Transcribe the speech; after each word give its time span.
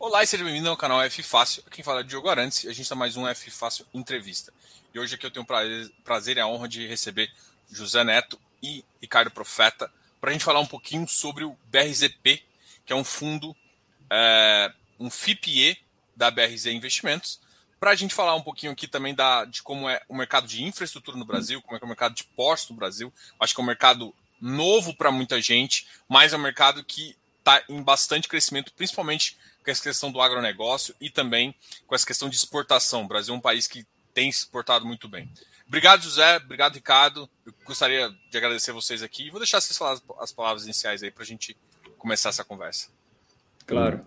Olá 0.00 0.22
e 0.22 0.28
seja 0.28 0.44
bem-vindo 0.44 0.68
ao 0.70 0.76
canal 0.76 1.02
F 1.02 1.24
Fácil. 1.24 1.60
Quem 1.72 1.82
fala 1.82 2.00
é 2.00 2.02
Diogo 2.04 2.28
Arantes 2.28 2.62
e 2.62 2.68
a 2.68 2.72
gente 2.72 2.82
está 2.82 2.94
mais 2.94 3.16
um 3.16 3.26
F 3.26 3.50
Fácil 3.50 3.84
Entrevista. 3.92 4.54
E 4.94 4.98
hoje 5.00 5.16
aqui 5.16 5.26
eu 5.26 5.30
tenho 5.30 5.44
o 5.44 6.04
prazer 6.04 6.36
e 6.36 6.40
a 6.40 6.46
honra 6.46 6.68
de 6.68 6.86
receber 6.86 7.28
José 7.68 8.04
Neto 8.04 8.38
e 8.62 8.84
Ricardo 9.02 9.28
Profeta 9.28 9.92
para 10.20 10.30
a 10.30 10.32
gente 10.32 10.44
falar 10.44 10.60
um 10.60 10.66
pouquinho 10.66 11.06
sobre 11.08 11.42
o 11.42 11.58
BRZP, 11.64 12.44
que 12.86 12.92
é 12.92 12.96
um 12.96 13.02
fundo, 13.02 13.56
é, 14.08 14.72
um 15.00 15.10
FIPE 15.10 15.76
da 16.14 16.30
BRZ 16.30 16.66
Investimentos, 16.66 17.40
para 17.80 17.90
a 17.90 17.96
gente 17.96 18.14
falar 18.14 18.36
um 18.36 18.42
pouquinho 18.42 18.70
aqui 18.70 18.86
também 18.86 19.16
da, 19.16 19.46
de 19.46 19.64
como 19.64 19.88
é 19.88 20.00
o 20.08 20.14
mercado 20.14 20.46
de 20.46 20.62
infraestrutura 20.62 21.16
no 21.16 21.24
Brasil, 21.24 21.60
como 21.60 21.76
é, 21.76 21.80
é 21.82 21.84
o 21.84 21.88
mercado 21.88 22.14
de 22.14 22.22
postos 22.22 22.70
no 22.70 22.76
Brasil. 22.76 23.12
Acho 23.40 23.52
que 23.52 23.60
é 23.60 23.64
um 23.64 23.66
mercado 23.66 24.14
novo 24.40 24.94
para 24.94 25.10
muita 25.10 25.42
gente, 25.42 25.88
mas 26.08 26.32
é 26.32 26.36
um 26.36 26.40
mercado 26.40 26.84
que 26.84 27.16
está 27.48 27.64
em 27.68 27.82
bastante 27.82 28.28
crescimento, 28.28 28.72
principalmente 28.74 29.38
com 29.64 29.70
essa 29.70 29.82
questão 29.82 30.12
do 30.12 30.20
agronegócio 30.20 30.94
e 31.00 31.08
também 31.08 31.54
com 31.86 31.94
essa 31.94 32.06
questão 32.06 32.28
de 32.28 32.36
exportação. 32.36 33.04
O 33.04 33.08
Brasil 33.08 33.34
é 33.34 33.36
um 33.36 33.40
país 33.40 33.66
que 33.66 33.86
tem 34.12 34.28
exportado 34.28 34.84
muito 34.84 35.08
bem. 35.08 35.30
Obrigado, 35.66 36.02
José. 36.02 36.36
Obrigado, 36.36 36.74
Ricardo. 36.74 37.28
Eu 37.44 37.52
gostaria 37.64 38.10
de 38.30 38.36
agradecer 38.36 38.72
vocês 38.72 39.02
aqui. 39.02 39.30
Vou 39.30 39.40
deixar 39.40 39.60
vocês 39.60 39.76
falar 39.76 39.98
as 40.20 40.32
palavras 40.32 40.64
iniciais 40.64 41.02
aí 41.02 41.10
para 41.10 41.22
a 41.22 41.26
gente 41.26 41.56
começar 41.98 42.28
essa 42.30 42.44
conversa. 42.44 42.88
Claro. 43.66 44.00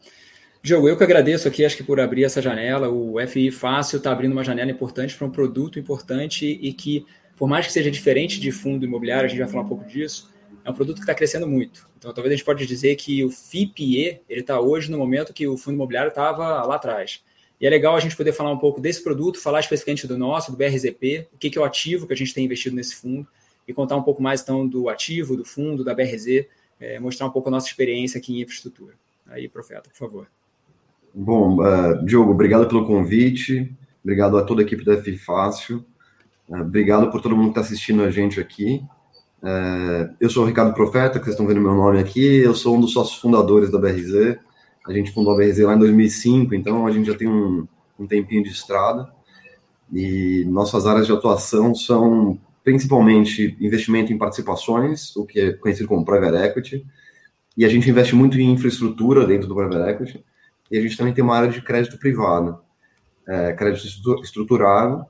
Diogo, 0.63 0.87
eu 0.87 0.97
que 0.97 1.03
agradeço 1.03 1.47
aqui, 1.47 1.65
acho 1.65 1.77
que 1.77 1.83
por 1.83 1.99
abrir 1.99 2.23
essa 2.23 2.41
janela. 2.41 2.89
O 2.89 3.15
FI 3.27 3.51
Fácil 3.51 3.97
está 3.97 4.11
abrindo 4.11 4.31
uma 4.31 4.43
janela 4.43 4.69
importante 4.69 5.15
para 5.15 5.25
um 5.25 5.31
produto 5.31 5.79
importante 5.79 6.45
e 6.45 6.73
que, 6.73 7.05
por 7.35 7.47
mais 7.47 7.65
que 7.65 7.73
seja 7.73 7.89
diferente 7.89 8.39
de 8.39 8.51
fundo 8.51 8.85
imobiliário, 8.85 9.25
a 9.25 9.27
gente 9.27 9.39
vai 9.39 9.47
falar 9.47 9.63
um 9.63 9.67
pouco 9.67 9.85
disso, 9.85 10.30
é 10.63 10.69
um 10.69 10.73
produto 10.73 10.97
que 10.97 11.01
está 11.01 11.13
crescendo 11.13 11.47
muito. 11.47 11.87
Então, 11.97 12.13
talvez 12.13 12.33
a 12.33 12.35
gente 12.35 12.45
pode 12.45 12.65
dizer 12.65 12.95
que 12.95 13.23
o 13.23 13.29
FIPE 13.29 14.21
ele 14.29 14.41
está 14.41 14.59
hoje 14.59 14.91
no 14.91 14.97
momento 14.97 15.33
que 15.33 15.47
o 15.47 15.57
fundo 15.57 15.75
imobiliário 15.75 16.09
estava 16.09 16.63
lá 16.63 16.75
atrás. 16.75 17.23
E 17.59 17.67
é 17.67 17.69
legal 17.69 17.95
a 17.95 17.99
gente 17.99 18.17
poder 18.17 18.33
falar 18.33 18.51
um 18.51 18.57
pouco 18.57 18.81
desse 18.81 19.03
produto, 19.03 19.39
falar 19.39 19.59
especificamente 19.59 20.07
do 20.07 20.17
nosso, 20.17 20.51
do 20.51 20.57
BRZP, 20.57 21.27
o 21.31 21.37
que, 21.37 21.49
que 21.49 21.57
é 21.57 21.61
o 21.61 21.63
ativo 21.63 22.07
que 22.07 22.13
a 22.13 22.17
gente 22.17 22.33
tem 22.33 22.45
investido 22.45 22.75
nesse 22.75 22.95
fundo, 22.95 23.27
e 23.67 23.73
contar 23.73 23.95
um 23.95 24.03
pouco 24.03 24.21
mais 24.21 24.41
então 24.41 24.67
do 24.67 24.89
ativo, 24.89 25.37
do 25.37 25.45
fundo, 25.45 25.83
da 25.83 25.93
BRZ, 25.93 26.47
é, 26.79 26.99
mostrar 26.99 27.27
um 27.27 27.29
pouco 27.29 27.49
a 27.49 27.51
nossa 27.51 27.67
experiência 27.67 28.17
aqui 28.17 28.33
em 28.33 28.41
infraestrutura. 28.41 28.93
Aí, 29.27 29.47
Profeta, 29.47 29.89
por 29.89 29.95
favor. 29.95 30.27
Bom, 31.13 31.57
uh, 31.57 32.03
Diogo, 32.03 32.31
obrigado 32.31 32.67
pelo 32.67 32.85
convite, 32.85 33.71
obrigado 34.03 34.37
a 34.37 34.43
toda 34.43 34.61
a 34.61 34.65
equipe 34.65 34.83
da 34.83 34.93
F 34.93 35.15
Fácil, 35.17 35.85
uh, 36.49 36.61
obrigado 36.61 37.11
por 37.11 37.21
todo 37.21 37.35
mundo 37.35 37.53
que 37.53 37.59
está 37.59 37.61
assistindo 37.61 38.01
a 38.01 38.09
gente 38.09 38.39
aqui. 38.39 38.83
É, 39.43 40.09
eu 40.19 40.29
sou 40.29 40.43
o 40.43 40.47
Ricardo 40.47 40.73
Profeta, 40.73 41.17
que 41.17 41.25
vocês 41.25 41.33
estão 41.33 41.47
vendo 41.47 41.61
meu 41.61 41.73
nome 41.73 41.99
aqui, 41.99 42.37
eu 42.37 42.53
sou 42.53 42.77
um 42.77 42.81
dos 42.81 42.93
sócios 42.93 43.19
fundadores 43.19 43.71
da 43.71 43.79
BRZ. 43.79 44.37
A 44.85 44.93
gente 44.93 45.11
fundou 45.11 45.33
a 45.33 45.37
BRZ 45.37 45.59
lá 45.59 45.75
em 45.75 45.79
2005, 45.79 46.53
então 46.53 46.85
a 46.85 46.91
gente 46.91 47.07
já 47.07 47.17
tem 47.17 47.27
um, 47.27 47.67
um 47.99 48.05
tempinho 48.05 48.43
de 48.43 48.49
estrada. 48.49 49.11
E 49.91 50.45
nossas 50.47 50.85
áreas 50.85 51.07
de 51.07 51.13
atuação 51.13 51.73
são 51.75 52.39
principalmente 52.63 53.57
investimento 53.59 54.13
em 54.13 54.17
participações, 54.17 55.15
o 55.15 55.25
que 55.25 55.39
é 55.39 55.53
conhecido 55.53 55.87
como 55.87 56.05
private 56.05 56.37
equity, 56.37 56.85
e 57.57 57.65
a 57.65 57.69
gente 57.69 57.89
investe 57.89 58.15
muito 58.15 58.39
em 58.39 58.51
infraestrutura 58.51 59.25
dentro 59.25 59.47
do 59.47 59.55
private 59.55 59.89
equity, 59.89 60.25
e 60.69 60.77
a 60.77 60.81
gente 60.81 60.95
também 60.95 61.13
tem 61.13 61.23
uma 61.23 61.35
área 61.35 61.49
de 61.49 61.61
crédito 61.61 61.97
privado, 61.97 62.59
é, 63.27 63.53
crédito 63.53 63.87
estruturado, 64.23 65.05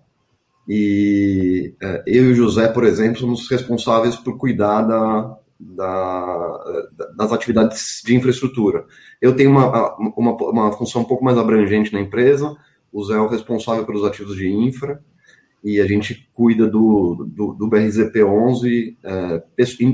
e 0.67 1.73
é, 1.81 2.03
eu 2.05 2.25
e 2.25 2.31
o 2.31 2.35
José, 2.35 2.67
por 2.67 2.83
exemplo, 2.83 3.19
somos 3.19 3.49
responsáveis 3.49 4.15
por 4.15 4.37
cuidar 4.37 4.83
da, 4.83 5.37
da, 5.59 6.83
das 7.15 7.31
atividades 7.31 8.01
de 8.05 8.15
infraestrutura. 8.15 8.85
Eu 9.21 9.35
tenho 9.35 9.51
uma, 9.51 9.95
uma, 9.97 10.35
uma, 10.35 10.71
função 10.73 11.01
um 11.01 11.05
pouco 11.05 11.23
mais 11.23 11.37
abrangente 11.37 11.93
na 11.93 11.99
empresa, 11.99 12.55
o 12.91 13.03
Zé 13.03 13.15
é 13.15 13.19
o 13.19 13.27
responsável 13.27 13.85
pelos 13.85 14.03
ativos 14.03 14.35
de 14.35 14.49
infra, 14.49 15.03
e 15.63 15.79
a 15.79 15.85
gente 15.85 16.29
cuida 16.33 16.67
do, 16.67 17.25
do, 17.27 17.53
do 17.53 17.69
BRZP11 17.69 18.97
é, 19.03 19.44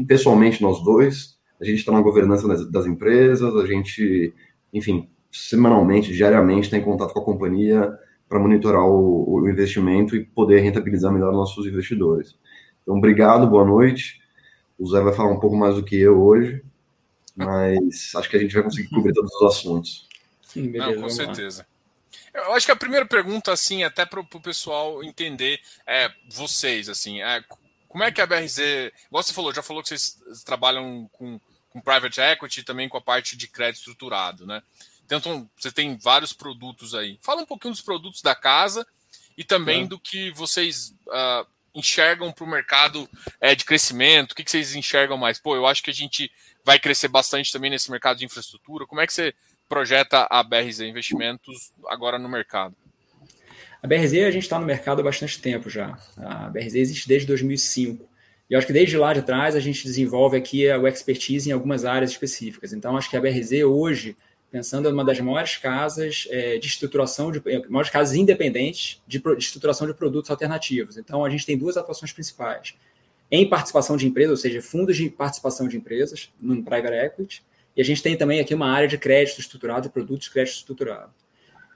pessoalmente 0.07 0.61
nós 0.61 0.81
dois, 0.83 1.37
a 1.59 1.65
gente 1.65 1.79
está 1.79 1.91
na 1.91 2.01
governança 2.01 2.47
das, 2.47 2.69
das, 2.69 2.85
empresas, 2.85 3.55
a 3.55 3.65
gente, 3.65 4.33
enfim, 4.73 5.09
semanalmente, 5.31 6.13
diariamente 6.13 6.67
está 6.67 6.77
em 6.77 6.83
contato 6.83 7.13
com 7.13 7.19
a 7.19 7.25
companhia, 7.25 7.91
para 8.27 8.39
monitorar 8.39 8.83
o, 8.83 9.29
o, 9.29 9.49
investimento 9.49 10.15
e 10.15 10.25
poder 10.25 10.59
rentabilizar 10.59 11.11
melhor 11.11 11.31
nossos 11.31 11.65
investidores. 11.65 12.35
Então, 12.81 12.97
obrigado, 12.97 13.47
boa 13.47 13.65
noite. 13.65 14.21
O 14.77 14.87
Zé 14.87 15.01
vai 15.01 15.13
falar 15.13 15.31
um 15.31 15.39
pouco 15.39 15.55
mais 15.55 15.75
do 15.75 15.83
que 15.83 15.97
eu 15.97 16.21
hoje, 16.21 16.63
mas 17.35 18.13
acho 18.15 18.29
que 18.29 18.35
a 18.35 18.39
gente 18.39 18.53
vai 18.53 18.63
conseguir 18.63 18.89
cobrir 18.89 19.13
todos 19.13 19.33
os 19.33 19.43
assuntos. 19.43 20.07
Sim, 20.41 20.69
beleza. 20.69 20.95
Não, 20.95 21.01
com 21.01 21.09
certeza. 21.09 21.65
Lá. 22.33 22.43
Eu 22.43 22.53
acho 22.53 22.65
que 22.65 22.71
a 22.71 22.75
primeira 22.75 23.05
pergunta, 23.05 23.51
assim, 23.51 23.83
até 23.83 24.05
para 24.05 24.19
o 24.19 24.41
pessoal 24.41 25.03
entender, 25.03 25.59
é 25.85 26.11
vocês, 26.29 26.87
assim, 26.87 27.21
é, 27.21 27.43
como 27.87 28.03
é 28.03 28.11
que 28.11 28.21
a 28.21 28.27
BRZ, 28.27 28.59
igual 29.07 29.23
você 29.23 29.33
falou, 29.33 29.53
já 29.53 29.63
falou 29.63 29.81
que 29.81 29.89
vocês 29.89 30.17
trabalham 30.45 31.09
com, 31.13 31.39
com 31.69 31.81
private 31.81 32.21
equity 32.21 32.63
também 32.63 32.87
com 32.87 32.97
a 32.97 33.01
parte 33.01 33.35
de 33.35 33.47
crédito 33.47 33.79
estruturado, 33.79 34.45
né? 34.45 34.61
Então, 35.07 35.49
você 35.57 35.71
tem 35.71 35.97
vários 35.97 36.33
produtos 36.33 36.93
aí. 36.93 37.17
Fala 37.21 37.41
um 37.41 37.45
pouquinho 37.45 37.73
dos 37.73 37.81
produtos 37.81 38.21
da 38.21 38.35
casa 38.35 38.85
e 39.37 39.43
também 39.43 39.83
é. 39.83 39.87
do 39.87 39.97
que 39.97 40.31
vocês 40.31 40.93
uh, 41.07 41.47
enxergam 41.73 42.31
para 42.31 42.43
o 42.43 42.49
mercado 42.49 43.09
é, 43.39 43.55
de 43.55 43.63
crescimento. 43.63 44.31
O 44.31 44.35
que, 44.35 44.43
que 44.43 44.51
vocês 44.51 44.75
enxergam 44.75 45.17
mais? 45.17 45.39
Pô, 45.39 45.55
eu 45.55 45.65
acho 45.65 45.81
que 45.81 45.91
a 45.91 45.93
gente 45.93 46.31
vai 46.65 46.79
crescer 46.79 47.07
bastante 47.07 47.51
também 47.51 47.69
nesse 47.69 47.89
mercado 47.89 48.17
de 48.17 48.25
infraestrutura. 48.25 48.85
Como 48.85 48.99
é 48.99 49.07
que 49.07 49.13
você 49.13 49.33
projeta 49.69 50.27
a 50.29 50.43
BRZ 50.43 50.81
Investimentos 50.81 51.71
agora 51.87 52.17
no 52.17 52.27
mercado? 52.27 52.75
A 53.81 53.87
BRZ 53.87 54.13
a 54.13 54.31
gente 54.31 54.43
está 54.43 54.59
no 54.59 54.65
mercado 54.65 55.01
há 55.01 55.03
bastante 55.03 55.39
tempo 55.39 55.69
já. 55.69 55.97
A 56.17 56.49
BRZ 56.49 56.75
existe 56.75 57.07
desde 57.07 57.27
2005. 57.27 58.09
E 58.49 58.53
eu 58.53 58.57
acho 58.57 58.65
que 58.65 58.73
desde 58.73 58.97
lá 58.97 59.13
de 59.13 59.21
trás 59.21 59.55
a 59.55 59.59
gente 59.59 59.83
desenvolve 59.83 60.35
aqui 60.35 60.67
o 60.71 60.87
expertise 60.87 61.49
em 61.49 61.53
algumas 61.53 61.85
áreas 61.85 62.11
específicas. 62.11 62.73
Então, 62.73 62.97
acho 62.97 63.09
que 63.09 63.17
a 63.17 63.21
BRZ 63.21 63.63
hoje 63.63 64.17
pensando 64.51 64.89
em 64.89 64.93
uma 64.93 65.03
das 65.03 65.19
maiores 65.19 65.57
casas 65.57 66.27
é, 66.29 66.57
de 66.57 66.67
estruturação, 66.67 67.31
de, 67.31 67.41
é, 67.45 67.59
maiores 67.67 67.89
casas 67.89 68.15
independentes 68.15 69.01
de, 69.07 69.19
de, 69.19 69.37
estruturação 69.37 69.85
de 69.87 69.93
produtos 69.93 70.31
alternativos. 70.31 70.97
Então, 70.97 71.23
a 71.25 71.29
gente 71.29 71.45
tem 71.45 71.57
duas 71.57 71.77
atuações 71.77 72.13
principais. 72.13 72.73
Em 73.29 73.47
participação 73.47 73.97
de 73.97 74.07
empresas, 74.07 74.31
ou 74.31 74.37
seja, 74.37 74.61
fundos 74.61 74.95
de 74.95 75.09
participação 75.09 75.67
de 75.67 75.75
empresas, 75.75 76.29
no 76.39 76.63
private 76.63 76.93
equity, 76.93 77.43
e 77.75 77.81
a 77.81 77.83
gente 77.83 78.01
tem 78.01 78.15
também 78.15 78.39
aqui 78.39 78.55
uma 78.55 78.71
área 78.71 78.87
de 78.87 78.97
crédito 78.97 79.39
estruturado 79.39 79.87
e 79.87 79.89
produtos 79.89 80.25
de 80.25 80.31
crédito 80.31 80.55
estruturado. 80.55 81.11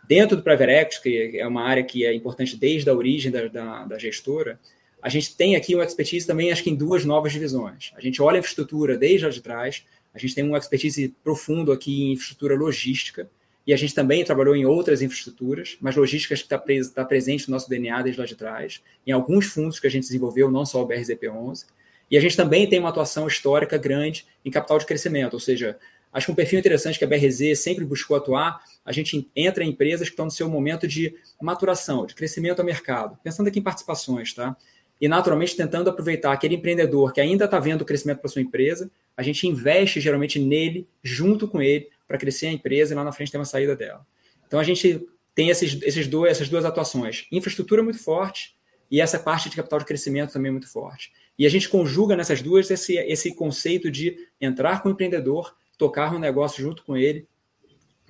Dentro 0.08 0.38
do 0.38 0.44
private 0.44 0.72
equity, 0.72 1.00
que 1.02 1.40
é 1.40 1.48
uma 1.48 1.64
área 1.64 1.84
que 1.84 2.06
é 2.06 2.14
importante 2.14 2.58
desde 2.58 2.90
a 2.90 2.94
origem 2.94 3.32
da, 3.32 3.48
da, 3.48 3.86
da 3.86 4.00
gestora, 4.00 4.60
a 5.02 5.10
gente 5.10 5.36
tem 5.36 5.56
aqui 5.56 5.74
uma 5.74 5.84
expertise 5.84 6.26
também, 6.28 6.52
acho 6.52 6.64
que 6.64 6.70
em 6.70 6.76
duas 6.76 7.04
novas 7.04 7.32
divisões. 7.32 7.92
A 7.96 8.02
gente 8.02 8.22
olha 8.22 8.38
a 8.38 8.40
infraestrutura 8.40 8.98
desde 8.98 9.26
lá 9.26 9.32
de 9.32 9.42
trás, 9.42 9.84
a 10.14 10.20
gente 10.20 10.36
tem 10.36 10.44
uma 10.44 10.58
expertise 10.58 11.16
profundo 11.24 11.72
aqui 11.72 12.04
em 12.04 12.14
infraestrutura 12.14 12.56
logística 12.56 13.30
e 13.66 13.74
a 13.74 13.78
gente 13.78 13.94
também 13.94 14.24
trabalhou 14.24 14.56
em 14.56 14.66
outras 14.66 15.02
infraestruturas, 15.02 15.78
mas 15.80 15.96
logística 15.96 16.36
que 16.36 16.42
está 16.42 16.58
tá 16.58 17.06
presente 17.06 17.48
no 17.48 17.54
nosso 17.54 17.70
DNA 17.70 18.02
desde 18.02 18.20
lá 18.20 18.26
de 18.26 18.36
trás, 18.36 18.82
em 19.06 19.12
alguns 19.12 19.46
fundos 19.46 19.80
que 19.80 19.88
a 19.88 19.90
gente 19.90 20.04
desenvolveu, 20.04 20.50
não 20.50 20.66
só 20.66 20.82
o 20.82 20.88
BRZP11. 20.88 21.66
E 22.10 22.18
a 22.18 22.22
gente 22.22 22.36
também 22.36 22.68
tem 22.68 22.80
uma 22.80 22.90
atuação 22.90 23.28
histórica 23.28 23.78
grande 23.78 24.26
em 24.44 24.52
capital 24.52 24.78
de 24.80 24.86
crescimento, 24.86 25.36
ou 25.36 25.40
seja, 25.40 25.78
acho 26.12 26.26
que 26.26 26.32
um 26.32 26.36
perfil 26.36 26.60
interessante 26.60 26.98
que 26.98 27.06
a 27.06 27.08
BRZ 27.08 27.58
sempre 27.60 27.86
buscou 27.86 28.18
atuar, 28.18 28.60
a 28.84 28.92
gente 28.92 29.30
entra 29.36 29.64
em 29.64 29.70
empresas 29.70 30.10
que 30.10 30.14
estão 30.14 30.26
no 30.26 30.32
seu 30.32 30.50
momento 30.50 30.88
de 30.88 31.16
maturação, 31.42 32.06
de 32.06 32.16
crescimento 32.16 32.60
ao 32.60 32.66
mercado, 32.66 33.18
pensando 33.24 33.48
aqui 33.48 33.60
em 33.60 33.64
participações, 33.64 34.34
tá? 34.34 34.58
E 35.00 35.08
naturalmente 35.08 35.56
tentando 35.56 35.90
aproveitar 35.90 36.32
aquele 36.32 36.56
empreendedor 36.56 37.14
que 37.14 37.22
ainda 37.22 37.46
está 37.46 37.60
vendo 37.60 37.82
o 37.82 37.86
crescimento 37.86 38.20
para 38.20 38.30
sua 38.30 38.42
empresa 38.42 38.92
a 39.22 39.24
gente 39.24 39.48
investe 39.48 40.02
geralmente 40.02 40.40
nele, 40.40 40.88
junto 41.04 41.48
com 41.48 41.62
ele, 41.62 41.88
para 42.08 42.18
crescer 42.18 42.48
a 42.48 42.52
empresa 42.52 42.94
e 42.94 42.96
lá 42.96 43.04
na 43.04 43.12
frente 43.12 43.32
ter 43.32 43.38
uma 43.38 43.46
saída 43.46 43.76
dela. 43.76 44.06
Então 44.48 44.60
a 44.60 44.64
gente 44.64 45.08
tem 45.36 45.50
esses, 45.50 45.80
esses 45.84 46.08
dois, 46.08 46.32
essas 46.32 46.50
duas 46.50 46.66
atuações. 46.66 47.28
Infraestrutura 47.32 47.84
muito 47.84 48.04
forte 48.04 48.56
e 48.90 49.00
essa 49.00 49.20
parte 49.20 49.50
de 49.50 49.56
capital 49.56 49.80
de 49.80 49.86
crescimento 49.86 50.34
também 50.34 50.52
muito 50.52 50.68
forte. 50.68 51.14
E 51.38 51.46
a 51.46 51.50
gente 51.50 51.70
conjuga 51.70 52.16
nessas 52.16 52.42
duas 52.42 52.70
esse, 52.70 52.98
esse 52.98 53.34
conceito 53.36 53.92
de 53.92 54.18
entrar 54.40 54.82
com 54.82 54.90
o 54.90 54.92
empreendedor, 54.92 55.56
tocar 55.78 56.14
um 56.14 56.20
negócio 56.20 56.62
junto 56.62 56.84
com 56.84 56.98
ele, 56.98 57.28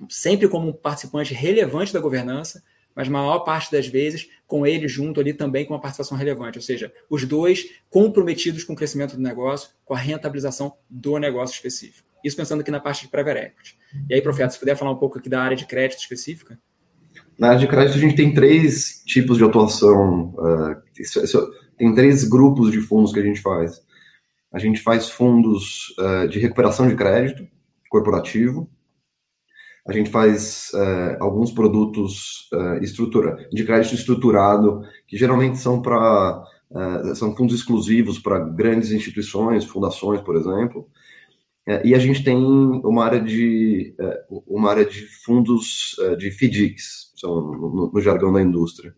sempre 0.08 0.48
como 0.48 0.70
um 0.70 0.72
participante 0.72 1.34
relevante 1.34 1.92
da 1.92 2.00
governança, 2.00 2.64
mas 2.94 3.08
maior 3.08 3.40
parte 3.40 3.70
das 3.72 3.86
vezes 3.86 4.28
com 4.46 4.66
ele 4.66 4.86
junto 4.86 5.20
ali 5.20 5.32
também 5.32 5.64
com 5.64 5.72
uma 5.72 5.80
participação 5.80 6.16
relevante, 6.16 6.58
ou 6.58 6.62
seja, 6.62 6.92
os 7.08 7.24
dois 7.24 7.70
comprometidos 7.88 8.64
com 8.64 8.74
o 8.74 8.76
crescimento 8.76 9.16
do 9.16 9.22
negócio, 9.22 9.70
com 9.84 9.94
a 9.94 9.98
rentabilização 9.98 10.74
do 10.88 11.18
negócio 11.18 11.54
específico. 11.54 12.06
Isso 12.22 12.36
pensando 12.36 12.60
aqui 12.60 12.70
na 12.70 12.80
parte 12.80 13.02
de 13.02 13.08
private 13.08 13.38
equity. 13.38 13.78
E 14.08 14.14
aí, 14.14 14.22
Profeta, 14.22 14.50
se 14.50 14.58
puder 14.58 14.76
falar 14.76 14.92
um 14.92 14.96
pouco 14.96 15.18
aqui 15.18 15.28
da 15.28 15.42
área 15.42 15.56
de 15.56 15.66
crédito 15.66 16.00
específica? 16.00 16.58
Na 17.38 17.48
área 17.48 17.60
de 17.60 17.66
crédito, 17.66 17.96
a 17.96 18.00
gente 18.00 18.14
tem 18.14 18.32
três 18.32 19.02
tipos 19.04 19.38
de 19.38 19.44
atuação, 19.44 20.34
uh, 20.38 20.82
tem 21.76 21.94
três 21.94 22.24
grupos 22.24 22.70
de 22.70 22.80
fundos 22.80 23.12
que 23.12 23.18
a 23.18 23.24
gente 23.24 23.40
faz. 23.40 23.82
A 24.52 24.58
gente 24.58 24.80
faz 24.80 25.08
fundos 25.08 25.94
uh, 25.98 26.28
de 26.28 26.38
recuperação 26.38 26.86
de 26.86 26.94
crédito 26.94 27.48
corporativo, 27.88 28.70
a 29.86 29.92
gente 29.92 30.10
faz 30.10 30.70
é, 30.74 31.16
alguns 31.20 31.50
produtos 31.50 32.48
é, 32.52 32.84
estrutura, 32.84 33.48
de 33.52 33.64
crédito 33.64 33.94
estruturado, 33.94 34.82
que 35.06 35.16
geralmente 35.16 35.58
são 35.58 35.82
para 35.82 36.42
é, 36.74 37.14
são 37.14 37.36
fundos 37.36 37.56
exclusivos 37.56 38.18
para 38.18 38.38
grandes 38.38 38.92
instituições, 38.92 39.64
fundações, 39.64 40.20
por 40.20 40.36
exemplo. 40.36 40.88
E 41.84 41.94
a 41.94 41.98
gente 41.98 42.24
tem 42.24 42.36
uma 42.36 43.04
área 43.04 43.20
de 43.20 43.94
uma 44.48 44.68
área 44.68 44.84
de 44.84 45.02
fundos 45.24 45.94
de 46.18 46.28
FDICs, 46.32 47.12
são 47.14 47.40
no, 47.40 47.90
no, 47.92 48.00
jargão 48.00 48.32
da 48.32 48.42
indústria. 48.42 48.92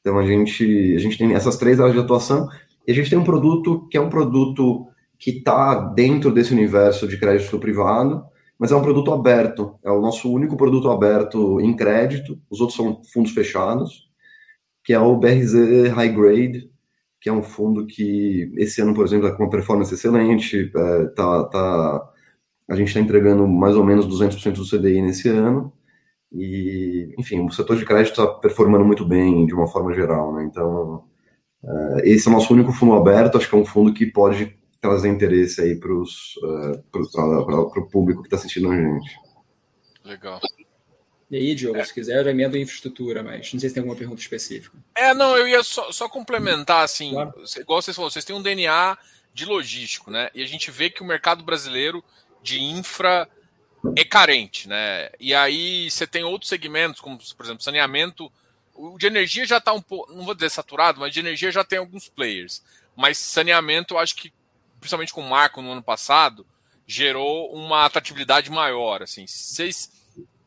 Então 0.00 0.18
a 0.18 0.26
gente 0.26 0.96
a 0.96 0.98
gente 0.98 1.16
tem 1.16 1.32
essas 1.34 1.56
três 1.56 1.78
áreas 1.78 1.94
de 1.94 2.00
atuação 2.00 2.48
e 2.84 2.90
a 2.90 2.94
gente 2.94 3.08
tem 3.08 3.18
um 3.18 3.24
produto 3.24 3.86
que 3.88 3.96
é 3.96 4.00
um 4.00 4.08
produto 4.08 4.88
que 5.16 5.30
está 5.30 5.76
dentro 5.76 6.32
desse 6.32 6.52
universo 6.52 7.06
de 7.06 7.16
crédito 7.16 7.56
privado, 7.60 8.24
mas 8.58 8.72
é 8.72 8.76
um 8.76 8.82
produto 8.82 9.12
aberto, 9.12 9.78
é 9.84 9.90
o 9.90 10.00
nosso 10.00 10.32
único 10.32 10.56
produto 10.56 10.90
aberto 10.90 11.60
em 11.60 11.76
crédito, 11.76 12.40
os 12.50 12.60
outros 12.60 12.76
são 12.76 13.02
fundos 13.12 13.32
fechados, 13.32 14.08
que 14.84 14.92
é 14.92 14.98
o 14.98 15.16
BRZ 15.16 15.90
High 15.94 16.08
Grade, 16.08 16.70
que 17.20 17.28
é 17.28 17.32
um 17.32 17.42
fundo 17.42 17.86
que 17.86 18.52
esse 18.56 18.80
ano, 18.80 18.94
por 18.94 19.06
exemplo, 19.06 19.26
está 19.26 19.36
com 19.36 19.44
uma 19.44 19.50
performance 19.50 19.92
excelente, 19.92 20.72
é, 20.74 21.04
tá, 21.08 21.44
tá, 21.44 22.12
a 22.68 22.76
gente 22.76 22.88
está 22.88 23.00
entregando 23.00 23.46
mais 23.46 23.76
ou 23.76 23.84
menos 23.84 24.06
200% 24.06 24.52
do 24.54 24.68
CDI 24.68 25.02
nesse 25.02 25.28
ano, 25.28 25.72
e, 26.32 27.14
enfim, 27.18 27.40
o 27.46 27.50
setor 27.50 27.76
de 27.76 27.84
crédito 27.84 28.10
está 28.10 28.26
performando 28.26 28.84
muito 28.84 29.04
bem 29.04 29.46
de 29.46 29.54
uma 29.54 29.66
forma 29.66 29.94
geral, 29.94 30.34
né? 30.34 30.44
Então, 30.44 31.04
é, 31.64 32.10
esse 32.10 32.28
é 32.28 32.30
o 32.30 32.34
nosso 32.34 32.52
único 32.52 32.72
fundo 32.72 32.94
aberto, 32.94 33.38
acho 33.38 33.48
que 33.48 33.54
é 33.54 33.58
um 33.58 33.64
fundo 33.64 33.94
que 33.94 34.06
pode 34.06 34.57
trazer 34.80 35.08
interesse 35.08 35.60
aí 35.60 35.76
para 35.76 35.92
uh, 35.92 36.82
o 36.92 37.88
público 37.88 38.22
que 38.22 38.28
está 38.28 38.36
assistindo 38.36 38.70
a 38.70 38.76
gente. 38.76 39.18
Legal. 40.04 40.40
E 41.30 41.36
aí, 41.36 41.54
Diogo, 41.54 41.78
é. 41.78 41.84
se 41.84 41.92
quiser, 41.92 42.18
eu 42.18 42.24
já 42.24 42.30
emendo 42.30 42.56
infraestrutura, 42.56 43.22
mas 43.22 43.52
não 43.52 43.60
sei 43.60 43.68
se 43.68 43.74
tem 43.74 43.82
alguma 43.82 43.98
pergunta 43.98 44.20
específica. 44.20 44.78
É, 44.94 45.12
não, 45.12 45.36
eu 45.36 45.46
ia 45.46 45.62
só, 45.62 45.92
só 45.92 46.08
complementar, 46.08 46.84
assim, 46.84 47.10
claro. 47.10 47.34
igual 47.58 47.82
vocês 47.82 47.94
falaram, 47.94 48.10
vocês 48.10 48.24
têm 48.24 48.34
um 48.34 48.42
DNA 48.42 48.96
de 49.34 49.44
logístico, 49.44 50.10
né? 50.10 50.30
E 50.34 50.42
a 50.42 50.46
gente 50.46 50.70
vê 50.70 50.88
que 50.88 51.02
o 51.02 51.06
mercado 51.06 51.44
brasileiro 51.44 52.02
de 52.42 52.62
infra 52.62 53.28
é 53.94 54.04
carente, 54.04 54.68
né? 54.68 55.10
E 55.20 55.34
aí 55.34 55.90
você 55.90 56.06
tem 56.06 56.24
outros 56.24 56.48
segmentos, 56.48 57.00
como, 57.00 57.18
por 57.36 57.44
exemplo, 57.44 57.62
saneamento. 57.62 58.32
O 58.74 58.96
de 58.96 59.06
energia 59.06 59.44
já 59.44 59.58
está 59.58 59.72
um 59.72 59.82
pouco, 59.82 60.12
não 60.14 60.24
vou 60.24 60.34
dizer 60.34 60.50
saturado, 60.50 60.98
mas 60.98 61.12
de 61.12 61.20
energia 61.20 61.52
já 61.52 61.62
tem 61.62 61.78
alguns 61.78 62.08
players. 62.08 62.62
Mas 62.96 63.18
saneamento, 63.18 63.94
eu 63.94 63.98
acho 63.98 64.16
que 64.16 64.32
principalmente 64.78 65.12
com 65.12 65.20
o 65.20 65.28
Marco 65.28 65.62
no 65.62 65.72
ano 65.72 65.82
passado, 65.82 66.46
gerou 66.86 67.52
uma 67.52 67.84
atratividade 67.84 68.50
maior. 68.50 69.02
Assim, 69.02 69.26
vocês, 69.26 69.90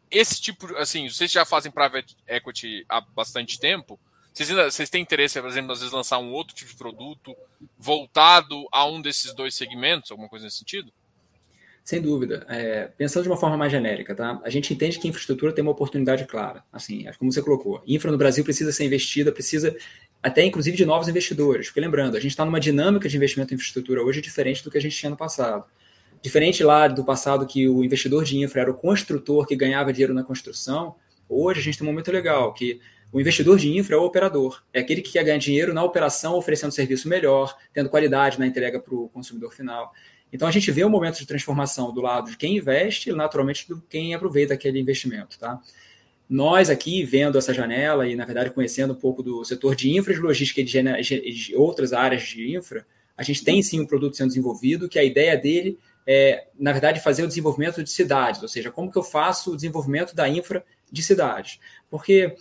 esse 0.09 0.41
tipo, 0.41 0.75
assim, 0.77 1.07
vocês 1.07 1.31
já 1.31 1.45
fazem 1.45 1.71
private 1.71 2.17
equity 2.27 2.85
há 2.89 2.99
bastante 2.99 3.59
tempo. 3.59 3.99
Vocês 4.33 4.49
ainda 4.49 4.71
vocês 4.71 4.89
têm 4.89 5.01
interesse, 5.01 5.39
por 5.39 5.49
exemplo, 5.49 5.71
às 5.73 5.79
vezes 5.79 5.93
lançar 5.93 6.17
um 6.17 6.31
outro 6.31 6.55
tipo 6.55 6.71
de 6.71 6.77
produto 6.77 7.35
voltado 7.77 8.65
a 8.71 8.85
um 8.85 9.01
desses 9.01 9.33
dois 9.33 9.53
segmentos, 9.53 10.09
alguma 10.09 10.29
coisa 10.29 10.45
nesse 10.45 10.57
sentido? 10.57 10.91
Sem 11.83 12.01
dúvida. 12.01 12.45
É, 12.47 12.87
pensando 12.97 13.23
de 13.23 13.29
uma 13.29 13.37
forma 13.37 13.57
mais 13.57 13.71
genérica, 13.71 14.15
tá? 14.15 14.39
A 14.43 14.49
gente 14.49 14.73
entende 14.73 14.99
que 14.99 15.07
infraestrutura 15.07 15.51
tem 15.51 15.61
uma 15.61 15.71
oportunidade 15.71 16.25
clara. 16.25 16.63
Assim, 16.71 17.05
como 17.17 17.31
você 17.31 17.41
colocou, 17.41 17.83
infra 17.85 18.11
no 18.11 18.17
Brasil 18.17 18.43
precisa 18.43 18.71
ser 18.71 18.85
investida, 18.85 19.31
precisa 19.31 19.75
até 20.21 20.45
inclusive 20.45 20.77
de 20.77 20.85
novos 20.85 21.07
investidores. 21.07 21.67
Porque 21.67 21.79
lembrando, 21.79 22.15
a 22.15 22.19
gente 22.19 22.31
está 22.31 22.45
numa 22.45 22.59
dinâmica 22.59 23.09
de 23.09 23.15
investimento 23.17 23.53
em 23.53 23.55
infraestrutura 23.55 24.03
hoje 24.03 24.21
diferente 24.21 24.63
do 24.63 24.69
que 24.69 24.77
a 24.77 24.81
gente 24.81 24.95
tinha 24.95 25.09
no 25.09 25.17
passado. 25.17 25.65
Diferente 26.21 26.63
lá 26.63 26.87
do 26.87 27.03
passado 27.03 27.47
que 27.47 27.67
o 27.67 27.83
investidor 27.83 28.23
de 28.23 28.37
infra 28.37 28.61
era 28.61 28.71
o 28.71 28.75
construtor 28.75 29.47
que 29.47 29.55
ganhava 29.55 29.91
dinheiro 29.91 30.13
na 30.13 30.23
construção, 30.23 30.95
hoje 31.27 31.59
a 31.59 31.63
gente 31.63 31.79
tem 31.79 31.87
um 31.87 31.89
momento 31.89 32.11
legal 32.11 32.53
que 32.53 32.79
o 33.11 33.19
investidor 33.19 33.57
de 33.57 33.75
infra 33.75 33.95
é 33.95 33.99
o 33.99 34.03
operador, 34.03 34.63
é 34.71 34.79
aquele 34.79 35.01
que 35.01 35.11
quer 35.11 35.23
ganhar 35.23 35.37
dinheiro 35.37 35.73
na 35.73 35.83
operação, 35.83 36.35
oferecendo 36.35 36.71
serviço 36.71 37.09
melhor, 37.09 37.57
tendo 37.73 37.89
qualidade 37.89 38.39
na 38.39 38.47
entrega 38.47 38.79
para 38.79 38.93
o 38.93 39.09
consumidor 39.09 39.51
final. 39.51 39.91
Então 40.31 40.47
a 40.47 40.51
gente 40.51 40.71
vê 40.71 40.85
um 40.85 40.89
momento 40.89 41.17
de 41.17 41.25
transformação 41.25 41.91
do 41.91 41.99
lado 41.99 42.31
de 42.31 42.37
quem 42.37 42.57
investe 42.57 43.09
e 43.09 43.13
naturalmente 43.13 43.67
do 43.67 43.81
quem 43.81 44.13
aproveita 44.13 44.53
aquele 44.53 44.79
investimento, 44.79 45.37
tá? 45.37 45.59
Nós 46.31 46.69
aqui, 46.69 47.03
vendo 47.03 47.37
essa 47.37 47.53
janela 47.53 48.07
e, 48.07 48.15
na 48.15 48.23
verdade, 48.23 48.51
conhecendo 48.51 48.93
um 48.93 48.95
pouco 48.95 49.21
do 49.21 49.43
setor 49.43 49.75
de 49.75 49.91
infra 49.93 50.13
de 50.13 50.21
logística 50.21 50.61
e 50.61 50.63
de, 50.63 51.53
outras 51.57 51.91
áreas 51.91 52.23
de 52.23 52.55
infra, 52.55 52.87
a 53.17 53.21
gente 53.21 53.43
tem 53.43 53.61
sim 53.61 53.81
um 53.81 53.85
produto 53.85 54.15
sendo 54.15 54.29
desenvolvido 54.29 54.87
que 54.87 54.97
a 54.97 55.03
ideia 55.03 55.35
dele 55.35 55.77
é, 56.07 56.47
na 56.57 56.71
verdade, 56.71 57.03
fazer 57.03 57.25
o 57.25 57.27
desenvolvimento 57.27 57.83
de 57.83 57.89
cidades, 57.89 58.41
ou 58.41 58.47
seja, 58.47 58.71
como 58.71 58.89
que 58.89 58.97
eu 58.97 59.03
faço 59.03 59.51
o 59.51 59.55
desenvolvimento 59.57 60.15
da 60.15 60.25
infra 60.29 60.63
de 60.89 61.03
cidades. 61.03 61.59
Porque 61.89 62.33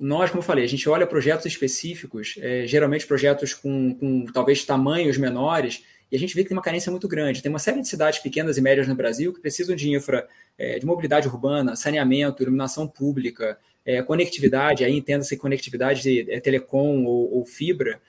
nós, 0.00 0.30
como 0.30 0.40
eu 0.40 0.46
falei, 0.46 0.64
a 0.64 0.68
gente 0.68 0.88
olha 0.88 1.06
projetos 1.06 1.44
específicos, 1.44 2.36
é, 2.40 2.66
geralmente 2.66 3.06
projetos 3.06 3.52
com, 3.52 3.94
com 3.94 4.24
talvez 4.32 4.64
tamanhos 4.64 5.18
menores, 5.18 5.84
e 6.10 6.16
a 6.16 6.18
gente 6.18 6.34
vê 6.34 6.42
que 6.42 6.48
tem 6.48 6.56
uma 6.56 6.62
carência 6.62 6.90
muito 6.90 7.08
grande. 7.08 7.42
Tem 7.42 7.50
uma 7.50 7.58
série 7.58 7.80
de 7.80 7.88
cidades 7.88 8.20
pequenas 8.20 8.56
e 8.56 8.60
médias 8.60 8.86
no 8.86 8.94
Brasil 8.94 9.32
que 9.32 9.40
precisam 9.40 9.74
de 9.74 9.90
infra 9.90 10.26
é, 10.58 10.78
de 10.78 10.86
mobilidade 10.86 11.26
urbana, 11.26 11.74
saneamento, 11.74 12.42
iluminação 12.42 12.86
pública, 12.86 13.58
é, 13.84 14.02
conectividade, 14.02 14.84
aí 14.84 14.96
entenda-se 14.96 15.36
conectividade 15.36 16.02
de 16.02 16.30
é, 16.30 16.40
telecom 16.40 17.04
ou, 17.04 17.34
ou 17.34 17.44
fibra, 17.44 18.00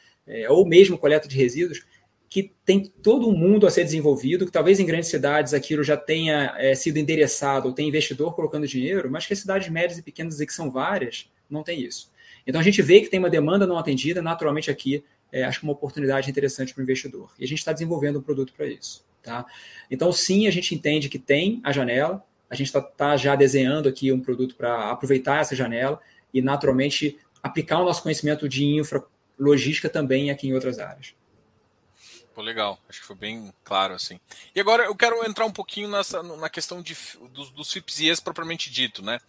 ou 0.49 0.67
mesmo 0.67 0.97
coleta 0.97 1.25
de 1.25 1.37
resíduos, 1.37 1.85
que 2.27 2.51
tem 2.65 2.83
todo 2.83 3.29
um 3.29 3.31
mundo 3.31 3.65
a 3.65 3.71
ser 3.71 3.85
desenvolvido, 3.85 4.45
que 4.45 4.51
talvez 4.51 4.77
em 4.77 4.85
grandes 4.85 5.07
cidades 5.07 5.53
aquilo 5.53 5.85
já 5.85 5.95
tenha 5.95 6.53
sido 6.75 6.97
endereçado, 6.97 7.69
ou 7.69 7.73
tem 7.73 7.87
investidor 7.87 8.35
colocando 8.35 8.67
dinheiro, 8.67 9.09
mas 9.09 9.25
que 9.25 9.31
as 9.31 9.39
cidades 9.39 9.69
médias 9.69 9.97
e 9.97 10.01
pequenas, 10.01 10.41
e 10.41 10.45
que 10.45 10.53
são 10.53 10.69
várias, 10.69 11.31
não 11.49 11.63
tem 11.63 11.81
isso. 11.81 12.11
Então 12.45 12.59
a 12.59 12.63
gente 12.63 12.81
vê 12.81 12.99
que 12.99 13.07
tem 13.07 13.19
uma 13.19 13.29
demanda 13.29 13.65
não 13.65 13.77
atendida, 13.77 14.21
naturalmente 14.21 14.69
aqui 14.69 15.01
é, 15.31 15.43
acho 15.43 15.59
que 15.59 15.65
é 15.65 15.67
uma 15.67 15.73
oportunidade 15.73 16.29
interessante 16.29 16.73
para 16.73 16.81
o 16.81 16.83
investidor. 16.83 17.31
E 17.37 17.43
a 17.43 17.47
gente 17.47 17.59
está 17.59 17.73
desenvolvendo 17.73 18.19
um 18.19 18.21
produto 18.21 18.53
para 18.53 18.65
isso. 18.65 19.05
Tá? 19.21 19.45
Então, 19.91 20.11
sim, 20.11 20.47
a 20.47 20.51
gente 20.51 20.73
entende 20.73 21.09
que 21.09 21.19
tem 21.19 21.59
a 21.63 21.71
janela, 21.71 22.23
a 22.49 22.55
gente 22.55 22.67
está 22.67 22.81
tá 22.81 23.17
já 23.17 23.35
desenhando 23.35 23.89
aqui 23.89 24.11
um 24.11 24.21
produto 24.21 24.55
para 24.55 24.89
aproveitar 24.89 25.41
essa 25.41 25.55
janela 25.55 25.99
e, 26.33 26.41
naturalmente, 26.41 27.17
aplicar 27.43 27.79
o 27.79 27.85
nosso 27.85 28.01
conhecimento 28.01 28.47
de 28.47 28.65
infra 28.65 29.03
logística 29.37 29.89
também 29.89 30.31
aqui 30.31 30.47
em 30.47 30.53
outras 30.53 30.79
áreas. 30.79 31.13
Pô, 32.33 32.43
legal, 32.43 32.79
acho 32.87 33.01
que 33.01 33.07
foi 33.07 33.15
bem 33.15 33.51
claro 33.63 33.95
assim. 33.95 34.19
E 34.53 34.59
agora 34.59 34.85
eu 34.85 34.95
quero 34.95 35.27
entrar 35.27 35.43
um 35.43 35.51
pouquinho 35.51 35.89
nessa, 35.89 36.21
na 36.21 36.49
questão 36.49 36.83
de, 36.83 36.95
dos, 37.31 37.49
dos 37.49 37.73
FIPS 37.73 38.19
propriamente 38.19 38.69
dito, 38.69 39.01
né? 39.01 39.19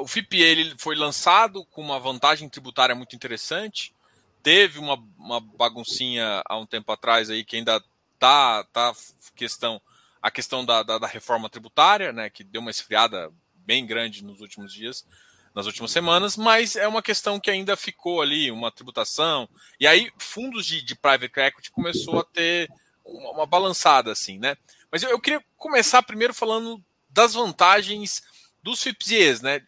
O 0.00 0.06
FIP 0.08 0.40
ele 0.40 0.74
foi 0.76 0.96
lançado 0.96 1.64
com 1.66 1.80
uma 1.80 2.00
vantagem 2.00 2.48
tributária 2.48 2.92
muito 2.92 3.14
interessante, 3.14 3.94
teve 4.42 4.78
uma, 4.78 4.94
uma 5.18 5.40
baguncinha 5.40 6.42
há 6.46 6.58
um 6.58 6.66
tempo 6.66 6.90
atrás 6.92 7.30
aí 7.30 7.44
que 7.44 7.56
ainda 7.56 7.82
tá, 8.18 8.64
tá 8.72 8.94
questão 9.34 9.80
a 10.22 10.30
questão 10.30 10.64
da, 10.64 10.82
da, 10.82 10.98
da, 10.98 11.06
reforma 11.06 11.48
tributária, 11.48 12.12
né, 12.12 12.28
que 12.28 12.44
deu 12.44 12.60
uma 12.60 12.70
esfriada 12.70 13.32
bem 13.54 13.86
grande 13.86 14.22
nos 14.22 14.40
últimos 14.40 14.70
dias, 14.72 15.06
nas 15.54 15.64
últimas 15.64 15.90
semanas, 15.90 16.36
mas 16.36 16.76
é 16.76 16.86
uma 16.86 17.02
questão 17.02 17.40
que 17.40 17.50
ainda 17.50 17.74
ficou 17.76 18.20
ali, 18.20 18.50
uma 18.50 18.70
tributação. 18.70 19.48
E 19.78 19.86
aí, 19.86 20.12
fundos 20.18 20.66
de, 20.66 20.82
de 20.82 20.94
private 20.94 21.40
equity 21.40 21.70
começou 21.70 22.20
a 22.20 22.24
ter 22.24 22.70
uma, 23.02 23.30
uma 23.30 23.46
balançada, 23.46 24.12
assim, 24.12 24.38
né? 24.38 24.56
Mas 24.92 25.02
eu, 25.02 25.10
eu, 25.10 25.18
queria 25.18 25.42
começar 25.56 26.02
primeiro 26.02 26.34
falando 26.34 26.84
das 27.08 27.32
vantagens 27.32 28.22
dos 28.62 28.82
FIPS, 28.82 29.40
né? 29.40 29.62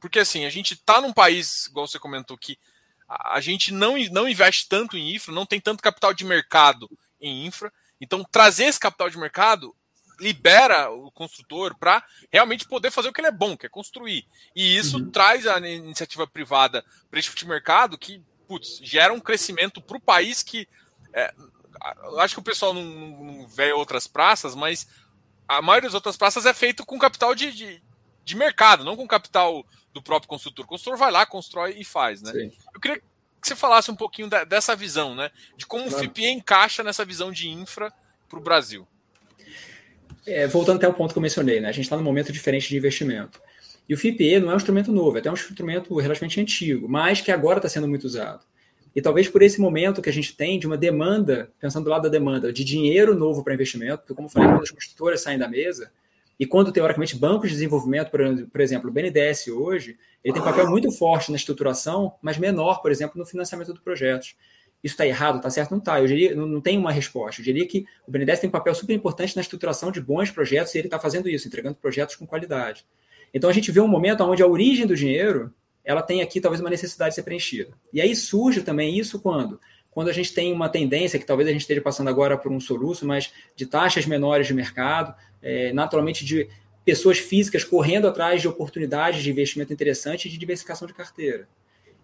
Porque 0.00 0.18
assim, 0.18 0.46
a 0.46 0.50
gente 0.50 0.74
está 0.74 1.00
num 1.00 1.12
país, 1.12 1.66
igual 1.66 1.86
você 1.86 1.98
comentou, 1.98 2.38
que 2.38 2.58
a 3.10 3.40
gente 3.40 3.72
não, 3.72 3.96
não 4.12 4.28
investe 4.28 4.68
tanto 4.68 4.96
em 4.96 5.14
infra, 5.14 5.34
não 5.34 5.44
tem 5.44 5.60
tanto 5.60 5.82
capital 5.82 6.14
de 6.14 6.24
mercado 6.24 6.88
em 7.20 7.44
infra. 7.44 7.72
Então, 8.00 8.24
trazer 8.24 8.64
esse 8.64 8.78
capital 8.78 9.10
de 9.10 9.18
mercado 9.18 9.74
libera 10.20 10.90
o 10.90 11.10
construtor 11.10 11.76
para 11.76 12.04
realmente 12.30 12.68
poder 12.68 12.90
fazer 12.90 13.08
o 13.08 13.12
que 13.12 13.20
ele 13.20 13.28
é 13.28 13.32
bom, 13.32 13.56
que 13.56 13.66
é 13.66 13.68
construir. 13.68 14.26
E 14.54 14.76
isso 14.76 14.98
uhum. 14.98 15.10
traz 15.10 15.46
a 15.46 15.58
iniciativa 15.58 16.26
privada 16.26 16.84
para 17.10 17.18
esse 17.18 17.28
tipo 17.28 17.38
de 17.40 17.48
mercado 17.48 17.98
que, 17.98 18.22
putz, 18.46 18.78
gera 18.82 19.12
um 19.12 19.20
crescimento 19.20 19.80
para 19.80 19.96
o 19.96 20.00
país 20.00 20.42
que. 20.42 20.68
É, 21.12 21.34
acho 22.18 22.34
que 22.34 22.40
o 22.40 22.44
pessoal 22.44 22.72
não, 22.72 22.84
não 22.84 23.48
vê 23.48 23.72
outras 23.72 24.06
praças, 24.06 24.54
mas 24.54 24.86
a 25.48 25.60
maioria 25.60 25.88
das 25.88 25.94
outras 25.94 26.16
praças 26.16 26.46
é 26.46 26.54
feito 26.54 26.86
com 26.86 26.98
capital 26.98 27.34
de, 27.34 27.50
de, 27.50 27.82
de 28.22 28.36
mercado, 28.36 28.84
não 28.84 28.96
com 28.96 29.08
capital 29.08 29.66
do 29.92 30.02
próprio 30.02 30.28
construtor. 30.28 30.64
O 30.64 30.68
construtor 30.68 30.98
vai 30.98 31.10
lá, 31.10 31.26
constrói 31.26 31.76
e 31.78 31.84
faz, 31.84 32.22
né? 32.22 32.32
Sim. 32.32 32.52
Eu 32.74 32.80
queria 32.80 32.98
que 32.98 33.04
você 33.48 33.56
falasse 33.56 33.90
um 33.90 33.96
pouquinho 33.96 34.28
da, 34.28 34.44
dessa 34.44 34.76
visão, 34.76 35.14
né? 35.14 35.30
De 35.56 35.66
como 35.66 35.84
claro. 35.84 35.96
o 35.96 36.00
FIPE 36.00 36.26
encaixa 36.26 36.82
nessa 36.82 37.04
visão 37.04 37.32
de 37.32 37.48
infra 37.48 37.92
para 38.28 38.38
o 38.38 38.42
Brasil. 38.42 38.86
É, 40.26 40.46
voltando 40.46 40.76
até 40.76 40.88
o 40.88 40.94
ponto 40.94 41.12
que 41.12 41.18
eu 41.18 41.22
mencionei, 41.22 41.60
né? 41.60 41.68
A 41.68 41.72
gente 41.72 41.84
está 41.84 41.96
num 41.96 42.02
momento 42.02 42.32
diferente 42.32 42.68
de 42.68 42.76
investimento. 42.76 43.40
E 43.88 43.94
o 43.94 43.98
FIPE 43.98 44.38
não 44.38 44.50
é 44.50 44.54
um 44.54 44.56
instrumento 44.56 44.92
novo, 44.92 45.16
é 45.16 45.20
até 45.20 45.30
um 45.30 45.34
instrumento 45.34 45.96
relativamente 45.96 46.40
antigo, 46.40 46.88
mas 46.88 47.20
que 47.20 47.32
agora 47.32 47.58
está 47.58 47.68
sendo 47.68 47.88
muito 47.88 48.04
usado. 48.04 48.44
E 48.94 49.00
talvez 49.00 49.28
por 49.28 49.42
esse 49.42 49.60
momento 49.60 50.02
que 50.02 50.10
a 50.10 50.12
gente 50.12 50.36
tem 50.36 50.58
de 50.58 50.66
uma 50.66 50.76
demanda, 50.76 51.50
pensando 51.60 51.84
do 51.84 51.90
lado 51.90 52.02
da 52.02 52.08
demanda, 52.08 52.52
de 52.52 52.64
dinheiro 52.64 53.14
novo 53.14 53.42
para 53.42 53.54
investimento, 53.54 53.98
porque 53.98 54.14
como 54.14 54.26
eu 54.26 54.30
falei, 54.30 54.48
quando 54.48 54.62
as 54.62 54.70
construtoras 54.70 55.20
saem 55.20 55.38
da 55.38 55.48
mesa, 55.48 55.90
E 56.40 56.46
quando, 56.46 56.72
teoricamente, 56.72 57.14
bancos 57.16 57.50
de 57.50 57.56
desenvolvimento, 57.56 58.10
por, 58.10 58.60
exemplo, 58.62 58.88
o 58.88 58.92
BNDES 58.92 59.48
hoje, 59.48 59.98
ele 60.24 60.32
tem 60.32 60.40
um 60.40 60.44
papel 60.44 60.70
muito 60.70 60.90
forte 60.90 61.30
na 61.30 61.36
estruturação, 61.36 62.14
mas 62.22 62.38
menor, 62.38 62.80
por 62.80 62.90
exemplo, 62.90 63.18
no 63.18 63.26
financiamento 63.26 63.74
de 63.74 63.80
projetos. 63.82 64.34
Isso 64.82 64.94
está 64.94 65.06
errado, 65.06 65.36
está 65.36 65.50
certo? 65.50 65.72
Não 65.72 65.78
está. 65.78 66.00
Eu 66.00 66.06
diria, 66.06 66.34
não, 66.34 66.46
não 66.46 66.60
tem 66.62 66.78
uma 66.78 66.90
resposta. 66.90 67.42
Eu 67.42 67.44
diria 67.44 67.68
que 67.68 67.84
o 68.08 68.10
BNDES 68.10 68.40
tem 68.40 68.48
um 68.48 68.50
papel 68.50 68.74
super 68.74 68.94
importante 68.94 69.36
na 69.36 69.42
estruturação 69.42 69.92
de 69.92 70.00
bons 70.00 70.30
projetos 70.30 70.74
e 70.74 70.78
ele 70.78 70.86
está 70.86 70.98
fazendo 70.98 71.28
isso, 71.28 71.46
entregando 71.46 71.76
projetos 71.76 72.16
com 72.16 72.26
qualidade. 72.26 72.86
Então 73.34 73.50
a 73.50 73.52
gente 73.52 73.70
vê 73.70 73.80
um 73.80 73.86
momento 73.86 74.24
onde 74.24 74.42
a 74.42 74.46
origem 74.46 74.86
do 74.86 74.96
dinheiro 74.96 75.52
ela 75.84 76.00
tem 76.00 76.22
aqui 76.22 76.40
talvez 76.40 76.60
uma 76.62 76.70
necessidade 76.70 77.10
de 77.10 77.16
ser 77.16 77.22
preenchida. 77.22 77.72
E 77.92 78.00
aí 78.00 78.16
surge 78.16 78.62
também 78.62 78.98
isso 78.98 79.20
quando? 79.20 79.60
Quando 79.90 80.08
a 80.08 80.12
gente 80.12 80.32
tem 80.32 80.52
uma 80.52 80.68
tendência, 80.68 81.18
que 81.18 81.26
talvez 81.26 81.48
a 81.48 81.52
gente 81.52 81.62
esteja 81.62 81.80
passando 81.80 82.08
agora 82.08 82.38
por 82.38 82.52
um 82.52 82.60
soluço, 82.60 83.04
mas 83.06 83.32
de 83.56 83.66
taxas 83.66 84.06
menores 84.06 84.46
de 84.46 84.54
mercado, 84.54 85.14
é, 85.42 85.72
naturalmente 85.72 86.24
de 86.24 86.48
pessoas 86.84 87.18
físicas 87.18 87.64
correndo 87.64 88.06
atrás 88.06 88.40
de 88.40 88.48
oportunidades 88.48 89.22
de 89.22 89.30
investimento 89.30 89.72
interessante 89.72 90.26
e 90.26 90.30
de 90.30 90.38
diversificação 90.38 90.86
de 90.86 90.94
carteira. 90.94 91.48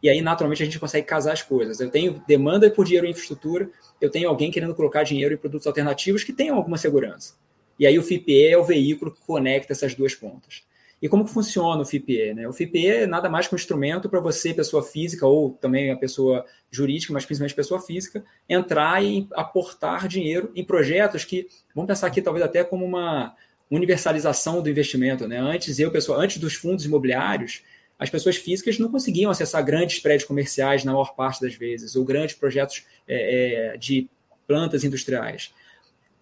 E 0.03 0.09
aí, 0.09 0.21
naturalmente, 0.21 0.63
a 0.63 0.67
gente 0.67 0.79
consegue 0.79 1.07
casar 1.07 1.33
as 1.33 1.43
coisas. 1.43 1.81
Eu 1.81 1.91
tenho 1.91 2.23
demanda 2.27 2.71
por 2.71 2.85
dinheiro 2.85 3.07
em 3.07 3.11
infraestrutura, 3.11 3.71
eu 4.01 4.11
tenho 4.11 4.29
alguém 4.29 4.51
querendo 4.51 4.75
colocar 4.75 5.03
dinheiro 5.03 5.35
em 5.35 5.39
produtos 5.39 5.67
alternativos 5.67 6.23
que 6.23 6.33
tenham 6.33 6.57
alguma 6.57 6.77
segurança. 6.77 7.35
E 7.79 7.87
aí 7.87 7.99
o 7.99 8.03
FIPE 8.03 8.47
é 8.47 8.57
o 8.57 8.65
veículo 8.65 9.13
que 9.13 9.21
conecta 9.27 9.73
essas 9.73 9.95
duas 9.95 10.15
pontas. 10.15 10.65
E 11.01 11.09
como 11.09 11.25
que 11.25 11.31
funciona 11.31 11.83
o 11.83 11.85
FIPE? 11.85 12.35
Né? 12.35 12.49
O 12.49 12.53
FIPE 12.53 12.87
é 12.87 13.07
nada 13.07 13.29
mais 13.29 13.47
que 13.47 13.55
um 13.55 13.57
instrumento 13.57 14.09
para 14.09 14.19
você, 14.19 14.55
pessoa 14.55 14.83
física, 14.83 15.27
ou 15.27 15.51
também 15.53 15.91
a 15.91 15.97
pessoa 15.97 16.45
jurídica, 16.71 17.13
mas 17.13 17.27
principalmente 17.27 17.55
pessoa 17.55 17.81
física, 17.81 18.25
entrar 18.49 19.05
e 19.05 19.29
aportar 19.35 20.09
dinheiro 20.09 20.51
em 20.55 20.65
projetos 20.65 21.25
que, 21.25 21.49
vamos 21.75 21.89
pensar 21.89 22.07
aqui 22.07 22.23
talvez 22.23 22.45
até 22.45 22.65
como 22.65 22.85
uma 22.85 23.35
universalização 23.71 24.63
do 24.63 24.71
investimento. 24.71 25.29
Né? 25.29 25.39
Antes, 25.39 25.79
eu, 25.79 25.91
pessoa, 25.91 26.19
antes 26.19 26.39
dos 26.39 26.55
fundos 26.55 26.87
imobiliários, 26.87 27.63
as 27.99 28.11
pessoas 28.11 28.37
físicas 28.37 28.79
não 28.79 28.91
conseguiam 28.91 29.31
acessar 29.31 29.65
grandes 29.65 29.99
prédios 29.99 30.27
comerciais 30.27 30.85
na 30.85 30.93
maior 30.93 31.15
parte 31.15 31.41
das 31.41 31.55
vezes, 31.55 31.97
ou 31.97 32.05
grandes 32.05 32.35
projetos 32.35 32.85
é, 33.09 33.75
é, 33.75 33.77
de 33.77 34.09
plantas 34.47 34.85
industriais. 34.85 35.53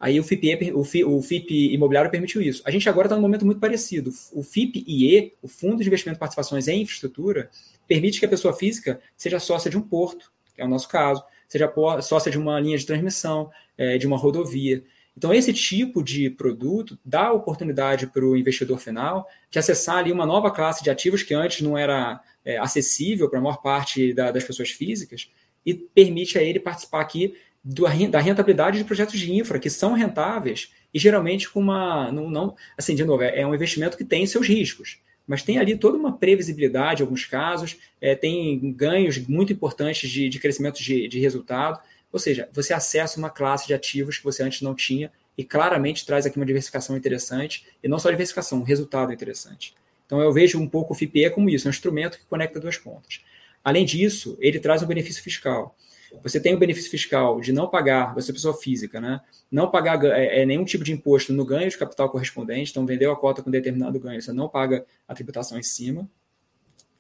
Aí 0.05 0.21
o 0.21 0.23
FIP, 0.23 0.71
o, 0.75 0.85
FIP, 0.85 1.05
o 1.07 1.23
FIP 1.23 1.73
imobiliário 1.73 2.11
permitiu 2.11 2.43
isso. 2.43 2.61
A 2.67 2.71
gente 2.71 2.87
agora 2.91 3.07
está 3.07 3.17
num 3.17 3.23
momento 3.23 3.47
muito 3.47 3.59
parecido. 3.59 4.11
O 4.35 4.43
FIP-IE, 4.43 5.33
o 5.41 5.49
Fundo 5.49 5.83
de 5.83 5.89
Investimento 5.89 6.17
de 6.17 6.21
Participações 6.21 6.69
em 6.69 6.83
Infraestrutura, 6.83 7.49
permite 7.89 8.21
que 8.21 8.27
a 8.27 8.29
pessoa 8.29 8.53
física 8.53 9.01
seja 9.17 9.41
sócia 9.41 9.71
de 9.71 9.79
um 9.79 9.81
porto, 9.81 10.31
que 10.55 10.61
é 10.61 10.65
o 10.67 10.69
nosso 10.69 10.91
caso, 10.91 11.25
seja 11.49 11.73
sócia 12.03 12.31
de 12.31 12.37
uma 12.37 12.61
linha 12.61 12.77
de 12.77 12.85
transmissão, 12.85 13.51
é, 13.79 13.97
de 13.97 14.07
uma 14.07 14.19
rodovia. 14.19 14.85
Então, 15.17 15.33
esse 15.33 15.55
tipo 15.55 16.03
de 16.03 16.29
produto 16.29 16.99
dá 17.03 17.33
oportunidade 17.33 18.07
para 18.07 18.27
o 18.27 18.37
investidor 18.37 18.79
final 18.79 19.27
de 19.51 19.59
acessar 19.59 19.97
ali 19.97 20.13
uma 20.13 20.27
nova 20.27 20.51
classe 20.51 20.85
de 20.85 20.91
ativos 20.91 21.23
que 21.23 21.33
antes 21.33 21.63
não 21.63 21.79
era 21.79 22.21
é, 22.45 22.59
acessível 22.59 23.31
para 23.31 23.39
a 23.39 23.43
maior 23.43 23.63
parte 23.63 24.13
da, 24.13 24.31
das 24.31 24.45
pessoas 24.45 24.69
físicas 24.69 25.31
e 25.65 25.73
permite 25.73 26.37
a 26.37 26.43
ele 26.43 26.61
participar 26.61 27.01
aqui 27.01 27.35
da 27.65 28.21
rentabilidade 28.21 28.79
de 28.79 28.85
projetos 28.85 29.19
de 29.19 29.33
infra 29.33 29.59
que 29.59 29.71
são 29.71 29.95
rentáveis 29.95 30.71
e 30.93 30.99
geralmente 30.99 31.49
com 31.49 31.61
uma. 31.61 32.13
Não, 32.13 32.29
não, 32.29 32.57
assim, 32.77 32.95
de 32.95 33.05
novo, 33.05 33.23
é, 33.23 33.41
é 33.41 33.47
um 33.47 33.55
investimento 33.55 33.97
que 33.97 34.05
tem 34.05 34.27
seus 34.27 34.47
riscos, 34.47 34.99
mas 35.27 35.43
tem 35.43 35.59
ali 35.59 35.77
toda 35.77 35.97
uma 35.97 36.17
previsibilidade 36.17 37.03
em 37.03 37.05
alguns 37.05 37.25
casos, 37.25 37.79
é, 38.01 38.15
tem 38.15 38.73
ganhos 38.73 39.19
muito 39.27 39.53
importantes 39.53 40.11
de, 40.11 40.29
de 40.29 40.39
crescimento 40.39 40.83
de, 40.83 41.09
de 41.09 41.19
resultado. 41.19 41.81
Ou 42.13 42.19
seja, 42.19 42.49
você 42.53 42.73
acessa 42.75 43.19
uma 43.19 43.31
classe 43.31 43.67
de 43.67 43.75
ativos 43.75 44.19
que 44.19 44.25
você 44.25 44.43
antes 44.43 44.61
não 44.61 44.75
tinha 44.75 45.11
e 45.37 45.43
claramente 45.43 46.07
traz 46.07 46.27
aqui 46.27 46.37
uma 46.37 46.47
diversificação 46.47 46.97
interessante, 46.97 47.67
e 47.83 47.89
não 47.89 47.99
só 47.99 48.09
diversificação, 48.11 48.61
um 48.61 48.63
resultado 48.63 49.13
interessante. 49.13 49.75
Então 50.07 50.21
eu 50.21 50.33
vejo 50.33 50.61
um 50.61 50.69
pouco 50.69 50.93
o 50.93 50.97
FIPE 50.97 51.31
como 51.31 51.51
isso, 51.51 51.67
é 51.67 51.69
um 51.69 51.73
instrumento 51.73 52.19
que 52.19 52.25
conecta 52.27 52.61
duas 52.61 52.79
pontas. 52.79 53.21
Além 53.65 53.85
disso, 53.85 54.37
ele 54.39 54.61
traz 54.61 54.83
um 54.83 54.87
benefício 54.87 55.23
fiscal. 55.23 55.75
Você 56.23 56.41
tem 56.41 56.55
o 56.55 56.59
benefício 56.59 56.91
fiscal 56.91 57.41
de 57.41 57.53
não 57.53 57.69
pagar, 57.69 58.15
você 58.15 58.31
é 58.31 58.35
pessoa 58.35 58.55
física, 58.55 59.01
né? 59.01 59.21
Não 59.51 59.71
pagar 59.71 60.03
é, 60.05 60.43
é, 60.43 60.47
nenhum 60.47 60.65
tipo 60.65 60.85
de 60.85 60.93
imposto 60.93 61.33
no 61.33 61.45
ganho 61.45 61.69
de 61.69 61.77
capital 61.77 62.09
correspondente, 62.11 62.71
então 62.71 62.87
vendeu 62.87 63.13
a 63.13 63.17
cota 63.17 63.43
com 63.43 63.51
determinado 63.51 63.99
ganho, 63.99 64.21
você 64.21 64.33
não 64.33 64.49
paga 64.49 64.85
a 65.07 65.15
tributação 65.15 65.59
em 65.59 65.63
cima. 65.63 66.09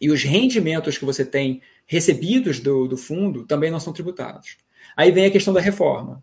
E 0.01 0.11
os 0.11 0.23
rendimentos 0.23 0.99
que 0.99 1.05
você 1.05 1.25
tem 1.25 1.63
recebidos 1.87 2.61
do, 2.61 2.87
do 2.87 2.97
fundo 2.97 3.45
também 3.45 3.71
não 3.71 3.81
são 3.81 3.93
tributados. 3.93 4.59
Aí 4.97 5.11
vem 5.11 5.27
a 5.27 5.31
questão 5.31 5.55
da 5.55 5.61
reforma. 5.61 6.23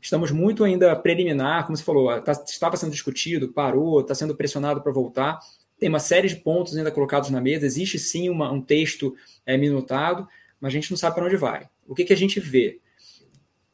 Estamos 0.00 0.30
muito 0.30 0.62
ainda 0.64 0.94
preliminar, 0.94 1.64
como 1.66 1.76
você 1.76 1.82
falou, 1.82 2.20
tá, 2.22 2.32
estava 2.32 2.76
sendo 2.76 2.92
discutido, 2.92 3.52
parou, 3.52 4.00
está 4.00 4.14
sendo 4.14 4.34
pressionado 4.34 4.80
para 4.80 4.92
voltar. 4.92 5.38
Tem 5.78 5.88
uma 5.88 5.98
série 5.98 6.28
de 6.28 6.36
pontos 6.36 6.76
ainda 6.76 6.90
colocados 6.90 7.30
na 7.30 7.40
mesa. 7.40 7.66
Existe 7.66 7.98
sim 7.98 8.30
uma, 8.30 8.50
um 8.50 8.60
texto 8.60 9.14
é, 9.44 9.56
minutado, 9.56 10.26
mas 10.60 10.70
a 10.70 10.72
gente 10.72 10.90
não 10.90 10.96
sabe 10.96 11.16
para 11.16 11.24
onde 11.24 11.36
vai 11.36 11.68
o 11.88 11.94
que, 11.94 12.04
que 12.04 12.12
a 12.12 12.16
gente 12.16 12.38
vê? 12.38 12.78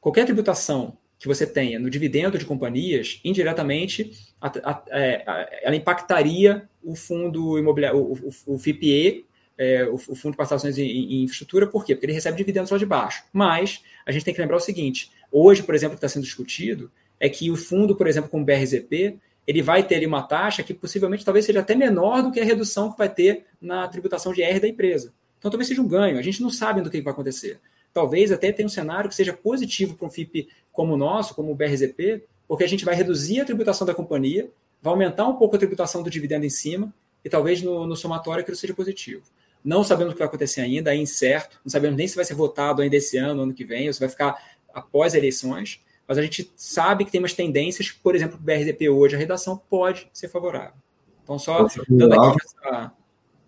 Qualquer 0.01 0.25
tributação 0.25 0.97
que 1.19 1.27
você 1.27 1.47
tenha 1.47 1.79
no 1.79 1.91
dividendo 1.91 2.39
de 2.39 2.45
companhias, 2.45 3.21
indiretamente, 3.25 4.13
a, 4.41 4.49
a, 4.49 4.83
é, 4.91 5.25
a, 5.27 5.49
ela 5.63 5.77
impactaria 5.77 6.69
o 6.83 6.95
fundo 6.95 7.59
imobiliário, 7.59 7.99
o, 7.99 8.13
o, 8.13 8.55
o 8.55 8.59
FIPE, 8.59 9.25
é, 9.57 9.85
o, 9.85 9.95
o, 9.95 10.15
Fundo 10.15 10.33
de 10.33 10.37
Participações 10.37 10.77
em, 10.79 10.85
em, 10.85 11.23
Infraestrutura, 11.23 11.67
por 11.67 11.85
quê? 11.85 11.95
Porque 11.95 12.07
ele 12.07 12.13
recebe 12.13 12.37
dividendos 12.37 12.69
só 12.69 12.77
de 12.77 12.85
baixo. 12.85 13.25
Mas 13.33 13.83
a 14.05 14.13
gente 14.13 14.25
tem 14.25 14.35
que 14.35 14.41
lembrar 14.41 14.57
o 14.57 14.61
seguinte: 14.61 15.11
hoje, 15.31 15.63
por 15.63 15.75
exemplo, 15.75 15.95
o 15.95 15.97
que 15.97 16.05
está 16.05 16.13
sendo 16.13 16.25
discutido 16.25 16.91
é 17.19 17.29
que 17.29 17.51
o 17.51 17.57
fundo, 17.57 17.97
por 17.97 18.07
exemplo, 18.07 18.29
com 18.29 18.43
o 18.43 18.45
BRZP, 18.45 19.19
ele 19.47 19.63
vai 19.63 19.83
ter 19.83 19.97
ali 19.97 20.07
uma 20.07 20.23
taxa 20.23 20.63
que 20.63 20.75
possivelmente 20.75 21.25
talvez 21.25 21.45
seja 21.45 21.61
até 21.61 21.75
menor 21.75 22.23
do 22.23 22.33
que 22.33 22.41
a 22.41 22.45
redução 22.45 22.91
que 22.91 22.99
vai 22.99 23.09
ter 23.09 23.45
na 23.61 23.87
tributação 23.89 24.33
de 24.33 24.43
R 24.43 24.59
da 24.59 24.69
empresa. 24.69 25.15
Então 25.39 25.51
talvez 25.51 25.69
seja 25.69 25.81
um 25.81 25.89
ganho. 25.89 26.19
A 26.19 26.23
gente 26.23 26.43
não 26.43 26.51
sabe 26.51 26.81
do 26.81 26.91
que 26.91 27.01
vai 27.01 27.13
acontecer 27.13 27.61
talvez 27.95 28.33
até 28.33 28.53
tenha 28.53 28.67
um 28.67 28.71
cenário 28.71 29.09
que 29.09 29.15
seja 29.15 29.33
positivo 29.33 29.95
para 29.95 30.07
um 30.07 30.11
FIP 30.11 30.49
como 30.73 30.95
o 30.95 30.97
nosso, 30.97 31.35
como 31.35 31.53
o 31.53 31.55
BRZP, 31.55 32.25
porque 32.47 32.65
a 32.65 32.69
gente 32.69 32.85
vai 32.85 32.95
reduzir 32.95 33.41
a 33.41 33.45
tributação 33.45 33.87
da 33.87 33.95
companhia, 33.95 34.51
vai 34.83 34.93
aumentar 34.93 35.27
um 35.27 35.37
pouco 35.37 35.55
a 35.55 35.59
tributação 35.59 36.03
do 36.03 36.11
dividendo 36.11 36.45
em 36.45 36.51
cima, 36.51 36.93
e 37.25 37.31
talvez 37.31 37.63
no, 37.63 37.87
no 37.87 37.97
somatório 37.97 38.43
aquilo 38.43 38.57
seja 38.57 38.75
positivo. 38.75 39.23
Não 39.65 39.83
sabemos 39.83 40.13
o 40.13 40.15
que 40.15 40.19
vai 40.19 40.29
acontecer 40.29 40.61
ainda, 40.61 40.93
é 40.93 40.97
incerto, 40.97 41.59
não 41.65 41.71
sabemos 41.71 41.97
nem 41.97 42.07
se 42.07 42.17
vai 42.17 42.25
ser 42.25 42.35
votado 42.35 42.83
ainda 42.83 42.97
esse 42.97 43.17
ano, 43.17 43.43
ano 43.43 43.55
que 43.55 43.65
vem, 43.65 43.87
ou 43.87 43.95
se 43.95 44.01
vai 44.01 44.09
ficar 44.09 44.37
após 44.75 45.15
eleições, 45.15 45.81
mas 46.07 46.19
a 46.19 46.23
gente 46.23 46.53
sabe 46.57 47.05
que 47.05 47.11
tem 47.11 47.21
umas 47.21 47.33
tendências, 47.33 47.91
por 47.91 48.15
exemplo, 48.15 48.37
o 48.37 48.43
BRZP 48.43 48.91
hoje, 48.91 49.15
a 49.15 49.19
redação 49.19 49.57
pode 49.71 50.09
ser 50.13 50.29
favorável. 50.29 50.75
Então, 51.23 51.39
só 51.39 51.67
dando 51.89 52.13
aqui 52.13 52.37
essa, 52.45 52.93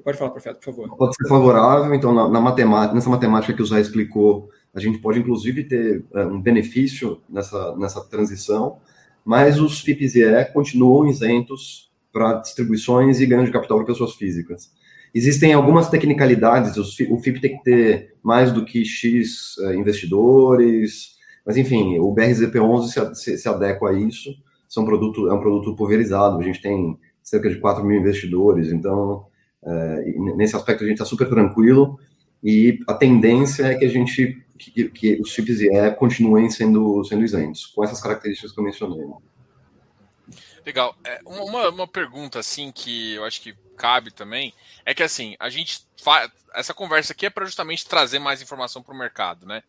Pode 0.07 0.19
falar, 0.19 0.31
profeta, 0.31 0.55
por 0.55 0.65
favor. 0.67 0.97
Pode 0.97 1.17
ser 1.17 1.29
favorável, 1.29 1.93
então, 1.93 2.15
na, 2.15 2.29
na 2.29 2.41
matemática, 2.41 2.95
nessa 2.95 3.11
matemática 3.11 3.53
que 3.53 3.61
o 3.61 3.67
Zé 3.67 3.81
explicou, 3.81 4.49
a 4.73 4.79
gente 4.79 4.99
pode, 4.99 5.19
inclusive, 5.19 5.65
ter 5.65 6.05
é, 6.15 6.25
um 6.25 6.41
benefício 6.41 7.21
nessa, 7.29 7.75
nessa 7.77 8.01
transição, 8.05 8.77
mas 9.25 9.61
os 9.61 9.81
FIPs-IE 9.81 10.45
continuam 10.53 11.09
isentos 11.09 11.91
para 12.13 12.35
distribuições 12.35 13.21
e 13.21 13.27
ganho 13.27 13.45
de 13.45 13.51
capital 13.51 13.79
para 13.79 13.87
pessoas 13.89 14.15
físicas. 14.15 14.71
Existem 15.13 15.53
algumas 15.53 15.91
tecnicalidades, 15.91 16.77
o 16.77 17.19
FIP 17.19 17.41
tem 17.41 17.57
que 17.57 17.65
ter 17.65 18.15
mais 18.23 18.53
do 18.53 18.65
que 18.65 18.85
X 18.85 19.57
é, 19.59 19.75
investidores, 19.75 21.17
mas, 21.45 21.57
enfim, 21.57 21.99
o 21.99 22.15
BRZP11 22.15 23.13
se, 23.13 23.39
se 23.39 23.49
adequa 23.49 23.91
a 23.91 23.93
isso, 23.93 24.31
são 24.69 24.85
produto, 24.85 25.29
é 25.29 25.35
um 25.35 25.41
produto 25.41 25.75
pulverizado, 25.75 26.39
a 26.39 26.45
gente 26.45 26.63
tem 26.63 26.97
cerca 27.25 27.51
de 27.51 27.57
4 27.57 27.85
mil 27.85 27.99
investidores, 27.99 28.71
então 28.71 29.27
é, 29.67 30.13
nesse 30.37 30.55
aspecto 30.55 30.85
a 30.85 30.87
gente 30.87 30.97
está 30.97 31.05
super 31.05 31.29
tranquilo 31.29 31.99
e 32.43 32.79
a 32.87 32.95
tendência 32.95 33.65
é 33.65 33.75
que 33.75 33.85
a 33.85 33.89
gente 33.89 34.43
que, 34.57 34.89
que 34.89 35.21
os 35.21 35.31
chips 35.31 35.61
IE 35.61 35.95
continuem 35.99 36.49
sendo 36.51 37.05
sendo 37.05 37.25
isentos 37.25 37.67
com 37.67 37.83
essas 37.83 38.01
características 38.01 38.53
que 38.53 38.61
eu 38.61 38.65
mencionei. 38.65 39.05
Legal. 40.65 40.97
É, 41.05 41.21
uma, 41.25 41.69
uma 41.69 41.89
pergunta 41.89 42.39
assim 42.39 42.73
que 42.73 43.15
eu 43.15 43.25
acho 43.25 43.41
que 43.41 43.55
cabe 43.77 44.11
também 44.11 44.55
é 44.85 44.95
que 44.95 45.03
assim 45.03 45.37
a 45.39 45.51
gente 45.51 45.87
faz 46.03 46.31
essa 46.55 46.73
conversa 46.73 47.13
aqui 47.13 47.27
é 47.27 47.31
para 47.31 47.45
justamente 47.45 47.87
trazer 47.87 48.19
mais 48.19 48.41
informação 48.41 48.83
para 48.83 48.95
o 48.95 48.99
mercado, 48.99 49.45
né? 49.47 49.63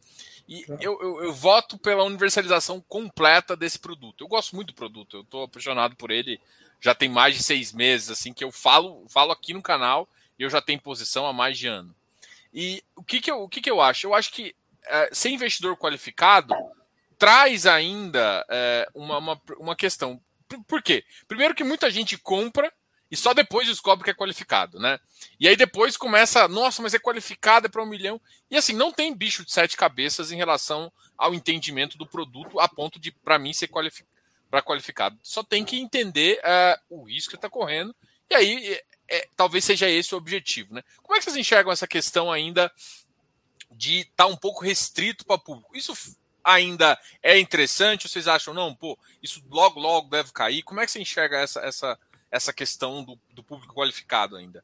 E 0.48 0.64
eu, 0.80 0.98
eu, 1.02 1.24
eu, 1.24 1.34
voto 1.34 1.78
pela 1.78 2.06
universalização 2.06 2.80
completa 2.88 3.54
desse 3.58 3.78
produto. 3.78 4.24
Eu 4.24 4.30
gosto 4.30 4.56
muito 4.56 4.70
do 4.70 4.74
produto, 4.74 5.18
eu 5.18 5.22
estou 5.22 5.44
apaixonado 5.44 5.96
por 5.98 6.10
ele 6.10 6.40
já 6.80 6.94
tem 6.94 7.10
mais 7.10 7.36
de 7.36 7.44
seis 7.44 7.74
meses, 7.74 8.10
assim, 8.10 8.34
que 8.34 8.44
eu 8.44 8.52
falo, 8.52 9.06
falo 9.10 9.32
aqui 9.32 9.54
no 9.54 9.62
canal 9.62 10.08
e 10.38 10.44
eu 10.44 10.50
já 10.50 10.62
tenho 10.62 10.80
posição 10.80 11.26
há 11.26 11.34
mais 11.34 11.58
de 11.58 11.68
ano. 11.68 11.96
E 12.54 12.84
o 12.96 13.04
que, 13.04 13.20
que, 13.20 13.30
eu, 13.30 13.42
o 13.42 13.50
que, 13.50 13.62
que 13.62 13.70
eu 13.70 13.82
acho? 13.82 14.08
Eu 14.08 14.14
acho 14.14 14.32
que 14.32 14.56
é, 14.86 15.10
ser 15.12 15.30
investidor 15.30 15.76
qualificado 15.78 16.54
traz 17.18 17.66
ainda 17.66 18.46
é, 18.50 18.88
uma, 18.94 19.18
uma, 19.18 19.42
uma 19.60 19.76
questão. 19.76 20.22
Por 20.68 20.82
quê? 20.82 21.04
Primeiro 21.28 21.56
que 21.56 21.64
muita 21.64 21.92
gente 21.92 22.18
compra 22.18 22.72
e 23.10 23.16
só 23.16 23.34
depois 23.34 23.68
descobre 23.68 24.04
que 24.04 24.12
é 24.12 24.14
qualificado, 24.14 24.80
né? 24.80 25.00
E 25.40 25.48
aí 25.48 25.56
depois 25.56 25.98
começa, 25.98 26.48
nossa, 26.48 26.82
mas 26.82 26.94
é 26.94 27.00
qualificado, 27.00 27.68
é 27.68 27.70
para 27.70 27.84
um 27.84 27.88
milhão. 27.88 28.22
E 28.50 28.58
assim, 28.58 28.74
não 28.74 28.92
tem 28.92 29.16
bicho 29.16 29.46
de 29.46 29.52
sete 29.52 29.76
cabeças 29.76 30.32
em 30.32 30.38
relação 30.38 30.92
ao 31.18 31.34
entendimento 31.34 31.98
do 31.98 32.06
produto 32.06 32.60
a 32.60 32.68
ponto 32.68 33.00
de, 33.00 33.12
para 33.12 33.40
mim, 33.40 33.54
ser 33.54 33.68
qualificado 33.68 34.17
para 34.50 34.62
qualificado. 34.62 35.18
Só 35.22 35.44
tem 35.44 35.64
que 35.64 35.78
entender 35.78 36.40
uh, 36.40 36.82
o 36.90 37.04
risco 37.04 37.32
que 37.32 37.36
está 37.36 37.50
correndo. 37.50 37.96
E 38.30 38.36
aí, 38.36 38.74
é, 38.74 38.84
é, 39.10 39.28
talvez 39.36 39.64
seja 39.66 39.90
esse 39.90 40.14
o 40.14 40.18
objetivo. 40.18 40.74
Né? 40.74 40.84
Como 41.02 41.16
é 41.16 41.20
que 41.20 41.26
vocês 41.26 41.36
enxergam 41.36 41.72
essa 41.72 41.88
questão 41.88 42.32
ainda 42.32 42.72
de 43.72 44.00
estar 44.00 44.26
tá 44.26 44.28
um 44.28 44.36
pouco 44.36 44.64
restrito 44.64 45.26
para 45.26 45.38
público? 45.38 45.76
Isso 45.76 45.94
ainda 46.44 46.98
é 47.22 47.38
interessante? 47.38 48.08
Vocês 48.08 48.28
acham, 48.28 48.54
não, 48.54 48.74
pô, 48.74 48.98
isso 49.22 49.44
logo, 49.50 49.80
logo 49.80 50.10
deve 50.10 50.32
cair? 50.32 50.64
Como 50.64 50.80
é 50.80 50.86
que 50.86 50.92
você 50.92 51.02
enxerga 51.02 51.40
essa, 51.40 51.60
essa, 51.62 52.00
essa 52.32 52.54
questão 52.54 53.04
do, 53.04 53.20
do 53.34 53.44
público 53.44 53.74
qualificado 53.74 54.36
ainda? 54.38 54.64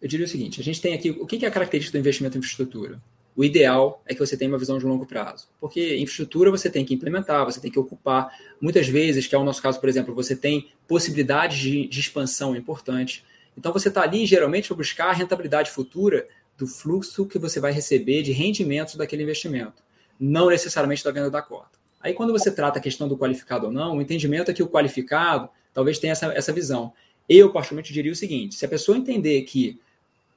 Eu 0.00 0.08
diria 0.08 0.26
o 0.26 0.28
seguinte: 0.28 0.60
a 0.60 0.64
gente 0.64 0.80
tem 0.80 0.94
aqui 0.94 1.10
o 1.10 1.26
que 1.26 1.44
é 1.44 1.48
a 1.48 1.50
característica 1.50 1.96
do 1.96 2.00
investimento 2.00 2.36
em 2.36 2.40
infraestrutura? 2.40 3.02
O 3.38 3.44
ideal 3.44 4.02
é 4.04 4.14
que 4.14 4.18
você 4.18 4.36
tenha 4.36 4.50
uma 4.50 4.58
visão 4.58 4.78
de 4.78 4.84
longo 4.84 5.06
prazo, 5.06 5.46
porque 5.60 5.96
infraestrutura 5.98 6.50
você 6.50 6.68
tem 6.68 6.84
que 6.84 6.92
implementar, 6.92 7.44
você 7.44 7.60
tem 7.60 7.70
que 7.70 7.78
ocupar. 7.78 8.36
Muitas 8.60 8.88
vezes, 8.88 9.28
que 9.28 9.34
é 9.36 9.38
o 9.38 9.44
nosso 9.44 9.62
caso, 9.62 9.78
por 9.78 9.88
exemplo, 9.88 10.12
você 10.12 10.34
tem 10.34 10.72
possibilidades 10.88 11.56
de, 11.56 11.86
de 11.86 12.00
expansão 12.00 12.56
importantes. 12.56 13.22
Então 13.56 13.72
você 13.72 13.90
está 13.90 14.02
ali 14.02 14.26
geralmente 14.26 14.66
para 14.66 14.76
buscar 14.76 15.10
a 15.10 15.12
rentabilidade 15.12 15.70
futura 15.70 16.26
do 16.56 16.66
fluxo 16.66 17.26
que 17.26 17.38
você 17.38 17.60
vai 17.60 17.70
receber 17.70 18.22
de 18.24 18.32
rendimentos 18.32 18.96
daquele 18.96 19.22
investimento, 19.22 19.84
não 20.18 20.48
necessariamente 20.48 21.04
da 21.04 21.12
venda 21.12 21.30
da 21.30 21.40
cota. 21.40 21.78
Aí 22.00 22.14
quando 22.14 22.32
você 22.32 22.50
trata 22.50 22.80
a 22.80 22.82
questão 22.82 23.06
do 23.06 23.16
qualificado 23.16 23.66
ou 23.66 23.72
não, 23.72 23.98
o 23.98 24.02
entendimento 24.02 24.50
é 24.50 24.54
que 24.54 24.64
o 24.64 24.68
qualificado 24.68 25.48
talvez 25.72 26.00
tenha 26.00 26.10
essa, 26.10 26.26
essa 26.32 26.52
visão. 26.52 26.92
Eu, 27.28 27.52
particularmente, 27.52 27.92
diria 27.92 28.10
o 28.10 28.16
seguinte: 28.16 28.56
se 28.56 28.64
a 28.64 28.68
pessoa 28.68 28.98
entender 28.98 29.42
que 29.42 29.80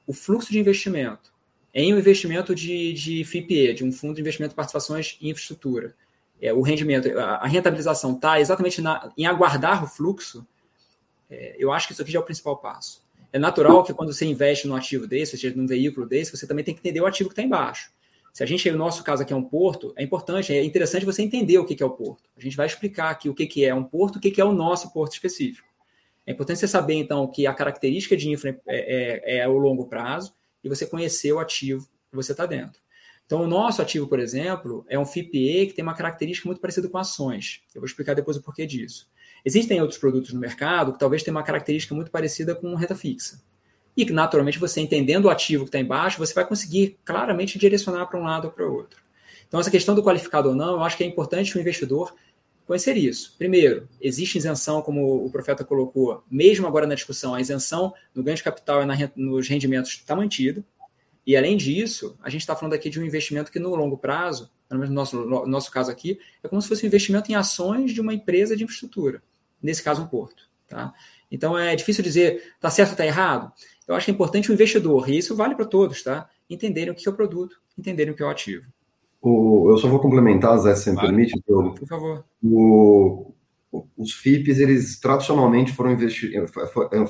o 0.06 0.14
fluxo 0.14 0.52
de 0.52 0.60
investimento 0.60 1.31
em 1.74 1.94
um 1.94 1.98
investimento 1.98 2.54
de, 2.54 2.94
de 2.94 3.24
FIPE, 3.24 3.74
de 3.74 3.84
um 3.84 3.92
fundo 3.92 4.16
de 4.16 4.22
investimento 4.22 4.52
de 4.52 4.56
participações 4.56 5.18
em 5.22 5.30
infraestrutura, 5.30 5.96
é, 6.42 6.52
o 6.52 6.62
rendimento, 6.62 7.08
a, 7.18 7.48
rentabilização 7.48 8.14
está 8.14 8.40
exatamente 8.40 8.82
na, 8.82 9.12
em 9.18 9.26
aguardar 9.26 9.84
o 9.84 9.88
fluxo, 9.88 10.46
é, 11.30 11.56
eu 11.58 11.72
acho 11.72 11.88
que 11.88 11.94
isso 11.94 12.02
aqui 12.02 12.12
já 12.12 12.20
é 12.20 12.22
o 12.22 12.26
principal 12.26 12.58
passo. 12.58 13.02
É 13.32 13.40
natural 13.40 13.84
que 13.84 13.94
quando 13.94 14.12
você 14.12 14.26
investe 14.26 14.68
num 14.68 14.76
ativo 14.76 15.08
desse, 15.08 15.38
seja, 15.38 15.56
num 15.56 15.66
veículo 15.66 16.06
desse, 16.06 16.36
você 16.36 16.46
também 16.46 16.66
tem 16.66 16.74
que 16.74 16.82
entender 16.82 17.00
o 17.00 17.06
ativo 17.06 17.30
que 17.30 17.34
está 17.34 17.44
embaixo. 17.44 17.92
Se 18.34 18.44
a 18.44 18.46
gente, 18.46 18.70
no 18.72 18.78
nosso 18.78 19.04
caso 19.04 19.24
aqui 19.24 19.32
é 19.32 19.36
um 19.36 19.44
porto, 19.44 19.94
é 19.96 20.04
importante, 20.04 20.54
é 20.54 20.64
interessante 20.64 21.06
você 21.06 21.22
entender 21.22 21.58
o 21.58 21.66
que 21.66 21.82
é 21.82 21.86
o 21.86 21.90
porto. 21.90 22.24
A 22.36 22.42
gente 22.42 22.58
vai 22.58 22.66
explicar 22.66 23.10
aqui 23.10 23.30
o 23.30 23.34
que 23.34 23.64
é 23.64 23.74
um 23.74 23.84
porto, 23.84 24.18
o 24.18 24.20
que 24.20 24.40
é 24.40 24.44
o 24.44 24.52
nosso 24.52 24.92
porto 24.92 25.14
específico. 25.14 25.68
É 26.26 26.32
importante 26.32 26.60
você 26.60 26.68
saber, 26.68 26.96
então, 26.96 27.28
que 27.28 27.48
a 27.48 27.54
característica 27.54 28.16
de 28.16 28.30
infra 28.30 28.60
é, 28.68 29.38
é, 29.38 29.38
é 29.40 29.48
o 29.48 29.58
longo 29.58 29.86
prazo 29.86 30.34
e 30.64 30.70
você 30.70 30.86
conhecer 30.86 31.32
o 31.34 31.40
ativo 31.40 31.88
que 32.10 32.16
você 32.16 32.32
está 32.32 32.46
dentro. 32.46 32.82
Então, 33.26 33.44
o 33.44 33.48
nosso 33.48 33.82
ativo, 33.82 34.08
por 34.08 34.20
exemplo, 34.20 34.86
é 34.90 35.00
um 35.00 35.06
FIPE 35.06 35.68
que 35.68 35.74
tem 35.74 35.84
uma 35.84 35.94
característica 35.94 36.48
muito 36.48 36.60
parecida 36.60 36.90
com 36.90 36.98
ações. 36.98 37.62
Eu 37.74 37.80
vou 37.80 37.86
explicar 37.86 38.14
depois 38.14 38.36
o 38.36 38.42
porquê 38.42 38.66
disso. 38.66 39.10
Existem 39.46 39.80
outros 39.80 39.98
produtos 39.98 40.34
no 40.34 40.40
mercado 40.40 40.92
que 40.92 41.00
talvez 41.00 41.24
tenham 41.24 41.38
uma 41.38 41.44
característica 41.44 41.96
muito 41.96 42.12
parecida 42.12 42.54
com 42.54 42.76
renda 42.76 42.94
fixa. 42.94 43.42
E 43.96 44.06
que, 44.06 44.12
naturalmente, 44.12 44.60
você 44.60 44.82
entendendo 44.82 45.26
o 45.26 45.30
ativo 45.30 45.64
que 45.64 45.70
está 45.70 45.80
embaixo, 45.80 46.18
você 46.18 46.34
vai 46.34 46.46
conseguir 46.46 46.98
claramente 47.06 47.58
direcionar 47.58 48.06
para 48.08 48.20
um 48.20 48.24
lado 48.24 48.46
ou 48.46 48.52
para 48.52 48.70
o 48.70 48.74
outro. 48.74 49.02
Então, 49.48 49.60
essa 49.60 49.72
questão 49.72 49.96
do 49.96 50.04
qualificado 50.04 50.50
ou 50.50 50.56
não, 50.56 50.74
eu 50.74 50.84
acho 50.84 50.98
que 50.98 51.04
é 51.04 51.08
importante 51.08 51.58
o 51.58 51.60
investidor 51.60 52.14
conhecer 52.72 52.96
isso. 52.96 53.36
Primeiro, 53.38 53.90
existe 54.00 54.38
isenção, 54.38 54.82
como 54.82 55.26
o 55.26 55.30
profeta 55.30 55.62
colocou, 55.62 56.24
mesmo 56.32 56.66
agora 56.66 56.88
na 56.88 56.96
discussão, 56.96 57.36
a 57.36 57.42
isenção 57.42 57.94
no 58.16 58.24
ganho 58.24 58.38
de 58.38 58.44
capital 58.44 58.82
e 58.82 58.86
na, 58.86 58.96
nos 59.14 59.50
rendimentos 59.50 59.92
está 59.92 60.16
mantida. 60.16 60.64
E 61.28 61.36
além 61.36 61.58
disso, 61.58 62.18
a 62.24 62.30
gente 62.30 62.40
está 62.40 62.56
falando 62.56 62.74
aqui 62.74 62.90
de 62.90 62.98
um 62.98 63.04
investimento 63.04 63.52
que 63.52 63.60
no 63.60 63.76
longo 63.76 63.98
prazo, 63.98 64.50
pelo 64.70 64.80
menos 64.80 64.90
no 64.90 64.96
nosso, 64.96 65.18
no 65.18 65.48
nosso 65.48 65.70
caso 65.70 65.92
aqui, 65.92 66.18
é 66.42 66.48
como 66.48 66.62
se 66.62 66.70
fosse 66.70 66.86
um 66.86 66.88
investimento 66.88 67.30
em 67.30 67.36
ações 67.36 67.92
de 67.92 68.00
uma 68.00 68.14
empresa 68.14 68.56
de 68.56 68.64
infraestrutura, 68.64 69.22
nesse 69.62 69.84
caso 69.84 70.02
um 70.02 70.08
porto. 70.08 70.50
Tá? 70.70 70.94
Então 71.30 71.60
é 71.60 71.76
difícil 71.76 72.02
dizer 72.02 72.54
está 72.56 72.70
certo 72.70 72.92
ou 72.92 72.94
está 72.94 73.06
errado. 73.06 73.52
Eu 73.86 73.96
acho 73.96 74.06
que 74.06 74.12
é 74.12 74.14
importante 74.14 74.50
o 74.50 74.54
investidor, 74.54 75.10
e 75.10 75.18
isso 75.18 75.36
vale 75.36 75.56
para 75.56 75.66
todos, 75.66 76.02
tá? 76.04 76.30
entenderem 76.50 76.94
o 76.94 76.96
que 76.96 77.06
é 77.06 77.12
o 77.12 77.16
produto, 77.16 77.62
entenderem 77.78 78.14
o 78.14 78.16
que 78.16 78.24
é 78.24 78.26
o 78.26 78.30
ativo. 78.30 78.72
O, 79.22 79.70
eu 79.70 79.78
só 79.78 79.88
vou 79.88 80.00
complementar, 80.00 80.58
Zé, 80.58 80.76
se 80.76 80.90
me 80.90 80.96
vale. 80.96 81.08
permite. 81.10 81.44
Eu, 81.48 81.74
Por 81.74 81.88
favor. 81.88 82.26
O, 82.44 83.34
os 83.98 84.14
FIPs, 84.14 84.60
eles 84.60 85.00
tradicionalmente 85.00 85.72
foram 85.74 85.92
investidos, 85.92 86.52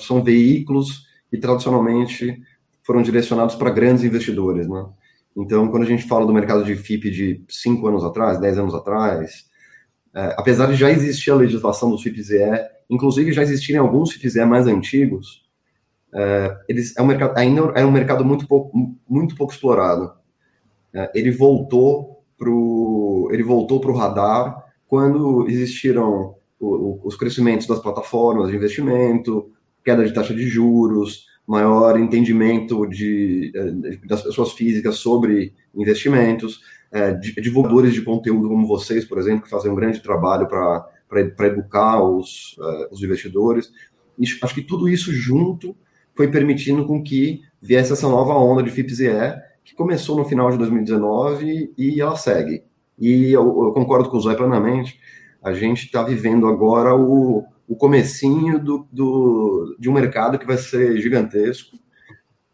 são 0.06 0.24
veículos 0.24 1.08
que 1.30 1.38
tradicionalmente 1.38 2.42
foram 2.84 3.02
direcionados 3.02 3.56
para 3.56 3.70
grandes 3.70 4.04
investidores, 4.04 4.68
né? 4.68 4.86
Então, 5.36 5.70
quando 5.70 5.84
a 5.84 5.88
gente 5.88 6.04
fala 6.04 6.26
do 6.26 6.34
mercado 6.34 6.64
de 6.66 6.76
FIP 6.76 7.10
de 7.10 7.44
5 7.48 7.88
anos 7.88 8.04
atrás, 8.04 8.40
10 8.40 8.58
anos 8.58 8.76
atrás, 8.76 9.46
é, 10.14 10.36
apesar 10.38 10.68
de 10.68 10.76
já 10.76 10.92
existir 10.92 11.32
a 11.32 11.36
legislação 11.36 11.90
dos 11.90 12.04
FIPs-E, 12.04 12.42
inclusive 12.90 13.32
já 13.32 13.42
existirem 13.42 13.80
alguns 13.80 14.12
FIPs-E 14.12 14.46
mais 14.46 14.68
antigos, 14.68 15.46
é, 16.14 16.58
eles, 16.68 16.96
é 16.98 17.02
um 17.02 17.06
mercado, 17.06 17.38
ainda 17.38 17.62
é 17.76 17.86
um 17.86 17.92
mercado 17.92 18.26
muito 18.26 18.46
pouco, 18.46 18.98
muito 19.08 19.36
pouco 19.36 19.54
explorado. 19.54 20.12
É, 20.94 21.12
ele 21.16 21.32
voltou 21.32 22.24
pro 22.38 23.30
ele 23.32 23.44
voltou 23.44 23.80
para 23.80 23.92
o 23.92 23.96
radar 23.96 24.66
quando 24.88 25.48
existiram 25.48 26.36
os 26.60 27.16
crescimentos 27.16 27.66
das 27.66 27.80
plataformas 27.80 28.50
de 28.50 28.56
investimento, 28.56 29.50
queda 29.84 30.06
de 30.06 30.14
taxa 30.14 30.34
de 30.34 30.48
juros, 30.48 31.26
maior 31.48 32.00
entendimento 32.00 32.86
de, 32.86 33.52
é, 33.56 34.08
das 34.08 34.22
pessoas 34.22 34.52
físicas 34.52 34.98
sobre 34.98 35.54
investimentos, 35.74 36.62
é, 36.92 37.14
divulgadores 37.14 37.94
de 37.94 38.02
conteúdo 38.02 38.50
como 38.50 38.68
vocês, 38.68 39.06
por 39.06 39.18
exemplo, 39.18 39.44
que 39.44 39.50
fazem 39.50 39.72
um 39.72 39.76
grande 39.76 40.02
trabalho 40.02 40.48
para 40.48 41.48
educar 41.48 42.04
os, 42.04 42.56
os 42.92 43.02
investidores. 43.02 43.72
E 44.20 44.26
acho 44.44 44.54
que 44.54 44.62
tudo 44.62 44.88
isso 44.88 45.12
junto 45.12 45.76
foi 46.14 46.30
permitindo 46.30 46.86
com 46.86 47.02
que 47.02 47.42
viesse 47.62 47.94
essa 47.94 48.08
nova 48.08 48.34
onda 48.34 48.62
de 48.62 48.70
FIPS 48.70 49.00
e 49.00 49.08
E, 49.08 49.42
que 49.64 49.76
começou 49.76 50.18
no 50.18 50.26
final 50.26 50.50
de 50.52 50.58
2019 50.58 51.74
e 51.78 52.02
ela 52.02 52.16
segue. 52.16 52.64
E 52.98 53.32
eu, 53.32 53.42
eu 53.42 53.72
concordo 53.74 54.10
com 54.10 54.18
o 54.18 54.22
Zé 54.22 54.36
plenamente, 54.36 55.00
a 55.42 55.54
gente 55.54 55.86
está 55.86 56.04
vivendo 56.04 56.48
agora 56.48 56.96
o, 56.96 57.44
o 57.68 57.76
comecinho 57.76 58.60
do, 58.60 58.88
do, 58.92 59.76
de 59.80 59.90
um 59.90 59.94
mercado 59.94 60.38
que 60.38 60.46
vai 60.46 60.58
ser 60.58 60.98
gigantesco, 60.98 61.78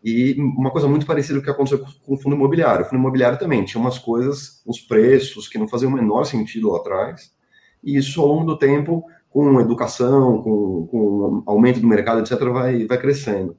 e 0.03 0.35
uma 0.39 0.71
coisa 0.71 0.87
muito 0.87 1.05
parecida 1.05 1.35
com 1.35 1.41
o 1.41 1.43
que 1.43 1.49
aconteceu 1.49 1.85
com 2.05 2.13
o 2.13 2.17
fundo 2.17 2.35
imobiliário. 2.35 2.85
O 2.85 2.87
fundo 2.87 2.99
imobiliário 2.99 3.37
também 3.37 3.65
tinha 3.65 3.81
umas 3.81 3.97
coisas, 3.97 4.61
uns 4.65 4.79
preços 4.79 5.49
que 5.49 5.57
não 5.57 5.67
faziam 5.67 5.91
o 5.91 5.93
menor 5.93 6.23
sentido 6.23 6.71
lá 6.71 6.77
atrás, 6.77 7.33
e 7.83 7.97
isso 7.97 8.21
ao 8.21 8.27
longo 8.27 8.45
do 8.45 8.57
tempo, 8.57 9.03
com 9.29 9.59
educação, 9.59 10.41
com, 10.41 10.87
com 10.87 11.43
aumento 11.45 11.79
do 11.79 11.87
mercado, 11.87 12.21
etc., 12.21 12.39
vai, 12.49 12.85
vai 12.85 12.97
crescendo. 12.97 13.57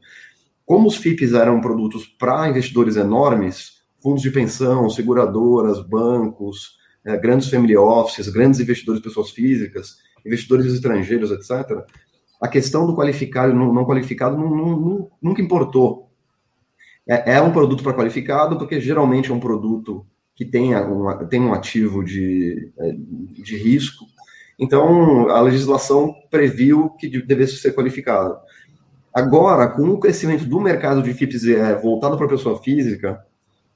Como 0.69 0.87
os 0.87 0.99
FIPs 0.99 1.33
eram 1.33 1.63
produtos 1.63 2.05
para 2.05 2.47
investidores 2.47 2.97
enormes, 2.97 3.79
fundos 4.03 4.21
de 4.21 4.31
pensão, 4.31 4.91
seguradoras, 4.91 5.81
bancos, 5.81 6.77
é, 7.03 7.17
grandes 7.17 7.49
family 7.49 7.75
offices, 7.75 8.29
grandes 8.29 8.61
investidores 8.61 9.01
pessoas 9.01 9.31
físicas, 9.31 9.97
investidores 10.27 10.71
estrangeiros, 10.71 11.31
etc., 11.31 11.87
a 12.39 12.47
questão 12.47 12.87
do 12.87 12.95
qualificado 12.95 13.55
não, 13.55 13.73
não 13.73 13.87
qualificado 13.87 14.37
não, 14.37 14.51
não, 14.51 15.11
nunca 15.23 15.41
importou. 15.41 16.11
É, 17.09 17.37
é 17.37 17.41
um 17.41 17.51
produto 17.51 17.83
para 17.83 17.95
qualificado, 17.95 18.59
porque 18.59 18.79
geralmente 18.79 19.31
é 19.31 19.35
um 19.35 19.41
produto 19.41 20.05
que 20.35 20.45
tem 20.45 20.77
um, 20.77 21.29
tem 21.31 21.41
um 21.41 21.55
ativo 21.55 22.05
de, 22.05 22.71
é, 22.79 22.93
de 23.43 23.57
risco. 23.57 24.05
Então, 24.59 25.31
a 25.31 25.41
legislação 25.41 26.15
previu 26.31 26.91
que 26.91 27.09
devesse 27.23 27.57
ser 27.57 27.75
qualificado. 27.75 28.37
Agora, 29.19 29.67
com 29.67 29.83
o 29.91 29.99
crescimento 29.99 30.45
do 30.45 30.61
mercado 30.61 31.03
de 31.03 31.13
FIPS 31.13 31.45
é, 31.49 31.75
voltado 31.75 32.17
para 32.17 32.27
a 32.27 32.29
pessoa 32.29 32.63
física, 32.63 33.21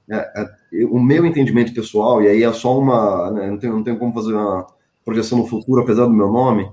é, 0.09 0.15
é, 0.15 0.85
o 0.85 0.97
meu 1.01 1.25
entendimento 1.25 1.73
pessoal, 1.73 2.23
e 2.23 2.29
aí 2.29 2.43
é 2.43 2.53
só 2.53 2.79
uma. 2.79 3.29
Né, 3.29 3.47
não, 3.49 3.57
tenho, 3.57 3.73
não 3.73 3.83
tenho 3.83 3.99
como 3.99 4.13
fazer 4.13 4.33
uma 4.33 4.65
projeção 5.03 5.39
no 5.39 5.45
futuro, 5.45 5.81
apesar 5.81 6.05
do 6.05 6.13
meu 6.13 6.31
nome, 6.31 6.71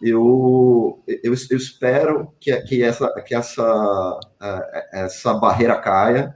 eu, 0.00 1.02
eu, 1.06 1.34
eu 1.50 1.56
espero 1.58 2.32
que, 2.40 2.56
que, 2.62 2.82
essa, 2.82 3.12
que 3.26 3.34
essa, 3.34 4.18
é, 4.40 5.04
essa 5.04 5.34
barreira 5.34 5.76
caia 5.76 6.34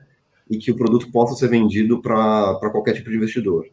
e 0.51 0.59
que 0.59 0.71
o 0.71 0.77
produto 0.77 1.11
possa 1.11 1.35
ser 1.37 1.49
vendido 1.49 2.03
para 2.03 2.71
qualquer 2.71 2.93
tipo 2.93 3.09
de 3.09 3.17
investidor. 3.17 3.65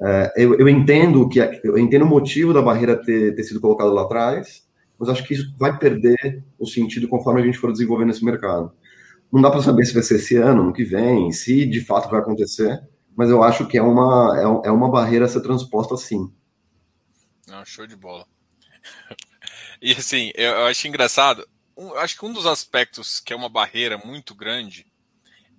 É, 0.00 0.32
eu, 0.38 0.54
eu, 0.54 0.68
entendo 0.70 1.28
que 1.28 1.38
eu 1.62 1.76
entendo 1.76 2.06
o 2.06 2.08
motivo 2.08 2.54
da 2.54 2.62
barreira 2.62 2.96
ter, 2.96 3.34
ter 3.34 3.42
sido 3.42 3.60
colocada 3.60 3.90
lá 3.90 4.04
atrás, 4.04 4.65
mas 4.98 5.08
acho 5.08 5.24
que 5.24 5.34
isso 5.34 5.54
vai 5.58 5.76
perder 5.78 6.44
o 6.58 6.66
sentido 6.66 7.08
conforme 7.08 7.40
a 7.40 7.44
gente 7.44 7.58
for 7.58 7.72
desenvolvendo 7.72 8.10
esse 8.10 8.24
mercado. 8.24 8.72
Não 9.32 9.42
dá 9.42 9.50
para 9.50 9.62
saber 9.62 9.84
se 9.84 9.94
vai 9.94 10.02
ser 10.02 10.16
esse 10.16 10.36
ano, 10.36 10.64
no 10.64 10.72
que 10.72 10.84
vem, 10.84 11.32
se 11.32 11.66
de 11.66 11.80
fato 11.80 12.08
vai 12.08 12.20
acontecer, 12.20 12.80
mas 13.16 13.30
eu 13.30 13.42
acho 13.42 13.66
que 13.66 13.76
é 13.76 13.82
uma, 13.82 14.62
é, 14.64 14.68
é 14.68 14.70
uma 14.70 14.90
barreira 14.90 15.26
a 15.26 15.28
ser 15.28 15.40
transposta 15.40 15.96
sim. 15.96 16.32
Não, 17.46 17.64
show 17.64 17.86
de 17.86 17.96
bola. 17.96 18.26
e 19.82 19.92
assim, 19.92 20.30
eu, 20.34 20.66
acho 20.66 20.88
engraçado, 20.88 21.46
acho 21.96 22.18
que 22.18 22.24
um 22.24 22.32
dos 22.32 22.46
aspectos 22.46 23.20
que 23.20 23.32
é 23.32 23.36
uma 23.36 23.48
barreira 23.48 23.98
muito 23.98 24.34
grande 24.34 24.86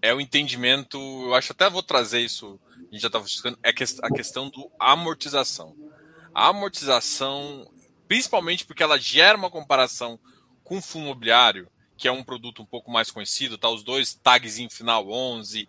é 0.01 0.13
o 0.13 0.21
entendimento, 0.21 0.97
eu 0.97 1.33
acho 1.33 1.51
até 1.51 1.69
vou 1.69 1.83
trazer 1.83 2.19
isso, 2.19 2.59
a 2.75 2.93
gente 2.93 3.01
já 3.01 3.07
estava 3.07 3.25
discutindo, 3.25 3.59
é 3.63 3.69
a 3.69 4.13
questão 4.13 4.49
do 4.49 4.71
amortização 4.79 5.75
a 6.37 6.49
amortização, 6.49 7.67
principalmente 8.07 8.65
porque 8.65 8.83
ela 8.83 8.97
gera 8.97 9.37
uma 9.37 9.49
comparação 9.49 10.19
com 10.63 10.77
o 10.77 10.81
fundo 10.81 11.05
imobiliário, 11.05 11.69
que 11.97 12.07
é 12.07 12.11
um 12.11 12.23
produto 12.23 12.61
um 12.61 12.65
pouco 12.65 12.91
mais 12.91 13.09
conhecido, 13.09 13.57
tá 13.57 13.69
os 13.69 13.83
dois 13.83 14.13
tags 14.13 14.59
em 14.59 14.69
final 14.69 15.09
11. 15.09 15.67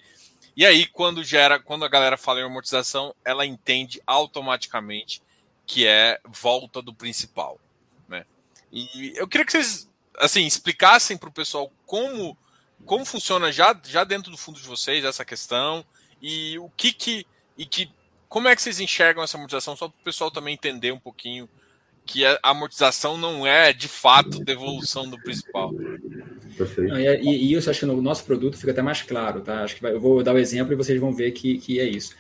E 0.56 0.66
aí 0.66 0.86
quando 0.86 1.24
gera, 1.24 1.58
quando 1.58 1.84
a 1.84 1.88
galera 1.88 2.16
fala 2.16 2.40
em 2.40 2.44
amortização, 2.44 3.14
ela 3.24 3.46
entende 3.46 4.00
automaticamente 4.06 5.22
que 5.66 5.86
é 5.86 6.18
volta 6.26 6.80
do 6.80 6.94
principal, 6.94 7.60
né? 8.08 8.24
E 8.72 9.12
eu 9.14 9.28
queria 9.28 9.44
que 9.44 9.52
vocês 9.52 9.88
assim 10.18 10.46
explicassem 10.46 11.16
para 11.16 11.28
o 11.28 11.32
pessoal 11.32 11.70
como 11.86 12.36
como 12.84 13.04
funciona 13.04 13.52
já 13.52 13.78
já 13.84 14.02
dentro 14.02 14.30
do 14.30 14.36
fundo 14.36 14.60
de 14.60 14.66
vocês 14.66 15.04
essa 15.04 15.24
questão 15.24 15.84
e 16.20 16.58
o 16.58 16.70
que 16.70 16.92
que 16.92 17.26
e 17.56 17.66
que 17.66 17.90
como 18.28 18.48
é 18.48 18.56
que 18.56 18.62
vocês 18.62 18.80
enxergam 18.80 19.22
essa 19.22 19.36
amortização 19.36 19.76
só 19.76 19.88
para 19.88 20.00
o 20.00 20.04
pessoal 20.04 20.30
também 20.30 20.54
entender 20.54 20.92
um 20.92 20.98
pouquinho 20.98 21.48
que 22.08 22.24
a 22.24 22.38
amortização 22.42 23.18
não 23.18 23.46
é 23.46 23.70
de 23.70 23.86
fato 23.86 24.42
devolução 24.42 25.08
do 25.08 25.20
principal. 25.20 25.74
Perfeito. 26.56 26.96
E, 26.96 27.28
e, 27.28 27.52
isso 27.52 27.68
acho 27.68 27.80
que 27.80 27.86
no 27.86 28.00
nosso 28.00 28.24
produto 28.24 28.56
fica 28.56 28.72
até 28.72 28.80
mais 28.80 29.02
claro, 29.02 29.42
tá? 29.42 29.62
Acho 29.62 29.76
que 29.76 29.82
vai, 29.82 29.92
eu 29.92 30.00
vou 30.00 30.22
dar 30.22 30.34
o 30.34 30.38
exemplo 30.38 30.72
e 30.72 30.76
vocês 30.76 30.98
vão 30.98 31.12
ver 31.12 31.32
que, 31.32 31.58
que 31.58 31.78
é 31.78 31.84
isso. 31.84 32.16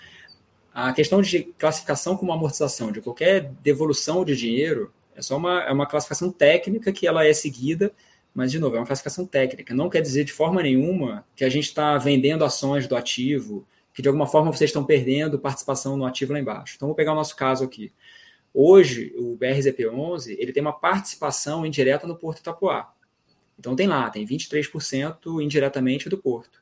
A 0.74 0.92
questão 0.92 1.22
de 1.22 1.42
classificação 1.58 2.18
como 2.18 2.32
amortização 2.32 2.92
de 2.92 3.00
qualquer 3.00 3.50
devolução 3.62 4.26
de 4.26 4.36
dinheiro 4.36 4.92
é 5.16 5.22
só 5.22 5.38
uma, 5.38 5.62
é 5.62 5.72
uma 5.72 5.86
classificação 5.86 6.30
técnica 6.30 6.92
que 6.92 7.06
ela 7.06 7.26
é 7.26 7.32
seguida, 7.32 7.90
mas, 8.34 8.52
de 8.52 8.58
novo, 8.58 8.76
é 8.76 8.78
uma 8.78 8.86
classificação 8.86 9.24
técnica. 9.24 9.74
Não 9.74 9.88
quer 9.88 10.02
dizer 10.02 10.24
de 10.24 10.34
forma 10.34 10.62
nenhuma 10.62 11.24
que 11.34 11.44
a 11.44 11.48
gente 11.48 11.64
está 11.64 11.96
vendendo 11.96 12.44
ações 12.44 12.86
do 12.86 12.94
ativo, 12.94 13.66
que 13.94 14.02
de 14.02 14.08
alguma 14.08 14.26
forma 14.26 14.52
vocês 14.52 14.68
estão 14.68 14.84
perdendo 14.84 15.38
participação 15.38 15.96
no 15.96 16.04
ativo 16.04 16.34
lá 16.34 16.38
embaixo. 16.38 16.74
Então, 16.76 16.88
vou 16.88 16.94
pegar 16.94 17.12
o 17.12 17.16
nosso 17.16 17.34
caso 17.34 17.64
aqui. 17.64 17.90
Hoje, 18.52 19.12
o 19.16 19.36
BRZP11 19.36 20.36
ele 20.38 20.52
tem 20.52 20.60
uma 20.60 20.72
participação 20.72 21.64
indireta 21.64 22.06
no 22.06 22.16
Porto 22.16 22.38
Itapuá. 22.38 22.92
Então 23.58 23.74
tem 23.74 23.86
lá, 23.86 24.08
tem 24.10 24.26
23% 24.26 25.42
indiretamente 25.42 26.08
do 26.08 26.18
Porto. 26.18 26.60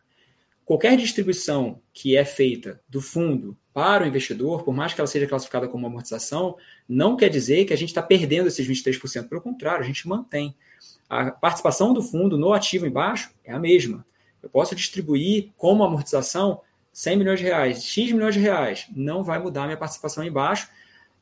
Qualquer 0.65 0.97
distribuição 0.97 1.81
que 1.93 2.17
é 2.17 2.25
feita 2.25 2.81
do 2.89 3.01
fundo 3.01 3.57
para 3.73 4.05
o 4.05 4.07
investidor, 4.07 4.65
por 4.65 4.75
mais 4.75 4.93
que 4.93 5.01
ela 5.01 5.07
seja 5.07 5.27
classificada 5.27 5.69
como 5.69 5.87
amortização, 5.87 6.57
não 6.89 7.17
quer 7.17 7.29
dizer 7.29 7.67
que 7.67 7.73
a 7.73 7.77
gente 7.77 7.91
está 7.91 8.03
perdendo 8.03 8.49
esses 8.49 8.67
23%. 8.67 9.29
Pelo 9.29 9.41
contrário, 9.41 9.85
a 9.85 9.87
gente 9.87 10.09
mantém. 10.09 10.57
A 11.09 11.31
participação 11.31 11.95
do 11.95 12.03
fundo 12.03 12.37
no 12.37 12.53
ativo 12.53 12.85
embaixo 12.85 13.31
é 13.45 13.53
a 13.53 13.61
mesma. 13.61 14.05
Eu 14.43 14.49
posso 14.49 14.75
distribuir 14.75 15.51
como 15.57 15.85
amortização 15.85 16.61
100 16.93 17.17
milhões 17.17 17.39
de 17.39 17.45
reais, 17.45 17.85
X 17.85 18.11
milhões 18.11 18.35
de 18.35 18.41
reais. 18.41 18.87
Não 18.97 19.23
vai 19.23 19.39
mudar 19.39 19.65
a 19.65 19.67
minha 19.67 19.77
participação 19.77 20.25
embaixo, 20.25 20.69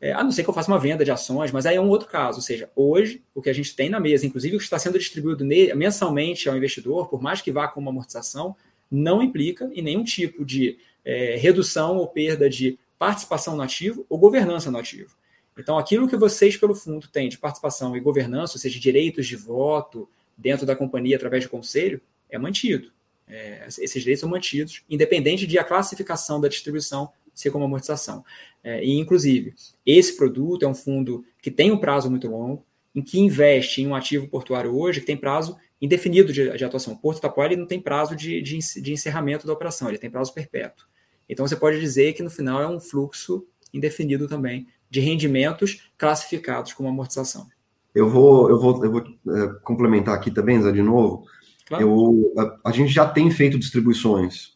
é, 0.04 0.12
a 0.12 0.22
não 0.22 0.30
ser 0.30 0.44
que 0.44 0.50
eu 0.50 0.52
faça 0.52 0.70
uma 0.70 0.78
venda 0.78 1.02
de 1.02 1.10
ações, 1.10 1.50
mas 1.50 1.64
aí 1.64 1.76
é 1.76 1.80
um 1.80 1.88
outro 1.88 2.06
caso. 2.06 2.36
Ou 2.36 2.42
seja, 2.42 2.68
hoje, 2.76 3.22
o 3.34 3.40
que 3.40 3.48
a 3.48 3.54
gente 3.54 3.74
tem 3.74 3.88
na 3.88 3.98
mesa, 3.98 4.26
inclusive 4.26 4.54
o 4.54 4.58
que 4.58 4.64
está 4.64 4.78
sendo 4.78 4.98
distribuído 4.98 5.46
mensalmente 5.74 6.46
ao 6.46 6.54
investidor, 6.54 7.08
por 7.08 7.22
mais 7.22 7.40
que 7.40 7.50
vá 7.50 7.68
com 7.68 7.80
uma 7.80 7.90
amortização, 7.90 8.54
não 8.90 9.22
implica 9.22 9.70
em 9.72 9.80
nenhum 9.80 10.04
tipo 10.04 10.44
de 10.44 10.76
é, 11.02 11.36
redução 11.36 11.96
ou 11.96 12.06
perda 12.06 12.50
de 12.50 12.78
participação 12.98 13.56
no 13.56 13.62
ativo 13.62 14.04
ou 14.06 14.18
governança 14.18 14.70
no 14.70 14.76
ativo. 14.76 15.16
Então, 15.56 15.78
aquilo 15.78 16.06
que 16.06 16.18
vocês, 16.18 16.54
pelo 16.54 16.74
fundo, 16.74 17.08
têm 17.08 17.30
de 17.30 17.38
participação 17.38 17.96
e 17.96 18.00
governança, 18.00 18.56
ou 18.56 18.60
seja, 18.60 18.78
direitos 18.78 19.26
de 19.26 19.36
voto 19.36 20.06
dentro 20.36 20.66
da 20.66 20.76
companhia 20.76 21.16
através 21.16 21.44
de 21.44 21.48
conselho, 21.48 21.98
é 22.28 22.36
mantido. 22.36 22.92
É, 23.26 23.64
esses 23.66 24.02
direitos 24.02 24.20
são 24.20 24.28
mantidos, 24.28 24.82
independente 24.90 25.46
de 25.46 25.58
a 25.58 25.64
classificação 25.64 26.42
da 26.42 26.48
distribuição 26.48 27.10
ser 27.34 27.50
como 27.50 27.64
amortização. 27.64 28.24
É, 28.62 28.82
e, 28.84 28.98
inclusive, 28.98 29.54
esse 29.84 30.16
produto 30.16 30.64
é 30.64 30.68
um 30.68 30.74
fundo 30.74 31.24
que 31.42 31.50
tem 31.50 31.70
um 31.70 31.78
prazo 31.78 32.10
muito 32.10 32.28
longo, 32.28 32.64
em 32.94 33.02
que 33.02 33.18
investe 33.18 33.82
em 33.82 33.86
um 33.86 33.94
ativo 33.94 34.28
portuário 34.28 34.74
hoje 34.74 35.00
que 35.00 35.06
tem 35.06 35.16
prazo 35.16 35.56
indefinido 35.82 36.32
de, 36.32 36.56
de 36.56 36.64
atuação. 36.64 36.94
O 36.94 36.98
Porto 36.98 37.18
Itapuá 37.18 37.46
ele 37.46 37.56
não 37.56 37.66
tem 37.66 37.80
prazo 37.80 38.16
de, 38.16 38.40
de, 38.40 38.58
de, 38.80 38.92
encerramento 38.92 39.46
da 39.46 39.52
operação, 39.52 39.88
ele 39.88 39.98
tem 39.98 40.10
prazo 40.10 40.32
perpétuo. 40.32 40.86
Então, 41.28 41.46
você 41.46 41.56
pode 41.56 41.78
dizer 41.80 42.14
que, 42.14 42.22
no 42.22 42.30
final, 42.30 42.62
é 42.62 42.68
um 42.68 42.80
fluxo 42.80 43.46
indefinido 43.72 44.28
também 44.28 44.66
de 44.88 45.00
rendimentos 45.00 45.90
classificados 45.98 46.72
como 46.72 46.88
amortização. 46.88 47.48
Eu 47.94 48.08
vou, 48.08 48.48
eu 48.48 48.58
vou, 48.58 48.84
eu 48.84 48.90
vou 48.90 49.02
é, 49.02 49.46
complementar 49.62 50.14
aqui 50.14 50.30
também, 50.30 50.62
Zé, 50.62 50.72
de 50.72 50.82
novo. 50.82 51.26
Claro. 51.66 51.82
Eu, 51.82 52.32
a, 52.38 52.70
a 52.70 52.72
gente 52.72 52.92
já 52.92 53.06
tem 53.06 53.30
feito 53.30 53.58
distribuições 53.58 54.53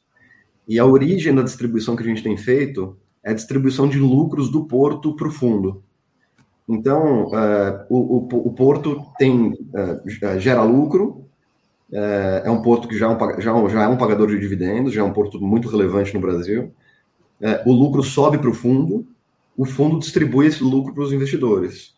e 0.69 0.79
a 0.79 0.85
origem 0.85 1.35
da 1.35 1.43
distribuição 1.43 1.97
que 1.97 2.03
a 2.03 2.07
gente 2.07 2.23
tem 2.23 2.37
feito 2.37 2.97
é 3.25 3.31
a 3.31 3.35
distribuição 3.35 3.89
de 3.89 3.99
lucros 3.99 4.51
do 4.51 4.67
porto 4.67 5.17
para 5.17 5.29
o 5.29 5.31
fundo. 5.31 5.83
Então, 6.69 7.29
uh, 7.29 7.87
o, 7.89 8.19
o, 8.19 8.49
o, 8.49 8.53
porto 8.53 9.03
tem, 9.19 9.53
uh, 9.53 10.39
gera 10.39 10.63
lucro, 10.63 11.25
é 11.91 12.51
um 12.51 12.61
porto 12.61 12.87
que 12.87 12.99
já 12.99 13.07
é 13.07 13.09
um, 13.09 13.41
já, 13.41 13.69
já 13.69 13.83
é 13.85 13.89
um 13.89 13.97
pagador 13.97 14.29
de 14.29 14.39
dividendos, 14.39 14.93
já 14.93 15.01
é 15.01 15.05
um 15.05 15.13
porto 15.13 15.41
muito 15.41 15.71
relevante 15.71 16.13
no 16.13 16.21
Brasil. 16.21 16.71
o 17.65 17.73
lucro 17.73 18.03
sobe 18.03 18.37
para 18.37 18.51
o 18.51 18.53
fundo, 18.53 19.07
o 19.57 19.65
fundo 19.65 19.99
distribui 19.99 20.49
esse 20.49 20.63
lucro 20.63 20.93
para 20.93 21.03
os 21.03 21.15
investidores. 21.15 21.95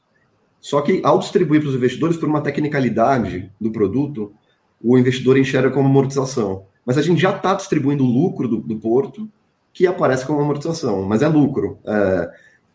Só 0.60 0.80
que, 0.80 1.00
ao 1.02 1.18
distribuir 1.18 1.60
para 1.60 1.70
os 1.70 1.74
investidores, 1.74 2.16
por 2.16 2.28
uma 2.28 2.40
tecnicalidade 2.40 3.50
do 3.60 3.72
produto, 3.72 4.32
o 4.80 4.96
investidor 4.96 5.36
enxerga 5.36 5.70
como 5.70 5.88
amortização. 5.88 6.66
Mas 6.90 6.98
a 6.98 7.02
gente 7.02 7.22
já 7.22 7.30
está 7.30 7.54
distribuindo 7.54 8.02
o 8.02 8.08
lucro 8.08 8.48
do, 8.48 8.56
do, 8.56 8.76
porto, 8.76 9.30
que 9.72 9.86
aparece 9.86 10.26
como 10.26 10.40
amortização, 10.40 11.04
mas 11.04 11.22
é 11.22 11.28
lucro. 11.28 11.78
É, 11.84 12.32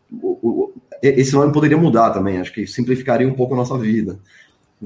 o, 0.09 0.39
o, 0.41 0.73
esse 1.01 1.33
nome 1.33 1.51
poderia 1.51 1.75
mudar 1.75 2.11
também, 2.11 2.39
acho 2.39 2.53
que 2.53 2.65
simplificaria 2.65 3.27
um 3.27 3.33
pouco 3.33 3.53
a 3.53 3.57
nossa 3.57 3.77
vida. 3.77 4.17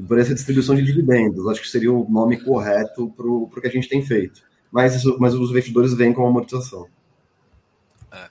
Por 0.08 0.18
essa 0.18 0.34
distribuição 0.34 0.74
de 0.74 0.84
dividendos, 0.84 1.48
acho 1.48 1.62
que 1.62 1.68
seria 1.68 1.94
o 1.94 2.10
nome 2.10 2.44
correto 2.44 3.14
para 3.16 3.28
o 3.28 3.48
que 3.62 3.68
a 3.68 3.70
gente 3.70 3.88
tem 3.88 4.04
feito. 4.04 4.42
Mas, 4.72 5.04
mas 5.20 5.36
os 5.36 5.52
investidores 5.52 5.94
vêm 5.94 6.12
com 6.12 6.26
amortização. 6.26 6.88
É. 8.12 8.30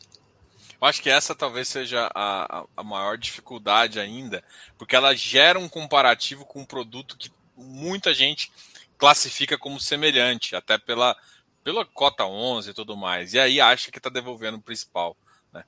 Eu 0.80 0.88
acho 0.88 1.00
que 1.00 1.10
essa 1.10 1.32
talvez 1.32 1.68
seja 1.68 2.10
a, 2.12 2.64
a 2.76 2.82
maior 2.82 3.16
dificuldade 3.16 4.00
ainda, 4.00 4.42
porque 4.76 4.96
ela 4.96 5.14
gera 5.14 5.60
um 5.60 5.68
comparativo 5.68 6.44
com 6.44 6.62
um 6.62 6.64
produto 6.64 7.16
que 7.16 7.30
muita 7.56 8.14
gente 8.14 8.50
classifica 8.98 9.56
como 9.56 9.80
semelhante, 9.80 10.56
até 10.56 10.76
pela, 10.76 11.16
pela 11.62 11.86
cota 11.86 12.26
11 12.26 12.70
e 12.70 12.74
tudo 12.74 12.96
mais. 12.96 13.32
E 13.32 13.38
aí 13.38 13.60
acha 13.60 13.90
que 13.90 13.98
está 13.98 14.10
devolvendo 14.10 14.58
o 14.58 14.62
principal. 14.62 15.16
Né? 15.52 15.64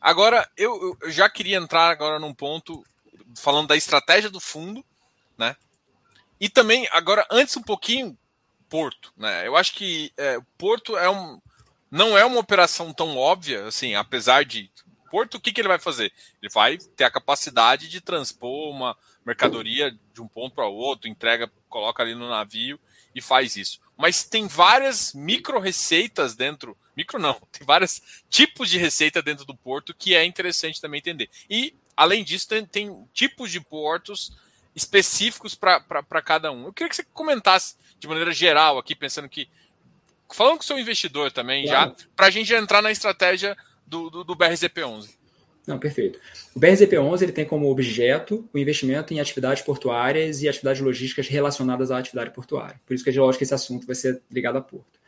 Agora, 0.00 0.48
eu, 0.56 0.96
eu, 1.02 1.10
já 1.10 1.28
queria 1.28 1.58
entrar 1.58 1.90
agora 1.90 2.18
num 2.18 2.32
ponto 2.32 2.84
falando 3.36 3.66
da 3.66 3.76
estratégia 3.76 4.30
do 4.30 4.40
fundo, 4.40 4.84
né? 5.36 5.56
E 6.40 6.48
também, 6.48 6.88
agora, 6.92 7.26
antes 7.30 7.56
um 7.56 7.62
pouquinho, 7.62 8.16
Porto, 8.68 9.12
né? 9.16 9.46
Eu 9.46 9.56
acho 9.56 9.74
que 9.74 10.12
é, 10.16 10.38
Porto 10.56 10.96
é 10.96 11.10
um, 11.10 11.40
não 11.90 12.16
é 12.16 12.24
uma 12.24 12.38
operação 12.38 12.92
tão 12.92 13.16
óbvia, 13.16 13.66
assim, 13.66 13.94
apesar 13.94 14.44
de 14.44 14.70
Porto, 15.10 15.34
o 15.34 15.40
que, 15.40 15.52
que 15.52 15.60
ele 15.60 15.68
vai 15.68 15.78
fazer? 15.78 16.12
Ele 16.42 16.50
vai 16.52 16.78
ter 16.78 17.04
a 17.04 17.10
capacidade 17.10 17.88
de 17.88 18.00
transpor 18.00 18.70
uma 18.70 18.96
mercadoria 19.24 19.96
de 20.12 20.22
um 20.22 20.28
ponto 20.28 20.54
para 20.54 20.66
outro, 20.66 21.08
entrega, 21.08 21.50
coloca 21.68 22.02
ali 22.02 22.14
no 22.14 22.28
navio 22.28 22.78
e 23.14 23.20
faz 23.20 23.56
isso. 23.56 23.80
Mas 23.96 24.24
tem 24.24 24.46
várias 24.46 25.12
micro 25.12 25.58
receitas 25.58 26.34
dentro, 26.36 26.76
micro 26.96 27.18
não, 27.18 27.34
tem 27.52 27.66
vários 27.66 28.00
tipos 28.30 28.70
de 28.70 28.78
receita 28.78 29.20
dentro 29.20 29.44
do 29.44 29.54
porto 29.54 29.94
que 29.94 30.14
é 30.14 30.24
interessante 30.24 30.80
também 30.80 30.98
entender. 30.98 31.28
E, 31.50 31.74
além 31.96 32.24
disso, 32.24 32.48
tem, 32.48 32.64
tem 32.64 33.08
tipos 33.12 33.50
de 33.50 33.60
portos 33.60 34.32
específicos 34.74 35.54
para 35.54 36.22
cada 36.22 36.52
um. 36.52 36.66
Eu 36.66 36.72
queria 36.72 36.88
que 36.88 36.96
você 36.96 37.04
comentasse 37.12 37.74
de 37.98 38.06
maneira 38.06 38.32
geral 38.32 38.78
aqui, 38.78 38.94
pensando 38.94 39.28
que. 39.28 39.48
Falando 40.30 40.58
com 40.58 40.62
o 40.62 40.66
seu 40.66 40.78
investidor 40.78 41.32
também, 41.32 41.66
claro. 41.66 41.96
já, 41.98 42.06
para 42.14 42.26
a 42.26 42.30
gente 42.30 42.52
entrar 42.52 42.82
na 42.82 42.92
estratégia 42.92 43.56
do, 43.88 44.10
do, 44.10 44.24
do 44.24 44.36
BRZP11. 44.36 45.08
Não, 45.66 45.78
perfeito. 45.78 46.18
O 46.54 46.60
BRZP11 46.60 47.22
ele 47.22 47.32
tem 47.32 47.44
como 47.44 47.70
objeto 47.70 48.48
o 48.54 48.58
investimento 48.58 49.12
em 49.12 49.20
atividades 49.20 49.62
portuárias 49.62 50.40
e 50.42 50.48
atividades 50.48 50.80
logísticas 50.80 51.28
relacionadas 51.28 51.90
à 51.90 51.98
atividade 51.98 52.30
portuária. 52.30 52.80
Por 52.86 52.94
isso 52.94 53.04
que 53.04 53.10
é 53.10 53.20
lógico 53.20 53.38
que 53.38 53.44
esse 53.44 53.54
assunto 53.54 53.86
vai 53.86 53.94
ser 53.94 54.22
ligado 54.30 54.56
a 54.56 54.62
porto. 54.62 54.98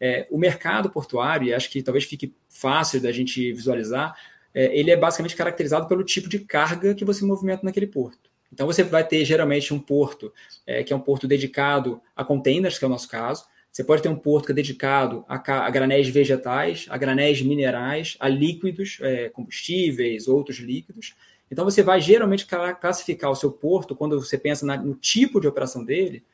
É, 0.00 0.26
o 0.30 0.38
mercado 0.38 0.90
portuário, 0.90 1.48
e 1.48 1.54
acho 1.54 1.70
que 1.70 1.82
talvez 1.82 2.04
fique 2.04 2.34
fácil 2.48 3.00
da 3.00 3.10
gente 3.10 3.52
visualizar, 3.52 4.16
é, 4.54 4.78
ele 4.78 4.90
é 4.90 4.96
basicamente 4.96 5.34
caracterizado 5.34 5.88
pelo 5.88 6.04
tipo 6.04 6.28
de 6.28 6.38
carga 6.38 6.94
que 6.94 7.04
você 7.04 7.24
movimenta 7.24 7.64
naquele 7.64 7.86
porto. 7.86 8.30
Então 8.52 8.66
você 8.66 8.84
vai 8.84 9.06
ter 9.06 9.24
geralmente 9.24 9.74
um 9.74 9.80
porto 9.80 10.32
é, 10.64 10.84
que 10.84 10.92
é 10.92 10.96
um 10.96 11.00
porto 11.00 11.26
dedicado 11.26 12.00
a 12.14 12.24
containers, 12.24 12.78
que 12.78 12.84
é 12.84 12.88
o 12.88 12.90
nosso 12.90 13.08
caso, 13.08 13.44
você 13.76 13.84
pode 13.84 14.00
ter 14.00 14.08
um 14.08 14.16
porto 14.16 14.46
que 14.46 14.52
é 14.52 14.54
dedicado 14.54 15.22
a, 15.28 15.34
a 15.36 15.68
granéis 15.68 16.08
vegetais, 16.08 16.86
a 16.88 16.96
granéis 16.96 17.42
minerais, 17.42 18.16
a 18.18 18.26
líquidos, 18.26 18.96
é, 19.02 19.28
combustíveis, 19.28 20.26
outros 20.28 20.56
líquidos. 20.60 21.14
Então 21.50 21.62
você 21.62 21.82
vai 21.82 22.00
geralmente 22.00 22.46
classificar 22.80 23.30
o 23.30 23.34
seu 23.34 23.52
porto, 23.52 23.94
quando 23.94 24.18
você 24.18 24.38
pensa 24.38 24.64
na, 24.64 24.78
no 24.78 24.94
tipo 24.94 25.38
de 25.38 25.46
operação 25.46 25.84
dele, 25.84 26.24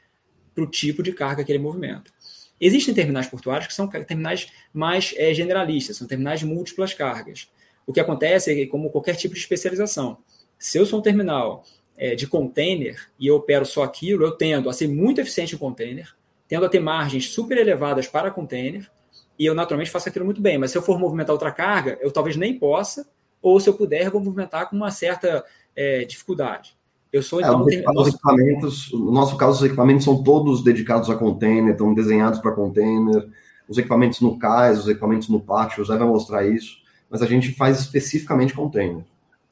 para 0.55 0.63
o 0.63 0.69
tipo 0.69 1.03
de 1.03 1.13
carga 1.13 1.43
que 1.43 1.51
ele 1.51 1.59
movimenta. 1.59 2.13
Existem 2.61 2.95
terminais 2.95 3.27
portuários 3.27 3.67
que 3.67 3.75
são 3.75 3.89
terminais 3.89 4.47
mais 4.73 5.13
é, 5.17 5.35
generalistas, 5.35 5.97
são 5.97 6.07
terminais 6.07 6.39
de 6.39 6.47
múltiplas 6.47 6.95
cargas. 6.95 7.51
O 7.85 7.93
que 7.93 7.99
acontece 7.99 8.53
é 8.53 8.55
que, 8.55 8.67
como 8.69 8.89
qualquer 8.89 9.17
tipo 9.17 9.35
de 9.35 9.41
especialização, 9.41 10.19
se 10.57 10.79
eu 10.79 10.87
sou 10.87 11.01
um 11.01 11.03
terminal 11.03 11.65
é, 11.97 12.15
de 12.15 12.29
container 12.29 13.11
e 13.19 13.27
eu 13.27 13.35
opero 13.35 13.67
só 13.67 13.83
aquilo, 13.83 14.25
eu 14.25 14.31
tendo 14.31 14.71
a 14.71 14.73
ser 14.73 14.87
muito 14.87 15.21
eficiente 15.21 15.57
em 15.57 15.59
container, 15.59 16.15
tendo 16.49 16.67
a 16.67 16.69
ter 16.69 16.81
margens 16.81 17.31
super 17.31 17.57
elevadas 17.57 18.07
para 18.07 18.31
container, 18.31 18.91
e 19.39 19.47
eu 19.47 19.55
naturalmente 19.55 19.91
faço 19.91 20.09
aquilo 20.09 20.25
muito 20.25 20.41
bem. 20.41 20.59
Mas 20.59 20.71
se 20.71 20.79
eu 20.79 20.83
for 20.83 20.99
movimentar 20.99 21.33
outra 21.33 21.51
carga, 21.51 21.99
eu 22.01 22.11
talvez 22.11 22.37
nem 22.37 22.59
possa, 22.59 23.07
ou 23.41 23.59
se 23.59 23.69
eu 23.69 23.75
puder, 23.75 24.11
vou 24.11 24.21
movimentar 24.21 24.69
com 24.69 24.77
uma 24.77 24.91
certa 24.91 25.45
é, 25.75 26.05
dificuldade. 26.05 26.77
Eu 27.13 27.23
sou, 27.23 27.41
é, 27.41 27.43
então. 27.43 27.67
É, 27.69 27.85
os, 28.01 28.09
equipamentos, 28.09 28.93
no 28.93 29.11
nosso 29.11 29.37
caso, 29.37 29.59
os 29.59 29.65
equipamentos 29.65 30.05
são 30.05 30.23
todos 30.23 30.63
dedicados 30.63 31.11
a 31.11 31.15
container, 31.15 31.73
estão 31.73 31.93
desenhados 31.93 32.39
para 32.39 32.53
container, 32.53 33.29
os 33.69 33.77
equipamentos 33.77 34.21
no 34.21 34.39
cais, 34.39 34.79
os 34.79 34.89
equipamentos 34.89 35.29
no 35.29 35.41
pátio, 35.41 35.83
o 35.83 35.85
Zé 35.85 35.97
vai 35.97 36.07
mostrar 36.07 36.47
isso, 36.47 36.79
mas 37.11 37.21
a 37.21 37.27
gente 37.27 37.53
faz 37.53 37.81
especificamente 37.81 38.55
container. 38.55 39.05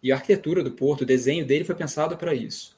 E 0.02 0.10
a 0.10 0.14
arquitetura 0.14 0.64
do 0.64 0.70
porto, 0.70 1.02
o 1.02 1.06
desenho 1.06 1.44
dele 1.44 1.64
foi 1.64 1.74
pensado 1.74 2.16
para 2.16 2.34
isso. 2.34 2.76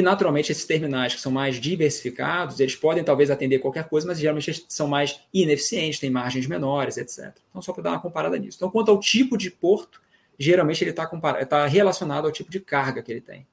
E, 0.00 0.02
naturalmente, 0.02 0.50
esses 0.50 0.64
terminais 0.64 1.14
que 1.14 1.20
são 1.20 1.30
mais 1.30 1.60
diversificados, 1.60 2.58
eles 2.58 2.74
podem 2.74 3.04
talvez 3.04 3.30
atender 3.30 3.58
qualquer 3.58 3.86
coisa, 3.86 4.06
mas 4.06 4.18
geralmente 4.18 4.64
são 4.66 4.88
mais 4.88 5.20
ineficientes, 5.30 6.00
têm 6.00 6.08
margens 6.08 6.46
menores, 6.46 6.96
etc. 6.96 7.36
Então, 7.50 7.60
só 7.60 7.70
para 7.74 7.82
dar 7.82 7.90
uma 7.90 8.00
comparada 8.00 8.38
nisso. 8.38 8.56
Então, 8.56 8.70
quanto 8.70 8.90
ao 8.90 8.98
tipo 8.98 9.36
de 9.36 9.50
porto, 9.50 10.00
geralmente 10.38 10.82
ele 10.82 10.88
está 10.88 11.06
tá 11.46 11.66
relacionado 11.66 12.24
ao 12.24 12.32
tipo 12.32 12.50
de 12.50 12.60
carga 12.60 13.02
que 13.02 13.12
ele 13.12 13.20
tem. 13.20 13.46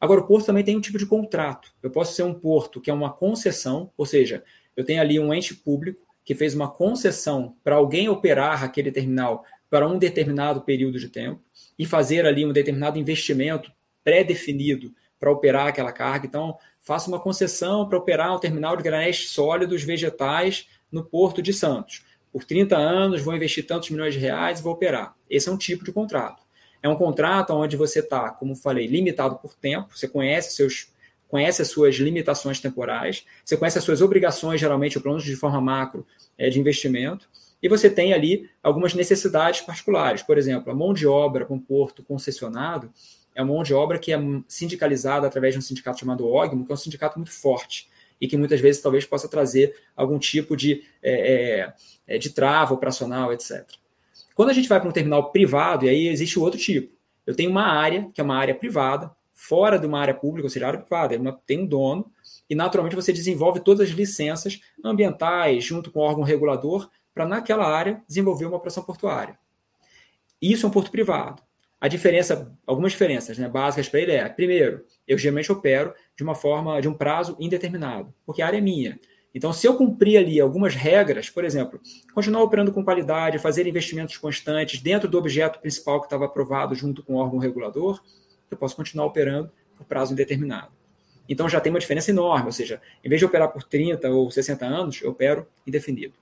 Agora, 0.00 0.22
o 0.22 0.26
porto 0.26 0.46
também 0.46 0.64
tem 0.64 0.74
um 0.74 0.80
tipo 0.80 0.96
de 0.96 1.04
contrato. 1.04 1.70
Eu 1.82 1.90
posso 1.90 2.14
ser 2.14 2.22
um 2.22 2.32
porto 2.32 2.80
que 2.80 2.90
é 2.90 2.94
uma 2.94 3.12
concessão, 3.12 3.92
ou 3.94 4.06
seja, 4.06 4.42
eu 4.74 4.86
tenho 4.86 5.02
ali 5.02 5.20
um 5.20 5.34
ente 5.34 5.54
público 5.54 6.00
que 6.24 6.34
fez 6.34 6.54
uma 6.54 6.70
concessão 6.70 7.56
para 7.62 7.76
alguém 7.76 8.08
operar 8.08 8.64
aquele 8.64 8.90
terminal 8.90 9.44
para 9.68 9.86
um 9.86 9.98
determinado 9.98 10.62
período 10.62 10.98
de 10.98 11.10
tempo 11.10 11.42
e 11.78 11.84
fazer 11.84 12.24
ali 12.24 12.46
um 12.46 12.54
determinado 12.54 12.98
investimento 12.98 13.70
pré-definido 14.02 14.94
para 15.18 15.30
operar 15.30 15.68
aquela 15.68 15.92
carga. 15.92 16.26
Então, 16.26 16.56
faço 16.80 17.08
uma 17.08 17.20
concessão 17.20 17.88
para 17.88 17.98
operar 17.98 18.34
um 18.34 18.38
terminal 18.38 18.76
de 18.76 18.82
granéis 18.82 19.30
sólidos 19.30 19.82
vegetais 19.82 20.68
no 20.90 21.04
Porto 21.04 21.42
de 21.42 21.52
Santos 21.52 22.02
por 22.32 22.44
30 22.44 22.76
anos, 22.76 23.22
vou 23.22 23.34
investir 23.34 23.66
tantos 23.66 23.90
milhões 23.90 24.14
de 24.14 24.20
reais 24.20 24.60
e 24.60 24.62
vou 24.62 24.72
operar. 24.72 25.14
Esse 25.28 25.48
é 25.48 25.52
um 25.52 25.56
tipo 25.56 25.84
de 25.84 25.92
contrato. 25.92 26.42
É 26.82 26.88
um 26.88 26.96
contrato 26.96 27.52
onde 27.52 27.76
você 27.76 28.00
está, 28.00 28.30
como 28.30 28.54
falei, 28.54 28.86
limitado 28.86 29.36
por 29.36 29.54
tempo, 29.54 29.96
você 29.96 30.06
conhece 30.06 30.54
seus 30.54 30.96
conhece 31.26 31.60
as 31.60 31.68
suas 31.68 31.96
limitações 31.96 32.58
temporais, 32.58 33.26
você 33.44 33.54
conhece 33.54 33.76
as 33.76 33.84
suas 33.84 34.00
obrigações, 34.00 34.58
geralmente, 34.58 34.96
ou 34.96 35.02
pelo 35.02 35.18
de 35.18 35.36
forma 35.36 35.60
macro, 35.60 36.06
é, 36.38 36.48
de 36.48 36.58
investimento, 36.58 37.28
e 37.62 37.68
você 37.68 37.90
tem 37.90 38.14
ali 38.14 38.48
algumas 38.62 38.94
necessidades 38.94 39.60
particulares. 39.60 40.22
Por 40.22 40.38
exemplo, 40.38 40.72
a 40.72 40.74
mão 40.74 40.94
de 40.94 41.06
obra 41.06 41.44
com 41.44 41.56
um 41.56 41.60
porto 41.60 42.02
concessionado 42.02 42.90
é 43.38 43.42
uma 43.42 43.54
mão 43.54 43.62
de 43.62 43.72
obra 43.72 44.00
que 44.00 44.12
é 44.12 44.18
sindicalizada 44.48 45.24
através 45.24 45.54
de 45.54 45.60
um 45.60 45.62
sindicato 45.62 46.00
chamado 46.00 46.26
OGMO, 46.26 46.66
que 46.66 46.72
é 46.72 46.74
um 46.74 46.76
sindicato 46.76 47.20
muito 47.20 47.30
forte 47.30 47.88
e 48.20 48.26
que 48.26 48.36
muitas 48.36 48.60
vezes 48.60 48.82
talvez 48.82 49.06
possa 49.06 49.28
trazer 49.28 49.76
algum 49.96 50.18
tipo 50.18 50.56
de, 50.56 50.82
é, 51.00 51.60
é, 51.60 51.74
é, 52.08 52.18
de 52.18 52.30
trava 52.30 52.74
operacional, 52.74 53.32
etc. 53.32 53.64
Quando 54.34 54.50
a 54.50 54.52
gente 54.52 54.68
vai 54.68 54.80
para 54.80 54.88
um 54.88 54.92
terminal 54.92 55.30
privado, 55.30 55.84
e 55.84 55.88
aí 55.88 56.08
existe 56.08 56.36
outro 56.36 56.58
tipo. 56.58 56.92
Eu 57.24 57.36
tenho 57.36 57.48
uma 57.48 57.62
área, 57.62 58.08
que 58.12 58.20
é 58.20 58.24
uma 58.24 58.36
área 58.36 58.56
privada, 58.56 59.08
fora 59.32 59.78
de 59.78 59.86
uma 59.86 60.00
área 60.00 60.14
pública, 60.14 60.46
ou 60.46 60.50
seja, 60.50 60.66
área 60.66 60.80
privada, 60.80 61.16
uma, 61.16 61.32
tem 61.46 61.60
um 61.60 61.66
dono, 61.66 62.10
e 62.50 62.56
naturalmente 62.56 62.96
você 62.96 63.12
desenvolve 63.12 63.60
todas 63.60 63.88
as 63.88 63.94
licenças 63.94 64.60
ambientais 64.84 65.62
junto 65.62 65.92
com 65.92 66.00
o 66.00 66.02
órgão 66.02 66.24
regulador 66.24 66.90
para 67.14 67.24
naquela 67.24 67.68
área 67.68 68.02
desenvolver 68.08 68.46
uma 68.46 68.56
operação 68.56 68.82
portuária. 68.82 69.38
Isso 70.42 70.66
é 70.66 70.68
um 70.68 70.72
porto 70.72 70.90
privado. 70.90 71.40
A 71.80 71.86
diferença, 71.86 72.52
algumas 72.66 72.92
diferenças 72.92 73.38
né, 73.38 73.48
básicas 73.48 73.88
para 73.88 74.00
ele 74.00 74.12
é, 74.12 74.28
primeiro, 74.28 74.84
eu 75.06 75.16
geralmente 75.16 75.50
opero 75.52 75.94
de 76.16 76.24
uma 76.24 76.34
forma, 76.34 76.80
de 76.80 76.88
um 76.88 76.94
prazo 76.94 77.36
indeterminado, 77.38 78.12
porque 78.26 78.42
a 78.42 78.46
área 78.46 78.58
é 78.58 78.60
minha. 78.60 78.98
Então, 79.32 79.52
se 79.52 79.66
eu 79.68 79.76
cumprir 79.76 80.16
ali 80.16 80.40
algumas 80.40 80.74
regras, 80.74 81.30
por 81.30 81.44
exemplo, 81.44 81.80
continuar 82.12 82.42
operando 82.42 82.72
com 82.72 82.82
qualidade, 82.82 83.38
fazer 83.38 83.66
investimentos 83.66 84.16
constantes 84.16 84.80
dentro 84.80 85.08
do 85.08 85.18
objeto 85.18 85.60
principal 85.60 86.00
que 86.00 86.06
estava 86.06 86.24
aprovado 86.24 86.74
junto 86.74 87.02
com 87.02 87.14
o 87.14 87.18
órgão 87.18 87.38
regulador, 87.38 88.02
eu 88.50 88.56
posso 88.56 88.74
continuar 88.74 89.06
operando 89.06 89.52
por 89.76 89.86
prazo 89.86 90.12
indeterminado. 90.12 90.72
Então 91.28 91.48
já 91.48 91.60
tem 91.60 91.70
uma 91.70 91.78
diferença 91.78 92.10
enorme, 92.10 92.46
ou 92.46 92.52
seja, 92.52 92.80
em 93.04 93.08
vez 93.08 93.20
de 93.20 93.26
operar 93.26 93.52
por 93.52 93.62
30 93.62 94.08
ou 94.10 94.30
60 94.30 94.64
anos, 94.64 95.02
eu 95.02 95.10
opero 95.10 95.46
indefinido. 95.66 96.14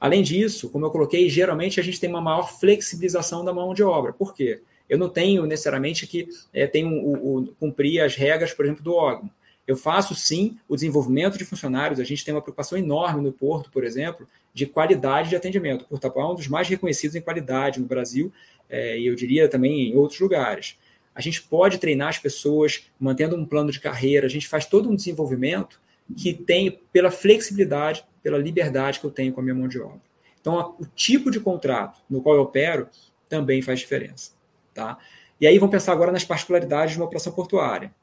Além 0.00 0.22
disso, 0.22 0.68
como 0.68 0.84
eu 0.84 0.90
coloquei, 0.90 1.30
geralmente 1.30 1.78
a 1.78 1.82
gente 1.82 2.00
tem 2.00 2.10
uma 2.10 2.20
maior 2.20 2.52
flexibilização 2.58 3.44
da 3.44 3.54
mão 3.54 3.72
de 3.72 3.82
obra. 3.82 4.12
Por 4.12 4.34
quê? 4.34 4.60
Eu 4.88 4.98
não 4.98 5.08
tenho 5.08 5.46
necessariamente 5.46 6.06
que 6.06 6.28
é, 6.52 6.66
tenho 6.66 6.90
o, 6.90 7.38
o, 7.38 7.46
cumprir 7.58 8.00
as 8.00 8.14
regras, 8.14 8.52
por 8.52 8.64
exemplo, 8.64 8.82
do 8.82 8.94
órgão. 8.94 9.30
Eu 9.66 9.76
faço 9.76 10.14
sim 10.14 10.58
o 10.68 10.74
desenvolvimento 10.74 11.38
de 11.38 11.44
funcionários. 11.44 11.98
A 11.98 12.04
gente 12.04 12.24
tem 12.24 12.34
uma 12.34 12.42
preocupação 12.42 12.76
enorme 12.76 13.22
no 13.22 13.32
Porto, 13.32 13.70
por 13.70 13.82
exemplo, 13.82 14.28
de 14.52 14.66
qualidade 14.66 15.30
de 15.30 15.36
atendimento. 15.36 15.86
O 15.90 15.98
Porto 15.98 16.20
é 16.20 16.26
um 16.26 16.34
dos 16.34 16.48
mais 16.48 16.68
reconhecidos 16.68 17.16
em 17.16 17.20
qualidade 17.20 17.80
no 17.80 17.86
Brasil 17.86 18.30
é, 18.68 18.98
e 18.98 19.06
eu 19.06 19.14
diria 19.14 19.48
também 19.48 19.90
em 19.90 19.96
outros 19.96 20.20
lugares. 20.20 20.76
A 21.14 21.20
gente 21.20 21.42
pode 21.42 21.78
treinar 21.78 22.08
as 22.08 22.18
pessoas 22.18 22.90
mantendo 22.98 23.36
um 23.36 23.46
plano 23.46 23.70
de 23.70 23.80
carreira. 23.80 24.26
A 24.26 24.30
gente 24.30 24.48
faz 24.48 24.66
todo 24.66 24.90
um 24.90 24.94
desenvolvimento 24.94 25.80
que 26.16 26.34
tem 26.34 26.78
pela 26.92 27.10
flexibilidade, 27.10 28.04
pela 28.22 28.36
liberdade 28.36 29.00
que 29.00 29.06
eu 29.06 29.10
tenho 29.10 29.32
com 29.32 29.40
a 29.40 29.44
minha 29.44 29.54
mão 29.54 29.68
de 29.68 29.80
obra. 29.80 30.02
Então, 30.40 30.74
o 30.78 30.84
tipo 30.84 31.30
de 31.30 31.40
contrato 31.40 32.00
no 32.10 32.20
qual 32.20 32.36
eu 32.36 32.42
opero 32.42 32.88
também 33.28 33.62
faz 33.62 33.80
diferença. 33.80 34.32
Tá? 34.74 34.98
E 35.40 35.46
aí 35.46 35.58
vamos 35.58 35.72
pensar 35.72 35.92
agora 35.92 36.12
nas 36.12 36.24
particularidades 36.24 36.92
de 36.92 36.98
uma 36.98 37.06
operação 37.06 37.32
portuária. 37.32 37.94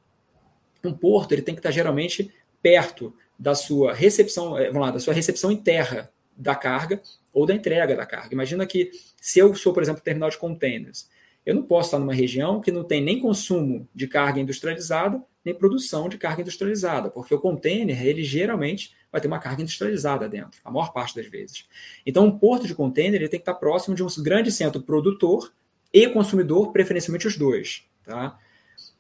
Um 0.84 0.93
porto 0.93 1.34
ele 1.34 1.41
tem 1.41 1.53
que 1.53 1.60
estar 1.60 1.71
geralmente 1.71 2.34
perto 2.62 3.13
da 3.38 3.53
sua 3.53 3.93
recepção, 3.93 4.57
eh, 4.57 4.67
vamos 4.67 4.81
lá, 4.88 4.91
da 4.91 4.99
sua 4.99 5.13
recepção 5.13 5.51
em 5.51 5.57
terra 5.57 6.12
da 6.36 6.55
carga 6.55 7.01
ou 7.34 7.45
da 7.45 7.53
entrega 7.53 7.95
da 7.95 8.05
carga. 8.05 8.34
Imagina 8.34 8.65
que 8.65 8.91
se 9.19 9.39
eu 9.39 9.53
sou, 9.55 9.73
por 9.73 9.84
exemplo, 9.84 10.01
terminal 10.01 10.29
de 10.29 10.38
containers, 10.38 11.10
eu 11.45 11.55
não 11.55 11.63
posso 11.63 11.88
estar 11.88 11.99
numa 11.99 12.13
região 12.13 12.62
que 12.62 12.71
não 12.71 12.84
tem 12.84 13.01
nem 13.01 13.19
consumo 13.19 13.88
de 13.93 14.07
carga 14.07 14.39
industrializada, 14.39 15.21
nem 15.43 15.55
produção 15.55 16.07
de 16.07 16.17
carga 16.17 16.41
industrializada, 16.41 17.10
porque 17.10 17.34
o 17.34 17.39
container, 17.39 18.05
ele 18.05 18.23
geralmente 18.23 18.95
vai 19.12 19.19
ter 19.19 19.27
uma 19.27 19.39
carga 19.39 19.62
industrializada 19.62 20.29
dentro, 20.29 20.60
a 20.63 20.69
maior 20.69 20.93
parte 20.93 21.15
das 21.15 21.25
vezes. 21.25 21.65
Então, 22.05 22.25
um 22.25 22.38
porto 22.38 22.67
de 22.67 22.75
container 22.75 23.19
ele 23.19 23.29
tem 23.29 23.39
que 23.39 23.41
estar 23.41 23.55
próximo 23.55 23.95
de 23.95 24.03
um 24.03 24.07
grande 24.19 24.51
centro 24.51 24.81
produtor 24.81 25.51
e 25.93 26.08
consumidor, 26.08 26.71
preferencialmente 26.71 27.27
os 27.27 27.38
dois. 27.38 27.84
Tá? 28.04 28.38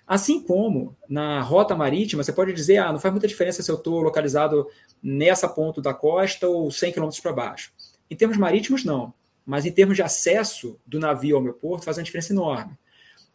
Assim 0.05 0.41
como 0.41 0.95
na 1.07 1.41
rota 1.41 1.75
marítima, 1.75 2.23
você 2.23 2.33
pode 2.33 2.53
dizer, 2.53 2.77
ah, 2.77 2.91
não 2.91 2.99
faz 2.99 3.13
muita 3.13 3.27
diferença 3.27 3.63
se 3.63 3.71
eu 3.71 3.75
estou 3.75 4.01
localizado 4.01 4.67
nessa 5.01 5.47
ponta 5.47 5.81
da 5.81 5.93
costa 5.93 6.47
ou 6.47 6.69
100 6.69 6.91
km 6.91 7.09
para 7.21 7.33
baixo. 7.33 7.71
Em 8.09 8.15
termos 8.15 8.37
marítimos, 8.37 8.83
não. 8.83 9.13
Mas 9.45 9.65
em 9.65 9.71
termos 9.71 9.95
de 9.95 10.03
acesso 10.03 10.79
do 10.85 10.99
navio 10.99 11.35
ao 11.37 11.41
meu 11.41 11.53
porto, 11.53 11.85
faz 11.85 11.97
uma 11.97 12.03
diferença 12.03 12.33
enorme. 12.33 12.77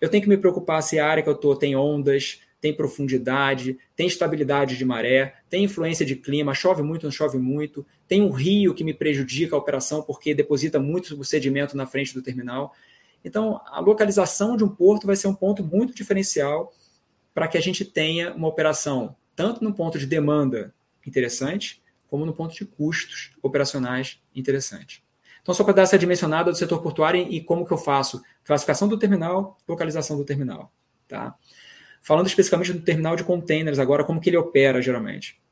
Eu 0.01 0.09
tenho 0.09 0.23
que 0.23 0.29
me 0.29 0.37
preocupar 0.37 0.83
se 0.83 0.99
a 0.99 1.07
área 1.07 1.23
que 1.23 1.29
eu 1.29 1.35
estou 1.35 1.57
tem 1.57 1.75
ondas, 1.75 2.41
tem 2.61 2.75
profundidade, 2.75 3.79
tem 3.95 4.07
estabilidade 4.07 4.77
de 4.77 4.85
maré, 4.85 5.37
tem 5.49 5.65
influência 5.65 6.05
de 6.05 6.17
clima, 6.17 6.55
chove 6.55 6.83
muito, 6.83 7.05
não 7.05 7.11
chove 7.11 7.39
muito, 7.39 7.87
tem 8.09 8.23
um 8.23 8.31
rio 8.31 8.75
que 8.75 8.85
me 8.85 8.93
prejudica 8.93 9.55
a 9.55 9.59
operação 9.59 10.03
porque 10.03 10.35
deposita 10.35 10.79
muito 10.79 11.23
sedimento 11.25 11.77
na 11.77 11.87
frente 11.87 12.13
do 12.13 12.23
terminal. 12.23 12.75
Então, 13.27 13.61
a 13.67 13.81
localização 13.81 14.57
de 14.57 14.63
um 14.63 14.69
porto 14.69 15.05
vai 15.05 15.17
ser 15.17 15.27
um 15.27 15.35
ponto 15.35 15.65
muito 15.65 15.93
diferencial 15.93 16.73
para 17.35 17.49
que 17.49 17.59
a 17.59 17.61
gente 17.61 17.85
tenha 17.85 18.33
uma 18.33 18.47
operação 18.47 19.17
tanto 19.35 19.65
no 19.65 19.75
ponto 19.75 19.99
de 19.99 20.07
demanda 20.07 20.73
interessante, 21.05 21.83
como 22.07 22.25
no 22.25 22.33
ponto 22.33 22.55
de 22.55 22.65
custos 22.65 23.33
operacionais 23.43 24.23
interessante. 24.33 25.05
Então, 25.43 25.53
só 25.53 25.65
para 25.65 25.75
dar 25.75 25.83
essa 25.83 25.99
dimensionada 25.99 26.53
do 26.53 26.57
setor 26.57 26.81
portuário 26.81 27.27
e 27.29 27.41
como 27.41 27.67
que 27.67 27.73
eu 27.73 27.77
faço 27.77 28.23
classificação 28.45 28.87
do 28.87 28.97
terminal, 28.97 29.59
localização 29.67 30.17
do 30.17 30.25
terminal. 30.25 30.73
Tá? 31.09 31.35
Falando 32.01 32.29
especificamente 32.29 32.75
do 32.75 32.83
terminal 32.83 33.17
de 33.17 33.25
containers 33.25 33.81
agora, 33.81 34.05
como 34.05 34.21
que 34.21 34.31
ele 34.31 34.37
opera 34.37 34.81
geralmente? 34.81 35.43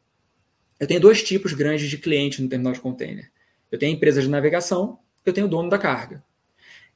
Eu 0.78 0.86
tenho 0.86 1.00
dois 1.00 1.24
tipos 1.24 1.52
grandes 1.52 1.90
de 1.90 1.98
cliente 1.98 2.40
no 2.40 2.48
terminal 2.48 2.72
de 2.72 2.80
container. 2.80 3.32
Eu 3.68 3.80
tenho 3.80 3.92
empresas 3.92 4.22
de 4.22 4.30
navegação, 4.30 5.00
eu 5.26 5.32
tenho 5.32 5.48
o 5.48 5.50
dono 5.50 5.68
da 5.68 5.78
carga. 5.78 6.22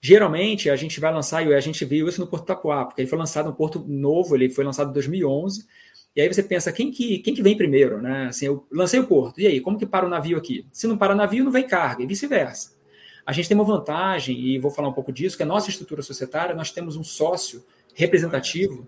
Geralmente, 0.00 0.70
a 0.70 0.76
gente 0.76 1.00
vai 1.00 1.12
lançar, 1.12 1.44
e 1.44 1.52
a 1.52 1.60
gente 1.60 1.84
viu 1.84 2.08
isso 2.08 2.20
no 2.20 2.26
Porto 2.26 2.46
Tapuá, 2.46 2.84
porque 2.84 3.00
ele 3.00 3.08
foi 3.08 3.18
lançado 3.18 3.46
no 3.46 3.54
Porto 3.54 3.84
Novo, 3.86 4.36
ele 4.36 4.48
foi 4.48 4.64
lançado 4.64 4.90
em 4.90 4.92
2011, 4.92 5.66
e 6.14 6.20
aí 6.20 6.28
você 6.28 6.42
pensa, 6.42 6.72
quem 6.72 6.90
que, 6.90 7.18
quem 7.18 7.34
que 7.34 7.42
vem 7.42 7.56
primeiro? 7.56 8.00
Né? 8.00 8.26
Assim, 8.26 8.46
eu 8.46 8.66
lancei 8.72 9.00
o 9.00 9.06
Porto, 9.06 9.40
e 9.40 9.46
aí, 9.46 9.60
como 9.60 9.78
que 9.78 9.86
para 9.86 10.06
o 10.06 10.08
navio 10.08 10.38
aqui? 10.38 10.66
Se 10.72 10.86
não 10.86 10.96
para 10.96 11.12
o 11.12 11.16
navio, 11.16 11.44
não 11.44 11.50
vem 11.50 11.66
carga, 11.66 12.02
e 12.02 12.06
vice-versa. 12.06 12.76
A 13.26 13.32
gente 13.32 13.48
tem 13.48 13.56
uma 13.56 13.64
vantagem, 13.64 14.38
e 14.38 14.58
vou 14.58 14.70
falar 14.70 14.88
um 14.88 14.92
pouco 14.92 15.12
disso, 15.12 15.36
que 15.36 15.42
a 15.42 15.46
nossa 15.46 15.68
estrutura 15.68 16.02
societária, 16.02 16.54
nós 16.54 16.70
temos 16.70 16.96
um 16.96 17.04
sócio 17.04 17.64
representativo, 17.94 18.86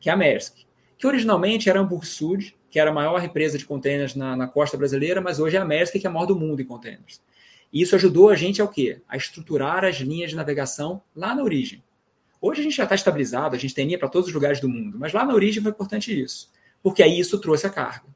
que 0.00 0.08
é 0.08 0.12
a 0.12 0.16
Maersk, 0.16 0.64
que 0.96 1.06
originalmente 1.06 1.68
era 1.68 1.80
a 1.80 2.02
Sud, 2.02 2.56
que 2.70 2.78
era 2.78 2.90
a 2.90 2.92
maior 2.92 3.22
empresa 3.22 3.58
de 3.58 3.66
containers 3.66 4.14
na, 4.14 4.36
na 4.36 4.46
costa 4.46 4.76
brasileira, 4.76 5.20
mas 5.20 5.38
hoje 5.38 5.56
é 5.56 5.60
a 5.60 5.64
Maersk, 5.64 5.98
que 5.98 6.06
é 6.06 6.10
a 6.10 6.12
maior 6.12 6.26
do 6.26 6.34
mundo 6.34 6.62
em 6.62 6.64
containers. 6.64 7.20
E 7.74 7.82
isso 7.82 7.96
ajudou 7.96 8.30
a 8.30 8.36
gente 8.36 8.62
ao 8.62 8.68
quê? 8.68 9.00
A 9.08 9.16
estruturar 9.16 9.84
as 9.84 9.96
linhas 9.96 10.30
de 10.30 10.36
navegação 10.36 11.02
lá 11.14 11.34
na 11.34 11.42
origem. 11.42 11.82
Hoje 12.40 12.60
a 12.60 12.62
gente 12.62 12.76
já 12.76 12.84
está 12.84 12.94
estabilizado, 12.94 13.56
a 13.56 13.58
gente 13.58 13.74
tem 13.74 13.84
linha 13.84 13.98
para 13.98 14.08
todos 14.08 14.28
os 14.28 14.34
lugares 14.34 14.60
do 14.60 14.68
mundo, 14.68 14.96
mas 14.96 15.12
lá 15.12 15.24
na 15.24 15.34
origem 15.34 15.60
foi 15.60 15.72
importante 15.72 16.16
isso, 16.16 16.52
porque 16.80 17.02
aí 17.02 17.18
isso 17.18 17.36
trouxe 17.40 17.66
a 17.66 17.70
carga. 17.70 18.06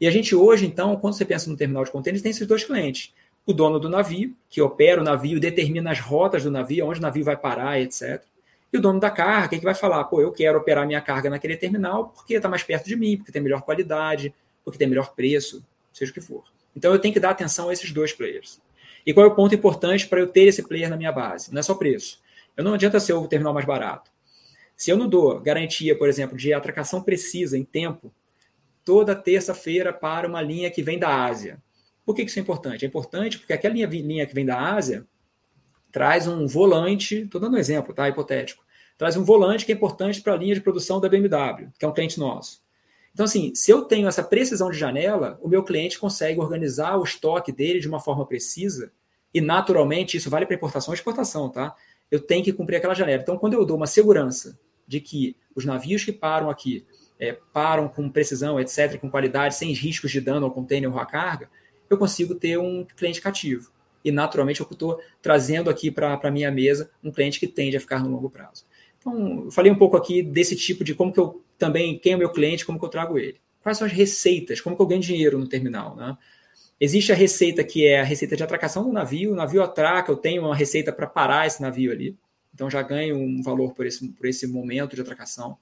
E 0.00 0.06
a 0.06 0.10
gente 0.10 0.34
hoje, 0.34 0.64
então, 0.64 0.96
quando 0.96 1.12
você 1.12 1.26
pensa 1.26 1.50
no 1.50 1.56
terminal 1.58 1.84
de 1.84 1.90
contêineres, 1.90 2.22
tem 2.22 2.30
esses 2.30 2.46
dois 2.46 2.64
clientes. 2.64 3.12
O 3.44 3.52
dono 3.52 3.78
do 3.78 3.88
navio, 3.88 4.34
que 4.48 4.62
opera 4.62 5.00
o 5.00 5.04
navio, 5.04 5.38
determina 5.38 5.90
as 5.90 6.00
rotas 6.00 6.42
do 6.42 6.50
navio, 6.50 6.86
onde 6.86 6.98
o 6.98 7.02
navio 7.02 7.24
vai 7.24 7.36
parar, 7.36 7.78
etc. 7.78 8.24
E 8.72 8.78
o 8.78 8.80
dono 8.80 8.98
da 8.98 9.10
carga, 9.10 9.58
que 9.58 9.64
vai 9.64 9.74
falar, 9.74 10.04
pô, 10.04 10.22
eu 10.22 10.32
quero 10.32 10.58
operar 10.58 10.86
minha 10.86 11.02
carga 11.02 11.28
naquele 11.28 11.56
terminal 11.56 12.08
porque 12.08 12.34
está 12.34 12.48
mais 12.48 12.62
perto 12.62 12.86
de 12.86 12.96
mim, 12.96 13.18
porque 13.18 13.30
tem 13.30 13.42
melhor 13.42 13.60
qualidade, 13.60 14.34
porque 14.64 14.78
tem 14.78 14.88
melhor 14.88 15.14
preço, 15.14 15.62
seja 15.92 16.10
o 16.10 16.14
que 16.14 16.20
for. 16.20 16.44
Então 16.74 16.92
eu 16.92 16.98
tenho 16.98 17.12
que 17.12 17.20
dar 17.20 17.30
atenção 17.30 17.68
a 17.68 17.72
esses 17.72 17.92
dois 17.92 18.12
players. 18.12 18.60
E 19.06 19.14
qual 19.14 19.24
é 19.24 19.28
o 19.28 19.34
ponto 19.34 19.54
importante 19.54 20.08
para 20.08 20.18
eu 20.18 20.26
ter 20.26 20.48
esse 20.48 20.64
player 20.64 20.90
na 20.90 20.96
minha 20.96 21.12
base? 21.12 21.52
Não 21.52 21.60
é 21.60 21.62
só 21.62 21.74
preço. 21.76 22.20
Eu 22.56 22.64
não 22.64 22.74
adianta 22.74 22.98
ser 22.98 23.12
o 23.12 23.28
terminal 23.28 23.54
mais 23.54 23.64
barato. 23.64 24.10
Se 24.76 24.90
eu 24.90 24.96
não 24.96 25.08
dou 25.08 25.40
garantia, 25.40 25.96
por 25.96 26.08
exemplo, 26.08 26.36
de 26.36 26.52
atracação 26.52 27.00
precisa 27.00 27.56
em 27.56 27.64
tempo, 27.64 28.12
toda 28.84 29.14
terça-feira 29.14 29.92
para 29.92 30.28
uma 30.28 30.42
linha 30.42 30.70
que 30.70 30.82
vem 30.82 30.98
da 30.98 31.24
Ásia. 31.24 31.62
Por 32.04 32.14
que 32.14 32.22
isso 32.22 32.38
é 32.38 32.42
importante? 32.42 32.84
É 32.84 32.88
importante 32.88 33.38
porque 33.38 33.52
aquela 33.52 33.74
linha, 33.74 33.86
linha 33.86 34.26
que 34.26 34.34
vem 34.34 34.44
da 34.44 34.74
Ásia 34.74 35.06
traz 35.92 36.26
um 36.26 36.46
volante, 36.46 37.22
estou 37.22 37.40
dando 37.40 37.54
um 37.54 37.58
exemplo, 37.58 37.94
tá? 37.94 38.08
Hipotético. 38.08 38.64
Traz 38.98 39.16
um 39.16 39.24
volante 39.24 39.64
que 39.64 39.72
é 39.72 39.74
importante 39.74 40.20
para 40.20 40.34
a 40.34 40.36
linha 40.36 40.54
de 40.54 40.60
produção 40.60 41.00
da 41.00 41.08
BMW, 41.08 41.70
que 41.78 41.84
é 41.84 41.88
um 41.88 41.92
cliente 41.92 42.18
nosso. 42.18 42.65
Então, 43.16 43.24
assim, 43.24 43.54
se 43.54 43.70
eu 43.70 43.80
tenho 43.80 44.06
essa 44.06 44.22
precisão 44.22 44.70
de 44.70 44.76
janela, 44.76 45.38
o 45.40 45.48
meu 45.48 45.64
cliente 45.64 45.98
consegue 45.98 46.38
organizar 46.38 46.98
o 46.98 47.02
estoque 47.02 47.50
dele 47.50 47.80
de 47.80 47.88
uma 47.88 47.98
forma 47.98 48.26
precisa 48.26 48.92
e, 49.32 49.40
naturalmente, 49.40 50.18
isso 50.18 50.28
vale 50.28 50.44
para 50.44 50.54
importação 50.54 50.92
e 50.92 50.96
exportação, 50.98 51.48
tá? 51.48 51.74
Eu 52.10 52.20
tenho 52.20 52.44
que 52.44 52.52
cumprir 52.52 52.76
aquela 52.76 52.92
janela. 52.92 53.22
Então, 53.22 53.38
quando 53.38 53.54
eu 53.54 53.64
dou 53.64 53.78
uma 53.78 53.86
segurança 53.86 54.60
de 54.86 55.00
que 55.00 55.34
os 55.54 55.64
navios 55.64 56.04
que 56.04 56.12
param 56.12 56.50
aqui 56.50 56.84
é, 57.18 57.32
param 57.54 57.88
com 57.88 58.06
precisão, 58.10 58.60
etc., 58.60 59.00
com 59.00 59.10
qualidade, 59.10 59.54
sem 59.54 59.72
riscos 59.72 60.10
de 60.10 60.20
dano 60.20 60.44
ao 60.44 60.52
container 60.52 60.92
ou 60.92 60.98
à 60.98 61.06
carga, 61.06 61.48
eu 61.88 61.96
consigo 61.96 62.34
ter 62.34 62.58
um 62.58 62.84
cliente 62.84 63.22
cativo. 63.22 63.72
E, 64.04 64.12
naturalmente, 64.12 64.60
eu 64.60 64.68
estou 64.70 65.00
trazendo 65.22 65.70
aqui 65.70 65.90
para 65.90 66.20
a 66.22 66.30
minha 66.30 66.50
mesa 66.50 66.90
um 67.02 67.10
cliente 67.10 67.40
que 67.40 67.48
tende 67.48 67.78
a 67.78 67.80
ficar 67.80 68.04
no 68.04 68.10
longo 68.10 68.28
prazo. 68.28 68.66
Então, 68.98 69.44
eu 69.46 69.50
falei 69.50 69.72
um 69.72 69.78
pouco 69.78 69.96
aqui 69.96 70.22
desse 70.22 70.54
tipo 70.54 70.84
de 70.84 70.94
como 70.94 71.10
que 71.10 71.18
eu 71.18 71.42
também 71.58 71.98
quem 71.98 72.12
é 72.12 72.16
o 72.16 72.18
meu 72.18 72.30
cliente, 72.30 72.64
como 72.64 72.78
que 72.78 72.84
eu 72.84 72.88
trago 72.88 73.18
ele. 73.18 73.40
Quais 73.62 73.78
são 73.78 73.86
as 73.86 73.92
receitas, 73.92 74.60
como 74.60 74.76
que 74.76 74.82
eu 74.82 74.86
ganho 74.86 75.00
dinheiro 75.00 75.38
no 75.38 75.48
terminal, 75.48 75.96
né? 75.96 76.16
Existe 76.78 77.10
a 77.10 77.14
receita 77.14 77.64
que 77.64 77.86
é 77.86 78.00
a 78.00 78.04
receita 78.04 78.36
de 78.36 78.42
atracação 78.42 78.84
do 78.84 78.92
navio, 78.92 79.32
o 79.32 79.34
navio 79.34 79.62
atraca, 79.62 80.12
eu 80.12 80.16
tenho 80.16 80.42
uma 80.42 80.54
receita 80.54 80.92
para 80.92 81.06
parar 81.06 81.46
esse 81.46 81.60
navio 81.62 81.90
ali, 81.90 82.16
então 82.54 82.68
já 82.68 82.82
ganho 82.82 83.16
um 83.16 83.42
valor 83.42 83.72
por 83.72 83.86
esse, 83.86 84.06
por 84.08 84.26
esse 84.26 84.46
momento 84.46 84.94
de 84.94 85.00
atracação. 85.00 85.56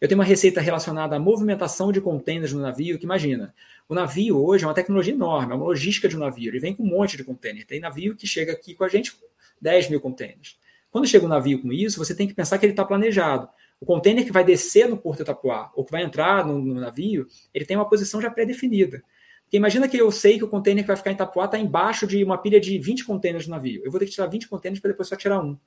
Eu 0.00 0.06
tenho 0.08 0.18
uma 0.18 0.24
receita 0.24 0.60
relacionada 0.60 1.16
à 1.16 1.18
movimentação 1.18 1.90
de 1.90 2.00
contêineres 2.00 2.52
no 2.52 2.60
navio, 2.60 2.98
que 2.98 3.04
imagina, 3.04 3.54
o 3.88 3.94
navio 3.94 4.36
hoje 4.36 4.64
é 4.64 4.66
uma 4.66 4.74
tecnologia 4.74 5.12
enorme, 5.12 5.52
é 5.52 5.56
uma 5.56 5.64
logística 5.64 6.08
de 6.08 6.16
um 6.16 6.20
navio, 6.20 6.50
ele 6.50 6.60
vem 6.60 6.74
com 6.74 6.82
um 6.82 6.88
monte 6.88 7.16
de 7.16 7.24
contêiner. 7.24 7.66
Tem 7.66 7.80
navio 7.80 8.14
que 8.14 8.26
chega 8.26 8.52
aqui 8.52 8.74
com 8.74 8.84
a 8.84 8.88
gente 8.88 9.12
com 9.12 9.26
10 9.60 9.90
mil 9.90 10.00
contêineres. 10.00 10.56
Quando 10.90 11.08
chega 11.08 11.24
um 11.24 11.28
navio 11.28 11.60
com 11.60 11.72
isso, 11.72 11.98
você 11.98 12.14
tem 12.14 12.28
que 12.28 12.34
pensar 12.34 12.58
que 12.58 12.64
ele 12.64 12.72
está 12.72 12.84
planejado. 12.84 13.48
O 13.84 13.86
container 13.86 14.24
que 14.24 14.32
vai 14.32 14.42
descer 14.42 14.88
no 14.88 14.96
porto 14.96 15.18
de 15.18 15.24
Itapuá 15.24 15.70
ou 15.74 15.84
que 15.84 15.92
vai 15.92 16.02
entrar 16.02 16.46
no, 16.46 16.58
no 16.58 16.80
navio, 16.80 17.26
ele 17.52 17.66
tem 17.66 17.76
uma 17.76 17.86
posição 17.86 18.18
já 18.18 18.30
pré-definida. 18.30 19.02
Porque 19.42 19.58
imagina 19.58 19.86
que 19.86 19.98
eu 19.98 20.10
sei 20.10 20.38
que 20.38 20.44
o 20.44 20.48
container 20.48 20.82
que 20.82 20.88
vai 20.88 20.96
ficar 20.96 21.10
em 21.10 21.14
Itapuá 21.14 21.44
está 21.44 21.58
embaixo 21.58 22.06
de 22.06 22.24
uma 22.24 22.38
pilha 22.38 22.58
de 22.58 22.78
20 22.78 23.04
containers 23.04 23.46
no 23.46 23.50
navio. 23.54 23.82
Eu 23.84 23.90
vou 23.90 24.00
ter 24.00 24.06
que 24.06 24.12
tirar 24.12 24.26
20 24.26 24.48
containers 24.48 24.80
para 24.80 24.92
depois 24.92 25.06
só 25.06 25.16
tirar 25.16 25.38
um. 25.38 25.58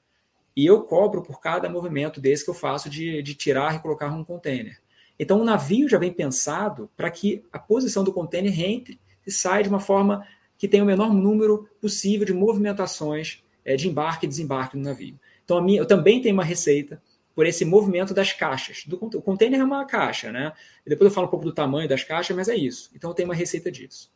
E 0.56 0.66
eu 0.66 0.82
cobro 0.82 1.22
por 1.22 1.40
cada 1.40 1.70
movimento 1.70 2.20
desse 2.20 2.44
que 2.44 2.50
eu 2.50 2.56
faço 2.56 2.90
de, 2.90 3.22
de 3.22 3.36
tirar 3.36 3.76
e 3.76 3.80
colocar 3.80 4.08
um 4.08 4.24
container. 4.24 4.80
Então 5.20 5.40
o 5.40 5.46
navio 5.46 5.88
já 5.88 6.00
vem 6.00 6.12
pensado 6.12 6.90
para 6.98 7.12
que 7.12 7.44
a 7.54 7.60
posição 7.60 8.04
do 8.04 8.12
container 8.12 8.60
entre 8.60 9.00
e 9.28 9.32
saia 9.32 9.62
de 9.62 9.70
uma 9.70 9.80
forma 9.80 10.26
que 10.58 10.68
tenha 10.68 10.84
o 10.84 10.88
menor 10.88 11.14
número 11.14 11.70
possível 11.80 12.26
de 12.26 12.34
movimentações 12.34 13.44
é, 13.64 13.76
de 13.76 13.88
embarque 13.88 14.26
e 14.26 14.30
desembarque 14.30 14.76
no 14.76 14.84
navio. 14.84 15.20
Então 15.46 15.62
minha, 15.62 15.82
eu 15.82 15.86
também 15.86 16.20
tenho 16.20 16.34
uma 16.34 16.44
receita 16.44 17.00
por 17.38 17.46
esse 17.46 17.64
movimento 17.64 18.16
das 18.16 18.34
caixas. 18.34 18.84
Do, 18.88 18.96
o 18.96 19.22
container 19.22 19.60
é 19.60 19.64
uma 19.64 19.86
caixa, 19.86 20.32
né? 20.32 20.54
E 20.84 20.90
depois 20.90 21.12
eu 21.12 21.14
falo 21.14 21.28
um 21.28 21.30
pouco 21.30 21.46
do 21.46 21.52
tamanho 21.52 21.88
das 21.88 22.04
caixas, 22.04 22.36
mas 22.36 22.50
é 22.50 22.56
isso. 22.56 22.90
Então 22.96 23.12
eu 23.12 23.14
tenho 23.14 23.30
uma 23.30 23.36
receita 23.36 23.72
disso. 23.72 24.12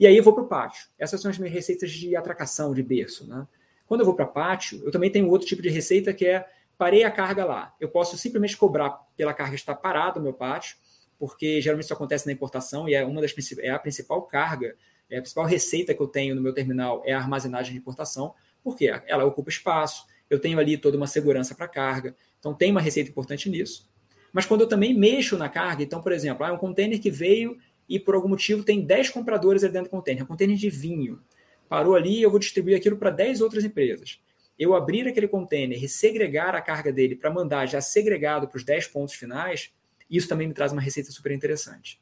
E 0.00 0.04
aí 0.04 0.16
eu 0.16 0.22
vou 0.24 0.34
para 0.34 0.42
o 0.42 0.48
pátio. 0.48 0.88
Essas 0.98 1.20
são 1.20 1.30
as 1.30 1.38
minhas 1.38 1.54
receitas 1.54 1.92
de 1.92 2.16
atracação, 2.16 2.74
de 2.74 2.82
berço, 2.82 3.24
né? 3.24 3.46
Quando 3.86 4.00
eu 4.00 4.04
vou 4.04 4.16
para 4.16 4.26
pátio, 4.26 4.82
eu 4.84 4.90
também 4.90 5.12
tenho 5.12 5.30
outro 5.30 5.46
tipo 5.46 5.62
de 5.62 5.68
receita 5.68 6.12
que 6.12 6.26
é 6.26 6.44
parei 6.76 7.04
a 7.04 7.10
carga 7.12 7.44
lá. 7.44 7.72
Eu 7.78 7.88
posso 7.88 8.18
simplesmente 8.18 8.56
cobrar 8.56 8.90
pela 9.16 9.32
carga 9.32 9.54
estar 9.54 9.76
parada 9.76 10.18
no 10.18 10.24
meu 10.24 10.34
pátio, 10.34 10.76
porque 11.20 11.60
geralmente 11.60 11.84
isso 11.84 11.94
acontece 11.94 12.26
na 12.26 12.32
importação 12.32 12.88
e 12.88 12.96
é 12.96 13.04
uma 13.04 13.20
das 13.20 13.32
é 13.60 13.70
a 13.70 13.78
principal 13.78 14.22
carga, 14.22 14.74
é 15.08 15.18
a 15.18 15.20
principal 15.20 15.44
receita 15.44 15.94
que 15.94 16.02
eu 16.02 16.08
tenho 16.08 16.34
no 16.34 16.42
meu 16.42 16.52
terminal 16.52 17.00
é 17.06 17.12
a 17.12 17.18
armazenagem 17.18 17.74
de 17.74 17.78
importação, 17.78 18.34
porque 18.64 18.92
ela 19.06 19.24
ocupa 19.24 19.50
espaço, 19.50 20.04
eu 20.28 20.40
tenho 20.40 20.58
ali 20.58 20.76
toda 20.76 20.96
uma 20.96 21.06
segurança 21.06 21.54
para 21.54 21.68
carga, 21.68 22.16
então 22.38 22.54
tem 22.54 22.70
uma 22.70 22.80
receita 22.80 23.10
importante 23.10 23.48
nisso. 23.48 23.88
Mas 24.32 24.44
quando 24.44 24.62
eu 24.62 24.68
também 24.68 24.92
mexo 24.92 25.36
na 25.38 25.48
carga, 25.48 25.82
então, 25.82 26.02
por 26.02 26.12
exemplo, 26.12 26.44
é 26.44 26.52
um 26.52 26.58
container 26.58 27.00
que 27.00 27.10
veio 27.10 27.56
e 27.88 27.98
por 27.98 28.14
algum 28.14 28.28
motivo 28.28 28.62
tem 28.62 28.84
10 28.84 29.10
compradores 29.10 29.64
ali 29.64 29.72
dentro 29.72 29.88
do 29.88 29.90
container, 29.90 30.24
um 30.24 30.26
container 30.26 30.56
de 30.56 30.68
vinho. 30.68 31.20
Parou 31.68 31.94
ali 31.94 32.18
e 32.18 32.22
eu 32.22 32.30
vou 32.30 32.38
distribuir 32.38 32.76
aquilo 32.76 32.96
para 32.96 33.10
10 33.10 33.40
outras 33.40 33.64
empresas. 33.64 34.20
Eu 34.58 34.74
abrir 34.74 35.06
aquele 35.06 35.28
container 35.28 35.82
e 35.82 35.88
segregar 35.88 36.54
a 36.54 36.60
carga 36.60 36.92
dele 36.92 37.14
para 37.14 37.30
mandar 37.30 37.66
já 37.66 37.80
segregado 37.80 38.48
para 38.48 38.56
os 38.56 38.64
10 38.64 38.88
pontos 38.88 39.14
finais, 39.14 39.72
isso 40.10 40.28
também 40.28 40.46
me 40.46 40.54
traz 40.54 40.72
uma 40.72 40.80
receita 40.80 41.10
super 41.10 41.32
interessante. 41.32 42.00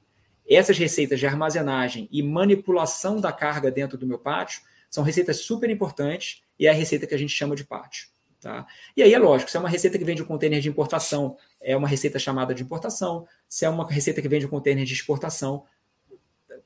Essas 0.49 0.77
receitas 0.77 1.19
de 1.19 1.27
armazenagem 1.27 2.09
e 2.13 2.23
manipulação 2.23 3.21
da 3.21 3.33
carga 3.33 3.71
dentro 3.71 3.97
do 3.97 4.07
meu 4.07 4.19
pátio 4.19 4.61
são 4.91 5.03
receitas 5.03 5.39
super 5.39 5.71
importantes 5.71 6.43
e 6.59 6.67
é 6.67 6.71
a 6.71 6.75
receita 6.75 7.07
que 7.07 7.15
a 7.15 7.19
gente 7.19 7.33
chama 7.33 7.57
de 7.57 7.65
pátio. 7.65 8.09
Tá? 8.45 8.67
E 8.95 9.03
aí 9.03 9.15
é 9.15 9.19
lógico, 9.19 9.51
se 9.51 9.57
é 9.57 9.61
uma 9.61 9.71
receita 9.71 9.99
que 9.99 10.05
vem 10.05 10.15
de 10.15 10.23
um 10.23 10.27
container 10.27 10.61
de 10.61 10.69
importação, 10.69 11.39
é 11.59 11.75
uma 11.75 11.89
receita 11.89 12.19
chamada 12.19 12.55
de 12.55 12.63
importação. 12.63 13.27
Se 13.49 13.65
é 13.65 13.71
uma 13.71 13.91
receita 13.91 14.21
que 14.21 14.29
vem 14.29 14.39
de 14.39 14.45
um 14.45 14.51
container 14.51 14.85
de 14.85 14.93
exportação, 14.93 15.65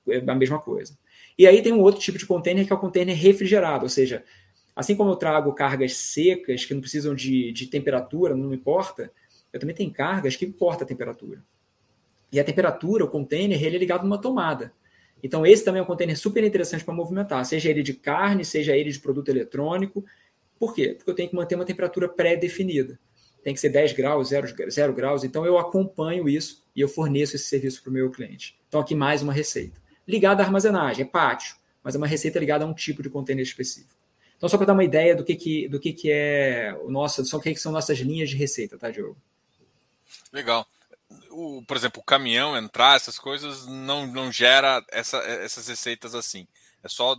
é 0.09 0.19
a 0.19 0.35
mesma 0.35 0.59
coisa. 0.59 0.99
E 1.38 1.47
aí 1.47 1.62
tem 1.62 1.73
um 1.73 1.81
outro 1.81 2.01
tipo 2.01 2.19
de 2.19 2.27
container 2.27 2.67
que 2.67 2.73
é 2.73 2.75
o 2.75 2.81
container 2.81 3.17
refrigerado, 3.17 3.85
ou 3.85 3.88
seja, 3.88 4.25
assim 4.75 4.97
como 4.97 5.12
eu 5.12 5.14
trago 5.14 5.53
cargas 5.53 5.97
secas 5.97 6.64
que 6.64 6.75
não 6.75 6.81
precisam 6.81 7.14
de, 7.14 7.53
de 7.53 7.69
temperatura, 7.69 8.35
não 8.35 8.53
importa, 8.53 9.12
eu 9.53 9.61
também 9.61 9.77
tenho 9.77 9.93
cargas 9.93 10.35
que 10.35 10.45
importa 10.45 10.83
a 10.83 10.87
temperatura. 10.87 11.45
E 12.33 12.41
a 12.41 12.45
temperatura, 12.45 13.05
o 13.05 13.09
container, 13.09 13.62
ele 13.62 13.77
é 13.77 13.79
ligado 13.79 14.03
numa 14.03 14.21
tomada. 14.21 14.73
Então, 15.23 15.47
esse 15.47 15.64
também 15.64 15.79
é 15.79 15.83
um 15.85 15.87
container 15.87 16.19
super 16.19 16.43
interessante 16.43 16.85
para 16.85 16.93
movimentar, 16.93 17.45
seja 17.45 17.71
ele 17.71 17.85
de 17.85 17.95
carne, 17.95 18.45
seja 18.45 18.77
ele 18.77 18.91
de 18.91 18.99
produto 18.99 19.29
eletrônico, 19.29 20.05
por 20.59 20.75
quê? 20.75 20.94
Porque 20.97 21.11
eu 21.11 21.14
tenho 21.14 21.29
que 21.29 21.37
manter 21.37 21.55
uma 21.55 21.64
temperatura 21.64 22.09
pré-definida. 22.09 22.99
Tem 23.42 23.55
que 23.55 23.61
ser 23.61 23.68
10 23.68 23.92
graus, 23.92 24.29
0, 24.29 24.71
0 24.71 24.92
graus. 24.92 25.25
Então 25.25 25.47
eu 25.47 25.59
acompanho 25.59 26.29
isso 26.29 26.64
e 26.75 26.81
eu 26.81 26.88
forneço 26.88 27.37
esse 27.37 27.47
serviço 27.47 27.83
para 27.83 27.90
o 27.90 27.92
meu 27.92 28.11
cliente. 28.11 28.59
Então 28.68 28.81
aqui 28.81 28.94
mais 28.94 29.23
uma 29.23 29.33
receita. 29.33 29.81
Ligada 30.07 30.42
à 30.42 30.47
armazenagem, 30.47 31.05
é 31.05 31.09
pátio, 31.09 31.57
mas 31.83 31.94
é 31.94 31.99
uma 31.99 32.07
receita 32.07 32.38
ligada 32.38 32.64
a 32.64 32.68
um 32.68 32.75
tipo 32.75 33.03
de 33.03 33.11
container 33.11 33.44
específico. 33.44 33.99
Então, 34.38 34.49
só 34.49 34.57
para 34.57 34.66
dar 34.66 34.73
uma 34.73 34.85
ideia 34.85 35.16
do 35.16 35.25
que, 35.25 35.35
que, 35.35 35.68
do 35.68 35.81
que, 35.81 35.92
que 35.92 36.11
é 36.12 36.73
o 36.85 36.90
nosso, 36.90 37.25
só 37.25 37.38
o 37.38 37.40
que, 37.40 37.53
que 37.53 37.61
são 37.61 37.73
nossas 37.73 37.99
linhas 37.99 38.31
de 38.31 38.37
receita, 38.37 38.79
tá, 38.79 38.88
Diogo? 38.88 39.16
Legal. 40.33 40.64
O, 41.31 41.62
por 41.66 41.77
exemplo, 41.77 42.01
o 42.01 42.05
caminhão 42.05 42.57
entrar, 42.57 42.94
essas 42.94 43.18
coisas 43.18 43.66
não, 43.66 44.07
não 44.07 44.31
gera 44.31 44.85
essa, 44.92 45.18
essas 45.18 45.66
receitas 45.66 46.14
assim. 46.14 46.47
É 46.85 46.88
só 46.88 47.16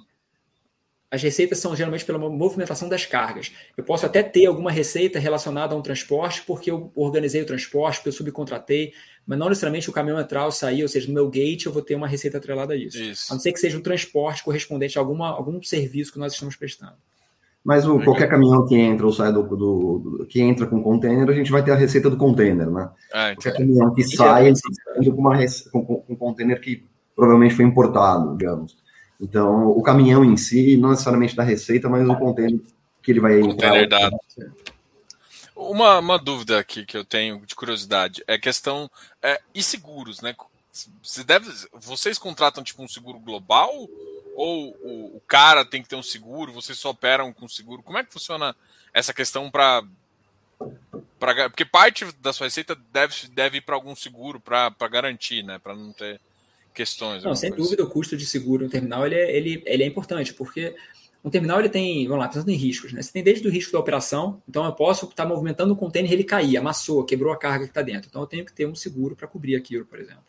as 1.12 1.24
receitas 1.24 1.58
são 1.58 1.76
geralmente 1.76 2.06
pela 2.06 2.20
movimentação 2.20 2.88
das 2.88 3.06
cargas. 3.06 3.52
Eu 3.76 3.84
posso 3.84 4.06
até 4.06 4.22
ter 4.22 4.46
alguma 4.46 4.72
receita 4.72 5.18
relacionada 5.18 5.74
a 5.74 5.78
um 5.78 5.82
transporte, 5.82 6.44
porque 6.46 6.70
eu 6.70 6.92
organizei 6.96 7.42
o 7.42 7.46
transporte, 7.46 7.98
porque 7.98 8.10
eu 8.10 8.14
subcontratei, 8.14 8.94
mas 9.26 9.40
não 9.40 9.50
necessariamente 9.50 9.90
o 9.90 9.94
caminhão 9.94 10.20
entrar 10.20 10.46
ou 10.46 10.52
sair, 10.52 10.84
ou 10.84 10.88
seja, 10.88 11.08
no 11.08 11.14
meu 11.14 11.28
gate 11.28 11.66
eu 11.66 11.72
vou 11.72 11.82
ter 11.82 11.96
uma 11.96 12.08
receita 12.08 12.38
atrelada 12.38 12.74
a 12.74 12.78
isso. 12.78 13.02
isso. 13.02 13.32
A 13.32 13.36
não 13.36 13.42
ser 13.42 13.52
que 13.52 13.60
seja 13.60 13.78
um 13.78 13.82
transporte 13.82 14.44
correspondente 14.44 14.98
a 15.00 15.02
alguma, 15.02 15.30
algum 15.30 15.62
serviço 15.64 16.14
que 16.14 16.20
nós 16.20 16.34
estamos 16.34 16.56
prestando. 16.56 16.96
Mas 17.64 17.86
o, 17.86 18.00
qualquer 18.04 18.30
caminhão 18.30 18.66
que 18.66 18.76
entra 18.76 19.06
ou 19.06 19.12
sai 19.12 19.34
do, 19.34 19.44
do, 19.44 20.00
do, 20.00 20.26
que 20.28 20.40
entra 20.42 20.66
com 20.66 20.82
container, 20.82 21.28
a 21.28 21.34
gente 21.34 21.52
vai 21.52 21.64
ter 21.64 21.72
a 21.72 21.76
receita 21.76 22.10
do 22.10 22.18
container, 22.18 22.70
né? 22.70 22.90
Ah, 23.12 23.36
qualquer 23.36 23.58
caminhão 23.58 23.94
que 23.94 24.04
sai, 24.04 24.48
ele 24.48 24.54
está 24.54 25.12
com, 25.12 25.22
uma, 25.22 25.38
com, 25.72 25.86
com 25.86 26.14
um 26.14 26.16
container 26.16 26.62
que 26.62 26.86
provavelmente 27.16 27.56
foi 27.56 27.66
importado, 27.66 28.38
digamos. 28.38 28.78
Então, 29.20 29.68
o 29.68 29.82
caminhão 29.82 30.24
em 30.24 30.38
si, 30.38 30.78
não 30.78 30.92
necessariamente 30.92 31.36
da 31.36 31.44
receita, 31.44 31.90
mas 31.90 32.08
o 32.08 32.16
container 32.16 32.60
que 33.04 33.12
ele 33.12 33.20
vai 33.20 33.40
entrar. 33.40 33.88
Dado. 33.88 34.18
Uma, 35.56 36.00
uma 36.00 36.18
dúvida 36.18 36.58
aqui 36.58 36.86
que 36.86 36.96
eu 36.96 37.04
tenho 37.04 37.46
de 37.46 37.54
curiosidade 37.54 38.24
é 38.28 38.36
a 38.36 38.40
questão 38.40 38.90
é, 39.22 39.42
e 39.54 39.62
seguros, 39.62 40.22
né? 40.22 40.34
Você 41.04 41.24
deve, 41.24 41.52
vocês 41.74 42.18
contratam 42.18 42.64
tipo 42.64 42.82
um 42.82 42.88
seguro 42.88 43.20
global 43.20 43.90
Ou 44.36 44.70
o, 44.82 45.18
o 45.18 45.22
cara 45.28 45.66
tem 45.66 45.82
que 45.82 45.90
ter 45.90 45.98
um 45.98 46.04
seguro, 46.04 46.54
vocês 46.54 46.78
só 46.78 46.92
operam 46.92 47.34
com 47.34 47.50
seguro? 47.50 47.84
Como 47.84 47.98
é 47.98 48.04
que 48.06 48.14
funciona 48.14 48.56
essa 48.94 49.14
questão 49.14 49.52
para 49.52 49.84
Pra, 51.20 51.50
porque 51.50 51.66
parte 51.66 52.06
da 52.22 52.32
sua 52.32 52.48
receita 52.48 52.78
deve, 52.94 53.28
deve 53.30 53.58
ir 53.58 53.62
para 53.62 53.76
algum 53.76 53.94
seguro 53.96 54.40
para 54.40 54.70
garantir, 54.90 55.44
né? 55.44 55.60
Para 55.60 55.76
não 55.76 55.92
ter 55.92 56.20
questões. 56.74 57.24
Não, 57.24 57.36
sem 57.36 57.52
dúvida, 57.52 57.84
assim. 57.84 57.90
o 57.90 57.94
custo 57.94 58.18
de 58.18 58.26
seguro 58.26 58.64
no 58.64 58.70
terminal 58.70 59.06
ele 59.06 59.16
é, 59.16 59.36
ele, 59.36 59.64
ele 59.66 59.84
é 59.84 59.86
importante, 59.86 60.34
porque 60.34 60.76
um 61.24 61.30
terminal 61.30 61.60
ele 61.60 61.70
tem, 61.70 62.08
vamos 62.08 62.24
lá, 62.24 62.30
pensando 62.30 62.50
em 62.50 62.56
riscos, 62.56 62.94
né? 62.94 63.02
Você 63.02 63.12
tem 63.12 63.24
desde 63.24 63.48
o 63.48 63.52
risco 63.52 63.72
da 63.74 63.80
operação, 63.80 64.42
então 64.48 64.66
eu 64.66 64.72
posso 64.72 65.06
estar 65.06 65.26
movimentando 65.26 65.74
o 65.74 65.76
container, 65.76 66.12
ele 66.12 66.24
cair, 66.24 66.58
amassou, 66.58 67.04
quebrou 67.04 67.34
a 67.34 67.38
carga 67.38 67.66
que 67.66 67.72
está 67.72 67.82
dentro. 67.82 68.08
Então 68.10 68.22
eu 68.22 68.28
tenho 68.28 68.46
que 68.46 68.54
ter 68.54 68.66
um 68.66 68.76
seguro 68.76 69.16
para 69.16 69.28
cobrir 69.28 69.56
aquilo, 69.56 69.86
por 69.86 70.00
exemplo. 70.00 70.24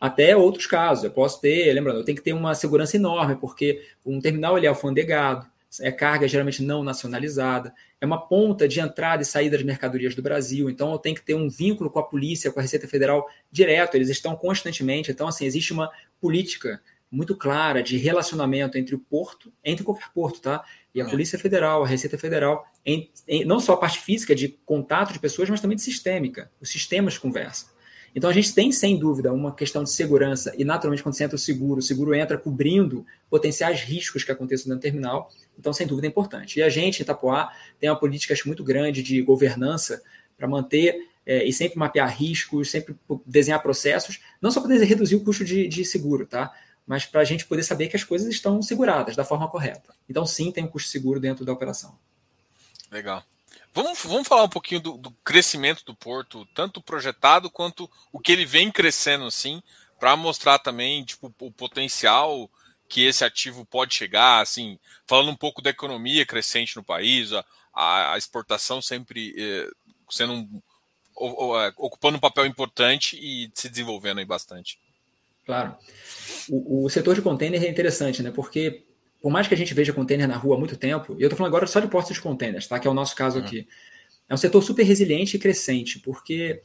Até 0.00 0.34
outros 0.36 0.66
casos, 0.66 1.04
eu 1.04 1.10
posso 1.10 1.40
ter, 1.40 1.72
lembrando, 1.74 1.98
eu 1.98 2.04
tenho 2.04 2.16
que 2.16 2.24
ter 2.24 2.32
uma 2.32 2.54
segurança 2.54 2.96
enorme, 2.96 3.36
porque 3.36 3.82
um 4.06 4.20
terminal 4.20 4.56
ele 4.56 4.66
é 4.66 4.68
alfandegado, 4.68 5.46
é 5.80 5.92
carga 5.92 6.26
geralmente 6.26 6.62
não 6.62 6.82
nacionalizada, 6.82 7.72
é 8.00 8.06
uma 8.06 8.26
ponta 8.26 8.66
de 8.66 8.80
entrada 8.80 9.22
e 9.22 9.26
saída 9.26 9.56
de 9.56 9.64
mercadorias 9.64 10.14
do 10.14 10.22
Brasil, 10.22 10.68
então 10.68 10.90
eu 10.92 10.98
tenho 10.98 11.14
que 11.14 11.22
ter 11.22 11.34
um 11.34 11.48
vínculo 11.48 11.90
com 11.90 11.98
a 11.98 12.02
polícia, 12.02 12.50
com 12.50 12.58
a 12.58 12.62
Receita 12.62 12.88
Federal 12.88 13.28
direto, 13.52 13.94
eles 13.94 14.08
estão 14.08 14.34
constantemente, 14.34 15.10
então 15.10 15.28
assim, 15.28 15.44
existe 15.44 15.72
uma 15.72 15.90
política 16.20 16.80
muito 17.10 17.36
clara 17.36 17.82
de 17.82 17.96
relacionamento 17.96 18.78
entre 18.78 18.94
o 18.94 18.98
porto, 18.98 19.52
entre 19.64 19.84
qualquer 19.84 20.08
porto, 20.14 20.40
tá? 20.40 20.64
E 20.94 21.00
a 21.00 21.04
é. 21.04 21.10
Polícia 21.10 21.38
Federal, 21.38 21.82
a 21.82 21.86
Receita 21.86 22.16
Federal, 22.16 22.64
em, 22.86 23.10
em, 23.26 23.44
não 23.44 23.58
só 23.58 23.72
a 23.72 23.76
parte 23.76 23.98
física 23.98 24.34
de 24.34 24.48
contato 24.64 25.12
de 25.12 25.18
pessoas, 25.18 25.50
mas 25.50 25.60
também 25.60 25.76
de 25.76 25.82
sistêmica. 25.82 26.50
Os 26.60 26.70
sistemas 26.70 27.18
conversam. 27.18 27.68
Então 28.14 28.28
a 28.28 28.32
gente 28.32 28.54
tem, 28.54 28.72
sem 28.72 28.98
dúvida, 28.98 29.32
uma 29.32 29.54
questão 29.54 29.84
de 29.84 29.90
segurança, 29.90 30.52
e 30.58 30.64
naturalmente, 30.64 31.02
quando 31.02 31.14
você 31.14 31.24
entra 31.24 31.36
o 31.36 31.38
seguro, 31.38 31.78
o 31.78 31.82
seguro 31.82 32.14
entra 32.14 32.36
cobrindo 32.36 33.06
potenciais 33.28 33.82
riscos 33.82 34.24
que 34.24 34.32
aconteçam 34.32 34.74
do 34.74 34.80
terminal, 34.80 35.30
então, 35.58 35.72
sem 35.72 35.86
dúvida, 35.86 36.06
é 36.06 36.10
importante. 36.10 36.58
E 36.58 36.62
a 36.62 36.68
gente, 36.68 37.00
em 37.00 37.02
Itapoá, 37.02 37.52
tem 37.78 37.88
uma 37.90 37.98
política 37.98 38.32
acho, 38.32 38.46
muito 38.48 38.64
grande 38.64 39.02
de 39.02 39.20
governança 39.20 40.02
para 40.36 40.48
manter 40.48 41.06
é, 41.26 41.44
e 41.44 41.52
sempre 41.52 41.78
mapear 41.78 42.16
riscos, 42.16 42.70
sempre 42.70 42.96
desenhar 43.26 43.62
processos, 43.62 44.20
não 44.40 44.50
só 44.50 44.60
para 44.60 44.74
reduzir 44.84 45.16
o 45.16 45.20
custo 45.20 45.44
de, 45.44 45.68
de 45.68 45.84
seguro, 45.84 46.26
tá? 46.26 46.52
mas 46.90 47.06
para 47.06 47.20
a 47.20 47.24
gente 47.24 47.46
poder 47.46 47.62
saber 47.62 47.86
que 47.86 47.94
as 47.94 48.02
coisas 48.02 48.28
estão 48.28 48.60
seguradas 48.62 49.14
da 49.14 49.24
forma 49.24 49.48
correta. 49.48 49.94
Então, 50.08 50.26
sim, 50.26 50.50
tem 50.50 50.64
um 50.64 50.66
custo 50.66 50.88
seguro 50.88 51.20
dentro 51.20 51.44
da 51.44 51.52
operação. 51.52 51.96
Legal. 52.90 53.22
Vamos, 53.72 54.00
vamos 54.04 54.26
falar 54.26 54.44
um 54.44 54.48
pouquinho 54.48 54.80
do, 54.80 54.96
do 54.96 55.10
crescimento 55.24 55.84
do 55.84 55.94
porto, 55.94 56.46
tanto 56.54 56.82
projetado 56.82 57.50
quanto 57.50 57.88
o 58.12 58.18
que 58.18 58.32
ele 58.32 58.44
vem 58.44 58.70
crescendo, 58.70 59.24
assim, 59.24 59.62
para 59.98 60.16
mostrar 60.16 60.58
também 60.58 61.04
tipo, 61.04 61.32
o 61.38 61.52
potencial 61.52 62.50
que 62.88 63.06
esse 63.06 63.24
ativo 63.24 63.64
pode 63.64 63.94
chegar, 63.94 64.40
assim, 64.40 64.76
falando 65.06 65.30
um 65.30 65.36
pouco 65.36 65.62
da 65.62 65.70
economia 65.70 66.26
crescente 66.26 66.74
no 66.74 66.82
país, 66.82 67.30
a, 67.72 68.14
a 68.14 68.18
exportação 68.18 68.82
sempre 68.82 69.32
eh, 69.38 69.70
sendo 70.10 70.32
um, 70.32 70.62
ocupando 71.14 72.16
um 72.16 72.20
papel 72.20 72.46
importante 72.46 73.16
e 73.16 73.48
se 73.54 73.68
desenvolvendo 73.68 74.18
aí 74.18 74.24
bastante. 74.24 74.78
Claro. 75.46 75.76
O, 76.48 76.84
o, 76.84 76.90
setor 76.90 77.14
de 77.14 77.22
container 77.22 77.62
é 77.62 77.68
interessante, 77.68 78.22
né? 78.22 78.30
Porque 78.30 78.84
por 79.20 79.30
mais 79.30 79.46
que 79.46 79.54
a 79.54 79.56
gente 79.56 79.74
veja 79.74 79.92
container 79.92 80.26
na 80.26 80.36
rua 80.36 80.56
há 80.56 80.58
muito 80.58 80.76
tempo, 80.76 81.14
e 81.18 81.22
eu 81.22 81.26
estou 81.26 81.36
falando 81.36 81.50
agora 81.50 81.66
só 81.66 81.80
de 81.80 81.88
portos 81.88 82.14
de 82.14 82.20
containers, 82.20 82.66
tá? 82.66 82.78
Que 82.78 82.88
é 82.88 82.90
o 82.90 82.94
nosso 82.94 83.14
caso 83.14 83.38
uhum. 83.38 83.44
aqui. 83.44 83.68
É 84.28 84.34
um 84.34 84.36
setor 84.36 84.62
super 84.62 84.82
resiliente 84.84 85.36
e 85.36 85.40
crescente, 85.40 85.98
porque 85.98 86.62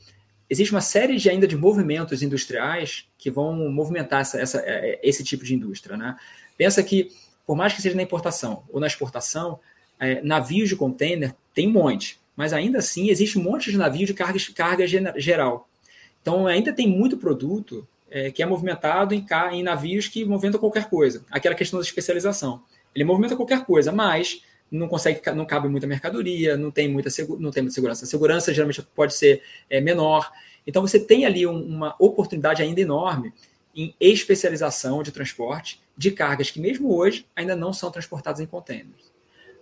existe 0.49 0.71
uma 0.71 0.81
série 0.81 1.17
de 1.17 1.29
ainda 1.29 1.47
de 1.47 1.57
movimentos 1.57 2.21
industriais 2.21 3.07
que 3.17 3.29
vão 3.29 3.69
movimentar 3.69 4.21
essa, 4.21 4.39
essa, 4.39 4.59
é, 4.59 4.91
é, 4.91 4.99
esse 5.03 5.23
tipo 5.23 5.43
de 5.43 5.53
indústria, 5.53 5.97
né? 5.97 6.15
Pensa 6.57 6.81
que, 6.81 7.09
por 7.45 7.55
mais 7.55 7.73
que 7.73 7.81
seja 7.81 7.95
na 7.95 8.03
importação 8.03 8.63
ou 8.69 8.79
na 8.79 8.87
exportação, 8.87 9.59
é, 9.99 10.21
navios 10.21 10.69
de 10.69 10.75
container 10.75 11.33
tem 11.53 11.67
um 11.67 11.71
monte, 11.71 12.19
mas 12.35 12.53
ainda 12.53 12.79
assim 12.79 13.09
existe 13.09 13.39
um 13.39 13.43
monte 13.43 13.71
de 13.71 13.77
navios 13.77 14.07
de 14.07 14.13
carga, 14.13 14.39
carga 14.53 14.85
geral. 14.87 15.69
Então 16.21 16.47
ainda 16.47 16.73
tem 16.73 16.87
muito 16.87 17.17
produto 17.17 17.87
é, 18.15 18.31
que 18.31 18.41
é 18.41 18.45
movimentado 18.45 19.13
em, 19.13 19.25
em 19.51 19.61
navios 19.61 20.07
que 20.07 20.23
movimentam 20.23 20.57
qualquer 20.57 20.89
coisa. 20.89 21.25
Aquela 21.29 21.53
questão 21.53 21.77
da 21.77 21.85
especialização. 21.85 22.63
Ele 22.95 23.03
movimenta 23.03 23.35
qualquer 23.35 23.65
coisa, 23.65 23.91
mas 23.91 24.41
não 24.71 24.87
consegue, 24.87 25.19
não 25.35 25.45
cabe 25.45 25.67
muita 25.67 25.85
mercadoria, 25.85 26.55
não 26.55 26.71
tem 26.71 26.87
muita, 26.87 27.09
não 27.37 27.51
tem 27.51 27.63
muita 27.63 27.75
segurança. 27.75 28.05
A 28.05 28.07
segurança 28.07 28.53
geralmente 28.53 28.81
pode 28.95 29.13
ser 29.13 29.43
é, 29.69 29.81
menor. 29.81 30.31
Então 30.65 30.81
você 30.81 30.97
tem 30.97 31.25
ali 31.25 31.45
um, 31.45 31.61
uma 31.61 31.93
oportunidade 31.99 32.61
ainda 32.61 32.79
enorme 32.79 33.33
em 33.75 33.93
especialização 33.99 35.03
de 35.03 35.11
transporte 35.11 35.81
de 35.97 36.09
cargas 36.09 36.49
que 36.49 36.61
mesmo 36.61 36.95
hoje 36.95 37.25
ainda 37.35 37.53
não 37.53 37.73
são 37.73 37.91
transportadas 37.91 38.39
em 38.39 38.45
contêineres. 38.45 39.13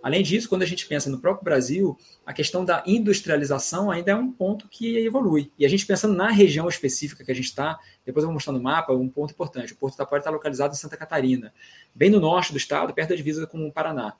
Além 0.04 0.22
disso, 0.22 0.50
quando 0.50 0.60
a 0.60 0.66
gente 0.66 0.86
pensa 0.86 1.08
no 1.08 1.18
próprio 1.18 1.42
Brasil, 1.42 1.96
a 2.26 2.32
questão 2.34 2.62
da 2.62 2.82
industrialização 2.86 3.90
ainda 3.90 4.10
é 4.10 4.14
um 4.14 4.30
ponto 4.30 4.68
que 4.68 4.98
evolui. 4.98 5.50
E 5.58 5.64
a 5.64 5.68
gente 5.68 5.86
pensando 5.86 6.14
na 6.14 6.28
região 6.28 6.68
específica 6.68 7.24
que 7.24 7.32
a 7.32 7.34
gente 7.34 7.46
está, 7.46 7.80
depois 8.04 8.22
eu 8.22 8.28
vou 8.28 8.34
mostrar 8.34 8.52
no 8.52 8.60
mapa 8.60 8.92
um 8.92 9.08
ponto 9.08 9.32
importante. 9.32 9.72
O 9.72 9.76
Porto 9.76 9.96
Tapoara 9.96 10.20
está 10.20 10.30
localizado 10.30 10.74
em 10.74 10.76
Santa 10.76 10.96
Catarina, 10.96 11.52
bem 11.94 12.10
no 12.10 12.20
norte 12.20 12.52
do 12.52 12.58
estado, 12.58 12.92
perto 12.92 13.10
da 13.10 13.16
divisa 13.16 13.46
com 13.46 13.66
o 13.66 13.72
Paraná. 13.72 14.14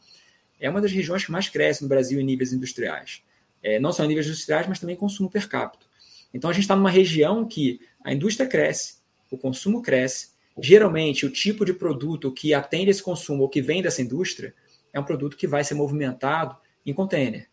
É 0.59 0.71
uma 0.71 0.81
das 0.81 0.93
regiões 0.93 1.25
que 1.25 1.33
mais 1.33 1.49
cresce 1.49 1.83
no 1.83 1.89
Brasil 1.89 2.21
em 2.21 2.25
níveis 2.25 2.53
industriais. 2.53 3.23
É, 3.63 3.79
não 3.79 3.93
só 3.93 4.05
em 4.05 4.09
níveis 4.09 4.27
industriais, 4.27 4.67
mas 4.67 4.79
também 4.79 4.97
consumo 4.97 5.31
per 5.31 5.49
capita. 5.49 5.87
Então 6.33 6.51
a 6.51 6.53
gente 6.53 6.63
está 6.63 6.75
numa 6.75 6.91
região 6.91 7.47
que 7.47 7.81
a 8.03 8.13
indústria 8.13 8.49
cresce, 8.49 8.97
o 9.31 9.39
consumo 9.39 9.83
cresce, 9.83 10.31
geralmente 10.59 11.27
o 11.27 11.31
tipo 11.31 11.65
de 11.65 11.73
produto 11.73 12.33
que 12.33 12.55
atende 12.55 12.91
esse 12.91 13.03
consumo 13.03 13.43
ou 13.43 13.49
que 13.49 13.61
vem 13.61 13.83
dessa 13.83 14.03
indústria 14.03 14.55
é 14.93 15.01
um 15.01 15.05
produto 15.05 15.37
que 15.37 15.47
vai 15.47 15.65
ser 15.65 15.75
movimentado 15.75 16.57
em 16.87 16.93
container. 16.93 17.49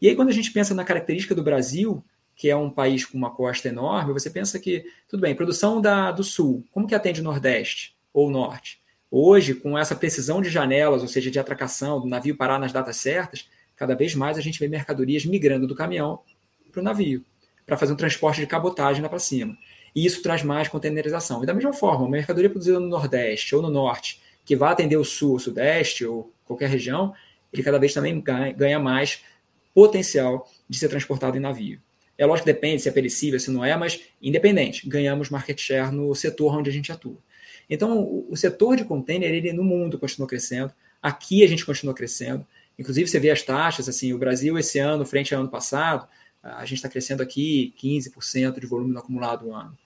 E 0.00 0.08
aí, 0.08 0.16
quando 0.16 0.28
a 0.30 0.32
gente 0.32 0.50
pensa 0.50 0.74
na 0.74 0.84
característica 0.84 1.34
do 1.34 1.42
Brasil, 1.42 2.04
que 2.34 2.50
é 2.50 2.56
um 2.56 2.70
país 2.70 3.04
com 3.04 3.16
uma 3.16 3.30
costa 3.30 3.68
enorme, 3.68 4.12
você 4.12 4.30
pensa 4.30 4.58
que, 4.58 4.84
tudo 5.08 5.20
bem, 5.20 5.34
produção 5.34 5.80
da, 5.80 6.10
do 6.10 6.24
Sul, 6.24 6.66
como 6.70 6.86
que 6.86 6.94
atende 6.94 7.20
o 7.20 7.24
Nordeste 7.24 7.96
ou 8.12 8.28
o 8.28 8.30
Norte? 8.30 8.80
Hoje, 9.10 9.54
com 9.54 9.78
essa 9.78 9.94
precisão 9.94 10.40
de 10.40 10.48
janelas, 10.48 11.02
ou 11.02 11.08
seja, 11.08 11.30
de 11.30 11.38
atracação, 11.38 12.00
do 12.00 12.08
navio 12.08 12.36
parar 12.36 12.58
nas 12.58 12.72
datas 12.72 12.96
certas, 12.96 13.48
cada 13.76 13.94
vez 13.94 14.14
mais 14.14 14.38
a 14.38 14.40
gente 14.40 14.58
vê 14.58 14.66
mercadorias 14.68 15.24
migrando 15.26 15.66
do 15.66 15.74
caminhão 15.74 16.20
para 16.70 16.80
o 16.80 16.84
navio, 16.84 17.24
para 17.66 17.76
fazer 17.76 17.92
um 17.92 17.96
transporte 17.96 18.40
de 18.40 18.46
cabotagem 18.46 19.02
lá 19.02 19.08
para 19.08 19.18
cima. 19.18 19.56
E 19.94 20.06
isso 20.06 20.22
traz 20.22 20.42
mais 20.42 20.68
containerização. 20.68 21.42
E 21.42 21.46
da 21.46 21.52
mesma 21.52 21.72
forma, 21.72 22.04
uma 22.04 22.10
mercadoria 22.10 22.48
produzida 22.48 22.80
no 22.80 22.88
Nordeste 22.88 23.54
ou 23.54 23.60
no 23.60 23.68
Norte, 23.68 24.22
que 24.44 24.56
vai 24.56 24.72
atender 24.72 24.96
o 24.96 25.04
Sul, 25.04 25.36
o 25.36 25.38
Sudeste 25.38 26.06
ou 26.06 26.32
qualquer 26.46 26.70
região, 26.70 27.14
ele 27.52 27.62
cada 27.62 27.78
vez 27.78 27.92
também 27.92 28.18
ganha 28.56 28.78
mais 28.78 29.22
potencial 29.74 30.50
de 30.68 30.78
ser 30.78 30.88
transportado 30.88 31.36
em 31.36 31.40
navio. 31.40 31.80
É 32.16 32.26
lógico 32.26 32.46
que 32.46 32.52
depende 32.52 32.82
se 32.82 32.88
é 32.88 32.92
perecível, 32.92 33.40
se 33.40 33.50
não 33.50 33.64
é, 33.64 33.76
mas 33.76 34.00
independente, 34.20 34.88
ganhamos 34.88 35.30
market 35.30 35.58
share 35.58 35.92
no 35.92 36.14
setor 36.14 36.56
onde 36.56 36.70
a 36.70 36.72
gente 36.72 36.92
atua. 36.92 37.16
Então, 37.68 38.26
o, 38.28 38.36
setor 38.36 38.76
de 38.76 38.84
container, 38.84 39.30
ele 39.30 39.52
no 39.52 39.64
mundo 39.64 39.98
continua 39.98 40.28
crescendo, 40.28 40.72
aqui 41.02 41.42
a 41.42 41.48
gente 41.48 41.64
continua 41.64 41.94
crescendo, 41.94 42.46
inclusive 42.78 43.08
você 43.08 43.18
vê 43.18 43.30
as 43.30 43.42
taxas, 43.42 43.88
assim, 43.88 44.12
o 44.12 44.18
Brasil 44.18 44.58
esse 44.58 44.78
ano, 44.78 45.06
frente 45.06 45.34
ao 45.34 45.40
ano 45.40 45.50
passado, 45.50 46.06
a 46.42 46.64
gente 46.64 46.74
está 46.74 46.88
crescendo 46.88 47.22
aqui 47.22 47.72
15% 47.82 48.60
de 48.60 48.66
volume 48.66 48.92
no 48.92 48.98
acumulado 48.98 49.46
do 49.46 49.54
ano. 49.54 49.76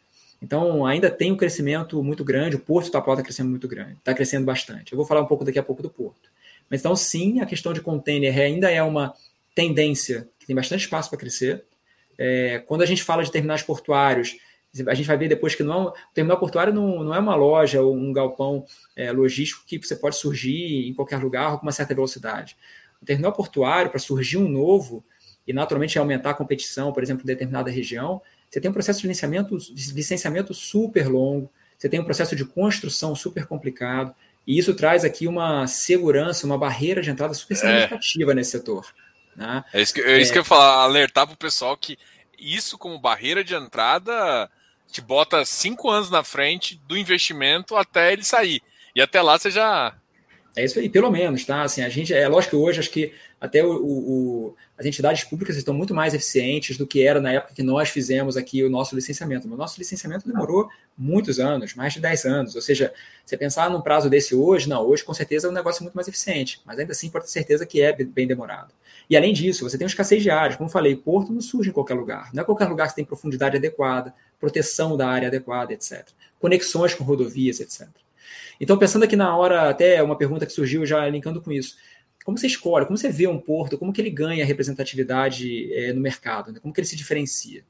Então, 0.41 0.85
ainda 0.85 1.11
tem 1.11 1.33
um 1.33 1.37
crescimento 1.37 2.03
muito 2.03 2.24
grande, 2.24 2.57
o 2.57 2.61
Porto 2.61 2.91
Tapau 2.91 3.14
está 3.14 3.22
crescendo 3.22 3.51
muito 3.51 3.68
grande, 3.68 3.95
está 3.95 4.12
crescendo 4.12 4.45
bastante. 4.45 4.93
Eu 4.93 4.97
vou 4.97 5.07
falar 5.07 5.22
um 5.22 5.27
pouco 5.27 5.45
daqui 5.45 5.59
a 5.59 5.62
pouco 5.62 5.83
do 5.83 5.91
Porto. 5.91 6.29
Mas 6.68 6.81
então, 6.81 6.95
sim, 6.97 7.41
a 7.41 7.47
questão 7.47 7.72
de 7.72 7.81
container 7.81 8.37
ainda 8.39 8.70
é 8.70 8.83
uma 8.83 9.14
tendência 9.55 10.29
que 10.39 10.47
tem 10.47 10.57
bastante 10.57 10.83
espaço 10.83 11.09
para 11.09 11.18
crescer. 11.18 11.64
É, 12.19 12.62
quando 12.67 12.83
a 12.83 12.87
gente 12.87 13.03
fala 13.03 13.23
de 13.23 13.31
terminais 13.31 13.62
portuários, 13.62 14.37
a 14.87 14.95
gente 14.95 15.07
vai 15.07 15.17
ver 15.17 15.29
depois 15.29 15.55
que 15.55 15.62
não 15.62 15.73
é 15.73 15.77
um, 15.77 15.87
o 15.87 15.95
terminal 16.12 16.39
portuário 16.39 16.73
não, 16.73 17.03
não 17.03 17.14
é 17.14 17.19
uma 17.19 17.35
loja 17.35 17.81
ou 17.81 17.95
um 17.95 18.12
galpão 18.12 18.64
é, 18.95 19.11
logístico 19.11 19.64
que 19.67 19.79
você 19.79 19.97
pode 19.97 20.17
surgir 20.17 20.89
em 20.89 20.93
qualquer 20.93 21.19
lugar 21.19 21.57
com 21.57 21.62
uma 21.62 21.73
certa 21.73 21.95
velocidade. 21.95 22.57
O 23.01 23.05
terminal 23.05 23.33
portuário, 23.33 23.91
para 23.91 24.01
surgir 24.01 24.37
um 24.39 24.49
novo 24.49 25.05
e 25.47 25.53
naturalmente 25.53 25.99
aumentar 25.99 26.31
a 26.31 26.35
competição, 26.35 26.93
por 26.93 27.03
exemplo, 27.03 27.23
em 27.23 27.27
determinada 27.27 27.71
região, 27.71 28.21
você 28.51 28.61
tem 28.61 28.71
um 28.71 28.75
processo 28.75 29.01
de 29.01 29.07
licenciamento, 29.07 29.57
de 29.59 29.93
licenciamento 29.93 30.55
super 30.55 31.09
longo, 31.09 31.51
você 31.79 31.89
tem 31.89 32.01
um 32.01 32.05
processo 32.05 32.35
de 32.35 32.45
construção 32.45 33.14
super 33.14 33.47
complicado, 33.47 34.14
e 34.47 34.59
isso 34.59 34.75
traz 34.75 35.05
aqui 35.05 35.27
uma 35.27 35.67
segurança, 35.67 36.47
uma 36.47 36.57
barreira 36.57 37.03
de 37.03 37.11
entrada 37.11 37.35
super 37.35 37.55
é. 37.55 37.57
significativa 37.57 38.33
é. 38.33 38.35
nesse 38.35 38.53
setor. 38.53 38.87
Né? 39.37 39.64
É 39.72 39.82
isso 39.82 39.93
que, 39.93 40.01
é 40.01 40.20
isso 40.20 40.32
que 40.32 40.39
eu 40.39 40.43
ia 40.43 40.47
falar, 40.47 40.82
alertar 40.82 41.26
para 41.26 41.34
o 41.34 41.39
pessoal 41.39 41.76
que 41.76 41.99
isso 42.39 42.78
como 42.78 42.99
barreira 42.99 43.45
de 43.45 43.55
entrada 43.55 44.51
te 44.91 45.01
bota 45.01 45.45
cinco 45.45 45.91
anos 45.91 46.11
na 46.11 46.24
frente 46.24 46.80
do 46.87 46.97
investimento 46.97 47.76
até 47.76 48.12
ele 48.12 48.24
sair. 48.24 48.62
E 48.95 49.01
até 49.01 49.20
lá 49.20 49.39
você 49.39 49.51
já. 49.51 49.95
É 50.57 50.64
isso 50.64 50.78
aí, 50.78 50.89
pelo 50.89 51.11
menos, 51.11 51.45
tá? 51.45 51.62
Assim, 51.62 51.82
a 51.82 51.89
gente, 51.89 52.14
é 52.14 52.26
lógico 52.26 52.57
que 52.57 52.57
hoje 52.57 52.80
acho 52.80 52.91
que 52.91 53.12
até 53.39 53.62
o, 53.62 53.74
o, 53.74 54.57
as 54.78 54.87
entidades 54.87 55.22
públicas 55.24 55.55
estão 55.57 55.74
muito 55.74 55.95
mais 55.95 56.14
eficientes 56.14 56.78
do 56.78 56.87
que 56.87 57.03
era 57.03 57.20
na 57.20 57.32
época 57.32 57.53
que 57.55 57.62
nós 57.62 57.91
fizemos 57.91 58.39
aqui 58.39 58.64
o 58.64 58.70
nosso 58.70 58.95
licenciamento. 58.95 59.47
O 59.47 59.57
nosso 59.57 59.78
licenciamento 59.78 60.26
demorou 60.26 60.70
muitos 60.97 61.39
anos, 61.39 61.74
mais 61.74 61.93
de 61.93 62.01
10 62.01 62.24
anos. 62.24 62.55
Ou 62.55 62.62
seja, 62.62 62.95
você 63.24 63.37
pensar 63.37 63.68
num 63.68 63.82
prazo 63.82 64.09
desse 64.09 64.34
hoje, 64.34 64.66
não, 64.66 64.82
hoje 64.82 65.05
com 65.05 65.12
certeza 65.12 65.47
é 65.47 65.51
um 65.51 65.53
negócio 65.53 65.82
muito 65.82 65.95
mais 65.95 66.09
eficiente, 66.09 66.62
mas 66.64 66.78
ainda 66.78 66.93
assim 66.93 67.11
pode 67.11 67.26
ter 67.26 67.32
certeza 67.32 67.66
que 67.66 67.82
é 67.82 67.93
bem 67.93 68.26
demorado. 68.26 68.72
E 69.09 69.16
além 69.16 69.32
disso, 69.32 69.68
você 69.68 69.78
tem 69.78 69.84
uma 69.84 69.90
escassez 69.90 70.22
de 70.22 70.30
áreas. 70.30 70.57
Como 70.57 70.68
eu 70.68 70.72
falei, 70.72 70.96
porto 70.96 71.32
não 71.32 71.40
surge 71.40 71.70
em 71.70 71.72
qualquer 71.72 71.94
lugar. 71.94 72.30
Não 72.34 72.42
é 72.42 72.44
qualquer 72.44 72.66
lugar 72.66 72.88
que 72.88 72.96
tem 72.96 73.04
profundidade 73.04 73.57
adequada, 73.57 74.12
proteção 74.40 74.96
da 74.96 75.09
área 75.09 75.28
adequada, 75.28 75.72
etc. 75.72 76.09
Conexões 76.38 76.94
com 76.94 77.04
rodovias, 77.04 77.61
etc. 77.61 77.88
Então, 78.61 78.76
pensando 78.78 79.04
aqui 79.04 79.16
na 79.16 79.36
hora, 79.36 79.68
até 79.68 80.02
uma 80.02 80.16
pergunta 80.16 80.46
que 80.46 80.52
surgiu 80.52 80.84
já 80.84 81.09
linkando 81.09 81.40
com 81.40 81.52
isso. 81.52 81.76
Como 82.24 82.36
você 82.36 82.48
escolhe, 82.48 82.86
como 82.86 82.98
você 82.98 83.09
vê 83.09 83.28
um 83.28 83.38
porto, 83.38 83.78
como 83.78 83.92
que 83.92 84.00
ele 84.00 84.11
ganha 84.11 84.44
representatividade 84.44 85.72
é, 85.72 85.92
no 85.92 86.00
mercado, 86.00 86.50
né? 86.50 86.59
como 86.61 86.74
que 86.74 86.80
ele 86.80 86.88
se 86.88 86.96
diferencia? 86.96 87.62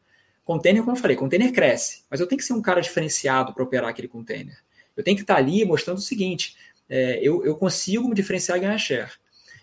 Container, 0.44 0.82
como 0.82 0.96
eu 0.96 1.00
falei, 1.00 1.16
container 1.16 1.52
cresce, 1.52 2.04
mas 2.08 2.20
eu 2.20 2.26
tenho 2.26 2.38
que 2.38 2.44
ser 2.44 2.54
um 2.54 2.62
cara 2.62 2.80
diferenciado 2.80 3.52
para 3.52 3.62
operar 3.62 3.90
aquele 3.90 4.08
container. 4.08 4.56
Eu 4.96 5.04
tenho 5.04 5.16
que 5.16 5.24
estar 5.24 5.36
ali 5.36 5.64
mostrando 5.64 5.98
o 5.98 6.00
seguinte, 6.00 6.56
é, 6.88 7.18
eu, 7.20 7.44
eu 7.44 7.56
consigo 7.56 8.08
me 8.08 8.14
diferenciar 8.14 8.56
e 8.56 8.60
ganhar 8.62 8.78
share. 8.78 9.10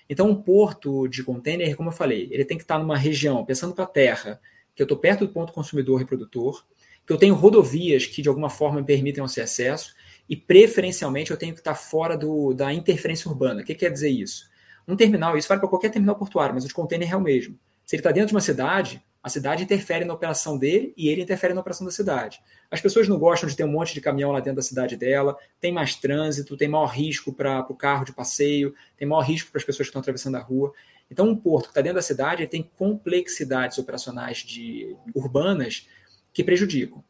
Então, 0.09 0.29
um 0.29 0.35
porto 0.35 1.07
de 1.07 1.23
container, 1.23 1.75
como 1.75 1.89
eu 1.89 1.93
falei, 1.93 2.27
ele 2.31 2.45
tem 2.45 2.57
que 2.57 2.63
estar 2.63 2.77
numa 2.77 2.97
região, 2.97 3.43
pensando 3.45 3.73
para 3.73 3.85
a 3.85 3.87
terra, 3.87 4.39
que 4.75 4.81
eu 4.81 4.85
estou 4.85 4.97
perto 4.97 5.25
do 5.25 5.33
ponto 5.33 5.53
consumidor 5.53 6.01
e 6.01 6.05
produtor, 6.05 6.65
que 7.05 7.13
eu 7.13 7.17
tenho 7.17 7.35
rodovias 7.35 8.05
que 8.05 8.21
de 8.21 8.29
alguma 8.29 8.49
forma 8.49 8.79
me 8.79 8.85
permitem 8.85 9.23
esse 9.23 9.41
acesso, 9.41 9.93
e 10.29 10.35
preferencialmente 10.35 11.31
eu 11.31 11.37
tenho 11.37 11.53
que 11.53 11.59
estar 11.59 11.75
fora 11.75 12.17
do, 12.17 12.53
da 12.53 12.73
interferência 12.73 13.29
urbana. 13.29 13.61
O 13.61 13.63
que 13.63 13.75
quer 13.75 13.91
dizer 13.91 14.09
isso? 14.09 14.49
Um 14.87 14.95
terminal, 14.95 15.37
isso 15.37 15.47
vale 15.47 15.59
para 15.59 15.69
qualquer 15.69 15.89
terminal 15.89 16.15
portuário, 16.15 16.55
mas 16.55 16.63
o 16.63 16.67
de 16.67 16.73
container 16.73 17.11
é 17.11 17.15
o 17.15 17.21
mesmo. 17.21 17.57
Se 17.85 17.95
ele 17.95 18.01
está 18.01 18.11
dentro 18.11 18.29
de 18.29 18.33
uma 18.33 18.41
cidade, 18.41 19.03
a 19.23 19.29
cidade 19.29 19.63
interfere 19.63 20.03
na 20.03 20.13
operação 20.13 20.57
dele 20.57 20.93
e 20.97 21.07
ele 21.07 21.21
interfere 21.21 21.53
na 21.53 21.61
operação 21.61 21.85
da 21.85 21.93
cidade. 21.93 22.41
As 22.69 22.81
pessoas 22.81 23.07
não 23.07 23.17
gostam 23.17 23.47
de 23.47 23.55
ter 23.55 23.63
um 23.63 23.71
monte 23.71 23.93
de 23.93 24.01
caminhão 24.01 24.33
lá 24.33 24.41
dentro 24.41 24.57
da 24.57 24.61
cidade 24.61 24.97
dela, 24.97 25.37
tem 25.61 25.71
mais 25.71 25.95
trânsito, 25.95 26.57
tem 26.57 26.67
maior 26.67 26.87
risco 26.87 27.31
para 27.31 27.65
o 27.69 27.75
carro 27.75 28.03
de 28.03 28.11
passeio, 28.11 28.75
tem 28.97 29.07
maior 29.07 29.21
risco 29.21 29.49
para 29.49 29.59
as 29.59 29.63
pessoas 29.63 29.87
que 29.87 29.91
estão 29.91 30.01
atravessando 30.01 30.35
a 30.35 30.41
rua. 30.41 30.73
Então, 31.09 31.29
um 31.29 31.35
porto 31.35 31.65
que 31.65 31.69
está 31.71 31.79
dentro 31.79 31.95
da 31.95 32.01
cidade 32.01 32.45
tem 32.47 32.69
complexidades 32.77 33.77
operacionais 33.77 34.39
de, 34.39 34.93
urbanas 35.15 35.87
que 36.33 36.43
prejudicam. 36.43 37.01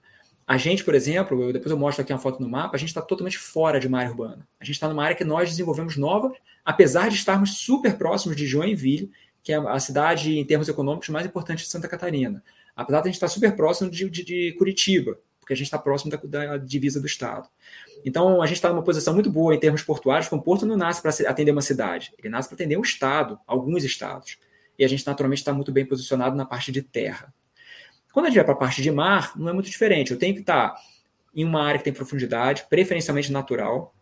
A 0.45 0.57
gente, 0.57 0.83
por 0.83 0.93
exemplo, 0.93 1.41
eu, 1.41 1.53
depois 1.53 1.71
eu 1.71 1.77
mostro 1.77 2.03
aqui 2.03 2.13
uma 2.13 2.19
foto 2.19 2.41
no 2.41 2.49
mapa, 2.49 2.75
a 2.75 2.79
gente 2.79 2.89
está 2.89 3.01
totalmente 3.01 3.39
fora 3.39 3.79
de 3.79 3.87
uma 3.87 3.99
área 3.99 4.11
urbana. 4.11 4.47
A 4.59 4.65
gente 4.65 4.75
está 4.75 4.87
numa 4.87 5.03
área 5.03 5.15
que 5.15 5.23
nós 5.23 5.49
desenvolvemos 5.49 5.97
nova, 5.97 6.31
apesar 6.63 7.09
de 7.09 7.15
estarmos 7.15 7.57
super 7.57 7.97
próximos 7.97 8.35
de 8.35 8.45
Joinville, 8.45 9.09
que 9.43 9.51
é 9.51 9.57
a 9.57 9.79
cidade, 9.79 10.39
em 10.39 10.45
termos 10.45 10.69
econômicos, 10.69 11.09
mais 11.09 11.25
importante 11.25 11.63
de 11.63 11.69
Santa 11.69 11.87
Catarina. 11.87 12.41
Apesar 12.75 13.01
de 13.01 13.09
a 13.09 13.11
gente 13.11 13.15
estar 13.15 13.27
super 13.27 13.55
próximo 13.55 13.91
de, 13.91 14.09
de, 14.09 14.23
de 14.23 14.55
Curitiba, 14.57 15.19
porque 15.39 15.53
a 15.53 15.55
gente 15.55 15.65
está 15.65 15.77
próximo 15.77 16.09
da, 16.09 16.17
da, 16.17 16.57
divisa 16.57 17.01
do 17.01 17.05
Estado. 17.05 17.49
Então, 18.05 18.41
a 18.41 18.45
gente 18.47 18.55
está 18.55 18.69
numa 18.69 18.81
posição 18.81 19.13
muito 19.13 19.29
boa 19.29 19.53
em 19.53 19.59
termos 19.59 19.83
portuários, 19.83 20.27
porque 20.27 20.39
o 20.39 20.43
porto 20.43 20.65
não 20.65 20.77
nasce 20.77 21.01
para 21.01 21.11
atender 21.29 21.51
uma 21.51 21.61
cidade, 21.61 22.13
ele 22.17 22.29
nasce 22.29 22.47
para 22.47 22.55
atender 22.55 22.77
um 22.77 22.81
Estado, 22.81 23.37
alguns 23.45 23.83
Estados. 23.83 24.37
E 24.79 24.85
a 24.85 24.87
gente, 24.87 25.05
naturalmente, 25.05 25.39
está 25.39 25.53
muito 25.53 25.71
bem 25.71 25.85
posicionado 25.85 26.35
na 26.35 26.45
parte 26.45 26.71
de 26.71 26.81
terra. 26.81 27.33
Quando 28.13 28.27
a 28.27 28.29
gente 28.29 28.37
vai 28.37 28.45
para 28.45 28.53
a 28.53 28.57
parte 28.57 28.81
de 28.81 28.91
mar, 28.91 29.33
não 29.35 29.49
é 29.49 29.53
muito 29.53 29.69
diferente. 29.69 30.11
Eu 30.11 30.17
tenho 30.17 30.33
que 30.33 30.39
estar 30.39 30.73
em 31.35 31.43
uma 31.43 31.61
área 31.63 31.77
que 31.77 31.83
tem 31.83 31.93
profundidade, 31.93 32.65
preferencialmente 32.69 33.31
natural, 33.31 33.92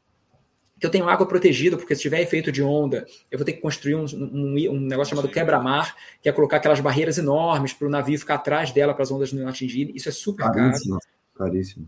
que 0.81 0.87
eu 0.87 0.89
tenho 0.89 1.07
água 1.07 1.27
protegida, 1.27 1.77
porque 1.77 1.95
se 1.95 2.01
tiver 2.01 2.21
efeito 2.21 2.51
de 2.51 2.63
onda, 2.63 3.05
eu 3.29 3.37
vou 3.37 3.45
ter 3.45 3.53
que 3.53 3.61
construir 3.61 3.93
um, 3.93 4.05
um, 4.15 4.71
um 4.71 4.79
negócio 4.79 5.11
chamado 5.11 5.29
quebra-mar, 5.29 5.95
que 6.19 6.27
é 6.27 6.31
colocar 6.31 6.57
aquelas 6.57 6.79
barreiras 6.79 7.19
enormes 7.19 7.71
para 7.71 7.87
o 7.87 7.89
navio 7.89 8.17
ficar 8.17 8.35
atrás 8.35 8.71
dela 8.71 8.91
para 8.91 9.03
as 9.03 9.11
ondas 9.11 9.31
não 9.31 9.47
atingirem. 9.47 9.95
Isso 9.95 10.09
é 10.09 10.11
super 10.11 10.51
caríssimo, 10.51 10.97
caro. 10.97 11.51
Caríssimo. 11.51 11.87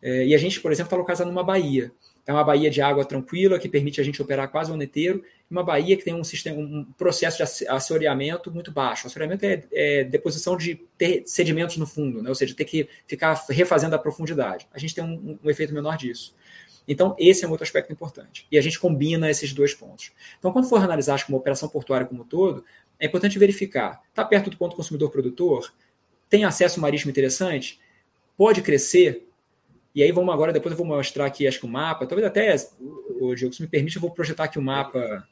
É, 0.00 0.28
e 0.28 0.34
a 0.34 0.38
gente, 0.38 0.58
por 0.62 0.72
exemplo, 0.72 0.86
está 0.86 0.96
localizado 0.96 1.28
numa 1.28 1.44
baía. 1.44 1.92
É 2.26 2.32
uma 2.32 2.42
baía 2.42 2.70
de 2.70 2.80
água 2.80 3.04
tranquila, 3.04 3.58
que 3.58 3.68
permite 3.68 4.00
a 4.00 4.04
gente 4.04 4.20
operar 4.22 4.48
quase 4.50 4.70
o 4.70 4.74
ano 4.74 4.82
inteiro, 4.82 5.22
e 5.50 5.52
uma 5.52 5.62
baía 5.62 5.94
que 5.94 6.02
tem 6.02 6.14
um, 6.14 6.24
sistema, 6.24 6.58
um 6.58 6.86
processo 6.96 7.36
de 7.36 7.68
assoreamento 7.68 8.50
muito 8.50 8.72
baixo. 8.72 9.04
O 9.04 9.08
assoreamento 9.08 9.44
é, 9.44 9.62
é 9.70 10.04
deposição 10.04 10.56
de 10.56 10.80
sedimentos 11.26 11.76
no 11.76 11.86
fundo, 11.86 12.22
né? 12.22 12.30
ou 12.30 12.34
seja, 12.34 12.54
ter 12.54 12.64
que 12.64 12.88
ficar 13.06 13.34
refazendo 13.50 13.94
a 13.94 13.98
profundidade. 13.98 14.66
A 14.72 14.78
gente 14.78 14.94
tem 14.94 15.04
um, 15.04 15.38
um 15.44 15.50
efeito 15.50 15.74
menor 15.74 15.98
disso. 15.98 16.34
Então, 16.86 17.16
esse 17.18 17.44
é 17.44 17.48
um 17.48 17.50
outro 17.50 17.64
aspecto 17.64 17.92
importante. 17.92 18.46
E 18.50 18.56
a 18.56 18.62
gente 18.62 18.78
combina 18.78 19.30
esses 19.30 19.52
dois 19.52 19.74
pontos. 19.74 20.12
Então, 20.38 20.52
quando 20.52 20.68
for 20.68 20.80
analisar 20.80 21.14
acho, 21.14 21.28
uma 21.28 21.38
operação 21.38 21.68
portuária 21.68 22.06
como 22.06 22.22
um 22.22 22.26
todo, 22.26 22.64
é 22.98 23.06
importante 23.06 23.38
verificar: 23.38 24.02
está 24.08 24.24
perto 24.24 24.50
do 24.50 24.56
ponto 24.56 24.76
consumidor-produtor? 24.76 25.72
Tem 26.28 26.44
acesso 26.44 26.80
marítimo 26.80 27.10
interessante? 27.10 27.80
Pode 28.36 28.62
crescer? 28.62 29.28
E 29.94 30.02
aí 30.02 30.12
vamos 30.12 30.32
agora, 30.32 30.52
depois 30.52 30.72
eu 30.72 30.76
vou 30.76 30.86
mostrar 30.86 31.26
aqui, 31.26 31.46
acho 31.46 31.58
que 31.58 31.66
o 31.66 31.68
mapa. 31.68 32.06
Talvez 32.06 32.26
até, 32.26 32.54
o 32.78 33.34
Diogo, 33.34 33.54
se 33.54 33.62
me 33.62 33.68
permite, 33.68 33.96
eu 33.96 34.02
vou 34.02 34.10
projetar 34.10 34.44
aqui 34.44 34.58
o 34.58 34.62
mapa. 34.62 35.26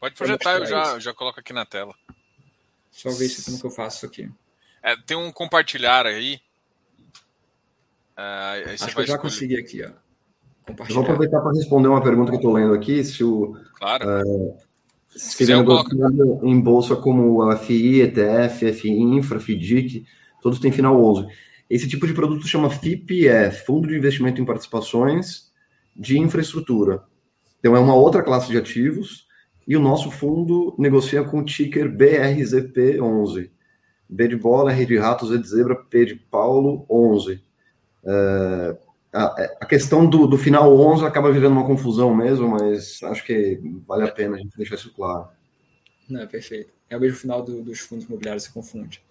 Pode 0.00 0.14
projetar, 0.16 0.58
eu 0.58 0.66
já, 0.66 0.98
já 0.98 1.14
coloco 1.14 1.38
aqui 1.38 1.52
na 1.52 1.64
tela. 1.64 1.94
Só 2.90 3.10
ver 3.10 3.28
se 3.28 3.44
como 3.44 3.60
que 3.60 3.66
eu 3.66 3.70
faço 3.70 3.98
isso 3.98 4.06
aqui. 4.06 4.30
É, 4.82 4.96
tem 4.96 5.16
um 5.16 5.30
compartilhar 5.30 6.06
aí. 6.06 6.40
É, 8.16 8.22
aí 8.66 8.74
acho 8.74 8.86
que 8.86 9.00
eu 9.00 9.06
já 9.06 9.14
escolher. 9.14 9.18
consegui 9.18 9.56
aqui, 9.56 9.84
ó 9.84 10.09
compartilhar. 10.66 10.94
Vou 10.94 11.04
aproveitar 11.04 11.40
para 11.40 11.52
responder 11.52 11.88
uma 11.88 12.02
pergunta 12.02 12.30
que 12.30 12.36
eu 12.36 12.40
estou 12.40 12.52
lendo 12.52 12.74
aqui. 12.74 13.04
Se 13.04 13.24
o. 13.24 13.56
Claro. 13.78 14.04
Uh, 14.26 14.54
se 15.10 15.36
quiser 15.36 15.56
em 16.42 16.60
bolsa 16.60 16.94
como 16.94 17.42
a 17.42 17.56
FI, 17.56 18.02
ETF, 18.02 18.72
FI 18.72 18.90
Infra, 18.90 19.40
FIDIC, 19.40 20.06
todos 20.40 20.60
têm 20.60 20.70
final 20.70 21.02
11. 21.02 21.26
Esse 21.68 21.88
tipo 21.88 22.06
de 22.06 22.14
produto 22.14 22.46
chama 22.46 22.70
FIPE, 22.70 23.28
Fundo 23.66 23.88
de 23.88 23.96
Investimento 23.96 24.40
em 24.40 24.44
Participações 24.44 25.50
de 25.96 26.18
Infraestrutura. 26.18 27.02
Então, 27.58 27.76
é 27.76 27.78
uma 27.78 27.94
outra 27.94 28.22
classe 28.22 28.50
de 28.50 28.56
ativos 28.56 29.26
e 29.66 29.76
o 29.76 29.80
nosso 29.80 30.10
fundo 30.10 30.74
negocia 30.78 31.22
com 31.22 31.40
o 31.40 31.44
ticker 31.44 31.88
BRZP11. 31.88 33.50
B 34.08 34.28
de 34.28 34.36
bola, 34.36 34.72
R 34.72 34.86
de 34.86 34.98
rato, 34.98 35.26
Z 35.26 35.38
de 35.38 35.48
zebra, 35.48 35.76
P 35.76 36.06
de 36.06 36.14
Paulo, 36.16 36.84
11. 36.90 37.40
Uh, 38.02 38.76
a, 39.12 39.66
questão 39.66 40.08
do, 40.08 40.26
do 40.26 40.38
final 40.38 40.76
11 40.76 41.04
acaba 41.04 41.32
virando 41.32 41.52
uma 41.52 41.66
confusão 41.66 42.14
mesmo, 42.14 42.48
mas 42.48 43.02
acho 43.02 43.24
que 43.24 43.60
vale 43.86 44.04
a 44.04 44.12
pena 44.12 44.36
a 44.36 44.38
gente 44.38 44.56
deixar 44.56 44.76
isso 44.76 44.92
claro. 44.94 45.28
Não, 46.08 46.26
perfeito. 46.26 46.72
É 46.88 46.96
o 46.96 47.00
mesmo 47.00 47.18
final 47.18 47.42
do, 47.42 47.62
dos 47.62 47.80
fundos 47.80 48.04
imobiliários, 48.06 48.44
se 48.44 48.52
confunde. 48.52 49.02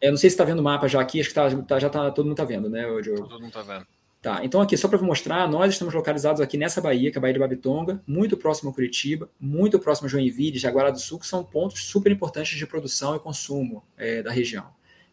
É, 0.00 0.10
não 0.10 0.16
sei 0.16 0.30
se 0.30 0.34
está 0.34 0.44
vendo 0.44 0.60
o 0.60 0.62
mapa 0.62 0.88
já 0.88 1.00
aqui, 1.00 1.20
acho 1.20 1.28
que 1.28 1.34
tá, 1.34 1.50
tá, 1.62 1.78
já 1.78 1.88
tá, 1.88 2.10
todo 2.10 2.24
mundo 2.24 2.34
está 2.34 2.44
vendo, 2.44 2.68
né, 2.68 2.82
Diogo? 3.00 3.28
Todo 3.28 3.40
mundo 3.40 3.48
está 3.48 3.62
vendo. 3.62 3.86
Tá, 4.20 4.44
então 4.44 4.60
aqui, 4.60 4.76
só 4.76 4.86
para 4.86 4.98
mostrar, 5.02 5.48
nós 5.48 5.72
estamos 5.72 5.92
localizados 5.92 6.40
aqui 6.40 6.56
nessa 6.56 6.80
baía, 6.80 7.10
que 7.10 7.18
é 7.18 7.18
a 7.18 7.20
Baía 7.20 7.34
de 7.34 7.40
Babitonga, 7.40 8.00
muito 8.06 8.36
próximo 8.36 8.70
a 8.70 8.72
Curitiba, 8.72 9.28
muito 9.40 9.80
próximo 9.80 10.06
a 10.06 10.08
Joinville, 10.08 10.58
Jaguará 10.58 10.90
do 10.90 11.00
Sul, 11.00 11.18
que 11.18 11.26
são 11.26 11.42
pontos 11.42 11.84
super 11.86 12.12
importantes 12.12 12.56
de 12.56 12.64
produção 12.64 13.16
e 13.16 13.18
consumo 13.18 13.82
é, 13.96 14.22
da 14.22 14.30
região. 14.30 14.66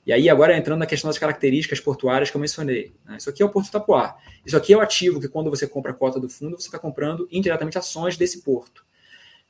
E 0.10 0.12
aí, 0.12 0.28
agora 0.28 0.58
entrando 0.58 0.80
na 0.80 0.88
questão 0.88 1.08
das 1.08 1.20
características 1.20 1.80
portuárias 1.80 2.32
que 2.32 2.36
eu 2.36 2.42
mencionei. 2.42 2.96
Né? 3.06 3.18
Isso 3.18 3.30
aqui 3.30 3.44
é 3.44 3.46
o 3.46 3.50
Porto 3.50 3.70
Tapuá. 3.70 4.18
Isso 4.44 4.58
aqui 4.58 4.74
é 4.74 4.76
o 4.76 4.82
ativo 4.82 5.22
que, 5.22 5.28
quando 5.28 5.52
você 5.52 5.68
compra 5.68 5.92
a 5.92 5.94
cota 5.94 6.20
do 6.20 6.28
fundo, 6.28 6.60
você 6.60 6.68
está 6.68 6.80
comprando 6.80 7.28
indiretamente 7.32 7.78
ações 7.78 8.18
desse 8.18 8.42
porto. 8.42 8.84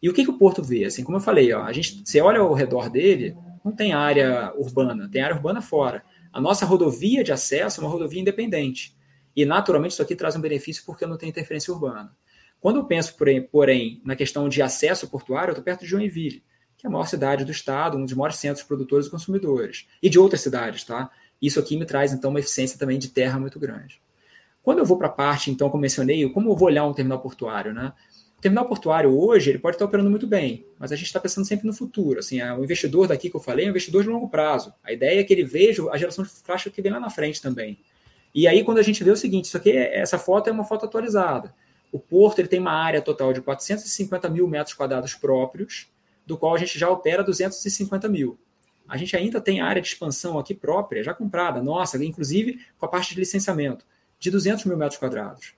E 0.03 0.09
o 0.09 0.13
que, 0.13 0.25
que 0.25 0.29
o 0.29 0.37
porto 0.37 0.61
vê? 0.61 0.83
Assim, 0.83 1.01
como 1.01 1.15
eu 1.15 1.21
falei, 1.21 1.53
ó, 1.53 1.63
a 1.63 1.71
gente, 1.71 2.01
você 2.03 2.19
olha 2.19 2.41
ao 2.41 2.53
redor 2.53 2.89
dele, 2.89 3.37
não 3.63 3.71
tem 3.71 3.93
área 3.93 4.51
urbana, 4.57 5.09
tem 5.09 5.21
área 5.21 5.37
urbana 5.37 5.61
fora. 5.61 6.03
A 6.33 6.41
nossa 6.41 6.65
rodovia 6.65 7.23
de 7.23 7.31
acesso 7.31 7.79
é 7.79 7.83
uma 7.85 7.89
rodovia 7.89 8.19
independente. 8.19 8.93
E, 9.33 9.45
naturalmente, 9.45 9.93
isso 9.93 10.01
aqui 10.01 10.13
traz 10.13 10.35
um 10.35 10.41
benefício 10.41 10.83
porque 10.85 11.05
não 11.05 11.15
tem 11.15 11.29
interferência 11.29 11.73
urbana. 11.73 12.11
Quando 12.59 12.79
eu 12.79 12.83
penso, 12.83 13.15
porém, 13.15 13.41
porém 13.41 14.01
na 14.03 14.13
questão 14.13 14.49
de 14.49 14.61
acesso 14.61 15.09
portuário, 15.09 15.51
eu 15.51 15.53
estou 15.53 15.63
perto 15.63 15.85
de 15.85 15.87
Joinville 15.87 16.43
que 16.79 16.87
é 16.87 16.89
a 16.89 16.91
maior 16.91 17.05
cidade 17.05 17.43
do 17.43 17.51
estado, 17.51 17.97
um 17.97 18.05
dos 18.05 18.13
maiores 18.13 18.37
centros 18.37 18.65
produtores 18.65 19.07
e 19.07 19.11
consumidores, 19.11 19.85
e 20.01 20.09
de 20.09 20.17
outras 20.17 20.39
cidades, 20.39 20.85
tá? 20.85 21.11
Isso 21.41 21.59
aqui 21.59 21.77
me 21.77 21.85
traz, 21.85 22.13
então, 22.13 22.29
uma 22.29 22.39
eficiência 22.39 22.79
também 22.79 22.97
de 22.97 23.09
terra 23.09 23.37
muito 23.37 23.59
grande. 23.59 24.01
Quando 24.63 24.79
eu 24.79 24.85
vou 24.85 24.97
para 24.97 25.07
a 25.07 25.11
parte, 25.11 25.51
então, 25.51 25.69
como 25.69 25.81
mencionei, 25.81 26.27
como 26.29 26.49
eu 26.49 26.55
vou 26.55 26.67
olhar 26.67 26.85
um 26.85 26.93
terminal 26.93 27.19
portuário, 27.19 27.73
né? 27.73 27.91
O 28.37 28.41
terminal 28.41 28.65
portuário 28.65 29.09
hoje, 29.13 29.49
ele 29.49 29.59
pode 29.59 29.75
estar 29.75 29.83
operando 29.83 30.09
muito 30.09 30.25
bem, 30.25 30.65
mas 30.79 30.93
a 30.93 30.95
gente 30.95 31.07
está 31.07 31.19
pensando 31.19 31.45
sempre 31.45 31.67
no 31.67 31.73
futuro. 31.73 32.19
Assim, 32.19 32.41
o 32.41 32.63
investidor 32.63 33.07
daqui 33.07 33.29
que 33.29 33.35
eu 33.35 33.41
falei 33.41 33.65
é 33.65 33.67
um 33.67 33.71
investidor 33.71 34.03
de 34.03 34.09
longo 34.09 34.29
prazo. 34.29 34.73
A 34.81 34.93
ideia 34.93 35.19
é 35.19 35.23
que 35.25 35.33
ele 35.33 35.43
veja 35.43 35.83
a 35.91 35.97
geração 35.97 36.23
de 36.23 36.31
caixa 36.45 36.69
que 36.69 36.81
vem 36.81 36.93
lá 36.93 37.01
na 37.01 37.09
frente 37.09 37.41
também. 37.41 37.77
E 38.33 38.47
aí, 38.47 38.63
quando 38.63 38.77
a 38.77 38.81
gente 38.81 39.03
vê 39.03 39.11
o 39.11 39.17
seguinte, 39.17 39.45
isso 39.45 39.57
aqui, 39.57 39.71
essa 39.71 40.17
foto 40.17 40.49
é 40.49 40.53
uma 40.53 40.63
foto 40.63 40.85
atualizada. 40.85 41.53
O 41.91 41.99
porto 41.99 42.39
ele 42.39 42.47
tem 42.47 42.59
uma 42.59 42.71
área 42.71 43.01
total 43.01 43.33
de 43.33 43.41
450 43.41 44.29
mil 44.29 44.47
metros 44.47 44.73
quadrados 44.73 45.15
próprios, 45.15 45.89
do 46.29 46.37
qual 46.37 46.53
a 46.53 46.59
gente 46.59 46.77
já 46.77 46.87
opera 46.87 47.23
250 47.23 48.07
mil. 48.07 48.39
A 48.87 48.97
gente 48.97 49.17
ainda 49.17 49.41
tem 49.41 49.61
área 49.61 49.81
de 49.81 49.87
expansão 49.87 50.37
aqui 50.37 50.53
própria, 50.53 51.03
já 51.03 51.11
comprada, 51.11 51.61
nossa, 51.61 52.03
inclusive 52.05 52.59
com 52.77 52.85
a 52.85 52.89
parte 52.89 53.15
de 53.15 53.19
licenciamento, 53.19 53.83
de 54.19 54.29
200 54.29 54.65
mil 54.65 54.77
metros 54.77 54.99
quadrados. 54.99 55.55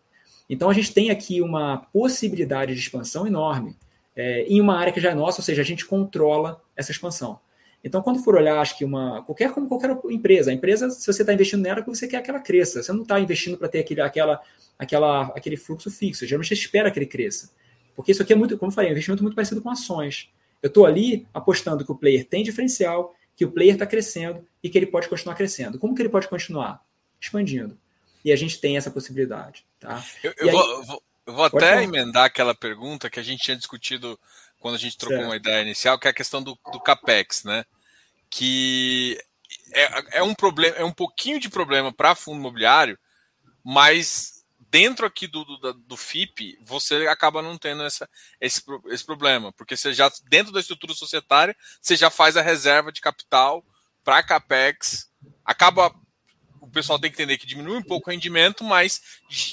Então 0.49 0.69
a 0.69 0.74
gente 0.74 0.93
tem 0.93 1.09
aqui 1.09 1.41
uma 1.41 1.80
possibilidade 1.91 2.74
de 2.74 2.80
expansão 2.80 3.28
enorme 3.28 3.76
é, 4.15 4.43
em 4.43 4.61
uma 4.61 4.78
área 4.78 4.93
que 4.93 5.01
já 5.01 5.11
é 5.11 5.13
nossa, 5.13 5.41
ou 5.41 5.43
seja, 5.43 5.61
a 5.61 5.65
gente 5.65 5.86
controla 5.86 6.61
essa 6.74 6.91
expansão. 6.91 7.38
Então, 7.84 8.01
quando 8.01 8.24
for 8.24 8.36
olhar, 8.36 8.61
acho 8.61 8.78
que 8.78 8.86
uma 8.86 9.24
qualquer 9.24 9.51
como 9.51 9.67
qualquer 9.67 9.97
empresa, 10.09 10.51
a 10.51 10.53
empresa, 10.53 10.89
se 10.89 11.05
você 11.05 11.24
está 11.24 11.34
investindo 11.34 11.63
nela, 11.63 11.82
você 11.82 12.07
quer 12.07 12.22
que 12.22 12.30
ela 12.30 12.39
cresça. 12.39 12.82
Você 12.82 12.93
não 12.93 13.01
está 13.01 13.19
investindo 13.19 13.57
para 13.57 13.67
ter 13.67 13.80
aquele, 13.80 14.01
aquela, 14.01 14.39
aquela, 14.78 15.24
aquele 15.36 15.57
fluxo 15.57 15.89
fixo. 15.89 16.26
Geralmente 16.26 16.49
você 16.49 16.53
espera 16.53 16.91
que 16.91 16.99
ele 16.99 17.07
cresça. 17.07 17.49
Porque 17.95 18.11
isso 18.11 18.22
aqui 18.22 18.34
é 18.34 18.36
muito, 18.36 18.57
como 18.57 18.72
eu 18.72 18.76
falei, 18.76 18.89
é 18.89 18.91
um 18.91 18.93
investimento 18.93 19.24
muito 19.24 19.36
parecido 19.36 19.61
com 19.61 19.69
ações. 19.69 20.30
Eu 20.62 20.68
estou 20.68 20.86
ali 20.86 21.28
apostando 21.34 21.84
que 21.84 21.91
o 21.91 21.95
player 21.95 22.26
tem 22.26 22.43
diferencial, 22.43 23.16
que 23.36 23.45
o 23.45 23.51
player 23.51 23.74
está 23.74 23.86
crescendo 23.86 24.45
e 24.62 24.70
que 24.70 24.78
ele 24.78 24.86
pode 24.86 25.09
continuar 25.09 25.36
crescendo. 25.36 25.80
Como 25.80 25.95
que 25.95 26.01
ele 26.01 26.09
pode 26.09 26.28
continuar? 26.28 26.84
Expandindo. 27.20 27.78
E 28.24 28.32
a 28.32 28.36
gente 28.36 28.59
tem 28.59 28.78
essa 28.78 28.91
possibilidade. 28.91 29.66
Tá? 29.80 30.03
Eu, 30.24 30.34
eu, 30.38 30.49
aí, 30.49 30.51
vou, 30.51 30.84
vou, 30.84 31.03
eu 31.26 31.34
vou, 31.34 31.45
até 31.45 31.59
falar. 31.59 31.84
emendar 31.84 32.26
aquela 32.26 32.53
pergunta 32.53 33.09
que 33.09 33.20
a 33.20 33.24
gente 33.24 33.43
tinha 33.43 33.57
discutido 33.57 34.20
quando 34.59 34.76
a 34.76 34.78
gente 34.78 34.97
trocou 34.97 35.18
certo. 35.18 35.30
uma 35.30 35.36
ideia 35.36 35.64
inicial, 35.64 35.97
que 35.97 36.07
é 36.07 36.12
a 36.12 36.14
questão 36.14 36.43
do, 36.43 36.57
do 36.72 36.80
CAPEX, 36.80 37.43
né? 37.43 37.66
Que 38.30 39.20
é, 39.74 40.20
é 40.20 40.24
um 40.24 40.36
problema, 40.36 40.76
é 40.78 40.84
um 40.84 40.91
pouquinho 40.91 41.39
de 41.39 41.49
problema 41.49 41.91
para 41.91 42.16
fundo 42.16 42.38
imobiliário, 42.38 42.97
mas 43.64 44.41
dentro 44.72 45.05
aqui 45.05 45.28
do, 45.28 45.43
do, 45.43 45.74
do, 45.74 45.97
FIP, 45.97 46.57
você 46.61 47.05
acaba 47.07 47.41
não 47.41 47.57
tendo 47.57 47.84
essa, 47.84 48.09
esse, 48.39 48.63
esse 48.88 49.05
problema, 49.05 49.51
porque 49.51 49.76
você 49.76 49.93
já, 49.93 50.09
dentro 50.30 50.53
da 50.53 50.61
estrutura 50.61 50.93
societária, 50.93 51.55
você 51.82 51.97
já 51.97 52.09
faz 52.09 52.38
a 52.38 52.41
reserva 52.41 52.89
de 52.89 53.01
capital 53.01 53.63
para 54.03 54.24
CAPEX, 54.24 55.11
acaba 55.43 55.93
o 56.61 56.67
pessoal 56.67 56.97
tem 56.97 57.11
que 57.11 57.22
entender 57.22 57.38
que 57.38 57.45
diminui 57.45 57.76
um 57.76 57.84
pouco 57.84 58.09
o 58.09 58.13
rendimento, 58.13 58.63
mas 58.63 59.01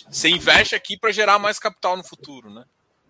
você 0.08 0.28
investe 0.28 0.74
aqui 0.74 0.96
para 0.96 1.10
gerar 1.10 1.38
mais 1.38 1.58
capital 1.58 1.96
no 1.96 2.04
futuro, 2.04 2.48
né? 2.48 2.64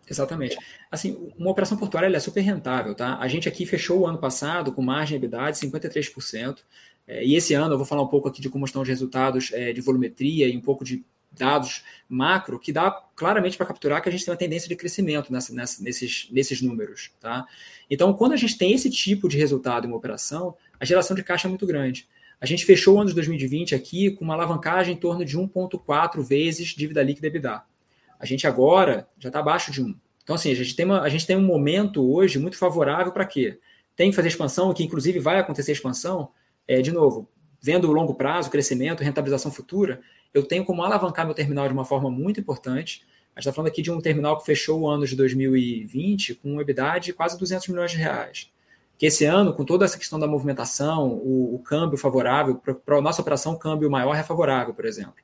Exatamente. 0.09 0.57
Assim, 0.91 1.31
uma 1.37 1.51
operação 1.51 1.77
portuária 1.77 2.17
é 2.17 2.21
super 2.21 2.41
rentável, 2.41 2.95
tá? 2.95 3.19
A 3.19 3.29
gente 3.29 3.49
aqui 3.49 3.67
fechou 3.67 4.01
o 4.01 4.07
ano 4.07 4.17
passado 4.17 4.73
com 4.73 4.81
margem 4.81 5.19
de 5.19 5.27
EBITDA 5.27 5.51
de 5.51 5.59
53%. 5.59 6.61
É, 7.07 7.25
e 7.25 7.35
esse 7.35 7.53
ano 7.53 7.75
eu 7.75 7.77
vou 7.77 7.87
falar 7.87 8.03
um 8.03 8.09
pouco 8.09 8.29
aqui 8.29 8.41
de 8.41 8.49
como 8.49 8.65
estão 8.65 8.81
os 8.81 8.89
resultados 8.89 9.51
é, 9.53 9.73
de 9.73 9.81
volumetria 9.83 10.49
e 10.49 10.57
um 10.57 10.61
pouco 10.61 10.85
de 10.85 11.05
dados 11.39 11.83
macro 12.09 12.59
que 12.59 12.73
dá 12.73 12.91
claramente 13.15 13.57
para 13.57 13.67
capturar 13.67 14.03
que 14.03 14.09
a 14.09 14.13
gente 14.13 14.25
tem 14.25 14.33
uma 14.33 14.39
tendência 14.39 14.69
de 14.69 14.77
crescimento 14.77 15.33
nessa, 15.33 15.55
nessa, 15.55 15.83
nesses, 15.83 16.29
nesses 16.31 16.61
números. 16.61 17.13
Tá? 17.21 17.47
Então, 17.89 18.13
quando 18.13 18.33
a 18.33 18.37
gente 18.37 18.59
tem 18.59 18.73
esse 18.73 18.91
tipo 18.91 19.29
de 19.29 19.39
resultado 19.39 19.87
em 19.87 19.89
uma 19.89 19.97
operação, 19.97 20.55
a 20.79 20.85
geração 20.85 21.17
de 21.17 21.23
caixa 21.23 21.47
é 21.47 21.51
muito 21.51 21.67
grande. 21.67 22.07
A 22.41 22.47
gente 22.47 22.65
fechou 22.65 22.97
o 22.97 23.01
ano 23.01 23.09
de 23.09 23.15
2020 23.15 23.75
aqui 23.75 24.11
com 24.11 24.25
uma 24.25 24.35
alavancagem 24.35 24.95
em 24.95 24.99
torno 24.99 25.25
de 25.25 25.37
1,4 25.39 26.23
vezes 26.23 26.69
dívida 26.69 27.03
líquida 27.03 27.27
EBITDA. 27.27 27.63
A 28.19 28.27
gente 28.27 28.47
agora 28.47 29.09
já 29.19 29.29
está 29.29 29.41
abaixo 29.41 29.73
de 29.73 29.83
1. 29.83 29.95
Então, 30.23 30.35
assim, 30.35 30.51
a 30.51 30.55
gente 30.55 30.77
tem, 30.77 30.85
uma, 30.85 31.01
a 31.01 31.09
gente 31.09 31.27
tem 31.27 31.37
um 31.37 31.43
momento 31.43 32.07
hoje 32.13 32.39
muito 32.39 32.57
favorável 32.57 33.13
para 33.13 33.25
quê? 33.25 33.59
Tem 33.97 34.11
que 34.11 34.17
fazer 34.17 34.29
expansão, 34.29 34.73
que 34.73 34.85
inclusive 34.85 35.19
vai 35.19 35.39
acontecer 35.39 35.73
expansão, 35.73 36.31
é, 36.67 36.83
de 36.83 36.93
novo, 36.93 37.29
vendo 37.61 37.89
o 37.89 37.93
longo 37.93 38.15
prazo, 38.15 38.51
crescimento, 38.51 39.03
rentabilização 39.03 39.51
futura, 39.51 40.01
eu 40.33 40.43
tenho 40.43 40.65
como 40.65 40.83
alavancar 40.83 41.25
meu 41.25 41.35
terminal 41.35 41.67
de 41.67 41.75
uma 41.75 41.85
forma 41.85 42.11
muito 42.11 42.41
importante. 42.41 43.05
A 43.35 43.41
gente 43.41 43.49
está 43.49 43.53
falando 43.53 43.69
aqui 43.69 43.83
de 43.83 43.91
um 43.91 44.01
terminal 44.01 44.39
que 44.39 44.45
fechou 44.45 44.81
o 44.81 44.89
ano 44.89 45.07
de 45.07 45.15
2020 45.17 46.35
com 46.37 46.55
um 46.55 46.61
EBITDA 46.61 46.99
de 46.99 47.13
quase 47.13 47.39
200 47.39 47.69
milhões 47.69 47.91
de 47.91 47.97
reais 47.97 48.51
que 48.99 49.07
esse 49.07 49.25
ano, 49.25 49.55
com 49.55 49.65
toda 49.65 49.85
essa 49.85 49.97
questão 49.97 50.19
da 50.19 50.27
movimentação, 50.27 51.09
o, 51.09 51.55
o 51.55 51.59
câmbio 51.61 51.97
favorável, 51.97 52.57
para 52.85 52.99
a 52.99 53.01
nossa 53.01 53.23
operação, 53.23 53.53
o 53.53 53.59
câmbio 53.59 53.89
maior 53.89 54.15
é 54.17 54.25
favorável, 54.25 54.75
por 54.75 54.85
exemplo. 54.85 55.15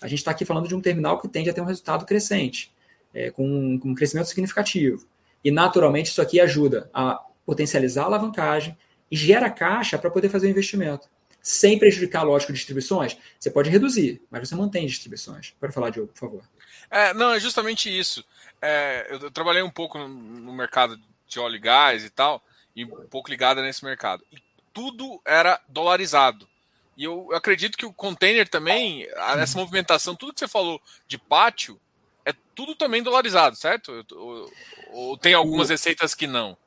A 0.00 0.08
gente 0.08 0.20
está 0.20 0.30
aqui 0.30 0.46
falando 0.46 0.66
de 0.66 0.74
um 0.74 0.80
terminal 0.80 1.20
que 1.20 1.28
tende 1.28 1.50
a 1.50 1.52
ter 1.52 1.60
um 1.60 1.66
resultado 1.66 2.06
crescente, 2.06 2.72
é, 3.12 3.30
com, 3.30 3.78
com 3.78 3.90
um 3.90 3.94
crescimento 3.94 4.28
significativo. 4.28 5.06
E, 5.44 5.50
naturalmente, 5.50 6.06
isso 6.06 6.22
aqui 6.22 6.40
ajuda 6.40 6.88
a 6.92 7.22
potencializar 7.44 8.04
a 8.04 8.06
alavancagem 8.06 8.76
e 9.10 9.16
gera 9.16 9.50
caixa 9.50 9.98
para 9.98 10.10
poder 10.10 10.30
fazer 10.30 10.46
o 10.46 10.50
investimento. 10.50 11.10
Sem 11.40 11.78
prejudicar, 11.78 12.22
lógico, 12.24 12.52
distribuições. 12.52 13.16
Você 13.38 13.50
pode 13.50 13.70
reduzir, 13.70 14.22
mas 14.30 14.48
você 14.48 14.54
mantém 14.54 14.86
distribuições. 14.86 15.54
Pode 15.58 15.72
falar, 15.72 15.90
Diogo, 15.90 16.12
por 16.12 16.18
favor. 16.18 16.42
É, 16.90 17.14
não, 17.14 17.32
é 17.32 17.40
justamente 17.40 17.88
isso. 17.88 18.24
É, 18.60 19.06
eu, 19.10 19.18
eu, 19.20 19.30
trabalhei 19.30 19.62
um 19.62 19.70
pouco 19.70 19.98
no, 19.98 20.08
no 20.08 20.52
mercado 20.52 20.98
de 21.26 21.38
óleo 21.38 21.56
e 21.56 21.60
gás 21.60 22.04
e 22.04 22.10
tal, 22.10 22.42
e 22.74 22.84
um 22.84 23.06
pouco 23.08 23.30
ligada 23.30 23.62
nesse 23.62 23.84
mercado. 23.84 24.24
E 24.32 24.38
tudo 24.72 25.20
era 25.24 25.60
dolarizado. 25.68 26.48
E 26.96 27.04
eu 27.04 27.32
acredito 27.32 27.78
que 27.78 27.86
o 27.86 27.92
container 27.92 28.48
também, 28.48 29.06
essa 29.36 29.56
movimentação, 29.56 30.16
tudo 30.16 30.32
que 30.32 30.40
você 30.40 30.48
falou 30.48 30.82
de 31.06 31.16
pátio, 31.16 31.80
é 32.24 32.34
tudo 32.54 32.74
também 32.74 33.02
dolarizado, 33.02 33.54
certo? 33.54 34.04
Ou, 34.12 34.52
ou 34.90 35.16
tem 35.16 35.32
algumas 35.32 35.70
receitas 35.70 36.14
que 36.14 36.26
não? 36.26 36.58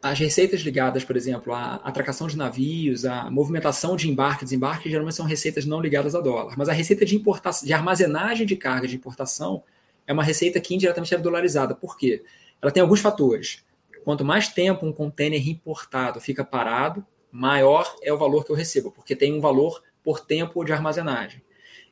As 0.00 0.18
receitas 0.18 0.60
ligadas, 0.60 1.04
por 1.04 1.16
exemplo, 1.16 1.52
à 1.52 1.74
atracação 1.76 2.28
de 2.28 2.36
navios, 2.36 3.04
a 3.04 3.28
movimentação 3.30 3.96
de 3.96 4.08
embarque 4.08 4.44
e 4.44 4.46
desembarque, 4.46 4.88
geralmente 4.88 5.16
são 5.16 5.26
receitas 5.26 5.66
não 5.66 5.80
ligadas 5.80 6.14
a 6.14 6.20
dólar. 6.20 6.54
Mas 6.56 6.68
a 6.68 6.72
receita 6.72 7.04
de 7.04 7.16
importação, 7.16 7.66
de 7.66 7.72
armazenagem 7.72 8.46
de 8.46 8.56
carga 8.56 8.86
de 8.86 8.94
importação, 8.94 9.64
é 10.06 10.12
uma 10.12 10.22
receita 10.22 10.60
que 10.60 10.72
indiretamente 10.74 11.14
é 11.14 11.18
dolarizada. 11.18 11.74
Por 11.74 11.96
quê? 11.96 12.22
Ela 12.62 12.70
tem 12.70 12.80
alguns 12.80 13.00
fatores. 13.00 13.64
Quanto 14.04 14.24
mais 14.24 14.48
tempo 14.48 14.86
um 14.86 14.92
container 14.92 15.48
importado 15.48 16.20
fica 16.20 16.44
parado, 16.44 17.04
maior 17.32 17.96
é 18.00 18.12
o 18.12 18.16
valor 18.16 18.44
que 18.44 18.52
eu 18.52 18.56
recebo, 18.56 18.92
porque 18.92 19.16
tem 19.16 19.34
um 19.34 19.40
valor 19.40 19.82
por 20.02 20.20
tempo 20.20 20.64
de 20.64 20.72
armazenagem. 20.72 21.42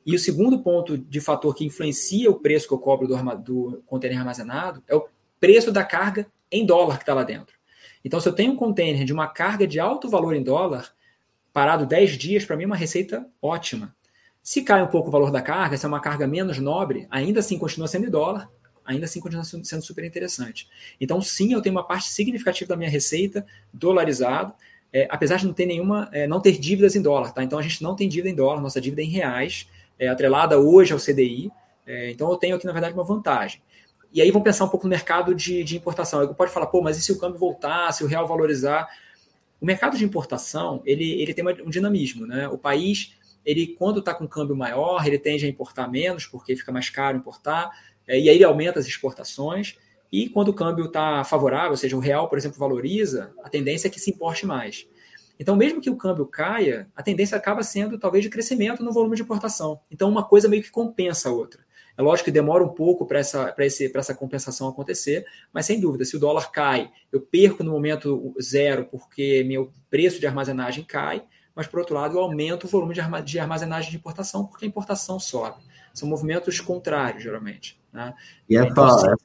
E 0.07 0.15
o 0.15 0.19
segundo 0.19 0.61
ponto 0.61 0.97
de 0.97 1.21
fator 1.21 1.53
que 1.55 1.65
influencia 1.65 2.31
o 2.31 2.39
preço 2.39 2.69
que 2.69 2.75
eu 2.75 2.79
cobro 2.79 3.09
do, 3.09 3.17
do 3.39 3.83
container 3.85 4.19
armazenado 4.19 4.81
é 4.87 4.95
o 4.95 5.09
preço 5.41 5.73
da 5.73 5.83
carga 5.83 6.27
em 6.51 6.65
dólar 6.65 6.99
que 6.99 7.03
está 7.03 7.13
lá 7.13 7.25
dentro. 7.25 7.56
Então, 8.07 8.21
se 8.21 8.29
eu 8.29 8.33
tenho 8.33 8.53
um 8.53 8.57
container 8.57 9.05
de 9.05 9.13
uma 9.13 9.27
carga 9.27 9.67
de 9.67 9.81
alto 9.81 10.09
valor 10.09 10.33
em 10.37 10.41
dólar, 10.41 10.95
parado 11.53 11.85
10 11.85 12.17
dias, 12.17 12.45
para 12.45 12.57
mim 12.57 12.63
é 12.63 12.67
uma 12.67 12.77
receita 12.77 13.27
ótima. 13.43 13.93
Se 14.41 14.63
cai 14.63 14.81
um 14.81 14.87
pouco 14.87 15.09
o 15.09 15.11
valor 15.11 15.33
da 15.33 15.43
carga, 15.43 15.77
se 15.77 15.85
é 15.85 15.89
uma 15.89 15.99
carga 15.99 16.25
menos 16.25 16.59
nobre, 16.59 17.09
ainda 17.11 17.41
assim 17.41 17.59
continua 17.59 17.89
sendo 17.89 18.07
em 18.07 18.09
dólar, 18.09 18.49
ainda 18.85 19.07
assim 19.07 19.19
continua 19.19 19.43
sendo 19.43 19.83
super 19.83 20.05
interessante. 20.05 20.69
Então, 21.01 21.21
sim, 21.21 21.53
eu 21.53 21.61
tenho 21.61 21.75
uma 21.75 21.83
parte 21.83 22.09
significativa 22.09 22.69
da 22.69 22.77
minha 22.77 22.89
receita 22.89 23.45
dolarizado, 23.75 24.55
é, 24.93 25.09
apesar 25.11 25.39
de 25.39 25.47
não 25.47 25.53
ter 25.53 25.67
nenhuma, 25.67 26.09
é, 26.13 26.29
não 26.29 26.39
ter 26.39 26.61
dívidas 26.61 26.95
em 26.95 27.03
dólar, 27.03 27.33
tá? 27.33 27.43
Então 27.43 27.59
a 27.59 27.63
gente 27.63 27.83
não 27.83 27.97
tem 27.97 28.09
dívida 28.09 28.29
em 28.29 28.37
dólar, 28.37 28.61
nossa 28.61 28.81
dívida 28.81 29.03
é 29.03 29.05
em 29.05 29.09
reais, 29.09 29.69
é 29.99 30.07
atrelada 30.07 30.61
hoje 30.61 30.93
ao 30.93 31.01
CDI. 31.01 31.51
É, 31.85 32.13
então 32.13 32.31
eu 32.31 32.37
tenho 32.37 32.55
aqui, 32.55 32.67
na 32.67 32.73
verdade, 32.73 32.95
uma 32.95 33.03
vantagem. 33.03 33.61
E 34.13 34.23
aí 34.23 34.31
vamos 34.31 34.45
pensar 34.45 34.65
um 34.65 34.69
pouco 34.69 34.87
no 34.87 34.91
mercado 34.91 35.35
de, 35.35 35.63
de 35.63 35.77
importação. 35.77 36.23
Eu 36.23 36.35
pode 36.35 36.53
falar, 36.53 36.67
pô, 36.67 36.81
mas 36.81 36.97
e 36.97 37.03
se 37.03 37.13
o 37.13 37.19
câmbio 37.19 37.39
voltar, 37.39 37.93
se 37.93 38.05
o 38.05 38.07
real 38.07 38.27
valorizar? 38.27 38.89
O 39.61 39.67
mercado 39.67 39.97
de 39.97 40.05
importação, 40.05 40.83
ele, 40.85 41.21
ele 41.21 41.35
tem 41.35 41.45
um 41.65 41.71
dinamismo, 41.71 42.27
né? 42.27 42.49
O 42.49 42.59
país, 42.59 43.15
ele 43.45 43.69
quando 43.69 44.01
está 44.01 44.15
com 44.15 44.27
câmbio 44.27 44.57
maior, 44.57 45.07
ele 45.07 45.19
tende 45.19 45.47
a 45.47 45.49
importar 45.49 45.89
menos, 45.89 46.27
porque 46.27 46.57
fica 46.57 46.73
mais 46.73 46.91
caro 46.91 47.17
importar, 47.17 47.71
é, 48.07 48.19
e 48.19 48.29
aí 48.29 48.37
ele 48.37 48.45
aumenta 48.45 48.79
as 48.79 48.87
exportações. 48.87 49.77
E 50.13 50.29
quando 50.29 50.49
o 50.49 50.55
câmbio 50.55 50.87
está 50.87 51.25
favorável, 51.25 51.73
ou 51.73 51.77
seja, 51.77 51.97
o 51.97 52.01
real, 52.01 52.29
por 52.29 52.39
exemplo, 52.39 52.59
valoriza, 52.59 53.33
a 53.43 53.49
tendência 53.49 53.89
é 53.89 53.91
que 53.91 54.01
se 54.01 54.11
importe 54.11 54.47
mais. 54.47 54.87
Então, 55.39 55.55
mesmo 55.55 55.81
que 55.81 55.91
o 55.91 55.97
câmbio 55.97 56.27
caia, 56.27 56.89
a 56.97 57.03
tendência 57.03 57.37
acaba 57.37 57.63
sendo 57.63 57.99
talvez 57.99 58.25
de 58.25 58.31
crescimento 58.31 58.83
no 58.83 58.93
volume 58.93 59.17
de 59.17 59.23
importação. 59.23 59.81
Então, 59.91 60.09
uma 60.09 60.25
coisa 60.25 60.49
meio 60.49 60.63
que 60.63 60.71
compensa 60.71 61.29
a 61.29 61.33
outra. 61.33 61.66
É 61.97 62.03
lógico 62.03 62.27
que 62.27 62.31
demora 62.31 62.63
um 62.63 62.69
pouco 62.69 63.07
para 63.07 63.19
essa, 63.19 63.55
essa 63.57 64.15
compensação 64.15 64.69
acontecer, 64.69 65.25
mas 65.53 65.65
sem 65.65 65.81
dúvida, 65.81 66.05
se 66.05 66.17
o 66.17 66.21
dólar 66.21 66.51
cai, 66.51 66.91
eu 67.11 67.21
perco 67.21 67.65
no 67.65 67.71
momento 67.71 68.35
zero 68.41 68.85
porque 68.85 69.45
meu 69.47 69.73
preço 69.89 70.21
de 70.21 70.27
armazenagem 70.27 70.85
cai, 70.85 71.23
mas 71.55 71.67
por 71.67 71.79
outro 71.79 71.95
lado, 71.95 72.17
eu 72.17 72.21
aumento 72.21 72.65
o 72.65 72.69
volume 72.69 72.95
de 73.25 73.39
armazenagem 73.41 73.91
de 73.91 73.97
importação 73.97 74.45
porque 74.45 74.67
a 74.67 74.69
importação 74.69 75.19
sobe. 75.19 75.63
São 75.95 76.07
movimentos 76.07 76.61
contrários, 76.61 77.23
geralmente. 77.23 77.81
Né? 77.91 78.13
E 78.47 78.57
essa, 78.59 78.69
então, 78.69 78.87
essa, 78.87 79.17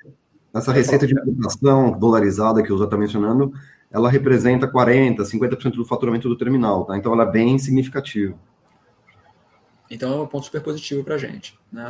essa 0.54 0.72
receita 0.72 1.06
de 1.06 1.14
importação 1.14 1.92
dolarizada 2.00 2.64
que 2.64 2.72
o 2.72 2.78
Zé 2.78 2.86
está 2.86 2.96
mencionando, 2.96 3.52
ela 3.92 4.10
representa 4.10 4.66
40%, 4.72 5.18
50% 5.18 5.72
do 5.74 5.86
faturamento 5.86 6.30
do 6.30 6.38
terminal, 6.38 6.86
tá? 6.86 6.98
Então 6.98 7.12
ela 7.12 7.24
é 7.24 7.32
bem 7.32 7.60
significativa. 7.60 8.34
Então 9.90 10.14
é 10.14 10.22
um 10.22 10.28
ponto 10.28 10.46
super 10.46 10.64
positivo 10.64 11.04
para 11.04 11.16
a 11.16 11.18
gente. 11.18 11.60
Né? 11.70 11.90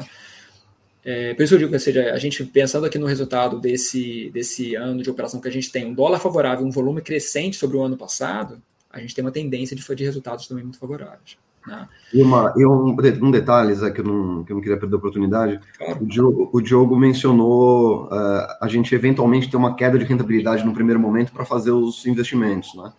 É, 1.04 1.34
por 1.34 1.44
isso 1.44 1.56
eu 1.56 1.60
digo 1.60 1.72
que 1.72 1.80
seja, 1.80 2.14
a 2.14 2.18
gente 2.18 2.44
pensando 2.46 2.86
aqui 2.86 3.00
no 3.00 3.08
resultado 3.08 3.60
desse, 3.60 4.30
desse 4.32 4.76
ano 4.76 5.02
de 5.02 5.10
operação 5.10 5.42
que 5.42 5.48
a 5.48 5.52
gente 5.52 5.72
tem 5.72 5.86
um 5.86 5.94
dólar 5.94 6.20
favorável, 6.20 6.66
um 6.66 6.72
volume 6.72 7.02
crescente 7.02 7.58
sobre 7.58 7.78
o 7.78 7.82
ano 7.82 7.98
passado, 7.98 8.62
a 8.90 9.00
gente 9.00 9.16
tem 9.16 9.24
uma 9.24 9.32
tendência 9.32 9.76
de, 9.76 9.96
de 9.96 10.04
resultados 10.04 10.48
também 10.48 10.64
muito 10.64 10.78
favoráveis. 10.78 11.38
Né? 11.66 11.88
E, 12.14 12.22
uma, 12.22 12.54
e 12.56 12.66
um, 12.66 12.96
um 13.22 13.32
detalhe, 13.32 13.74
Zé, 13.74 13.90
que 13.92 14.02
eu, 14.02 14.06
não, 14.06 14.44
que 14.44 14.52
eu 14.52 14.56
não 14.56 14.62
queria 14.62 14.78
perder 14.78 14.96
a 14.96 14.98
oportunidade, 14.98 15.60
claro. 15.78 16.04
o, 16.04 16.06
Diogo, 16.06 16.50
o 16.52 16.62
Diogo 16.62 16.96
mencionou 16.96 18.06
uh, 18.06 18.48
a 18.60 18.68
gente 18.68 18.94
eventualmente 18.94 19.50
ter 19.50 19.58
uma 19.58 19.76
queda 19.76 19.98
de 19.98 20.06
rentabilidade 20.06 20.66
no 20.66 20.74
primeiro 20.74 21.00
momento 21.00 21.32
para 21.32 21.46
fazer 21.46 21.72
os 21.72 22.06
investimentos, 22.06 22.76
né? 22.76 22.92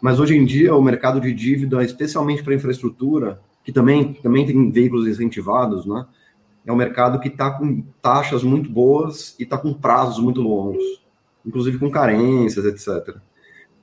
Mas 0.00 0.18
hoje 0.18 0.34
em 0.34 0.46
dia 0.46 0.74
o 0.74 0.82
mercado 0.82 1.20
de 1.20 1.32
dívida, 1.32 1.84
especialmente 1.84 2.42
para 2.42 2.54
infraestrutura, 2.54 3.38
que 3.62 3.70
também, 3.70 4.14
também 4.14 4.46
tem 4.46 4.70
veículos 4.70 5.06
incentivados, 5.06 5.84
né? 5.84 6.06
É 6.66 6.72
um 6.72 6.76
mercado 6.76 7.18
que 7.18 7.28
está 7.28 7.50
com 7.50 7.82
taxas 8.02 8.42
muito 8.42 8.70
boas 8.70 9.34
e 9.38 9.44
está 9.44 9.56
com 9.56 9.72
prazos 9.72 10.18
muito 10.18 10.40
longos, 10.40 10.82
inclusive 11.44 11.78
com 11.78 11.90
carências, 11.90 12.64
etc. 12.64 13.16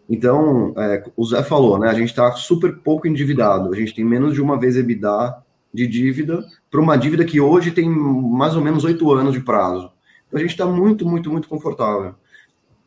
Então, 0.10 0.74
é, 0.78 1.04
o 1.16 1.26
Zé 1.26 1.44
falou, 1.44 1.78
né? 1.78 1.90
A 1.90 1.94
gente 1.94 2.10
está 2.10 2.32
super 2.32 2.78
pouco 2.78 3.08
endividado. 3.08 3.74
A 3.74 3.76
gente 3.76 3.94
tem 3.94 4.06
menos 4.06 4.34
de 4.34 4.42
uma 4.42 4.58
vez 4.58 4.78
EBITDA 4.78 5.44
de 5.74 5.86
dívida 5.86 6.46
para 6.72 6.80
uma 6.80 6.98
dívida 6.98 7.26
que 7.26 7.42
hoje 7.42 7.72
tem 7.72 7.90
mais 7.90 8.56
ou 8.56 8.62
menos 8.62 8.84
oito 8.86 9.12
anos 9.12 9.34
de 9.34 9.42
prazo. 9.42 9.92
Então, 10.28 10.38
a 10.38 10.40
gente 10.40 10.52
está 10.52 10.66
muito, 10.66 11.06
muito, 11.06 11.30
muito 11.30 11.50
confortável. 11.50 12.16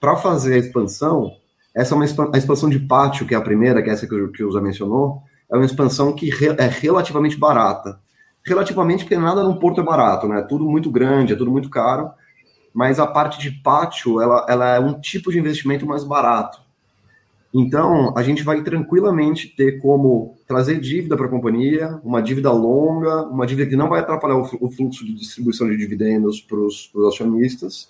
Para 0.00 0.16
fazer 0.16 0.54
a 0.54 0.58
expansão, 0.58 1.32
essa 1.74 1.94
é 1.94 1.96
uma 1.96 2.04
a 2.34 2.38
expansão 2.38 2.70
de 2.70 2.78
pátio, 2.78 3.26
que 3.26 3.34
é 3.34 3.36
a 3.36 3.42
primeira, 3.42 3.82
que 3.82 3.90
é 3.90 3.92
essa 3.92 4.06
que 4.06 4.42
o, 4.42 4.52
Zé 4.52 4.60
mencionou, 4.60 5.22
é 5.50 5.56
uma 5.56 5.64
expansão 5.64 6.12
que 6.14 6.30
re, 6.30 6.48
é 6.58 6.66
relativamente 6.66 7.36
barata. 7.36 8.00
Relativamente, 8.44 9.04
porque 9.04 9.16
nada 9.16 9.42
no 9.42 9.58
Porto 9.58 9.80
é 9.80 9.84
barato, 9.84 10.26
né? 10.26 10.40
É 10.40 10.42
tudo 10.42 10.68
muito 10.68 10.90
grande, 10.90 11.32
é 11.32 11.36
tudo 11.36 11.50
muito 11.50 11.68
caro. 11.68 12.10
Mas 12.72 12.98
a 12.98 13.06
parte 13.06 13.40
de 13.40 13.50
pátio, 13.50 14.20
ela, 14.20 14.46
ela 14.48 14.76
é 14.76 14.80
um 14.80 15.00
tipo 15.00 15.30
de 15.30 15.38
investimento 15.38 15.86
mais 15.86 16.04
barato 16.04 16.60
então, 17.52 18.16
a 18.16 18.22
gente 18.22 18.44
vai 18.44 18.62
tranquilamente 18.62 19.48
ter 19.48 19.80
como 19.80 20.36
trazer 20.46 20.78
dívida 20.78 21.16
para 21.16 21.26
a 21.26 21.30
companhia, 21.30 22.00
uma 22.04 22.22
dívida 22.22 22.50
longa, 22.52 23.22
uma 23.24 23.44
dívida 23.44 23.68
que 23.68 23.74
não 23.74 23.88
vai 23.88 24.00
atrapalhar 24.00 24.36
o 24.36 24.70
fluxo 24.70 25.04
de 25.04 25.12
distribuição 25.12 25.68
de 25.68 25.76
dividendos 25.76 26.40
para 26.40 26.58
os 26.58 26.90
acionistas, 27.08 27.88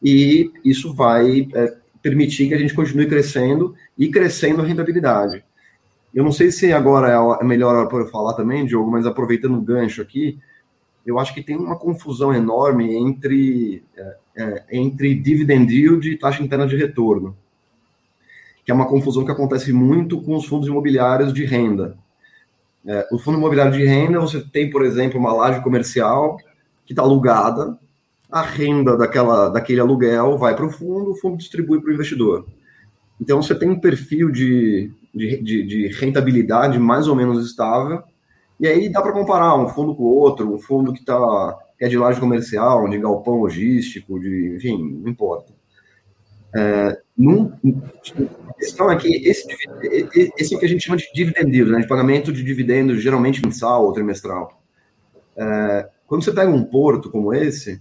e 0.00 0.52
isso 0.64 0.94
vai 0.94 1.48
é, 1.52 1.76
permitir 2.00 2.46
que 2.46 2.54
a 2.54 2.58
gente 2.58 2.74
continue 2.74 3.08
crescendo 3.08 3.74
e 3.98 4.08
crescendo 4.08 4.62
a 4.62 4.64
rentabilidade. 4.64 5.44
Eu 6.14 6.24
não 6.24 6.32
sei 6.32 6.50
se 6.50 6.72
agora 6.72 7.08
é 7.08 7.14
a 7.14 7.44
melhor 7.44 7.74
hora 7.74 7.88
para 7.88 8.00
eu 8.00 8.08
falar 8.08 8.34
também, 8.34 8.66
Diogo, 8.66 8.90
mas 8.90 9.06
aproveitando 9.06 9.56
o 9.56 9.62
gancho 9.62 10.02
aqui, 10.02 10.38
eu 11.06 11.18
acho 11.18 11.32
que 11.34 11.42
tem 11.42 11.56
uma 11.56 11.76
confusão 11.76 12.34
enorme 12.34 12.94
entre, 12.94 13.82
é, 13.96 14.16
é, 14.36 14.64
entre 14.70 15.14
dividend 15.14 15.72
yield 15.72 16.08
e 16.08 16.18
taxa 16.18 16.42
interna 16.42 16.66
de 16.66 16.76
retorno 16.76 17.36
que 18.64 18.70
é 18.70 18.74
uma 18.74 18.86
confusão 18.86 19.24
que 19.24 19.30
acontece 19.30 19.72
muito 19.72 20.20
com 20.22 20.36
os 20.36 20.46
fundos 20.46 20.68
imobiliários 20.68 21.32
de 21.32 21.44
renda. 21.44 21.96
É, 22.86 23.08
o 23.12 23.18
fundo 23.18 23.38
imobiliário 23.38 23.72
de 23.72 23.84
renda, 23.84 24.20
você 24.20 24.40
tem, 24.40 24.70
por 24.70 24.84
exemplo, 24.84 25.18
uma 25.18 25.32
laje 25.32 25.62
comercial 25.62 26.36
que 26.84 26.92
está 26.92 27.02
alugada, 27.02 27.78
a 28.30 28.42
renda 28.42 28.96
daquela, 28.96 29.48
daquele 29.48 29.80
aluguel 29.80 30.38
vai 30.38 30.54
para 30.54 30.66
o 30.66 30.70
fundo, 30.70 31.10
o 31.10 31.16
fundo 31.16 31.36
distribui 31.36 31.80
para 31.80 31.90
o 31.90 31.92
investidor. 31.92 32.46
Então, 33.20 33.42
você 33.42 33.54
tem 33.54 33.68
um 33.68 33.78
perfil 33.78 34.30
de, 34.30 34.90
de, 35.14 35.42
de, 35.42 35.62
de 35.64 35.86
rentabilidade 35.88 36.78
mais 36.78 37.08
ou 37.08 37.14
menos 37.14 37.44
estável, 37.46 38.02
e 38.58 38.66
aí 38.66 38.88
dá 38.88 39.02
para 39.02 39.12
comparar 39.12 39.56
um 39.56 39.68
fundo 39.68 39.94
com 39.94 40.04
o 40.04 40.14
outro, 40.14 40.54
um 40.54 40.58
fundo 40.58 40.92
que, 40.92 41.04
tá, 41.04 41.58
que 41.78 41.84
é 41.84 41.88
de 41.88 41.98
laje 41.98 42.20
comercial, 42.20 42.88
de 42.88 42.98
galpão 42.98 43.40
logístico, 43.40 44.20
de, 44.20 44.54
enfim, 44.56 45.00
não 45.02 45.10
importa. 45.10 45.52
É, 46.54 47.00
num, 47.16 47.52
a 48.48 48.54
questão 48.54 48.90
é 48.90 48.96
que 48.96 49.08
esse, 49.08 49.46
esse 50.36 50.54
é 50.54 50.56
o 50.56 50.60
que 50.60 50.66
a 50.66 50.68
gente 50.68 50.84
chama 50.84 50.98
de 50.98 51.10
dividend 51.14 51.64
né, 51.64 51.80
de 51.80 51.88
pagamento 51.88 52.32
de 52.32 52.42
dividendos, 52.44 53.02
geralmente 53.02 53.42
mensal 53.42 53.84
ou 53.84 53.92
trimestral. 53.92 54.62
É, 55.36 55.88
quando 56.06 56.22
você 56.22 56.32
pega 56.32 56.50
um 56.50 56.62
porto 56.62 57.10
como 57.10 57.32
esse, 57.32 57.80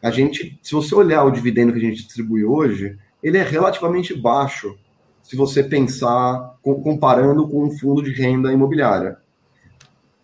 a 0.00 0.10
gente, 0.10 0.58
se 0.62 0.72
você 0.72 0.94
olhar 0.94 1.24
o 1.24 1.30
dividendo 1.30 1.72
que 1.72 1.78
a 1.78 1.82
gente 1.82 2.04
distribui 2.04 2.44
hoje, 2.44 2.96
ele 3.22 3.38
é 3.38 3.42
relativamente 3.42 4.14
baixo, 4.14 4.78
se 5.24 5.34
você 5.34 5.64
pensar 5.64 6.58
comparando 6.62 7.48
com 7.48 7.64
um 7.64 7.70
fundo 7.70 8.02
de 8.02 8.12
renda 8.12 8.52
imobiliária. 8.52 9.16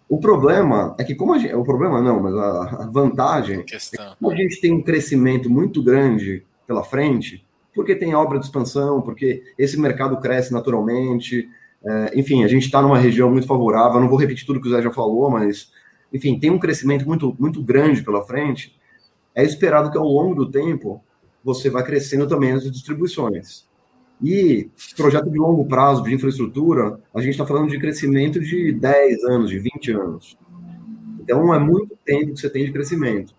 O 0.07 0.19
problema 0.19 0.95
é 0.99 1.05
que, 1.05 1.15
como 1.15 1.33
a 1.33 1.39
gente, 1.39 1.55
o 1.55 1.65
problema 1.65 2.03
não, 2.03 2.21
mas 2.21 2.35
a, 2.35 2.91
vantagem 2.93 3.61
é 3.61 3.63
que 3.63 3.77
como 4.19 4.31
a 4.31 4.37
gente 4.37 4.61
tem 4.61 4.73
um 4.73 4.83
crescimento 4.83 5.49
muito 5.49 5.83
grande 5.83 6.45
pela 6.67 6.85
frente, 6.85 7.47
porque 7.75 7.97
tem 7.97 8.15
obra 8.15 8.39
de 8.39 8.45
expansão, 8.45 9.01
porque 9.01 9.43
esse 9.57 9.81
mercado 9.81 10.21
cresce 10.21 10.53
naturalmente. 10.53 11.49
É, 11.83 12.19
enfim, 12.19 12.45
a 12.45 12.49
gente 12.49 12.67
está 12.67 12.83
numa 12.83 12.99
região 12.99 13.31
muito 13.31 13.47
favorável. 13.47 14.01
Não 14.01 14.09
vou 14.09 14.19
repetir 14.19 14.45
tudo 14.45 14.61
que 14.61 14.69
o 14.69 14.71
Zé 14.71 14.83
já 14.83 14.91
falou, 14.91 15.31
mas, 15.31 15.73
enfim, 16.13 16.39
tem 16.39 16.51
um 16.51 16.59
crescimento 16.59 17.07
muito, 17.07 17.35
muito 17.39 17.63
grande 17.63 18.03
pela 18.03 18.23
frente. 18.23 18.77
É 19.35 19.45
esperado 19.45 19.91
que 19.91 19.97
ao 19.97 20.05
longo 20.05 20.35
do 20.35 20.51
tempo 20.51 21.03
você 21.43 21.71
vá 21.71 21.83
crescendo 21.83 22.27
também 22.27 22.53
as 22.53 22.71
distribuições. 22.71 23.70
E 24.23 24.71
projeto 24.97 25.31
de 25.31 25.39
longo 25.39 25.65
prazo 25.67 26.03
de 26.03 26.15
infraestrutura, 26.15 27.01
a 27.15 27.21
gente 27.21 27.31
está 27.31 27.47
falando 27.47 27.71
de 27.71 27.79
crescimento 27.79 28.39
de 28.39 28.73
10 28.73 29.25
anos, 29.25 29.51
de 29.51 29.59
20 29.59 29.93
anos. 29.93 30.39
Então, 31.21 31.55
é 31.55 31.59
muito 31.59 31.97
tempo 32.05 32.35
que 32.35 32.41
você 32.41 32.51
tem 32.51 32.65
de 32.65 32.73
crescimento. 32.73 33.35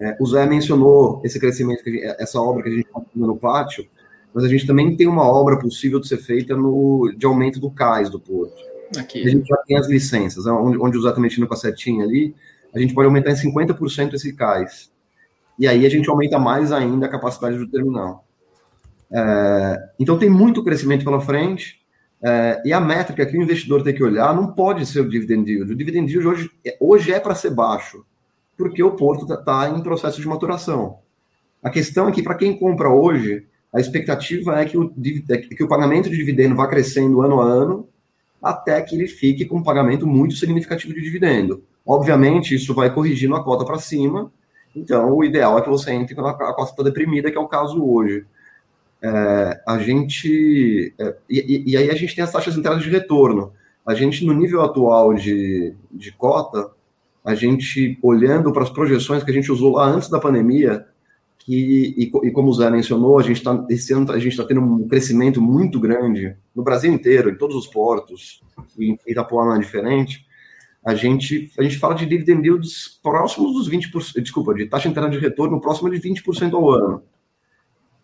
É, 0.00 0.16
o 0.18 0.26
Zé 0.26 0.46
mencionou 0.46 1.20
esse 1.22 1.38
crescimento, 1.38 1.82
essa 2.18 2.40
obra 2.40 2.62
que 2.62 2.68
a 2.70 2.72
gente 2.72 2.86
está 2.86 3.00
fazendo 3.00 3.26
no 3.26 3.36
pátio, 3.36 3.86
mas 4.32 4.44
a 4.44 4.48
gente 4.48 4.66
também 4.66 4.96
tem 4.96 5.06
uma 5.06 5.24
obra 5.24 5.58
possível 5.58 6.00
de 6.00 6.08
ser 6.08 6.16
feita 6.16 6.56
no, 6.56 7.12
de 7.16 7.26
aumento 7.26 7.60
do 7.60 7.70
cais 7.70 8.08
do 8.08 8.18
porto. 8.18 8.62
Aqui. 8.98 9.22
A 9.22 9.30
gente 9.30 9.46
já 9.46 9.56
tem 9.66 9.76
as 9.76 9.88
licenças, 9.88 10.46
né, 10.46 10.52
onde, 10.52 10.78
onde 10.78 10.96
o 10.96 11.02
Zé 11.02 11.10
está 11.10 11.20
mexendo 11.20 11.46
com 11.46 11.54
a 11.54 11.56
setinha 11.56 12.04
ali, 12.04 12.34
a 12.74 12.78
gente 12.78 12.94
pode 12.94 13.06
aumentar 13.06 13.32
em 13.32 13.34
50% 13.34 14.14
esse 14.14 14.32
cais. 14.32 14.90
E 15.58 15.68
aí 15.68 15.84
a 15.84 15.90
gente 15.90 16.08
aumenta 16.08 16.38
mais 16.38 16.72
ainda 16.72 17.06
a 17.06 17.08
capacidade 17.08 17.58
do 17.58 17.68
terminal. 17.68 18.24
É, 19.12 19.78
então 19.98 20.18
tem 20.18 20.30
muito 20.30 20.62
crescimento 20.62 21.04
pela 21.04 21.20
frente, 21.20 21.80
é, 22.22 22.62
e 22.64 22.72
a 22.72 22.80
métrica 22.80 23.24
que 23.24 23.36
o 23.36 23.42
investidor 23.42 23.82
tem 23.82 23.94
que 23.94 24.04
olhar 24.04 24.34
não 24.34 24.52
pode 24.52 24.84
ser 24.86 25.00
o 25.00 25.08
dividend 25.08 25.50
yield. 25.50 25.72
O 25.72 25.76
dividend 25.76 26.10
yield 26.12 26.28
hoje, 26.28 26.50
hoje 26.78 27.12
é 27.12 27.18
para 27.18 27.34
ser 27.34 27.50
baixo 27.50 28.04
porque 28.60 28.82
o 28.82 28.90
porto 28.90 29.22
está 29.22 29.38
tá 29.38 29.70
em 29.70 29.82
processo 29.82 30.20
de 30.20 30.28
maturação. 30.28 30.98
A 31.62 31.70
questão 31.70 32.08
é 32.08 32.12
que, 32.12 32.22
para 32.22 32.34
quem 32.34 32.58
compra 32.58 32.90
hoje, 32.90 33.46
a 33.72 33.80
expectativa 33.80 34.60
é 34.60 34.66
que 34.66 34.76
o, 34.76 34.92
é 35.30 35.38
que 35.38 35.64
o 35.64 35.68
pagamento 35.68 36.10
de 36.10 36.16
dividendo 36.16 36.54
vá 36.54 36.66
crescendo 36.66 37.22
ano 37.22 37.40
a 37.40 37.44
ano, 37.46 37.88
até 38.42 38.80
que 38.82 38.94
ele 38.94 39.06
fique 39.06 39.46
com 39.46 39.56
um 39.56 39.62
pagamento 39.62 40.06
muito 40.06 40.34
significativo 40.34 40.92
de 40.92 41.00
dividendo. 41.00 41.64
Obviamente, 41.86 42.54
isso 42.54 42.74
vai 42.74 42.92
corrigindo 42.92 43.34
a 43.34 43.42
cota 43.42 43.64
para 43.64 43.78
cima, 43.78 44.30
então 44.76 45.10
o 45.14 45.24
ideal 45.24 45.58
é 45.58 45.62
que 45.62 45.68
você 45.70 45.92
entre 45.92 46.14
quando 46.14 46.28
a 46.28 46.34
cota 46.34 46.70
está 46.70 46.82
deprimida, 46.82 47.30
que 47.30 47.38
é 47.38 47.40
o 47.40 47.48
caso 47.48 47.82
hoje. 47.82 48.26
É, 49.02 49.62
a 49.66 49.78
gente. 49.78 50.94
É, 50.98 51.16
e, 51.28 51.72
e, 51.72 51.76
aí 51.76 51.90
a 51.90 51.94
gente 51.94 52.14
tem 52.14 52.22
as 52.22 52.32
taxas 52.32 52.56
internas 52.56 52.82
de 52.82 52.90
retorno. 52.90 53.52
A 53.86 53.94
gente, 53.94 54.24
no 54.24 54.34
nível 54.34 54.62
atual 54.62 55.14
de, 55.14 55.74
de 55.90 56.12
cota, 56.12 56.70
a 57.24 57.34
gente 57.34 57.98
olhando 58.02 58.52
para 58.52 58.62
as 58.62 58.70
projeções 58.70 59.24
que 59.24 59.30
a 59.30 59.34
gente 59.34 59.50
usou 59.50 59.72
lá 59.76 59.86
antes 59.86 60.10
da 60.10 60.20
pandemia, 60.20 60.86
que, 61.38 61.94
e, 61.96 62.28
e 62.28 62.30
como 62.30 62.50
o 62.50 62.54
Zé 62.54 62.70
mencionou, 62.70 63.18
a 63.18 63.22
gente 63.22 63.42
ano 63.48 63.66
a 64.12 64.18
gente 64.18 64.32
está 64.32 64.44
tendo 64.44 64.60
um 64.60 64.86
crescimento 64.86 65.40
muito 65.40 65.80
grande 65.80 66.36
no 66.54 66.62
Brasil 66.62 66.92
inteiro, 66.92 67.30
em 67.30 67.36
todos 67.36 67.56
os 67.56 67.66
portos, 67.66 68.42
e 68.78 68.90
em 68.90 68.98
Itapuã 69.06 69.46
não 69.46 69.56
é 69.56 69.58
diferente. 69.58 70.26
A 70.84 70.94
gente, 70.94 71.50
a 71.58 71.62
gente 71.62 71.78
fala 71.78 71.94
de 71.94 72.06
dividend 72.06 72.46
yields 72.46 72.98
próximos 73.02 73.52
dos 73.52 73.70
20%, 73.70 74.20
desculpa, 74.20 74.54
de 74.54 74.66
taxa 74.66 74.88
interna 74.88 75.10
de 75.10 75.18
retorno 75.18 75.60
próxima 75.60 75.90
de 75.90 75.98
20% 75.98 76.54
ao 76.54 76.70
ano. 76.70 77.02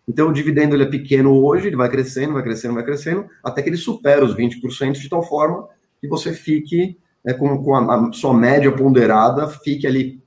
Então, 0.07 0.29
o 0.29 0.33
dividendo 0.33 0.75
ele 0.75 0.83
é 0.83 0.87
pequeno 0.87 1.43
hoje, 1.43 1.67
ele 1.67 1.75
vai 1.75 1.89
crescendo, 1.89 2.33
vai 2.33 2.43
crescendo, 2.43 2.73
vai 2.73 2.83
crescendo, 2.83 3.25
até 3.43 3.61
que 3.61 3.69
ele 3.69 3.77
supera 3.77 4.23
os 4.23 4.35
20% 4.35 4.93
de 4.93 5.09
tal 5.09 5.21
forma 5.21 5.67
que 5.99 6.07
você 6.07 6.31
fique 6.33 6.97
é, 7.25 7.33
com, 7.33 7.61
com 7.61 7.75
a, 7.75 7.95
a, 7.95 8.13
sua 8.13 8.33
média 8.33 8.71
ponderada 8.71 9.47
fique 9.47 9.85
ali 9.85 10.21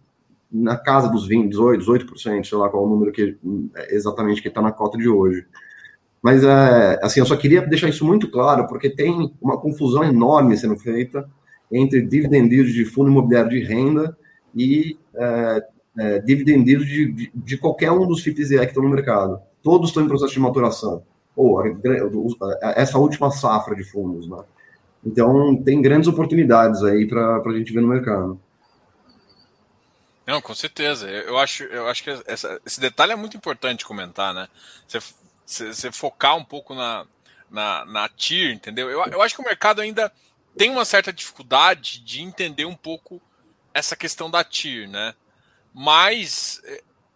na 0.52 0.76
casa 0.76 1.08
dos 1.08 1.26
20, 1.26 1.48
18, 1.48 1.84
18%, 1.84 2.44
sei 2.44 2.58
lá 2.58 2.68
qual 2.68 2.82
é 2.82 2.86
o 2.86 2.90
número 2.90 3.12
que 3.12 3.38
exatamente 3.88 4.42
que 4.42 4.48
está 4.48 4.60
na 4.60 4.72
cota 4.72 4.98
de 4.98 5.08
hoje. 5.08 5.46
Mas, 6.22 6.44
é, 6.44 6.98
assim, 7.02 7.20
eu 7.20 7.26
só 7.26 7.36
queria 7.36 7.62
deixar 7.62 7.88
isso 7.88 8.04
muito 8.04 8.30
claro, 8.30 8.66
porque 8.66 8.90
tem 8.90 9.32
uma 9.40 9.58
confusão 9.58 10.04
enorme 10.04 10.56
sendo 10.56 10.76
feita 10.76 11.26
entre 11.72 12.02
dividend 12.02 12.52
yield 12.52 12.72
de 12.72 12.84
fundo 12.84 13.10
imobiliário 13.10 13.50
de 13.50 13.60
renda 13.60 14.16
e 14.54 14.98
é, 15.14 15.64
é, 15.98 16.18
dividend 16.18 16.68
yield 16.68 16.84
de, 16.84 17.12
de, 17.12 17.32
de, 17.34 17.56
qualquer 17.56 17.92
um 17.92 18.06
dos 18.06 18.22
FIPs 18.22 18.48
que 18.48 18.56
estão 18.56 18.82
no 18.82 18.90
mercado. 18.90 19.40
Todos 19.62 19.90
estão 19.90 20.02
em 20.02 20.08
processo 20.08 20.32
de 20.32 20.40
maturação. 20.40 21.02
Ou 21.36 21.62
essa 22.62 22.98
última 22.98 23.30
safra 23.30 23.74
de 23.74 23.84
fundos, 23.84 24.28
né? 24.28 24.38
Então, 25.04 25.56
tem 25.62 25.80
grandes 25.80 26.08
oportunidades 26.08 26.82
aí 26.82 27.06
para 27.06 27.36
a 27.36 27.52
gente 27.56 27.72
ver 27.72 27.80
no 27.80 27.88
mercado. 27.88 28.40
Não, 30.26 30.40
com 30.40 30.54
certeza. 30.54 31.08
Eu 31.08 31.38
acho, 31.38 31.64
eu 31.64 31.88
acho 31.88 32.04
que 32.04 32.10
essa, 32.26 32.60
esse 32.64 32.80
detalhe 32.80 33.12
é 33.12 33.16
muito 33.16 33.36
importante 33.36 33.84
comentar, 33.84 34.34
né? 34.34 34.48
Você, 34.86 35.00
você 35.72 35.90
focar 35.90 36.36
um 36.36 36.44
pouco 36.44 36.74
na, 36.74 37.06
na, 37.50 37.84
na 37.86 38.08
TIR, 38.08 38.52
entendeu? 38.52 38.90
Eu, 38.90 39.04
eu 39.06 39.22
acho 39.22 39.34
que 39.34 39.40
o 39.40 39.44
mercado 39.44 39.80
ainda 39.80 40.12
tem 40.56 40.70
uma 40.70 40.84
certa 40.84 41.12
dificuldade 41.12 42.00
de 42.00 42.22
entender 42.22 42.64
um 42.64 42.76
pouco 42.76 43.20
essa 43.72 43.96
questão 43.96 44.30
da 44.30 44.44
TIR, 44.44 44.88
né? 44.88 45.14
Mas 45.72 46.60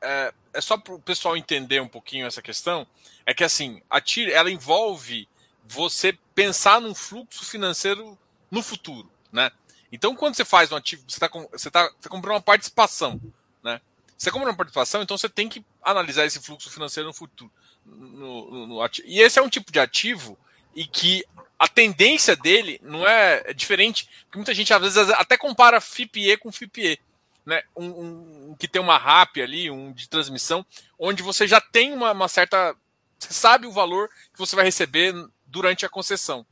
é, 0.03 0.33
é, 0.55 0.61
só 0.61 0.77
para 0.77 0.95
o 0.95 1.01
pessoal 1.01 1.37
entender 1.37 1.81
um 1.81 1.89
pouquinho 1.89 2.27
essa 2.27 2.41
questão, 2.41 2.87
é 3.27 3.35
que 3.35 3.45
assim, 3.45 3.83
a 3.91 4.01
TIR 4.01 4.31
ela 4.31 4.51
envolve 4.51 5.29
você 5.67 6.17
pensar 6.35 6.81
num 6.81 6.95
fluxo 6.95 7.45
financeiro 7.45 8.19
no 8.51 8.63
futuro, 8.63 9.11
né? 9.33 9.51
Então, 9.91 10.15
quando 10.17 10.35
você 10.35 10.45
faz 10.45 10.73
um 10.73 10.77
ativo, 10.77 11.05
você 11.07 11.17
está 11.17 11.29
você 11.29 11.71
tá, 11.71 11.85
você 11.89 12.03
tá 12.03 12.09
comprando 12.09 12.35
uma 12.35 12.43
participação, 12.43 13.21
né? 13.63 13.81
Você 14.17 14.31
compra 14.31 14.49
uma 14.49 14.57
participação, 14.57 15.03
então 15.03 15.17
você 15.17 15.29
tem 15.29 15.49
que 15.49 15.65
analisar 15.83 16.25
esse 16.25 16.41
fluxo 16.41 16.71
financeiro 16.71 17.09
no 17.09 17.15
futuro. 17.15 17.51
No, 17.85 18.51
no, 18.51 18.67
no 18.67 18.91
e 19.05 19.21
esse 19.21 19.39
é 19.39 19.43
um 19.43 19.49
tipo 19.49 19.71
de 19.71 19.79
ativo 19.79 20.39
e 20.75 20.87
que 20.87 21.25
a 21.59 21.69
tendência 21.69 22.35
dele 22.35 22.81
não 22.83 23.07
é, 23.07 23.43
é 23.47 23.55
diferente, 23.55 24.09
porque 24.25 24.39
muita 24.39 24.55
gente 24.55 24.73
às 24.73 24.81
vezes 24.81 25.11
até 25.11 25.37
compara 25.37 25.81
FIPE 25.81 26.37
com 26.39 26.51
FIPE. 26.51 26.99
Né, 27.45 27.63
um, 27.77 27.85
um, 27.85 28.57
que 28.59 28.67
tem 28.67 28.81
uma 28.81 28.97
RAP 28.97 29.37
ali, 29.37 29.71
um 29.71 29.93
de 29.93 30.09
transmissão, 30.09 30.65
onde 30.99 31.23
você 31.23 31.47
já 31.47 31.61
tem 31.61 31.93
uma, 31.93 32.13
uma, 32.13 32.27
certa. 32.27 32.75
Você 33.19 33.35
sabe 33.35 33.67
o 33.67 33.73
valor 33.73 34.09
que 34.33 34.39
você 34.39 34.57
vai 34.57 34.65
receber 34.65 35.15
durante 35.47 35.85
a 35.85 35.89
concessão. 35.91 36.47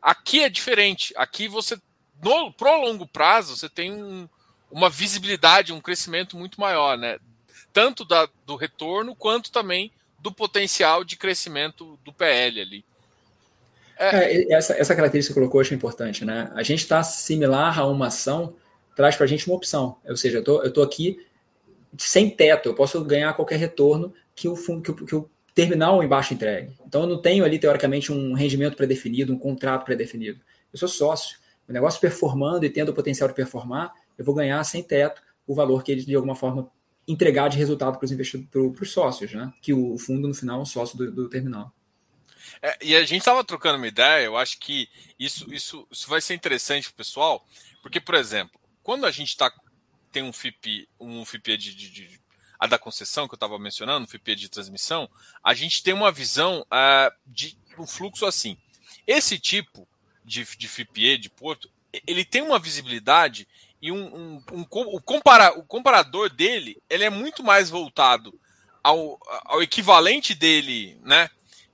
Aqui 0.00 0.44
é 0.44 0.48
diferente. 0.48 1.12
Aqui 1.16 1.48
você, 1.48 1.76
no, 2.22 2.52
pro 2.52 2.80
longo 2.80 3.06
prazo, 3.06 3.56
você 3.56 3.68
tem 3.68 3.92
um, 3.92 4.28
uma 4.70 4.88
visibilidade, 4.88 5.72
um 5.72 5.80
crescimento 5.80 6.36
muito 6.36 6.60
maior, 6.60 6.96
né? 6.96 7.18
Tanto 7.72 8.04
da, 8.04 8.28
do 8.46 8.54
retorno 8.54 9.16
quanto 9.16 9.50
também 9.50 9.92
do 10.18 10.32
potencial 10.32 11.02
de 11.02 11.16
crescimento 11.16 11.98
do 12.04 12.12
PL 12.12 12.60
ali. 12.60 12.84
É... 13.98 14.34
É, 14.34 14.52
essa, 14.52 14.74
essa 14.74 14.94
característica 14.94 15.32
que 15.32 15.34
você 15.34 15.40
colocou 15.40 15.60
eu 15.60 15.64
acho 15.64 15.74
importante, 15.74 16.24
né? 16.24 16.50
A 16.54 16.62
gente 16.62 16.80
está 16.80 17.02
similar 17.02 17.78
a 17.78 17.86
uma 17.86 18.06
ação, 18.06 18.56
traz 18.94 19.16
para 19.16 19.24
a 19.24 19.28
gente 19.28 19.46
uma 19.46 19.56
opção. 19.56 19.96
Ou 20.06 20.16
seja, 20.16 20.38
eu 20.38 20.44
tô, 20.44 20.56
estou 20.58 20.72
tô 20.72 20.82
aqui 20.82 21.18
sem 21.98 22.30
teto, 22.30 22.68
eu 22.68 22.74
posso 22.74 23.02
ganhar 23.04 23.34
qualquer 23.34 23.56
retorno 23.56 24.12
que 24.34 24.48
o, 24.48 24.56
fundo, 24.56 24.82
que 24.82 24.90
o, 24.90 25.06
que 25.06 25.14
o 25.14 25.30
terminal 25.54 26.02
embaixo 26.02 26.34
entregue. 26.34 26.72
Então 26.86 27.02
eu 27.02 27.06
não 27.06 27.20
tenho 27.20 27.44
ali, 27.44 27.58
teoricamente, 27.58 28.12
um 28.12 28.32
rendimento 28.32 28.76
pré-definido, 28.76 29.32
um 29.32 29.38
contrato 29.38 29.84
pré-definido. 29.84 30.40
Eu 30.72 30.78
sou 30.78 30.88
sócio. 30.88 31.38
O 31.68 31.72
negócio 31.72 32.00
performando 32.00 32.64
e 32.64 32.70
tendo 32.70 32.90
o 32.90 32.94
potencial 32.94 33.28
de 33.28 33.34
performar, 33.34 33.92
eu 34.18 34.24
vou 34.24 34.34
ganhar 34.34 34.62
sem 34.64 34.82
teto 34.82 35.22
o 35.46 35.54
valor 35.54 35.82
que 35.82 35.92
ele, 35.92 36.04
de 36.04 36.14
alguma 36.14 36.34
forma, 36.34 36.70
entregar 37.06 37.48
de 37.48 37.58
resultado 37.58 37.98
para 37.98 38.04
os 38.04 38.12
investidores, 38.12 38.48
para 38.50 38.82
os 38.82 38.90
sócios, 38.90 39.32
né? 39.32 39.52
Que 39.60 39.72
o 39.72 39.96
fundo, 39.98 40.28
no 40.28 40.34
final, 40.34 40.58
é 40.58 40.62
um 40.62 40.66
sócio 40.66 40.96
do, 40.96 41.10
do 41.10 41.28
terminal. 41.28 41.72
É, 42.60 42.76
e 42.82 42.96
a 42.96 43.00
gente 43.00 43.20
estava 43.20 43.44
trocando 43.44 43.76
uma 43.76 43.86
ideia, 43.86 44.24
eu 44.24 44.36
acho 44.36 44.58
que 44.58 44.88
isso, 45.18 45.52
isso, 45.52 45.86
isso 45.90 46.08
vai 46.08 46.20
ser 46.20 46.34
interessante 46.34 46.88
para 46.88 46.94
o 46.94 46.96
pessoal, 46.96 47.46
porque, 47.82 48.00
por 48.00 48.14
exemplo, 48.14 48.60
quando 48.82 49.06
a 49.06 49.10
gente 49.10 49.36
tá, 49.36 49.52
tem 50.10 50.22
um 50.22 50.32
FIP, 50.32 50.88
um 50.98 51.24
FIP 51.24 51.56
de, 51.56 51.74
de, 51.74 51.90
de 51.90 52.22
a 52.58 52.66
da 52.66 52.78
concessão 52.78 53.26
que 53.26 53.34
eu 53.34 53.36
estava 53.36 53.58
mencionando, 53.58 54.04
um 54.04 54.08
FIP 54.08 54.36
de 54.36 54.48
transmissão, 54.48 55.10
a 55.42 55.52
gente 55.52 55.82
tem 55.82 55.92
uma 55.92 56.12
visão 56.12 56.60
uh, 56.60 57.12
de 57.26 57.58
um 57.76 57.84
fluxo 57.84 58.24
assim. 58.24 58.56
Esse 59.04 59.36
tipo 59.36 59.88
de, 60.24 60.46
de 60.56 60.68
FIPE 60.68 61.18
de 61.18 61.28
Porto, 61.28 61.68
ele 62.06 62.24
tem 62.24 62.40
uma 62.40 62.60
visibilidade 62.60 63.48
e 63.80 63.90
um, 63.90 64.14
um, 64.14 64.42
um, 64.52 64.66
o, 64.70 65.00
compara, 65.00 65.58
o 65.58 65.64
comparador 65.64 66.30
dele 66.30 66.80
ele 66.88 67.02
é 67.02 67.10
muito 67.10 67.42
mais 67.42 67.68
voltado 67.68 68.32
ao, 68.80 69.18
ao 69.44 69.60
equivalente 69.60 70.32
dele, 70.32 70.96
né? 71.02 71.28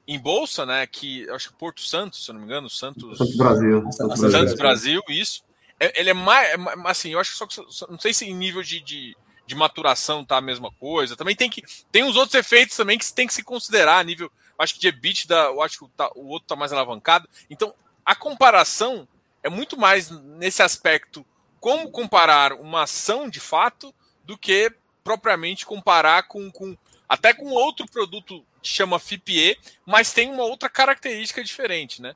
Em 0.06 0.18
bolsa, 0.18 0.64
né? 0.64 0.86
Que 0.86 1.28
acho 1.28 1.50
que 1.50 1.58
Porto 1.58 1.82
Santos, 1.82 2.24
se 2.24 2.30
eu 2.30 2.32
não 2.32 2.40
me 2.40 2.46
engano, 2.46 2.70
Santos. 2.70 3.18
Santos 3.18 3.36
Brasil. 3.36 3.82
Santos, 3.92 4.20
Santos 4.20 4.54
Brasil, 4.54 4.56
Brasil, 4.56 5.02
isso. 5.10 5.42
É, 5.80 6.00
ele 6.00 6.10
é 6.10 6.14
mais. 6.14 6.48
É, 6.50 6.56
assim, 6.84 7.10
eu 7.10 7.20
acho 7.20 7.46
que 7.46 7.54
só, 7.54 7.86
não 7.88 7.98
sei 7.98 8.12
se 8.12 8.26
em 8.26 8.34
nível 8.34 8.62
de, 8.62 8.80
de, 8.80 9.16
de, 9.46 9.54
maturação 9.54 10.24
tá 10.24 10.36
a 10.36 10.42
mesma 10.42 10.70
coisa. 10.72 11.16
Também 11.16 11.36
tem 11.36 11.48
que. 11.48 11.62
Tem 11.90 12.04
uns 12.04 12.16
outros 12.16 12.34
efeitos 12.34 12.76
também 12.76 12.98
que 12.98 13.12
tem 13.12 13.26
que 13.26 13.34
se 13.34 13.42
considerar 13.42 14.04
nível. 14.04 14.30
Acho 14.58 14.74
que 14.74 14.80
de 14.80 14.88
EBITDA, 14.88 15.36
eu 15.36 15.62
acho 15.62 15.78
que 15.78 15.84
o, 15.84 15.88
tá, 15.88 16.10
o 16.16 16.26
outro 16.26 16.48
tá 16.48 16.56
mais 16.56 16.72
alavancado. 16.72 17.28
Então, 17.48 17.72
a 18.04 18.14
comparação 18.14 19.06
é 19.42 19.48
muito 19.48 19.78
mais 19.78 20.10
nesse 20.10 20.62
aspecto 20.62 21.24
como 21.60 21.90
comparar 21.90 22.52
uma 22.52 22.82
ação 22.82 23.28
de 23.28 23.40
fato 23.40 23.94
do 24.24 24.36
que 24.36 24.72
propriamente 25.04 25.64
comparar 25.64 26.24
com, 26.24 26.50
com 26.50 26.76
até 27.08 27.32
com 27.32 27.46
outro 27.50 27.86
produto 27.86 28.44
que 28.62 28.68
chama 28.68 28.98
FIPE, 28.98 29.58
mas 29.86 30.12
tem 30.12 30.30
uma 30.30 30.44
outra 30.44 30.68
característica 30.68 31.42
diferente, 31.42 32.02
né? 32.02 32.14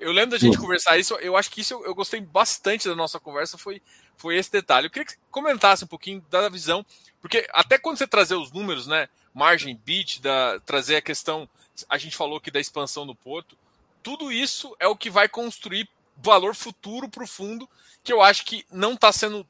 Eu 0.00 0.12
lembro 0.12 0.30
da 0.30 0.38
gente 0.38 0.54
Sim. 0.56 0.60
conversar 0.60 0.98
isso, 0.98 1.14
eu 1.16 1.36
acho 1.36 1.50
que 1.50 1.60
isso 1.60 1.74
eu, 1.74 1.84
eu, 1.84 1.94
gostei 1.94 2.20
bastante 2.20 2.88
da 2.88 2.96
nossa 2.96 3.20
conversa, 3.20 3.58
foi, 3.58 3.82
foi 4.16 4.36
esse 4.36 4.50
detalhe. 4.50 4.86
Eu 4.86 4.90
queria 4.90 5.04
que 5.04 5.12
você 5.12 5.18
comentasse 5.30 5.84
um 5.84 5.86
pouquinho 5.86 6.24
da 6.30 6.48
visão, 6.48 6.84
porque 7.20 7.46
até 7.52 7.78
quando 7.78 7.98
você 7.98 8.06
trazer 8.06 8.34
os 8.34 8.50
números, 8.50 8.86
né? 8.86 9.08
Margem 9.32 9.78
bit, 9.84 10.20
da, 10.22 10.58
trazer 10.60 10.96
a 10.96 11.02
questão, 11.02 11.48
a 11.88 11.98
gente 11.98 12.16
falou 12.16 12.38
aqui 12.38 12.50
da 12.50 12.58
expansão 12.58 13.06
do 13.06 13.14
porto, 13.14 13.56
tudo 14.02 14.32
isso 14.32 14.74
é 14.80 14.88
o 14.88 14.96
que 14.96 15.10
vai 15.10 15.28
construir 15.28 15.88
valor 16.16 16.54
futuro 16.54 17.08
para 17.08 17.24
o 17.24 17.28
fundo, 17.28 17.68
que 18.02 18.12
eu 18.12 18.22
acho 18.22 18.44
que 18.44 18.64
não 18.70 18.94
está 18.94 19.12
sendo. 19.12 19.46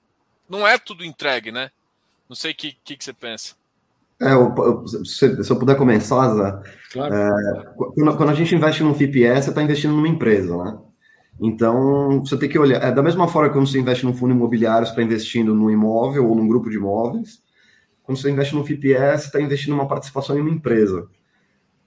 Não 0.49 0.67
é 0.67 0.79
tudo 0.79 1.05
entregue, 1.05 1.53
né? 1.53 1.71
Não 2.29 2.35
sei 2.37 2.53
o 2.53 2.55
que, 2.55 2.77
que, 2.85 2.97
que, 2.97 3.05
você 3.05 3.13
pensa. 3.13 3.57
É, 4.21 4.33
eu, 4.33 4.55
eu, 4.57 4.87
se, 5.05 5.43
se, 5.43 5.51
eu 5.51 5.59
puder 5.59 5.77
começar, 5.77 6.35
Zé, 6.35 6.63
claro. 6.93 7.15
é, 7.15 7.65
quando, 7.75 8.17
quando, 8.17 8.31
a 8.31 8.35
gente 8.35 8.55
investe 8.55 8.83
num 8.83 8.95
FIPS, 8.95 9.45
você 9.45 9.51
está 9.51 9.63
investindo 9.63 9.95
numa 9.95 10.09
empresa, 10.09 10.57
né? 10.63 10.79
Então, 11.41 12.21
você 12.23 12.37
tem 12.37 12.49
que 12.49 12.59
olhar. 12.59 12.83
É 12.83 12.93
da 12.93 13.03
mesma 13.03 13.27
forma 13.27 13.49
que 13.49 13.55
quando 13.55 13.67
você 13.67 13.81
investe 13.81 14.05
num 14.05 14.13
fundo 14.13 14.35
imobiliário, 14.35 14.87
você 14.87 14.93
está 14.93 15.03
investindo 15.03 15.55
num 15.55 15.71
imóvel 15.71 16.29
ou 16.29 16.35
num 16.35 16.47
grupo 16.47 16.69
de 16.69 16.77
imóveis. 16.77 17.43
Quando 18.03 18.19
você 18.19 18.31
investe 18.31 18.55
num 18.55 18.65
FIPS, 18.65 19.23
você 19.23 19.27
está 19.27 19.41
investindo 19.41 19.71
numa 19.71 19.89
participação 19.89 20.37
em 20.37 20.43
uma 20.43 20.51
empresa. 20.51 21.09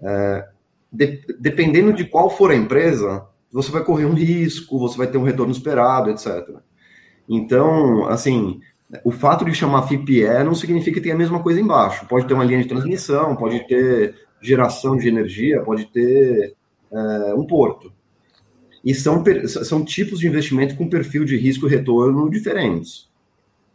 É, 0.01 0.47
de, 0.91 1.23
dependendo 1.39 1.93
de 1.93 2.05
qual 2.05 2.31
for 2.31 2.49
a 2.49 2.55
empresa, 2.55 3.27
você 3.51 3.71
vai 3.71 3.83
correr 3.83 4.05
um 4.05 4.15
risco, 4.15 4.79
você 4.79 4.97
vai 4.97 5.05
ter 5.05 5.19
um 5.19 5.23
retorno 5.23 5.51
esperado, 5.51 6.09
etc. 6.09 6.49
Então, 7.29 8.07
assim, 8.07 8.59
o 9.03 9.11
fato 9.11 9.45
de 9.45 9.53
chamar 9.53 9.87
FIPE 9.87 10.25
não 10.43 10.53
significa 10.53 10.97
que 10.97 11.03
tem 11.03 11.11
a 11.11 11.17
mesma 11.17 11.41
coisa 11.41 11.59
embaixo. 11.59 12.05
Pode 12.07 12.27
ter 12.27 12.33
uma 12.33 12.43
linha 12.43 12.61
de 12.61 12.67
transmissão, 12.67 13.35
pode 13.35 13.65
ter 13.67 14.15
geração 14.41 14.97
de 14.97 15.07
energia, 15.07 15.61
pode 15.61 15.85
ter 15.85 16.53
é, 16.91 17.33
um 17.33 17.45
porto. 17.45 17.91
E 18.83 18.93
são, 18.93 19.23
são 19.47 19.83
tipos 19.83 20.19
de 20.19 20.27
investimento 20.27 20.75
com 20.75 20.89
perfil 20.89 21.23
de 21.23 21.37
risco 21.37 21.67
e 21.67 21.69
retorno 21.69 22.29
diferentes. 22.29 23.09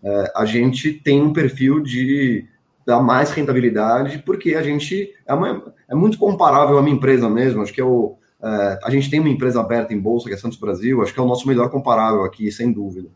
É, 0.05 0.33
a 0.37 0.45
gente 0.45 0.93
tem 0.93 1.23
um 1.23 1.33
perfil 1.33 1.81
de 1.81 2.47
dar 2.87 3.01
mais 3.01 3.31
rentabilidade, 3.31 4.23
porque 4.25 4.55
a 4.55 4.63
gente 4.63 5.13
é, 5.27 5.35
uma, 5.35 5.75
é 5.91 5.95
muito 5.95 6.19
comparável 6.19 6.79
a 6.79 6.83
minha 6.83 6.97
empresa 6.97 7.29
mesmo, 7.29 7.63
acho 7.63 7.73
que 7.73 7.81
é 7.81 7.85
o, 7.85 8.17
é, 8.43 8.79
a 8.85 8.91
gente 8.91 9.11
tem 9.11 9.21
uma 9.21 9.29
empresa 9.29 9.61
aberta 9.61 9.93
em 9.93 10.01
bolsa, 10.01 10.29
que 10.29 10.35
é 10.35 10.39
Santos 10.39 10.59
Brasil, 10.59 11.03
acho 11.03 11.13
que 11.13 11.19
é 11.19 11.23
o 11.23 11.27
nosso 11.27 11.49
melhor 11.49 11.71
comparável 11.71 12.25
aqui, 12.25 12.51
sem 12.53 12.71
dúvida. 12.71 13.09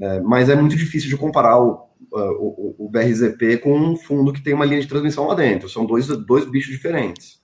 É, 0.00 0.20
mas 0.20 0.48
é 0.48 0.56
muito 0.56 0.76
difícil 0.76 1.08
de 1.08 1.16
comparar 1.16 1.60
o, 1.60 1.88
o, 2.10 2.86
o, 2.86 2.90
BRZP 2.90 3.58
com 3.58 3.76
um 3.78 3.96
fundo 3.96 4.32
que 4.32 4.42
tem 4.42 4.54
uma 4.54 4.64
linha 4.64 4.80
de 4.80 4.88
transmissão 4.88 5.26
lá 5.26 5.34
dentro. 5.34 5.68
São 5.68 5.86
dois, 5.86 6.06
dois 6.06 6.50
bichos 6.50 6.72
diferentes. 6.72 7.40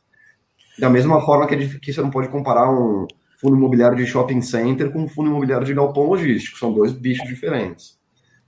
Da 0.79 0.91
mesma 0.91 1.21
forma 1.21 1.47
que, 1.47 1.55
é, 1.55 1.69
que 1.81 1.93
você 1.93 2.01
não 2.01 2.11
pode 2.11 2.29
comparar 2.29 2.71
um 2.71 3.07
fundo 3.41 3.57
imobiliário 3.57 3.97
de 3.97 4.07
shopping 4.07 4.43
center 4.43 4.93
com 4.93 5.03
um 5.03 5.09
fundo 5.09 5.31
imobiliário 5.31 5.67
de 5.67 5.75
galpão 5.75 6.05
logístico. 6.05 6.59
São 6.59 6.73
dois 6.73 6.93
bichos 6.93 7.29
diferentes. 7.29 7.99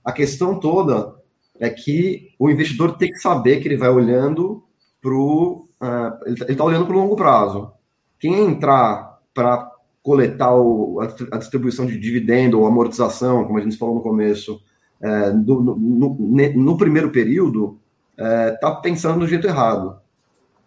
A 0.03 0.11
questão 0.11 0.59
toda 0.59 1.15
é 1.59 1.69
que 1.69 2.29
o 2.37 2.49
investidor 2.49 2.97
tem 2.97 3.09
que 3.09 3.19
saber 3.19 3.59
que 3.59 3.67
ele 3.67 3.77
vai 3.77 3.89
olhando 3.89 4.63
para 5.01 5.13
o. 5.13 5.69
Uh, 5.81 6.25
ele 6.25 6.51
está 6.51 6.63
olhando 6.63 6.85
para 6.85 6.95
o 6.95 6.99
longo 6.99 7.15
prazo. 7.15 7.71
Quem 8.19 8.45
entrar 8.45 9.19
para 9.33 9.72
coletar 10.03 10.53
o, 10.53 10.99
a, 10.99 11.35
a, 11.35 11.37
distribuição 11.37 11.85
de 11.85 11.97
dividendo 11.97 12.59
ou 12.59 12.67
amortização, 12.67 13.45
como 13.45 13.57
a 13.57 13.61
gente 13.61 13.77
falou 13.77 13.95
no 13.95 14.01
começo, 14.01 14.61
é, 15.01 15.31
do, 15.31 15.61
no, 15.61 15.75
no, 15.75 16.53
no, 16.53 16.77
primeiro 16.77 17.09
período, 17.09 17.79
está 18.11 18.29
é, 18.29 18.51
tá 18.51 18.75
pensando 18.75 19.19
do 19.19 19.27
jeito 19.27 19.47
errado. 19.47 19.97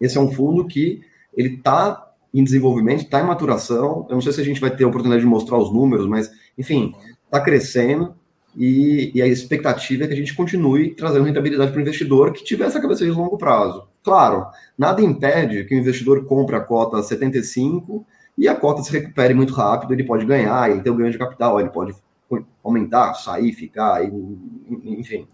Esse 0.01 0.17
é 0.17 0.21
um 0.21 0.33
fundo 0.33 0.67
que 0.67 1.03
ele 1.37 1.55
está 1.55 2.13
em 2.33 2.43
desenvolvimento, 2.43 3.03
está 3.03 3.21
em 3.21 3.27
maturação. 3.27 4.07
Eu 4.09 4.15
não 4.15 4.23
sei 4.23 4.33
se 4.33 4.41
a 4.41 4.45
gente 4.45 4.61
vai 4.61 4.75
ter 4.75 4.85
a 4.85 4.89
oportunidade 4.89 5.23
de 5.23 5.29
mostrar 5.29 5.59
os 5.59 5.73
números, 5.73 6.07
mas, 6.07 6.31
enfim, 6.59 6.95
está 7.27 7.41
crescendo 7.41 8.15
e, 8.57 9.13
e, 9.15 9.21
a 9.21 9.27
expectativa 9.27 10.05
é 10.05 10.07
que 10.07 10.15
a 10.15 10.17
gente 10.17 10.35
continue 10.35 10.95
trazendo 10.95 11.25
rentabilidade 11.25 11.71
para 11.71 11.79
o 11.79 11.83
investidor 11.83 12.33
que 12.33 12.43
tiver 12.43 12.65
essa 12.65 12.81
cabeça 12.81 13.05
de 13.05 13.11
longo 13.11 13.37
prazo. 13.37 13.87
Claro, 14.03 14.47
nada 14.79 15.03
impede 15.03 15.65
que 15.65 15.75
o 15.75 15.79
investidor 15.79 16.25
compre 16.25 16.57
a 16.57 16.61
cota 16.61 17.03
75 17.03 18.07
e 18.37 18.49
a 18.49 18.55
cota 18.55 18.83
se 18.83 18.93
recupere 18.93 19.33
muito 19.33 19.55
rápido, 19.55 19.93
ele 19.93 20.05
pode 20.05 20.27
ganhar, 20.27 20.71
ele 20.71 20.83
tem 20.83 20.93
um 20.93 20.97
ganho 20.97 21.11
de 21.11 21.19
capital, 21.19 21.59
ele 21.59 21.71
pode 21.71 21.95
aumentar, 22.63 23.15
sair, 23.15 23.53
ficar, 23.53 24.05
enfim. 24.85 25.27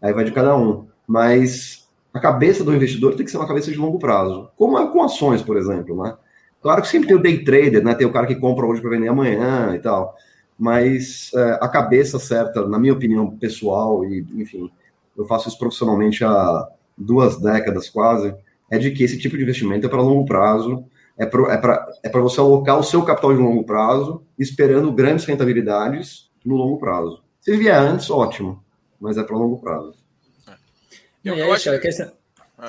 Aí 0.00 0.12
vai 0.12 0.24
de 0.24 0.32
cada 0.32 0.56
um. 0.56 0.86
Mas 1.06 1.88
a 2.12 2.20
cabeça 2.20 2.64
do 2.64 2.74
investidor 2.74 3.14
tem 3.14 3.24
que 3.24 3.30
ser 3.30 3.36
uma 3.36 3.46
cabeça 3.46 3.70
de 3.70 3.76
longo 3.76 3.98
prazo. 3.98 4.50
Como 4.56 4.78
é 4.78 4.90
com 4.90 5.02
ações, 5.02 5.42
por 5.42 5.56
exemplo, 5.56 6.02
né? 6.02 6.16
Claro 6.62 6.82
que 6.82 6.88
sempre 6.88 7.08
tem 7.08 7.16
o 7.16 7.22
day 7.22 7.44
trader, 7.44 7.84
né? 7.84 7.94
Tem 7.94 8.06
o 8.06 8.12
cara 8.12 8.26
que 8.26 8.34
compra 8.34 8.66
hoje 8.66 8.80
para 8.80 8.90
vender 8.90 9.08
amanhã 9.08 9.74
e 9.74 9.78
tal. 9.78 10.14
Mas 10.58 11.30
é, 11.34 11.58
a 11.60 11.68
cabeça 11.68 12.18
certa, 12.18 12.66
na 12.66 12.78
minha 12.78 12.92
opinião 12.92 13.30
pessoal, 13.30 14.04
e 14.04 14.26
enfim, 14.34 14.70
eu 15.16 15.24
faço 15.26 15.48
isso 15.48 15.58
profissionalmente 15.58 16.24
há 16.24 16.68
duas 16.96 17.40
décadas 17.40 17.88
quase, 17.88 18.34
é 18.70 18.78
de 18.78 18.90
que 18.90 19.04
esse 19.04 19.18
tipo 19.18 19.36
de 19.36 19.42
investimento 19.42 19.86
é 19.86 19.88
para 19.88 20.02
longo 20.02 20.24
prazo, 20.24 20.84
é 21.18 21.26
para 21.26 21.86
é 22.04 22.08
é 22.08 22.10
você 22.10 22.40
alocar 22.40 22.78
o 22.78 22.84
seu 22.84 23.02
capital 23.02 23.34
de 23.34 23.40
longo 23.40 23.64
prazo, 23.64 24.24
esperando 24.38 24.92
grandes 24.92 25.24
rentabilidades 25.24 26.30
no 26.44 26.56
longo 26.56 26.78
prazo. 26.78 27.22
Se 27.40 27.56
vier 27.56 27.78
antes, 27.78 28.08
ótimo, 28.10 28.62
mas 29.00 29.16
é 29.16 29.22
para 29.22 29.36
longo 29.36 29.58
prazo. 29.58 29.94
É. 30.48 30.54
Eu, 31.24 31.34
eu, 31.34 31.52
acho... 31.52 31.70
que... 31.78 31.90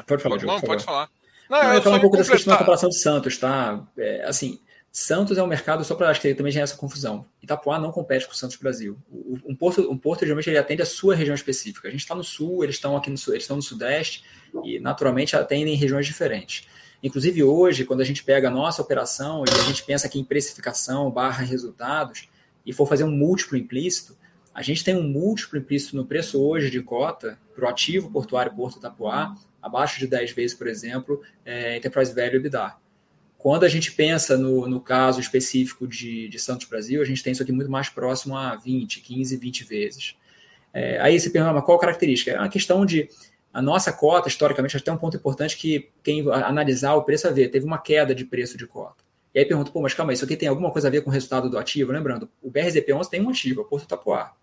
Pode 0.08 0.24
falar, 0.24 0.38
Não, 0.38 0.62
pode 0.62 0.84
falar. 0.84 1.10
Não, 1.50 1.64
não 1.64 1.70
eu, 1.70 1.76
eu 1.76 1.82
falar 1.82 1.97
um 1.97 2.02
pouco 2.02 2.18
dessa 2.18 2.32
questão 2.32 2.54
da 2.54 2.60
comparação 2.60 2.89
de 2.89 2.97
Santos, 2.97 3.38
tá? 3.38 3.88
É, 3.97 4.24
assim, 4.26 4.60
Santos 4.91 5.38
é 5.38 5.43
um 5.43 5.47
mercado, 5.47 5.84
só 5.84 5.95
para 5.95 6.10
acho 6.10 6.22
que 6.22 6.34
também 6.34 6.52
já 6.52 6.62
é 6.62 6.64
essa 6.64 6.76
confusão. 6.76 7.26
Itapuá 7.41 7.80
não 7.80 7.91
compete 7.91 8.26
com 8.26 8.34
o 8.34 8.36
Santos 8.36 8.58
Brasil. 8.58 8.97
Um 9.45 9.56
porto, 9.56 9.89
um 9.89 9.97
porto 9.97 10.22
geralmente 10.22 10.50
ele 10.50 10.58
atende 10.58 10.82
a 10.82 10.86
sua 10.86 11.16
região 11.16 11.36
específica. 11.36 11.88
A 11.88 11.91
gente 11.91 12.02
está 12.02 12.16
no 12.16 12.24
sul, 12.24 12.64
eles 12.64 12.76
estão 12.76 12.97
aqui 12.97 13.10
no 13.10 13.18
sul, 13.18 13.34
eles 13.34 13.43
estão 13.43 13.56
no 13.56 13.62
sudeste 13.62 14.24
e 14.64 14.80
naturalmente 14.80 15.36
atendem 15.36 15.76
regiões 15.76 16.06
diferentes. 16.06 16.68
Inclusive 17.02 17.43
hoje, 17.43 17.86
quando 17.86 18.02
a 18.02 18.06
gente 18.06 18.24
pega 18.24 18.50
a 18.50 18.52
nossa 18.52 18.82
operação 18.82 19.43
e 19.47 19.50
a 19.50 19.64
gente 19.64 19.84
pensa 19.84 20.08
aqui 20.08 20.20
em 20.20 20.24
precificação 20.24 21.10
barra 21.10 21.43
resultados 21.43 22.28
e 22.66 22.74
for 22.74 22.88
fazer 22.88 23.06
um 23.06 23.12
múltiplo 23.12 23.58
implícito, 23.58 24.18
a 24.54 24.62
gente 24.62 24.84
tem 24.84 24.95
um 24.95 25.08
múltiplo 25.08 25.58
implícito 25.58 25.95
no 25.95 26.06
preço 26.06 26.41
hoje 26.41 26.70
de 26.70 26.82
cota 26.82 27.39
para 27.56 27.66
o 27.66 27.70
ativo 27.70 28.12
portuário 28.12 28.54
Porto 28.54 28.78
Itapuá, 28.78 29.34
abaixo 29.62 30.00
de 30.00 30.08
10 30.08 30.32
vezes, 30.32 30.58
por 30.58 30.68
exemplo, 30.68 31.22
é, 31.45 31.78
Enterprise 31.78 32.14
Value 32.14 32.36
EBITDA. 32.36 32.76
Quando 33.38 33.64
a 33.64 33.70
gente 33.70 33.93
pensa 33.93 34.38
no, 34.38 34.68
no 34.68 34.82
caso 34.82 35.22
específico 35.22 35.88
de, 35.88 36.28
de, 36.28 36.38
Santos 36.38 36.68
Brasil, 36.68 37.02
a 37.02 37.06
gente 37.06 37.24
tem 37.24 37.32
isso 37.32 37.41
aqui 37.41 37.54
muito 37.54 37.72
mais 37.72 37.88
próximo 37.88 38.36
a 38.36 38.56
20, 38.58 39.00
15, 39.00 39.38
20 39.38 39.64
vezes. 39.64 40.16
É, 40.74 41.00
aí 41.00 41.18
você 41.18 41.30
pergunta, 41.30 41.54
mas 41.54 41.64
qual 41.64 41.80
característica? 41.80 42.32
É 42.32 42.38
uma 42.38 42.50
questão 42.50 42.86
de 42.86 43.10
a 43.54 43.62
nossa 43.62 43.91
cota, 43.91 44.28
historicamente, 44.28 44.78
até 44.78 44.91
um 44.91 44.97
ponto 44.97 45.18
importante 45.18 45.58
que 45.58 45.89
quem 46.04 46.30
analisar 46.32 46.93
o 46.95 47.04
preço 47.04 47.28
a 47.28 47.32
ver, 47.32 47.50
teve 47.50 47.66
uma 47.66 47.80
queda 47.80 48.14
de 48.14 48.24
preço 48.26 48.58
de 48.58 48.68
cota. 48.68 49.04
E 49.34 49.39
aí 49.39 49.45
pergunta, 49.45 49.72
pô, 49.72 49.82
mas 49.82 49.93
calma 49.93 50.14
isso 50.14 50.26
aqui 50.26 50.36
tem 50.36 50.47
alguma 50.47 50.72
coisa 50.72 50.88
a 50.88 50.91
ver 50.91 51.02
com 51.02 51.10
o 51.10 51.14
resultado 51.14 51.50
do 51.50 51.58
ativo? 51.58 51.91
Lembrando, 51.91 52.30
o 52.41 52.52
BRZP11 52.52 53.10
tem 53.10 53.22
um 53.22 53.30
ativo, 53.30 53.62
é 53.62 53.64
o 53.64 53.68
Porto 53.68 53.88
Tapuá. 53.88 54.34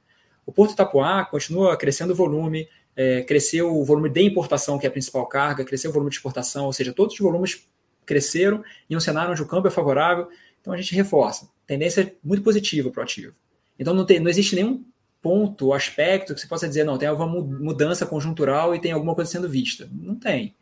O 0.45 0.53
Porto 0.53 0.77
Tapuá 0.77 1.25
continua 1.25 1.77
crescendo 1.77 2.13
o 2.13 2.17
volume, 2.17 2.69
é, 2.95 3.23
cresceu 3.23 3.75
o 3.77 3.85
volume 3.85 4.09
de 4.09 4.23
importação, 4.23 4.79
que 4.79 4.87
é 4.87 4.89
a 4.89 4.93
principal 4.93 5.27
carga, 5.27 5.65
cresceu 5.65 5.91
o 5.91 5.93
volume 5.93 6.11
de 6.11 6.17
exportação, 6.17 6.67
ou 6.67 6.73
seja, 6.73 6.93
todos 6.93 7.15
os 7.15 7.21
volumes 7.21 7.69
cresceram 8.05 8.63
em 8.89 8.97
um 8.97 9.01
cenário 9.01 9.33
onde 9.33 9.43
o 9.43 9.47
câmbio 9.47 9.69
é 9.69 9.73
favorável, 9.73 10.29
então 10.61 10.73
a 10.73 10.77
gente 10.77 10.95
reforça. 10.95 11.49
Tendência 11.67 12.15
muito 12.23 12.43
positiva 12.43 12.91
para 12.91 13.01
o 13.01 13.03
ativo. 13.03 13.35
Então 13.79 13.93
não, 13.93 14.07
tem, 14.07 14.21
não 14.21 14.31
existe 14.31 14.55
nenhum 14.55 14.85
ponto, 15.23 15.73
aspecto 15.73 16.35
que 16.35 16.41
você 16.41 16.47
possa 16.47 16.69
dizer, 16.69 16.85
não, 16.85 16.99
tem 16.99 17.09
alguma 17.09 17.41
mudança 17.41 18.07
conjuntural 18.07 18.75
e 18.75 18.81
tem 18.81 18.93
alguma 18.93 19.15
coisa 19.15 19.31
sendo 19.31 19.49
vista. 19.49 19.89
Não 19.93 20.15
tem. 20.15 20.55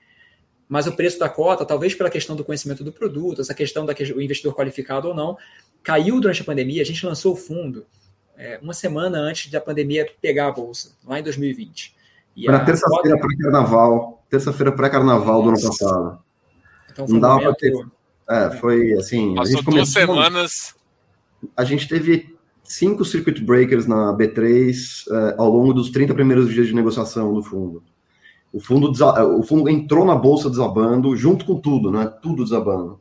Mas 0.69 0.87
o 0.87 0.93
preço 0.93 1.19
da 1.19 1.29
cota, 1.29 1.65
talvez 1.65 1.95
pela 1.95 2.09
questão 2.11 2.35
do 2.35 2.45
conhecimento 2.45 2.83
do 2.83 2.93
produto, 2.93 3.41
essa 3.41 3.55
questão 3.55 3.85
do 3.85 4.23
investidor 4.23 4.55
qualificado 4.55 5.09
ou 5.09 5.15
não, 5.15 5.37
caiu 5.83 6.21
durante 6.21 6.41
a 6.41 6.45
pandemia. 6.45 6.83
A 6.83 6.87
gente 6.87 7.05
lançou 7.05 7.35
o 7.35 7.37
fundo 7.37 7.87
é, 8.37 8.59
uma 8.63 8.73
semana 8.73 9.19
antes 9.19 9.51
da 9.51 9.61
pandemia 9.61 10.09
pegar 10.21 10.49
a 10.49 10.53
bolsa, 10.53 10.97
lá 11.05 11.19
em 11.19 11.23
2020. 11.23 11.95
Para 12.47 12.65
terça-feira 12.65 13.17
cota... 13.17 13.29
pré-carnaval, 13.29 14.25
terça-feira 14.29 14.73
pré-carnaval 14.73 15.43
do 15.43 15.49
ano 15.51 15.61
passado. 15.61 16.19
Então, 16.91 17.07
não 17.07 17.21
dava 17.21 17.41
para 17.41 17.55
ter. 17.55 17.73
É, 18.29 18.51
foi 18.53 18.93
assim. 18.95 19.35
Passou 19.35 19.55
a 19.55 19.57
gente 19.57 19.71
duas 19.71 19.89
semanas. 19.91 20.75
A 21.57 21.65
gente 21.65 21.87
teve 21.87 22.34
cinco 22.65 23.05
circuit 23.05 23.41
breakers 23.43 23.87
na 23.87 24.13
B3 24.17 25.05
é, 25.11 25.35
ao 25.39 25.51
longo 25.51 25.73
dos 25.73 25.91
30 25.91 26.15
primeiros 26.15 26.53
dias 26.53 26.67
de 26.67 26.75
negociação 26.75 27.33
do 27.33 27.43
fundo. 27.43 27.83
O 28.53 28.61
fundo, 28.61 28.93
o 29.37 29.43
fundo 29.43 29.69
entrou 29.69 30.05
na 30.05 30.15
bolsa 30.15 30.49
desabando, 30.49 31.17
junto 31.17 31.45
com 31.45 31.59
tudo, 31.59 31.91
né? 31.91 32.07
Tudo 32.23 32.45
desabando. 32.45 33.01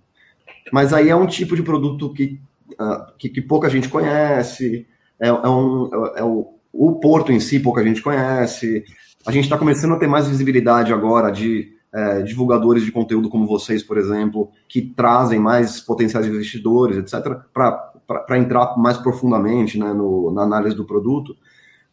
Mas 0.72 0.91
aí 0.91 1.09
é 1.09 1.16
um 1.16 1.28
tipo 1.28 1.55
de 1.55 1.61
produto 1.61 2.11
que, 2.11 2.39
uh, 2.74 3.14
que, 3.18 3.30
que, 3.30 3.41
pouca 3.41 3.70
gente 3.70 3.88
conhece, 3.88 4.88
é, 5.20 5.28
é 5.28 5.32
um, 5.32 5.89
é, 5.93 6.20
é 6.22 6.24
o, 6.24 6.55
o 6.74 6.93
porto 6.93 7.32
em 7.32 7.39
si 7.39 7.59
pouca 7.59 7.84
gente 7.84 8.01
conhece. 8.01 8.84
A 9.26 9.32
gente 9.32 9.43
está 9.43 9.57
começando 9.57 9.93
a 9.93 9.99
ter 9.99 10.07
mais 10.07 10.28
visibilidade 10.28 10.91
agora 10.91 11.32
de 11.32 11.72
é, 11.93 12.24
divulgadores 12.24 12.84
de 12.84 12.91
conteúdo 12.91 13.30
como 13.30 13.45
vocês, 13.45 13.84
por 13.84 13.99
exemplo, 13.99 14.49
que 14.68 14.82
trazem 14.82 15.39
mais 15.39 15.80
potenciais 15.80 16.26
investidores, 16.26 16.97
etc., 16.97 17.41
para 17.53 17.92
entrar 18.32 18.78
mais 18.78 18.97
profundamente 18.97 19.78
né, 19.78 19.93
no, 19.93 20.32
na 20.32 20.43
análise 20.43 20.76
do 20.76 20.86
produto. 20.86 21.36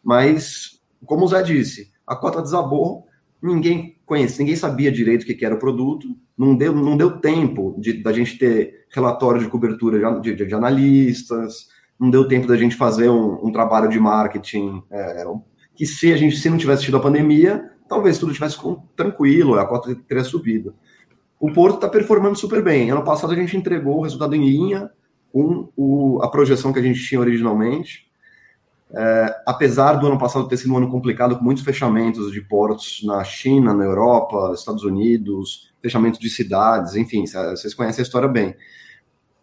Mas, 0.03 0.81
como 1.05 1.25
o 1.25 1.27
Zé 1.27 1.41
disse, 1.43 1.91
a 2.05 2.15
cota 2.15 2.41
desabou, 2.41 3.07
ninguém 3.41 3.97
conhecia, 4.05 4.39
ninguém 4.39 4.55
sabia 4.55 4.91
direito 4.91 5.23
o 5.23 5.25
que, 5.25 5.45
era 5.45 5.55
o 5.55 5.59
produto, 5.59 6.07
não 6.37 6.55
deu, 6.55 6.73
não 6.73 6.97
deu 6.97 7.19
tempo 7.19 7.75
de, 7.77 7.93
da 7.93 8.11
gente 8.11 8.37
ter 8.37 8.85
relatório 8.89 9.39
de 9.39 9.47
cobertura 9.47 10.19
de, 10.19 10.35
de, 10.35 10.45
de 10.45 10.53
analistas, 10.53 11.67
não 11.99 12.09
deu 12.09 12.27
tempo 12.27 12.47
da 12.47 12.57
gente 12.57 12.75
fazer 12.75 13.09
um, 13.09 13.45
um 13.45 13.51
trabalho 13.51 13.87
de 13.89 13.99
marketing 13.99 14.83
é, 14.91 15.23
que 15.75 15.85
se 15.85 16.11
a 16.11 16.17
gente 16.17 16.35
se 16.35 16.49
não 16.49 16.57
tivesse 16.57 16.83
tido 16.83 16.97
a 16.97 17.01
pandemia, 17.01 17.71
talvez 17.87 18.17
tudo 18.17 18.33
tivesse 18.33 18.57
tranquilo, 18.95 19.55
a 19.55 19.65
cota 19.65 19.95
teria 20.07 20.23
subido. 20.23 20.73
O 21.39 21.51
Porto 21.51 21.75
está 21.75 21.89
performando 21.89 22.37
super 22.37 22.63
bem. 22.63 22.91
Ano 22.91 23.03
passado 23.03 23.33
a 23.33 23.35
gente 23.35 23.57
entregou 23.57 23.97
o 23.97 24.01
resultado 24.03 24.35
em 24.35 24.47
linha 24.47 24.91
com 25.31 25.69
o, 25.75 26.19
a 26.21 26.29
projeção 26.29 26.73
que 26.73 26.79
a 26.79 26.81
gente 26.81 27.03
tinha 27.03 27.19
originalmente. 27.19 28.09
É, 28.93 29.41
apesar 29.45 29.93
do 29.93 30.07
ano 30.07 30.19
passado 30.19 30.47
ter 30.47 30.57
sido 30.57 30.73
um 30.73 30.77
ano 30.77 30.91
complicado, 30.91 31.37
com 31.37 31.43
muitos 31.43 31.63
fechamentos 31.63 32.31
de 32.31 32.41
portos 32.41 33.01
na 33.05 33.23
China, 33.23 33.73
na 33.73 33.85
Europa, 33.85 34.51
Estados 34.53 34.83
Unidos, 34.83 35.71
fechamento 35.81 36.19
de 36.19 36.29
cidades, 36.29 36.95
enfim, 36.95 37.25
vocês 37.25 37.73
conhecem 37.73 38.01
a 38.01 38.05
história 38.05 38.27
bem. 38.27 38.55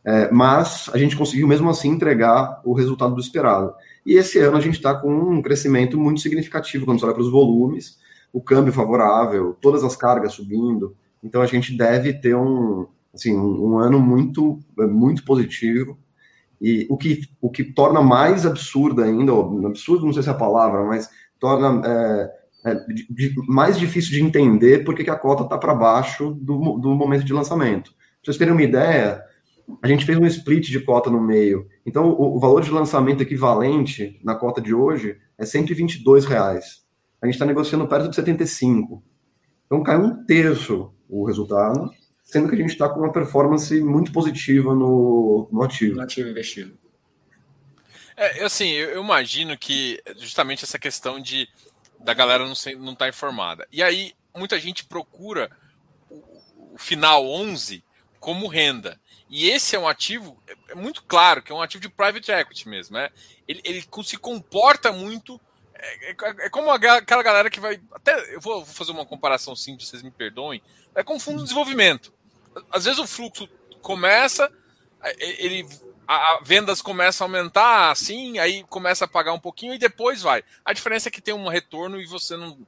É, 0.04 0.30
mas 0.30 0.88
a 0.92 0.98
gente 0.98 1.16
conseguiu 1.16 1.46
mesmo 1.46 1.68
assim 1.68 1.90
entregar 1.90 2.60
o 2.64 2.72
resultado 2.72 3.14
do 3.14 3.20
esperado. 3.20 3.74
E 4.06 4.14
esse 4.14 4.38
ano 4.38 4.56
a 4.56 4.60
gente 4.60 4.76
está 4.76 4.94
com 4.94 5.12
um 5.12 5.42
crescimento 5.42 5.98
muito 5.98 6.20
significativo 6.20 6.84
quando 6.84 7.00
você 7.00 7.06
olha 7.06 7.14
para 7.14 7.22
os 7.22 7.30
volumes 7.30 7.98
o 8.32 8.40
câmbio 8.40 8.72
favorável, 8.72 9.56
todas 9.60 9.82
as 9.82 9.96
cargas 9.96 10.34
subindo. 10.34 10.94
Então 11.22 11.42
a 11.42 11.46
gente 11.46 11.76
deve 11.76 12.12
ter 12.12 12.34
um, 12.34 12.86
assim, 13.14 13.36
um, 13.36 13.72
um 13.72 13.78
ano 13.78 14.00
muito, 14.00 14.58
muito 14.76 15.24
positivo. 15.24 15.98
E 16.60 16.86
o 16.90 16.96
que, 16.96 17.22
o 17.40 17.50
que 17.50 17.64
torna 17.64 18.02
mais 18.02 18.44
absurdo 18.44 19.02
ainda, 19.02 19.32
absurdo 19.66 20.06
não 20.06 20.12
sei 20.12 20.22
se 20.22 20.28
é 20.28 20.32
a 20.32 20.36
palavra, 20.36 20.84
mas 20.84 21.08
torna 21.38 21.86
é, 21.86 22.30
é, 22.64 22.74
de, 23.10 23.34
mais 23.46 23.78
difícil 23.78 24.10
de 24.10 24.22
entender 24.22 24.84
porque 24.84 25.04
que 25.04 25.10
a 25.10 25.16
cota 25.16 25.44
está 25.44 25.56
para 25.56 25.74
baixo 25.74 26.32
do, 26.40 26.78
do 26.78 26.94
momento 26.94 27.24
de 27.24 27.32
lançamento. 27.32 27.92
Para 27.92 28.24
vocês 28.24 28.36
terem 28.36 28.52
uma 28.52 28.62
ideia, 28.62 29.22
a 29.80 29.86
gente 29.86 30.04
fez 30.04 30.18
um 30.18 30.26
split 30.26 30.68
de 30.68 30.80
cota 30.80 31.08
no 31.10 31.20
meio. 31.20 31.66
Então, 31.86 32.10
o, 32.10 32.36
o 32.36 32.40
valor 32.40 32.62
de 32.62 32.70
lançamento 32.70 33.22
equivalente 33.22 34.20
na 34.24 34.34
cota 34.34 34.60
de 34.60 34.74
hoje 34.74 35.16
é 35.38 35.46
122 35.46 36.24
reais 36.24 36.88
a 37.20 37.26
gente 37.26 37.34
está 37.34 37.44
negociando 37.44 37.86
perto 37.86 38.08
de 38.08 38.16
75. 38.16 39.02
Então 39.66 39.82
caiu 39.82 40.00
um 40.00 40.24
terço 40.24 40.92
o 41.08 41.24
resultado, 41.24 41.90
sendo 42.28 42.46
que 42.46 42.54
a 42.54 42.58
gente 42.58 42.70
está 42.72 42.86
com 42.90 43.00
uma 43.00 43.10
performance 43.10 43.80
muito 43.80 44.12
positiva 44.12 44.74
no, 44.74 45.48
no 45.50 45.62
ativo. 45.62 45.96
No 45.96 46.02
ativo 46.02 46.28
investido. 46.28 46.76
É, 48.14 48.44
assim, 48.44 48.68
eu, 48.68 49.02
imagino 49.02 49.56
que 49.56 49.98
justamente 50.18 50.62
essa 50.62 50.78
questão 50.78 51.18
de 51.18 51.48
da 51.98 52.12
galera 52.12 52.44
não 52.44 52.52
estar 52.52 52.72
não 52.72 52.94
tá 52.94 53.08
informada. 53.08 53.66
E 53.72 53.82
aí, 53.82 54.12
muita 54.36 54.60
gente 54.60 54.84
procura 54.84 55.50
o, 56.10 56.16
o 56.74 56.78
final 56.78 57.26
11 57.26 57.82
como 58.20 58.46
renda. 58.46 59.00
E 59.30 59.48
esse 59.48 59.74
é 59.74 59.78
um 59.78 59.88
ativo, 59.88 60.40
é, 60.46 60.72
é 60.72 60.74
muito 60.74 61.04
claro 61.04 61.42
que 61.42 61.50
é 61.50 61.54
um 61.54 61.62
ativo 61.62 61.80
de 61.80 61.88
private 61.88 62.30
equity 62.30 62.68
mesmo. 62.68 62.98
Né? 62.98 63.08
Ele, 63.48 63.62
ele 63.64 63.84
se 64.04 64.18
comporta 64.18 64.92
muito 64.92 65.40
é, 65.74 66.10
é, 66.10 66.14
é, 66.46 66.50
como 66.50 66.70
aquela 66.70 67.22
galera 67.22 67.48
que 67.48 67.60
vai. 67.60 67.80
Até 67.92 68.34
eu 68.34 68.40
vou 68.40 68.66
fazer 68.66 68.90
uma 68.90 69.06
comparação 69.06 69.56
simples, 69.56 69.88
vocês 69.88 70.02
me 70.02 70.10
perdoem. 70.10 70.60
É 70.94 71.02
com 71.02 71.18
fundo 71.18 71.38
de 71.38 71.44
desenvolvimento. 71.44 72.12
Às 72.70 72.84
vezes 72.84 72.98
o 72.98 73.06
fluxo 73.06 73.48
começa, 73.80 74.50
ele, 75.18 75.66
a, 76.06 76.14
a, 76.14 76.40
vendas 76.42 76.82
começam 76.82 77.26
a 77.26 77.28
aumentar 77.28 77.90
assim, 77.90 78.38
aí 78.38 78.64
começa 78.64 79.04
a 79.04 79.08
pagar 79.08 79.32
um 79.32 79.40
pouquinho 79.40 79.74
e 79.74 79.78
depois 79.78 80.22
vai. 80.22 80.44
A 80.64 80.72
diferença 80.72 81.08
é 81.08 81.12
que 81.12 81.20
tem 81.20 81.34
um 81.34 81.48
retorno 81.48 82.00
e 82.00 82.06
você 82.06 82.36
não 82.36 82.58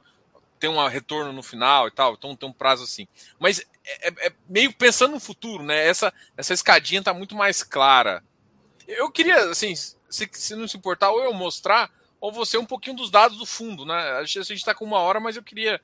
tem 0.58 0.68
um 0.68 0.86
retorno 0.86 1.32
no 1.32 1.42
final 1.42 1.88
e 1.88 1.90
tal, 1.90 2.14
então 2.14 2.36
tem 2.36 2.48
um 2.48 2.52
prazo 2.52 2.84
assim. 2.84 3.08
Mas 3.38 3.60
é, 3.84 4.08
é, 4.08 4.26
é 4.26 4.32
meio 4.48 4.72
pensando 4.72 5.12
no 5.12 5.20
futuro, 5.20 5.64
né? 5.64 5.88
Essa, 5.88 6.12
essa 6.36 6.52
escadinha 6.52 7.02
tá 7.02 7.14
muito 7.14 7.34
mais 7.34 7.62
clara. 7.62 8.22
Eu 8.86 9.10
queria, 9.10 9.50
assim, 9.50 9.74
se, 9.74 10.28
se 10.32 10.54
não 10.54 10.68
se 10.68 10.76
importar, 10.76 11.10
ou 11.10 11.22
eu 11.22 11.32
mostrar 11.32 11.90
ou 12.20 12.30
você 12.30 12.58
um 12.58 12.66
pouquinho 12.66 12.96
dos 12.96 13.10
dados 13.10 13.38
do 13.38 13.46
fundo, 13.46 13.86
né? 13.86 13.94
A 14.18 14.24
gente 14.24 14.52
está 14.52 14.74
com 14.74 14.84
uma 14.84 14.98
hora, 14.98 15.18
mas 15.18 15.36
eu 15.36 15.42
queria 15.42 15.80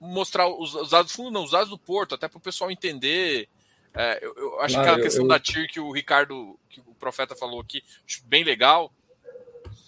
mostrar 0.00 0.48
os, 0.48 0.74
os, 0.74 0.90
dados 0.90 1.12
do 1.12 1.16
fundo, 1.16 1.30
não, 1.30 1.44
os 1.44 1.50
dados 1.50 1.70
do 1.70 1.78
Porto, 1.78 2.14
até 2.14 2.28
para 2.28 2.38
o 2.38 2.40
pessoal 2.40 2.70
entender. 2.70 3.48
É, 3.94 4.24
eu, 4.24 4.34
eu, 4.36 4.60
acho 4.60 4.74
claro, 4.74 4.94
que 4.94 5.00
a 5.00 5.02
questão 5.04 5.24
eu... 5.24 5.28
da 5.28 5.40
TIR 5.40 5.68
que 5.68 5.80
o 5.80 5.90
Ricardo, 5.90 6.58
que 6.68 6.80
o 6.80 6.94
profeta 6.94 7.34
falou 7.34 7.60
aqui, 7.60 7.82
acho 8.06 8.22
bem 8.26 8.44
legal. 8.44 8.92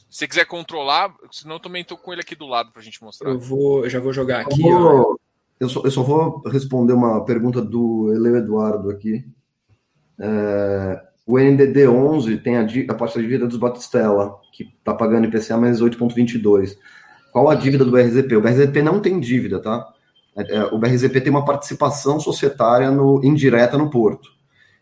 Se 0.09 0.18
você 0.18 0.28
quiser 0.28 0.46
controlar, 0.46 1.14
senão 1.30 1.56
eu 1.56 1.61
também 1.61 1.82
estou 1.82 1.98
com 1.98 2.12
ele 2.12 2.22
aqui 2.22 2.34
do 2.34 2.46
lado 2.46 2.72
para 2.72 2.80
a 2.80 2.84
gente 2.84 3.02
mostrar. 3.02 3.30
Eu 3.30 3.38
vou, 3.38 3.88
já 3.88 4.00
vou 4.00 4.12
jogar 4.12 4.40
aqui. 4.40 4.66
Eu, 4.66 4.78
vou, 4.78 5.20
eu, 5.61 5.68
só, 5.68 5.82
eu 5.82 5.90
só 5.90 6.02
vou 6.02 6.42
responder 6.48 6.94
uma 6.94 7.24
pergunta 7.24 7.61
do 7.61 8.12
Eleu 8.14 8.36
Eduardo 8.36 8.90
aqui. 8.90 9.26
É, 10.18 11.02
o 11.26 11.38
NDD 11.38 11.86
11 11.86 12.38
tem 12.38 12.56
a, 12.56 12.62
a 12.62 12.94
parte 12.94 13.16
da 13.16 13.20
dívida 13.20 13.46
dos 13.46 13.59
Batistella, 13.59 14.40
que 14.50 14.64
está 14.64 14.94
pagando 14.94 15.26
IPCA 15.26 15.59
mais 15.59 15.82
8,22. 15.82 16.78
Qual 17.30 17.50
a 17.50 17.54
dívida 17.54 17.84
do 17.84 17.90
BRZP? 17.90 18.34
O 18.34 18.40
BRZP 18.40 18.80
não 18.82 19.00
tem 19.00 19.20
dívida, 19.20 19.61
tá? 19.61 19.92
É, 20.39 20.57
é, 20.57 20.64
o 20.66 20.78
BRZP 20.78 21.20
tem 21.20 21.30
uma 21.30 21.45
participação 21.45 22.20
societária 22.20 22.91
no, 22.91 23.20
indireta 23.24 23.76
no 23.76 23.91
porto. 23.91 24.30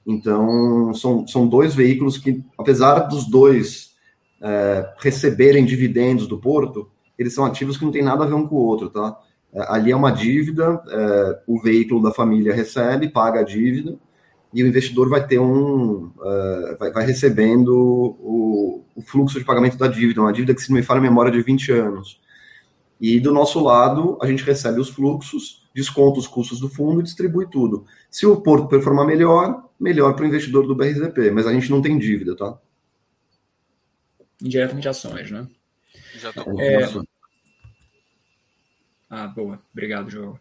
Então, 0.06 0.92
são, 0.94 1.26
são 1.26 1.48
dois 1.48 1.74
veículos 1.74 2.18
que, 2.18 2.44
apesar 2.56 3.00
dos 3.00 3.28
dois 3.28 3.94
é, 4.40 4.88
receberem 4.98 5.64
dividendos 5.64 6.26
do 6.26 6.38
porto, 6.38 6.88
eles 7.18 7.34
são 7.34 7.44
ativos 7.44 7.76
que 7.76 7.84
não 7.84 7.90
tem 7.90 8.02
nada 8.02 8.24
a 8.24 8.26
ver 8.26 8.34
um 8.34 8.46
com 8.46 8.56
o 8.56 8.64
outro, 8.64 8.90
tá? 8.90 9.18
É, 9.52 9.64
ali 9.72 9.90
é 9.90 9.96
uma 9.96 10.12
dívida, 10.12 10.80
é, 10.88 11.42
o 11.46 11.60
veículo 11.60 12.02
da 12.02 12.12
família 12.12 12.54
recebe, 12.54 13.08
paga 13.08 13.40
a 13.40 13.44
dívida, 13.44 13.98
e 14.52 14.62
o 14.62 14.66
investidor 14.66 15.08
vai 15.08 15.26
ter 15.26 15.38
um. 15.38 16.10
Uh, 16.16 16.78
vai, 16.78 16.90
vai, 16.90 17.04
recebendo 17.04 17.74
o, 17.76 18.84
o, 18.94 19.02
fluxo 19.02 19.38
de 19.38 19.44
pagamento 19.44 19.76
da 19.76 19.86
dívida, 19.86 20.22
uma 20.22 20.32
dívida 20.32 20.54
que, 20.54 20.62
se 20.62 20.70
não 20.70 20.76
me 20.76 20.82
falha 20.82 20.98
a 20.98 21.02
memória, 21.02 21.30
de 21.30 21.42
20 21.42 21.72
anos. 21.72 22.20
E 23.00 23.20
do 23.20 23.32
nosso 23.32 23.60
lado, 23.62 24.18
a 24.22 24.26
gente 24.26 24.42
recebe 24.42 24.80
os 24.80 24.88
fluxos, 24.88 25.66
desconta 25.74 26.18
os 26.18 26.26
custos 26.26 26.60
do 26.60 26.68
fundo 26.68 27.00
e 27.00 27.04
distribui 27.04 27.46
tudo. 27.50 27.84
Se 28.10 28.26
o 28.26 28.40
porto 28.40 28.68
performar 28.68 29.06
melhor, 29.06 29.68
melhor 29.78 30.14
para 30.14 30.24
o 30.24 30.28
investidor 30.28 30.66
do 30.66 30.74
BRZP, 30.74 31.30
mas 31.30 31.46
a 31.46 31.52
gente 31.52 31.70
não 31.70 31.82
tem 31.82 31.98
dívida, 31.98 32.34
tá? 32.34 32.58
Indiretamente 34.42 34.88
ações, 34.88 35.30
né? 35.30 35.46
Já 36.18 36.30
estou 36.30 36.44
com 36.44 36.60
é... 36.60 36.88
Ah, 39.08 39.26
boa. 39.28 39.60
Obrigado, 39.72 40.10
João. 40.10 40.38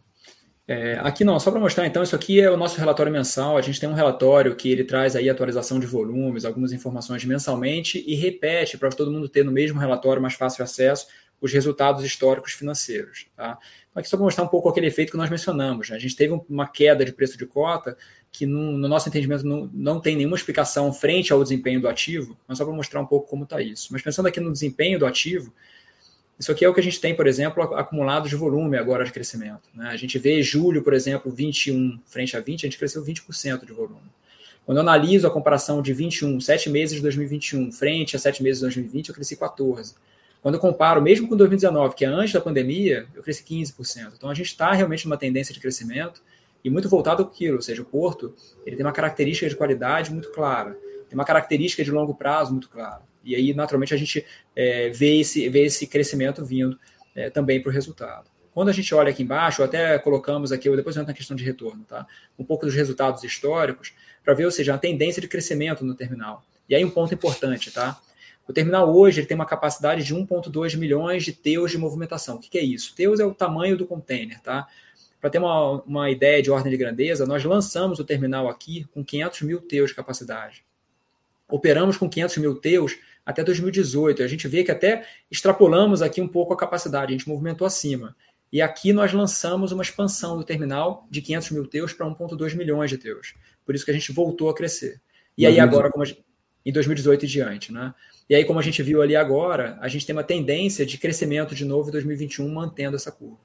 É, 0.68 0.98
aqui 1.04 1.24
não, 1.24 1.40
só 1.40 1.52
para 1.52 1.60
mostrar 1.60 1.86
então, 1.86 2.02
isso 2.02 2.16
aqui 2.16 2.42
é 2.42 2.50
o 2.50 2.58
nosso 2.58 2.80
relatório 2.80 3.12
mensal. 3.12 3.56
A 3.56 3.62
gente 3.62 3.80
tem 3.80 3.88
um 3.88 3.94
relatório 3.94 4.56
que 4.56 4.72
ele 4.72 4.84
traz 4.84 5.16
aí 5.16 5.30
atualização 5.30 5.80
de 5.80 5.86
volumes, 5.86 6.44
algumas 6.44 6.72
informações 6.72 7.24
mensalmente 7.24 8.04
e 8.08 8.16
repete 8.16 8.78
para 8.78 8.90
todo 8.90 9.12
mundo 9.12 9.30
ter 9.30 9.46
no 9.46 9.52
mesmo 9.52 9.80
relatório 9.80 10.22
mais 10.22 10.34
fácil 10.34 10.64
acesso 10.64 11.06
os 11.42 11.52
resultados 11.52 12.04
históricos 12.04 12.54
financeiros. 12.54 13.28
Tá? 13.36 13.58
Então, 13.90 14.02
aqui 14.02 14.10
só 14.10 14.18
para 14.18 14.26
mostrar 14.26 14.44
um 14.44 14.48
pouco 14.48 14.70
aquele 14.70 14.88
efeito 14.88 15.12
que 15.12 15.18
nós 15.18 15.30
mencionamos. 15.30 15.90
Né? 15.90 15.96
A 15.96 16.00
gente 16.00 16.16
teve 16.16 16.40
uma 16.50 16.68
queda 16.68 17.06
de 17.06 17.12
preço 17.14 17.38
de 17.38 17.46
cota 17.46 17.98
que, 18.32 18.46
no, 18.46 18.72
no 18.72 18.88
nosso 18.88 19.08
entendimento, 19.08 19.46
não, 19.46 19.70
não 19.74 20.00
tem 20.00 20.16
nenhuma 20.16 20.36
explicação 20.36 20.92
frente 20.92 21.32
ao 21.32 21.42
desempenho 21.42 21.80
do 21.80 21.88
ativo, 21.88 22.38
mas 22.48 22.58
só 22.58 22.66
para 22.66 22.74
mostrar 22.74 23.02
um 23.02 23.06
pouco 23.06 23.30
como 23.30 23.44
está 23.44 23.62
isso. 23.62 23.90
Mas 23.92 24.02
pensando 24.02 24.28
aqui 24.28 24.40
no 24.40 24.52
desempenho 24.52 25.00
do 25.00 25.06
ativo, 25.06 25.54
isso 26.38 26.52
aqui 26.52 26.66
é 26.66 26.70
o 26.70 26.74
que 26.74 26.82
a 26.82 26.84
gente 26.84 27.00
tem, 27.00 27.16
por 27.16 27.28
exemplo, 27.28 27.64
acumulado 27.76 28.28
de 28.28 28.36
volume 28.36 28.78
agora 28.78 29.06
de 29.06 29.12
crescimento. 29.12 29.70
Né? 29.74 29.88
A 29.88 29.96
gente 29.96 30.20
vê 30.20 30.44
julho, 30.44 30.84
por 30.84 30.94
exemplo, 30.94 31.32
21 31.32 32.02
frente 32.06 32.36
a 32.36 32.42
20, 32.42 32.66
a 32.66 32.70
gente 32.70 32.78
cresceu 32.78 33.04
20% 33.04 33.66
de 33.66 33.72
volume. 33.72 34.12
Quando 34.66 34.80
eu 34.80 34.82
analiso 34.82 35.28
a 35.28 35.32
comparação 35.32 35.82
de 35.82 35.94
21, 35.94 36.40
7 36.42 36.70
meses 36.70 36.96
de 36.96 37.02
2021, 37.04 37.72
frente 37.72 38.16
a 38.16 38.20
7 38.20 38.42
meses 38.44 38.60
de 38.60 38.66
2020, 38.66 39.10
eu 39.10 39.16
cresci 39.16 39.38
14%. 39.38 39.94
Quando 40.46 40.54
eu 40.54 40.62
comparo, 40.62 41.02
mesmo 41.02 41.28
com 41.28 41.36
2019, 41.36 41.96
que 41.96 42.06
é 42.06 42.08
antes 42.08 42.32
da 42.32 42.40
pandemia, 42.40 43.08
eu 43.16 43.24
cresci 43.24 43.44
15%. 43.44 44.12
Então 44.16 44.30
a 44.30 44.34
gente 44.36 44.46
está 44.46 44.72
realmente 44.74 45.04
numa 45.06 45.18
tendência 45.18 45.52
de 45.52 45.60
crescimento 45.60 46.22
e 46.64 46.70
muito 46.70 46.88
voltado 46.88 47.24
ao 47.24 47.30
quilo, 47.32 47.56
ou 47.56 47.64
seja, 47.64 47.82
o 47.82 47.86
Porto 47.86 48.32
ele 48.64 48.76
tem 48.76 48.86
uma 48.86 48.92
característica 48.92 49.50
de 49.50 49.56
qualidade 49.56 50.12
muito 50.12 50.32
clara, 50.32 50.78
tem 51.10 51.18
uma 51.18 51.26
característica 51.26 51.84
de 51.84 51.90
longo 51.90 52.14
prazo 52.14 52.52
muito 52.52 52.70
clara. 52.70 53.02
E 53.24 53.34
aí, 53.34 53.56
naturalmente, 53.56 53.96
a 53.96 53.98
gente 53.98 54.24
é, 54.56 54.90
vê, 54.90 55.20
esse, 55.20 55.50
vê 55.50 55.66
esse 55.66 55.88
crescimento 55.88 56.46
vindo 56.46 56.78
é, 57.16 57.32
também 57.32 57.60
para 57.60 57.72
o 57.72 57.74
resultado. 57.74 58.30
Quando 58.54 58.70
a 58.70 58.72
gente 58.72 58.94
olha 58.94 59.10
aqui 59.10 59.24
embaixo, 59.24 59.64
até 59.64 59.98
colocamos 59.98 60.52
aqui, 60.52 60.70
depois 60.76 60.96
eu 60.96 61.02
entro 61.02 61.12
na 61.12 61.18
questão 61.18 61.36
de 61.36 61.44
retorno, 61.44 61.84
tá? 61.86 62.06
um 62.38 62.46
pouco 62.46 62.68
dos 62.68 62.76
resultados 62.76 63.24
históricos, 63.24 63.94
para 64.24 64.36
ver, 64.36 64.46
ou 64.46 64.52
seja, 64.52 64.76
a 64.76 64.78
tendência 64.78 65.20
de 65.20 65.28
crescimento 65.28 65.84
no 65.84 65.96
terminal. 65.96 66.46
E 66.70 66.76
aí 66.76 66.86
um 66.86 66.92
ponto 66.92 67.12
importante, 67.16 67.72
tá? 67.72 68.00
O 68.48 68.54
terminal 68.54 68.96
hoje 68.96 69.20
ele 69.20 69.28
tem 69.28 69.36
uma 69.36 69.46
capacidade 69.46 70.04
de 70.04 70.14
1,2 70.16 70.78
milhões 70.78 71.24
de 71.24 71.34
teus 71.34 71.72
de 71.72 71.78
movimentação. 71.78 72.36
O 72.36 72.40
que, 72.40 72.50
que 72.50 72.58
é 72.58 72.64
isso? 72.64 72.94
Teus 72.96 73.20
é 73.20 73.26
o 73.26 73.34
tamanho 73.34 73.76
do 73.76 73.86
container, 73.88 74.40
tá? 74.40 74.68
Para 75.20 75.30
ter 75.32 75.40
uma, 75.40 75.82
uma 75.82 76.12
ideia 76.12 76.42
de 76.42 76.52
ordem 76.52 76.72
de 76.72 76.78
grandeza, 76.78 77.26
nós 77.26 77.44
lançamos 77.44 78.00
o 78.00 78.04
terminal 78.06 78.48
aqui 78.48 78.86
com 78.94 79.04
500 79.04 79.42
mil 79.42 79.62
teus 79.62 79.90
de 79.90 79.96
capacidade. 79.96 80.64
Operamos 81.50 81.98
com 81.98 82.08
500 82.08 82.38
mil 82.38 82.56
teus 82.56 82.98
até 83.26 83.44
2018. 83.44 84.22
A 84.22 84.28
gente 84.28 84.48
vê 84.48 84.64
que 84.64 84.72
até 84.72 85.08
extrapolamos 85.32 86.04
aqui 86.04 86.22
um 86.22 86.28
pouco 86.28 86.54
a 86.54 86.58
capacidade, 86.58 87.14
a 87.14 87.18
gente 87.18 87.28
movimentou 87.28 87.66
acima. 87.66 88.16
E 88.52 88.62
aqui 88.62 88.94
nós 88.94 89.12
lançamos 89.12 89.72
uma 89.72 89.82
expansão 89.82 90.38
do 90.38 90.44
terminal 90.44 91.08
de 91.10 91.22
500 91.22 91.52
mil 91.52 91.68
teus 91.68 91.94
para 91.94 92.06
1,2 92.06 92.56
milhões 92.56 92.92
de 92.92 92.98
teus. 92.98 93.34
Por 93.66 93.74
isso 93.74 93.84
que 93.84 93.92
a 93.92 93.94
gente 93.94 94.12
voltou 94.12 94.50
a 94.50 94.56
crescer. 94.56 95.02
E 95.38 95.46
aí 95.46 95.60
agora, 95.60 95.92
como 95.92 96.06
gente, 96.06 96.24
em 96.66 96.72
2018 96.72 97.26
e 97.26 97.28
diante, 97.28 97.74
né? 97.74 97.94
E 98.30 98.36
aí, 98.36 98.44
como 98.44 98.60
a 98.60 98.62
gente 98.62 98.82
viu 98.82 99.02
ali 99.02 99.16
agora, 99.16 99.78
a 99.82 99.88
gente 99.88 100.06
tem 100.06 100.16
uma 100.16 100.24
tendência 100.24 100.86
de 100.86 100.98
crescimento 100.98 101.54
de 101.54 101.64
novo 101.64 101.90
em 101.90 101.92
2021, 101.92 102.52
mantendo 102.52 102.96
essa 102.96 103.12
curva. 103.12 103.38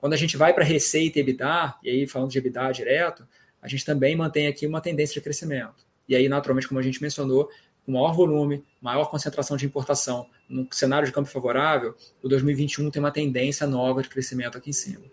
Quando 0.00 0.14
a 0.14 0.16
gente 0.16 0.36
vai 0.36 0.54
para 0.54 0.64
receita 0.64 1.18
e 1.18 1.22
EBITDA, 1.22 1.74
e 1.82 1.90
aí 1.90 2.06
falando 2.06 2.30
de 2.30 2.38
EBITDA 2.38 2.72
direto, 2.72 3.26
a 3.60 3.68
gente 3.68 3.84
também 3.84 4.16
mantém 4.16 4.46
aqui 4.46 4.66
uma 4.66 4.80
tendência 4.80 5.14
de 5.14 5.20
crescimento. 5.20 5.84
E 6.08 6.14
aí, 6.14 6.28
naturalmente, 6.28 6.68
como 6.68 6.80
a 6.80 6.82
gente 6.82 7.02
mencionou, 7.02 7.50
com 7.84 7.92
maior 7.92 8.12
volume, 8.12 8.64
maior 8.80 9.06
concentração 9.10 9.56
de 9.56 9.66
importação, 9.66 10.26
no 10.48 10.66
cenário 10.72 11.06
de 11.06 11.12
campo 11.12 11.28
favorável, 11.28 11.94
o 12.22 12.28
2021 12.28 12.90
tem 12.90 13.00
uma 13.00 13.10
tendência 13.10 13.66
nova 13.66 14.02
de 14.02 14.08
crescimento 14.08 14.56
aqui 14.56 14.70
em 14.70 14.72
cima. 14.72 15.04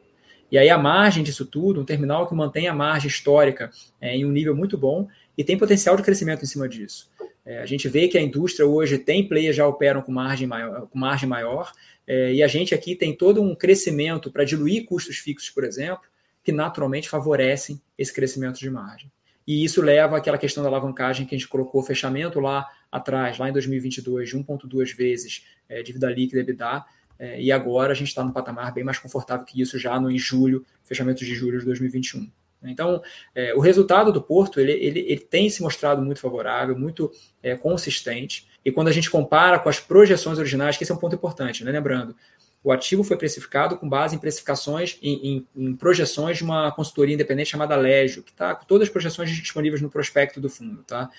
E 0.51 0.57
aí 0.57 0.69
a 0.69 0.77
margem 0.77 1.23
disso 1.23 1.45
tudo, 1.45 1.81
um 1.81 1.85
terminal 1.85 2.27
que 2.27 2.35
mantém 2.35 2.67
a 2.67 2.73
margem 2.73 3.07
histórica 3.07 3.71
é, 3.99 4.15
em 4.15 4.25
um 4.25 4.31
nível 4.31 4.55
muito 4.55 4.77
bom 4.77 5.07
e 5.37 5.43
tem 5.43 5.57
potencial 5.57 5.95
de 5.97 6.03
crescimento 6.03 6.43
em 6.43 6.47
cima 6.47 6.69
disso. 6.69 7.09
É, 7.45 7.59
a 7.59 7.65
gente 7.65 7.87
vê 7.89 8.07
que 8.07 8.17
a 8.17 8.21
indústria 8.21 8.65
hoje 8.65 8.97
tem 8.97 9.27
players 9.27 9.55
já 9.55 9.67
operam 9.67 10.01
com 10.01 10.11
margem 10.11 10.47
maior, 10.47 10.87
com 10.87 10.97
margem 10.97 11.27
maior 11.27 11.73
é, 12.07 12.33
e 12.33 12.43
a 12.43 12.47
gente 12.47 12.73
aqui 12.73 12.95
tem 12.95 13.15
todo 13.15 13.41
um 13.41 13.53
crescimento 13.53 14.31
para 14.31 14.43
diluir 14.43 14.85
custos 14.85 15.17
fixos, 15.17 15.49
por 15.49 15.63
exemplo, 15.63 16.03
que 16.43 16.51
naturalmente 16.51 17.09
favorecem 17.09 17.81
esse 17.97 18.13
crescimento 18.13 18.59
de 18.59 18.69
margem. 18.69 19.11
E 19.45 19.63
isso 19.63 19.81
leva 19.81 20.17
àquela 20.17 20.37
questão 20.37 20.63
da 20.63 20.69
alavancagem 20.69 21.25
que 21.25 21.35
a 21.35 21.37
gente 21.37 21.47
colocou 21.47 21.81
fechamento 21.83 22.39
lá 22.39 22.65
atrás, 22.91 23.37
lá 23.37 23.49
em 23.49 23.53
2022, 23.53 24.29
de 24.29 24.37
1,2 24.37 24.95
vezes 24.95 25.45
é, 25.67 25.83
dívida 25.83 26.09
líquida 26.09 26.41
EBITDA, 26.41 26.85
é, 27.19 27.41
e 27.41 27.51
agora 27.51 27.91
a 27.91 27.95
gente 27.95 28.07
está 28.07 28.23
num 28.23 28.31
patamar 28.31 28.73
bem 28.73 28.83
mais 28.83 28.99
confortável 28.99 29.45
que 29.45 29.61
isso 29.61 29.77
já 29.77 29.99
no 29.99 30.09
em 30.09 30.17
julho, 30.17 30.65
fechamento 30.83 31.23
de 31.23 31.33
julho 31.35 31.59
de 31.59 31.65
2021. 31.65 32.29
Então, 32.71 33.01
é, 33.33 33.53
o 33.53 33.59
resultado 33.59 34.11
do 34.11 34.21
Porto 34.21 34.59
ele, 34.59 34.71
ele, 34.71 34.99
ele, 34.99 35.19
tem 35.19 35.49
se 35.49 35.61
mostrado 35.61 36.01
muito 36.01 36.19
favorável, 36.19 36.77
muito 36.77 37.11
é, 37.41 37.55
consistente. 37.55 38.47
E 38.63 38.71
quando 38.71 38.87
a 38.87 38.91
gente 38.91 39.09
compara 39.09 39.59
com 39.59 39.69
as 39.69 39.79
projeções 39.79 40.37
originais, 40.37 40.77
que 40.77 40.83
esse 40.83 40.91
é 40.91 40.95
um 40.95 40.99
ponto 40.99 41.15
importante, 41.15 41.63
né? 41.63 41.71
lembrando, 41.71 42.15
o 42.63 42.71
ativo 42.71 43.03
foi 43.03 43.17
precificado 43.17 43.77
com 43.77 43.89
base 43.89 44.15
em 44.15 44.19
precificações, 44.19 44.97
em, 45.01 45.45
em, 45.55 45.63
em 45.67 45.75
projeções 45.75 46.37
de 46.37 46.43
uma 46.43 46.71
consultoria 46.71 47.13
independente 47.13 47.49
chamada 47.49 47.75
Legio, 47.75 48.23
que 48.23 48.31
está 48.31 48.55
com 48.55 48.65
todas 48.65 48.87
as 48.87 48.91
projeções 48.91 49.29
disponíveis 49.29 49.81
no 49.81 49.89
prospecto 49.89 50.39
do 50.39 50.49
fundo. 50.49 50.81
Tá? 50.83 51.09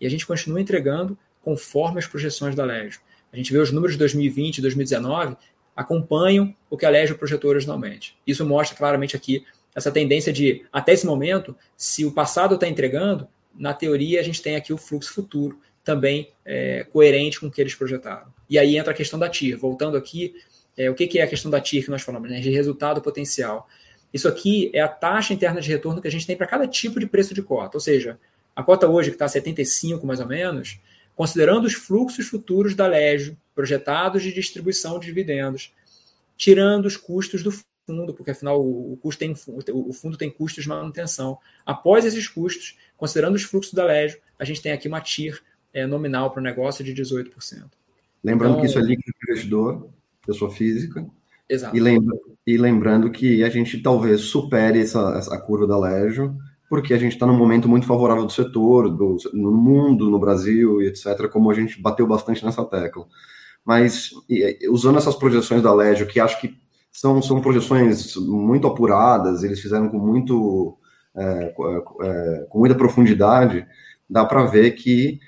E 0.00 0.06
a 0.06 0.10
gente 0.10 0.26
continua 0.26 0.60
entregando 0.60 1.18
conforme 1.40 1.98
as 1.98 2.06
projeções 2.06 2.54
da 2.54 2.64
Legio. 2.64 3.00
A 3.32 3.36
gente 3.36 3.52
vê 3.52 3.58
os 3.58 3.72
números 3.72 3.94
de 3.94 3.98
2020 3.98 4.58
e 4.58 4.62
2019 4.62 5.36
acompanham 5.74 6.54
o 6.70 6.76
que 6.76 6.86
a 6.86 6.90
Legio 6.90 7.18
projetou 7.18 7.50
originalmente. 7.50 8.16
Isso 8.26 8.44
mostra 8.46 8.76
claramente 8.76 9.16
aqui 9.16 9.44
essa 9.74 9.90
tendência 9.90 10.32
de, 10.32 10.64
até 10.72 10.92
esse 10.92 11.06
momento, 11.06 11.56
se 11.76 12.04
o 12.04 12.12
passado 12.12 12.54
está 12.54 12.68
entregando, 12.68 13.26
na 13.54 13.72
teoria 13.74 14.20
a 14.20 14.22
gente 14.22 14.42
tem 14.42 14.56
aqui 14.56 14.72
o 14.72 14.78
fluxo 14.78 15.12
futuro 15.12 15.58
também 15.84 16.30
é, 16.44 16.84
coerente 16.84 17.40
com 17.40 17.46
o 17.46 17.50
que 17.50 17.60
eles 17.60 17.74
projetaram. 17.74 18.32
E 18.48 18.58
aí 18.58 18.76
entra 18.76 18.92
a 18.92 18.96
questão 18.96 19.18
da 19.18 19.28
TIR. 19.28 19.58
Voltando 19.58 19.96
aqui 19.96 20.34
é, 20.76 20.90
o 20.90 20.94
que, 20.94 21.06
que, 21.06 21.18
é 21.18 21.22
a 21.22 21.26
questão 21.26 21.50
da 21.50 21.60
TIR 21.60 21.84
que 21.84 21.90
nós 21.90 22.02
falamos? 22.02 22.30
Né? 22.30 22.40
De 22.40 22.50
resultado 22.50 23.00
potencial. 23.00 23.68
Isso 24.12 24.28
aqui 24.28 24.70
é 24.74 24.80
a 24.80 24.88
taxa 24.88 25.32
interna 25.32 25.60
de 25.60 25.68
retorno 25.68 26.00
que 26.00 26.08
a 26.08 26.10
gente 26.10 26.26
tem 26.26 26.36
para 26.36 26.46
cada 26.46 26.66
tipo 26.66 27.00
de 27.00 27.06
preço 27.06 27.34
de 27.34 27.42
cota. 27.42 27.76
Ou 27.76 27.80
seja, 27.80 28.18
a 28.54 28.62
cota 28.62 28.88
hoje, 28.88 29.10
que 29.10 29.14
está 29.14 29.24
a 29.24 29.28
75 29.28 30.06
mais 30.06 30.20
ou 30.20 30.26
menos, 30.26 30.78
considerando 31.14 31.64
os 31.64 31.74
fluxos 31.74 32.26
futuros 32.26 32.74
da 32.74 32.86
Legio, 32.86 33.36
projetados 33.54 34.22
de 34.22 34.32
distribuição 34.32 34.98
de 34.98 35.06
dividendos, 35.06 35.72
tirando 36.36 36.86
os 36.86 36.96
custos 36.96 37.42
do 37.42 37.52
fundo, 37.86 38.14
porque 38.14 38.30
afinal 38.30 38.60
o, 38.60 38.96
custo 39.00 39.18
tem, 39.18 39.34
o 39.72 39.92
fundo 39.92 40.16
tem 40.16 40.30
custos 40.30 40.64
de 40.64 40.68
manutenção. 40.68 41.38
Após 41.64 42.04
esses 42.04 42.28
custos, 42.28 42.78
considerando 42.96 43.34
os 43.34 43.42
fluxos 43.42 43.74
da 43.74 43.84
Legio, 43.84 44.18
a 44.38 44.44
gente 44.44 44.62
tem 44.62 44.72
aqui 44.72 44.88
uma 44.88 45.00
TIR 45.00 45.40
é, 45.72 45.86
nominal 45.86 46.30
para 46.30 46.40
o 46.40 46.42
negócio 46.42 46.84
de 46.84 46.94
18%. 46.94 47.32
Lembrando 48.22 48.52
então, 48.52 48.60
que 48.60 48.66
isso 48.66 48.78
é 48.78 48.82
líquido 48.82 49.12
investidor, 49.28 49.88
pessoa 50.24 50.50
física. 50.50 51.04
Exato. 51.48 51.76
E, 51.76 51.80
lembra, 51.80 52.16
e 52.46 52.56
lembrando 52.56 53.10
que 53.10 53.42
a 53.42 53.48
gente 53.48 53.82
talvez 53.82 54.22
supere 54.22 54.80
essa, 54.80 55.14
essa 55.16 55.38
curva 55.38 55.66
da 55.66 55.78
Legio, 55.78 56.36
porque 56.68 56.94
a 56.94 56.98
gente 56.98 57.12
está 57.12 57.26
num 57.26 57.36
momento 57.36 57.68
muito 57.68 57.86
favorável 57.86 58.24
do 58.24 58.32
setor, 58.32 58.88
do, 58.88 59.16
no 59.34 59.52
mundo, 59.52 60.08
no 60.08 60.18
Brasil 60.18 60.80
e 60.80 60.86
etc., 60.86 61.28
como 61.28 61.50
a 61.50 61.54
gente 61.54 61.80
bateu 61.80 62.06
bastante 62.06 62.44
nessa 62.44 62.64
tecla. 62.64 63.06
Mas 63.64 64.10
usando 64.70 64.98
essas 64.98 65.14
projeções 65.14 65.62
da 65.62 65.74
Legio, 65.74 66.06
que 66.06 66.18
acho 66.18 66.40
que 66.40 66.56
são, 66.92 67.22
são 67.22 67.40
projeções 67.40 68.14
muito 68.16 68.66
apuradas, 68.66 69.42
eles 69.42 69.60
fizeram 69.60 69.88
com 69.88 69.98
muito 69.98 70.76
é, 71.14 71.54
é, 72.02 72.46
com 72.48 72.58
muita 72.58 72.74
profundidade, 72.74 73.66
dá 74.08 74.24
para 74.24 74.44
ver 74.44 74.72
que 74.72 75.20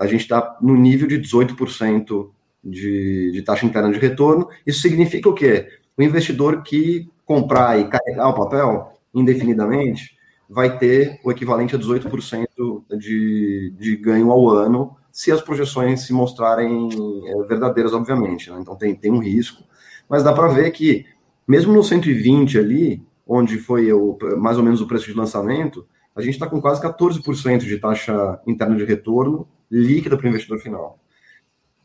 a 0.00 0.06
gente 0.06 0.22
está 0.22 0.56
no 0.60 0.74
nível 0.74 1.06
de 1.06 1.20
18% 1.20 2.30
de, 2.64 3.32
de 3.32 3.42
taxa 3.42 3.66
interna 3.66 3.92
de 3.92 3.98
retorno. 3.98 4.48
Isso 4.66 4.80
significa 4.80 5.28
o 5.28 5.34
quê? 5.34 5.68
O 5.96 6.02
investidor 6.02 6.62
que 6.62 7.08
comprar 7.24 7.78
e 7.78 7.88
carregar 7.88 8.28
o 8.28 8.34
papel 8.34 8.92
indefinidamente 9.14 10.16
vai 10.48 10.78
ter 10.78 11.20
o 11.22 11.30
equivalente 11.30 11.76
a 11.76 11.78
18% 11.78 12.48
de, 12.96 13.74
de 13.78 13.96
ganho 13.96 14.30
ao 14.30 14.48
ano, 14.48 14.96
se 15.12 15.30
as 15.30 15.42
projeções 15.42 16.06
se 16.06 16.12
mostrarem 16.12 16.88
é, 17.26 17.42
verdadeiras, 17.46 17.92
obviamente. 17.92 18.50
Né? 18.50 18.58
Então 18.60 18.76
tem, 18.76 18.94
tem 18.94 19.12
um 19.12 19.18
risco. 19.18 19.62
Mas 20.08 20.22
dá 20.22 20.32
para 20.32 20.48
ver 20.48 20.70
que, 20.70 21.06
mesmo 21.46 21.72
no 21.72 21.84
120 21.84 22.58
ali, 22.58 23.02
onde 23.26 23.58
foi 23.58 23.92
o, 23.92 24.16
mais 24.38 24.56
ou 24.56 24.64
menos 24.64 24.80
o 24.80 24.86
preço 24.86 25.06
de 25.06 25.14
lançamento, 25.14 25.86
a 26.16 26.22
gente 26.22 26.34
está 26.34 26.46
com 26.46 26.60
quase 26.60 26.80
14% 26.80 27.58
de 27.58 27.78
taxa 27.78 28.40
interna 28.46 28.74
de 28.74 28.84
retorno 28.84 29.46
líquida 29.70 30.16
para 30.16 30.26
o 30.26 30.28
investidor 30.28 30.58
final. 30.58 30.98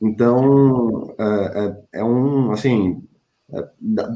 Então, 0.01 1.13
é, 1.19 1.23
é, 1.93 1.99
é 1.99 2.03
um, 2.03 2.51
assim, 2.51 3.03
é, 3.51 3.69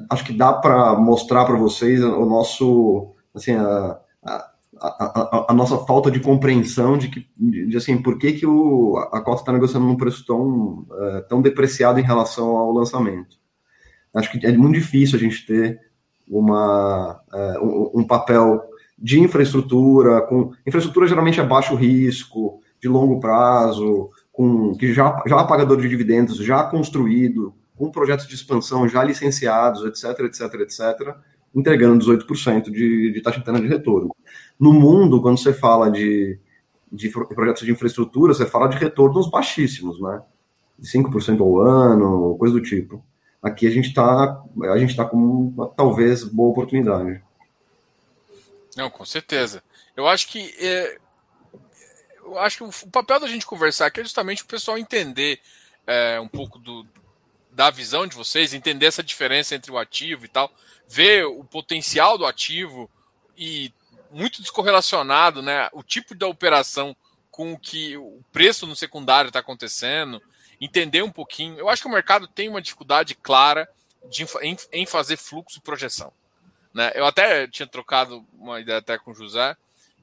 acho 0.10 0.26
que 0.26 0.34
dá 0.34 0.54
para 0.54 0.96
mostrar 0.96 1.46
para 1.46 1.58
vocês 1.58 2.04
o 2.04 2.26
nosso, 2.26 3.14
assim, 3.34 3.54
a, 3.54 4.00
a, 4.24 4.52
a, 4.80 5.46
a, 5.50 5.54
nossa 5.54 5.78
falta 5.86 6.10
de 6.10 6.20
compreensão 6.20 6.98
de 6.98 7.10
que, 7.10 7.28
de, 7.38 7.68
de 7.68 7.78
assim, 7.78 8.02
por 8.02 8.18
que, 8.18 8.34
que 8.34 8.46
o, 8.46 8.98
a 9.12 9.22
Costa 9.22 9.44
está 9.44 9.54
negociando 9.54 9.86
num 9.86 9.96
preço 9.98 10.26
tão, 10.26 10.86
é, 10.92 11.22
tão 11.22 11.42
depreciado 11.42 12.00
em 12.00 12.04
relação 12.04 12.58
ao 12.58 12.72
lançamento. 12.72 13.38
Acho 14.18 14.32
que 14.32 14.46
é 14.46 14.52
muito 14.52 14.76
difícil 14.76 15.18
a 15.18 15.20
gente 15.20 15.46
ter 15.46 15.80
uma, 16.30 17.22
é, 17.34 17.60
um, 17.60 18.02
um 18.02 18.04
papel 18.04 18.62
de 18.98 19.20
infraestrutura, 19.20 20.22
com 20.22 20.52
infraestrutura 20.66 21.08
geralmente 21.08 21.40
é 21.40 21.44
baixo 21.44 21.76
risco, 21.76 22.62
de 22.82 22.88
longo 22.88 23.20
prazo, 23.20 24.10
com 24.32 24.76
que 24.76 24.94
já, 24.94 25.22
já 25.26 25.40
é 25.40 25.48
pagador 25.48 25.80
de 25.82 25.90
dividendos, 25.90 26.38
já 26.38 26.64
construído, 26.64 27.54
com 27.76 27.92
projetos 27.92 28.28
de 28.28 28.36
expansão 28.36 28.88
já 28.88 29.04
licenciados, 29.04 29.84
etc, 29.86 30.20
etc, 30.26 30.54
etc, 30.62 31.16
entregando 31.56 32.04
18% 32.06 32.72
de, 32.72 33.12
de 33.12 33.22
taxa 33.22 33.40
interna 33.40 33.62
de 33.62 33.68
retorno. 33.68 34.16
No 34.60 34.74
mundo, 34.74 35.22
quando 35.22 35.38
você 35.38 35.54
fala 35.54 35.90
de, 35.90 36.40
de 36.92 37.10
projetos 37.10 37.64
de 37.64 37.72
infraestrutura, 37.72 38.34
você 38.34 38.46
fala 38.46 38.68
de 38.68 38.78
retornos 38.78 39.30
baixíssimos, 39.30 40.00
né? 40.02 40.22
De 40.78 40.88
5% 40.88 41.40
ao 41.40 41.60
ano, 41.60 42.36
coisa 42.38 42.54
do 42.54 42.62
tipo. 42.62 43.04
Aqui 43.42 43.68
a 43.68 43.70
gente 43.70 43.90
está 43.90 44.44
a 44.64 44.78
gente 44.78 44.96
tá 44.96 45.06
com 45.06 45.18
uma, 45.18 45.68
talvez 45.70 46.24
boa 46.24 46.50
oportunidade. 46.50 47.22
Não, 48.76 48.90
com 48.90 49.06
certeza. 49.06 49.64
Eu 49.96 50.08
acho 50.08 50.28
que 50.28 50.54
é, 50.60 50.98
eu 52.24 52.38
acho 52.40 52.58
que 52.58 52.64
o, 52.64 52.92
papel 52.92 53.20
da 53.20 53.28
gente 53.28 53.46
conversar 53.46 53.88
aqui 53.88 54.02
é 54.02 54.04
justamente 54.04 54.44
o 54.44 54.48
pessoal 54.48 54.78
entender 54.78 55.40
é, 55.86 56.20
um 56.20 56.28
pouco 56.28 56.60
do, 56.60 56.86
da 57.52 57.72
visão 57.72 58.06
de 58.06 58.16
vocês, 58.16 58.54
entender 58.54 58.86
essa 58.86 59.02
diferença 59.02 59.56
entre 59.56 59.72
o 59.72 59.78
ativo 59.78 60.26
e 60.26 60.28
tal, 60.28 60.52
ver 60.88 61.26
o 61.26 61.44
potencial 61.44 62.18
do 62.18 62.26
ativo 62.26 62.90
e 63.38 63.74
muito 64.12 64.42
descorrelacionado, 64.42 65.42
né? 65.42 65.70
O 65.74 65.82
tipo 65.82 66.14
da 66.14 66.28
operação 66.28 66.96
com 67.32 67.54
o 67.54 67.60
que 67.60 67.96
o 67.98 68.22
preço 68.32 68.68
no 68.68 68.76
secundário 68.76 69.30
está 69.30 69.40
acontecendo, 69.40 70.22
entender 70.60 71.02
um 71.02 71.12
pouquinho. 71.12 71.58
Eu 71.58 71.70
acho 71.70 71.82
que 71.82 71.88
o 71.88 71.92
mercado 71.92 72.28
tem 72.28 72.50
uma 72.50 72.62
dificuldade 72.62 73.16
clara 73.16 73.70
de, 74.10 74.26
em, 74.42 74.58
em 74.72 74.86
fazer 74.86 75.18
fluxo 75.18 75.60
e 75.60 75.62
projeção. 75.62 76.12
Né? 76.74 76.92
Eu 76.96 77.06
até 77.06 77.48
tinha 77.48 77.68
trocado 77.68 78.26
uma 78.34 78.60
ideia 78.60 78.80
até 78.80 78.98
com 78.98 79.12
o 79.12 79.16
José 79.16 79.56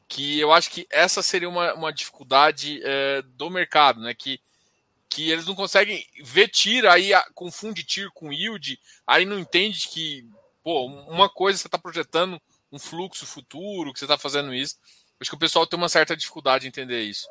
que 0.09 0.39
eu 0.39 0.53
acho 0.53 0.71
que 0.71 0.87
essa 0.91 1.23
seria 1.23 1.49
uma, 1.49 1.75
uma 1.75 1.93
dificuldade 1.93 2.81
é, 2.85 3.23
do 3.23 3.51
mercado, 3.51 4.01
né? 4.01 4.15
Que, 4.15 4.41
que 5.09 5.31
eles 5.31 5.47
não 5.47 5.55
conseguem 5.55 6.07
ver 6.23 6.49
TIR, 6.49 6.87
aí 6.87 7.11
confunde 7.35 7.85
TIR 7.85 8.11
com 8.13 8.33
yield, 8.33 8.79
aí 9.07 9.25
não 9.25 9.39
entende 9.39 9.89
que, 9.89 10.27
pô, 10.63 10.87
uma 10.87 11.29
coisa 11.29 11.59
você 11.59 11.69
está 11.69 11.79
projetando 11.79 12.41
um 12.71 12.79
fluxo 12.79 13.27
futuro, 13.27 13.93
que 13.93 13.99
você 13.99 14.05
está 14.05 14.19
fazendo 14.19 14.53
isso. 14.53 14.77
Acho 15.21 15.31
que 15.31 15.37
o 15.37 15.41
pessoal 15.41 15.67
tem 15.67 15.79
uma 15.79 15.89
certa 15.89 16.17
dificuldade 16.17 16.67
em 16.67 16.69
entender 16.69 17.03
isso. 17.03 17.27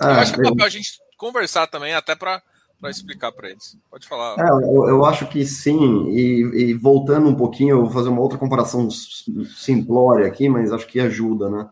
Ah, 0.00 0.12
eu 0.12 0.20
acho 0.20 0.34
que 0.34 0.40
é 0.40 0.44
papel 0.44 0.66
a 0.66 0.70
gente 0.70 0.98
conversar 1.16 1.66
também, 1.66 1.94
até 1.94 2.14
para 2.14 2.42
explicar 2.84 3.32
para 3.32 3.50
eles. 3.50 3.76
Pode 3.90 4.06
falar. 4.06 4.36
É, 4.38 4.48
eu, 4.50 4.88
eu, 4.88 5.04
acho 5.04 5.26
que 5.26 5.44
sim, 5.44 6.08
e, 6.10 6.70
e, 6.70 6.74
voltando 6.74 7.28
um 7.28 7.34
pouquinho, 7.34 7.76
eu 7.76 7.82
vou 7.82 7.90
fazer 7.90 8.08
uma 8.08 8.20
outra 8.20 8.38
comparação 8.38 8.88
simplória 8.90 10.26
aqui, 10.26 10.48
mas 10.48 10.72
acho 10.72 10.86
que 10.86 11.00
ajuda, 11.00 11.48
né? 11.48 11.68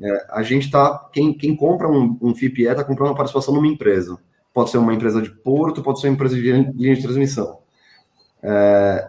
É, 0.00 0.26
a 0.30 0.42
gente 0.42 0.66
está. 0.66 1.08
Quem, 1.12 1.32
quem 1.32 1.56
compra 1.56 1.88
um, 1.88 2.18
um 2.20 2.34
FIPE 2.34 2.64
está 2.64 2.84
comprando 2.84 3.10
uma 3.10 3.16
participação 3.16 3.54
numa 3.54 3.66
empresa. 3.66 4.18
Pode 4.52 4.70
ser 4.70 4.78
uma 4.78 4.94
empresa 4.94 5.22
de 5.22 5.30
porto, 5.30 5.82
pode 5.82 6.00
ser 6.00 6.08
uma 6.08 6.14
empresa 6.14 6.34
de 6.34 6.42
linha 6.42 6.94
de 6.94 7.02
transmissão. 7.02 7.58
É, 8.42 9.08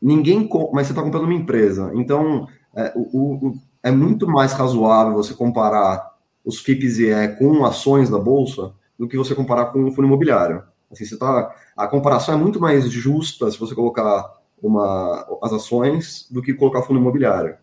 ninguém. 0.00 0.48
Mas 0.72 0.86
você 0.86 0.92
está 0.92 1.02
comprando 1.02 1.24
uma 1.24 1.34
empresa. 1.34 1.90
Então, 1.94 2.48
é, 2.76 2.92
o, 2.94 3.48
o, 3.48 3.54
é 3.82 3.90
muito 3.90 4.28
mais 4.28 4.52
razoável 4.52 5.14
você 5.14 5.34
comparar 5.34 6.10
os 6.44 6.60
FIPs 6.60 6.98
e 6.98 7.10
E 7.10 7.28
com 7.36 7.64
ações 7.64 8.08
da 8.08 8.18
bolsa 8.18 8.72
do 9.00 9.08
que 9.08 9.16
você 9.16 9.34
comparar 9.34 9.72
com 9.72 9.82
um 9.82 9.90
fundo 9.90 10.06
imobiliário. 10.06 10.62
Assim, 10.92 11.06
você 11.06 11.16
tá, 11.16 11.54
a 11.74 11.88
comparação 11.88 12.34
é 12.34 12.36
muito 12.36 12.60
mais 12.60 12.90
justa 12.90 13.50
se 13.50 13.58
você 13.58 13.74
colocar 13.74 14.30
uma, 14.62 15.26
as 15.42 15.54
ações 15.54 16.28
do 16.30 16.42
que 16.42 16.52
colocar 16.52 16.82
fundo 16.82 17.00
imobiliário 17.00 17.56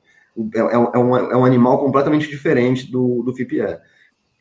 é, 0.56 0.60
é, 0.60 0.74
é, 0.96 0.98
um, 0.98 1.16
é 1.16 1.38
um 1.38 1.46
animal 1.46 1.80
completamente 1.80 2.28
diferente 2.28 2.92
do, 2.92 3.24
do 3.24 3.34
FIPE. 3.34 3.78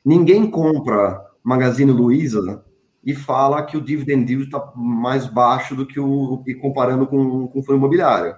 Ninguém 0.04 0.50
compra 0.50 1.22
Magazine 1.42 1.90
Luiza 1.90 2.64
e 3.04 3.14
fala 3.14 3.62
que 3.62 3.76
o 3.76 3.80
dividend 3.80 4.30
yield 4.30 4.46
está 4.46 4.72
mais 4.74 5.26
baixo 5.26 5.74
do 5.74 5.86
que 5.86 5.98
o 5.98 6.42
e 6.46 6.54
comparando 6.54 7.06
com, 7.06 7.48
com 7.48 7.58
o 7.58 7.62
fundo 7.62 7.78
imobiliário. 7.78 8.34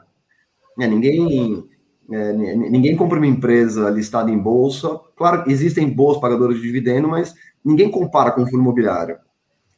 É, 0.81 0.87
ninguém 0.87 1.65
é, 2.11 2.33
ninguém 2.33 2.97
compra 2.97 3.19
uma 3.19 3.27
empresa 3.27 3.91
listada 3.91 4.31
em 4.31 4.39
bolsa. 4.39 4.99
Claro, 5.17 5.45
existem 5.51 5.89
bons 5.89 6.19
pagadores 6.19 6.57
de 6.57 6.63
dividendo, 6.63 7.09
mas 7.09 7.35
ninguém 7.69 7.91
compara 7.91 8.31
com 8.33 8.43
o 8.43 8.47
fundo 8.47 8.63
imobiliário. 8.63 9.19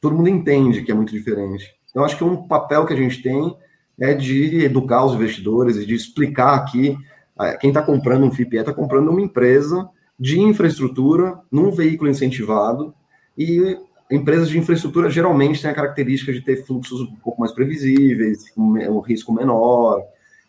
Todo 0.01 0.15
mundo 0.15 0.29
entende 0.29 0.83
que 0.83 0.93
é 0.93 0.95
muito 0.95 1.12
diferente. 1.12 1.75
Então, 1.91 2.05
acho 2.05 2.17
que 2.17 2.25
um 2.25 2.47
papel 2.47 2.87
que 2.87 2.93
a 2.93 2.97
gente 2.97 3.21
tem 3.21 3.57
é 4.01 4.15
de 4.15 4.65
educar 4.65 5.05
os 5.05 5.15
investidores 5.15 5.77
e 5.77 5.85
de 5.85 5.95
explicar 5.95 6.55
aqui 6.55 6.97
ah, 7.37 7.57
quem 7.57 7.71
está 7.71 7.83
comprando 7.83 8.25
um 8.25 8.31
FIPE 8.31 8.59
está 8.59 8.73
comprando 8.73 9.11
uma 9.11 9.21
empresa 9.21 9.89
de 10.19 10.41
infraestrutura 10.41 11.39
num 11.51 11.71
veículo 11.71 12.11
incentivado 12.11 12.95
e 13.37 13.77
empresas 14.11 14.49
de 14.49 14.59
infraestrutura 14.59 15.11
geralmente 15.11 15.61
têm 15.61 15.71
a 15.71 15.75
característica 15.75 16.33
de 16.33 16.43
ter 16.43 16.65
fluxos 16.65 17.01
um 17.01 17.17
pouco 17.17 17.41
mais 17.41 17.53
previsíveis, 17.53 18.45
um 18.57 19.01
risco 19.01 19.33
menor, 19.33 20.03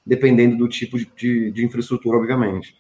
dependendo 0.06 0.58
do 0.58 0.68
tipo 0.68 0.98
de, 0.98 1.10
de, 1.16 1.52
de 1.52 1.66
infraestrutura, 1.66 2.18
obviamente. 2.18 2.76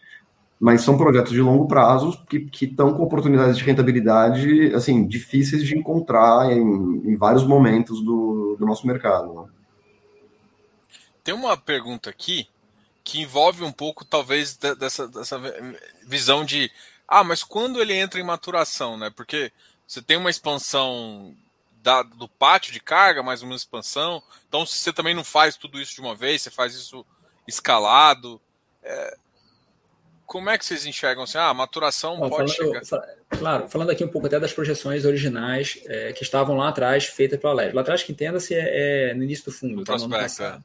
Mas 0.61 0.83
são 0.83 0.95
projetos 0.95 1.31
de 1.31 1.41
longo 1.41 1.67
prazo 1.67 2.23
que, 2.29 2.41
que 2.41 2.65
estão 2.65 2.93
com 2.93 3.01
oportunidades 3.01 3.57
de 3.57 3.63
rentabilidade 3.63 4.71
assim 4.75 5.07
difíceis 5.07 5.63
de 5.63 5.75
encontrar 5.75 6.51
em, 6.51 6.61
em 6.61 7.15
vários 7.17 7.43
momentos 7.43 8.03
do, 8.03 8.55
do 8.59 8.65
nosso 8.65 8.85
mercado. 8.85 9.33
Né? 9.33 9.49
Tem 11.23 11.33
uma 11.33 11.57
pergunta 11.57 12.11
aqui 12.11 12.47
que 13.03 13.21
envolve 13.21 13.63
um 13.63 13.71
pouco, 13.71 14.05
talvez, 14.05 14.55
dessa, 14.55 15.07
dessa 15.07 15.41
visão 16.05 16.45
de 16.45 16.71
ah, 17.07 17.25
mas 17.25 17.43
quando 17.43 17.81
ele 17.81 17.93
entra 17.93 18.21
em 18.21 18.23
maturação, 18.23 18.95
né? 18.95 19.09
Porque 19.09 19.51
você 19.85 20.01
tem 20.01 20.15
uma 20.15 20.29
expansão 20.29 21.35
da, 21.83 22.03
do 22.03 22.25
pátio 22.27 22.71
de 22.71 22.79
carga, 22.79 23.21
mais 23.21 23.41
uma 23.41 23.53
expansão. 23.53 24.23
Então, 24.47 24.65
se 24.65 24.77
você 24.77 24.93
também 24.93 25.13
não 25.13 25.23
faz 25.23 25.57
tudo 25.57 25.81
isso 25.81 25.93
de 25.93 25.99
uma 25.99 26.15
vez, 26.15 26.41
você 26.41 26.49
faz 26.49 26.73
isso 26.73 27.05
escalado. 27.45 28.39
É, 28.81 29.17
como 30.31 30.49
é 30.49 30.57
que 30.57 30.65
vocês 30.65 30.85
enxergam 30.85 31.23
assim? 31.23 31.37
Ah, 31.37 31.49
a 31.49 31.53
maturação 31.53 32.17
pode 32.17 32.55
falando, 32.55 32.81
chegar. 32.81 33.07
Claro, 33.37 33.67
falando 33.67 33.89
aqui 33.89 34.01
um 34.01 34.07
pouco 34.07 34.27
até 34.27 34.39
das 34.39 34.53
projeções 34.53 35.03
originais 35.03 35.77
é, 35.87 36.13
que 36.13 36.23
estavam 36.23 36.55
lá 36.55 36.69
atrás, 36.69 37.03
feitas 37.03 37.37
pela 37.37 37.51
LED. 37.51 37.75
Lá 37.75 37.81
atrás, 37.81 38.01
que 38.01 38.13
entenda-se, 38.13 38.55
é, 38.55 39.09
é, 39.09 39.13
no 39.13 39.25
início 39.25 39.43
do 39.43 39.51
fundo. 39.51 39.83
Tá, 39.83 39.97
prospecto, 39.97 40.41
é. 40.41 40.59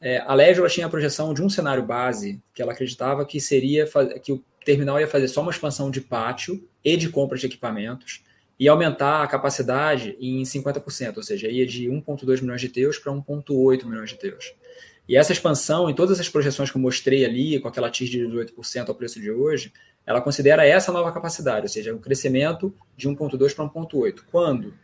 É, 0.00 0.18
a 0.26 0.34
Legio 0.34 0.68
tinha 0.68 0.86
a 0.86 0.90
projeção 0.90 1.32
de 1.32 1.40
um 1.40 1.48
cenário 1.48 1.84
base 1.84 2.42
que 2.52 2.60
ela 2.60 2.72
acreditava 2.72 3.24
que 3.24 3.40
seria 3.40 3.88
que 4.20 4.32
o 4.32 4.44
terminal 4.64 4.98
ia 4.98 5.06
fazer 5.06 5.28
só 5.28 5.42
uma 5.42 5.52
expansão 5.52 5.88
de 5.88 6.00
pátio 6.00 6.68
e 6.84 6.96
de 6.96 7.08
compra 7.08 7.38
de 7.38 7.46
equipamentos 7.46 8.24
e 8.58 8.68
aumentar 8.68 9.22
a 9.22 9.28
capacidade 9.28 10.16
em 10.20 10.42
50%, 10.42 11.18
ou 11.18 11.22
seja, 11.22 11.46
ia 11.46 11.64
de 11.64 11.86
1,2 11.86 12.42
milhões 12.42 12.60
de 12.60 12.68
teus 12.68 12.98
para 12.98 13.12
1,8 13.12 13.84
milhões 13.84 14.10
de 14.10 14.18
teus. 14.18 14.52
E 15.08 15.16
essa 15.16 15.32
expansão, 15.32 15.90
em 15.90 15.94
todas 15.94 16.20
as 16.20 16.28
projeções 16.28 16.70
que 16.70 16.76
eu 16.76 16.80
mostrei 16.80 17.24
ali, 17.24 17.58
com 17.60 17.68
aquela 17.68 17.90
TIR 17.90 18.08
de 18.08 18.18
18% 18.20 18.88
ao 18.88 18.94
preço 18.94 19.20
de 19.20 19.30
hoje, 19.30 19.72
ela 20.06 20.20
considera 20.20 20.66
essa 20.66 20.92
nova 20.92 21.12
capacidade, 21.12 21.62
ou 21.62 21.68
seja, 21.68 21.94
um 21.94 21.98
crescimento 21.98 22.74
de 22.96 23.08
1,2 23.08 23.54
para 23.54 23.64
1,8. 23.64 24.20
Quando 24.30 24.74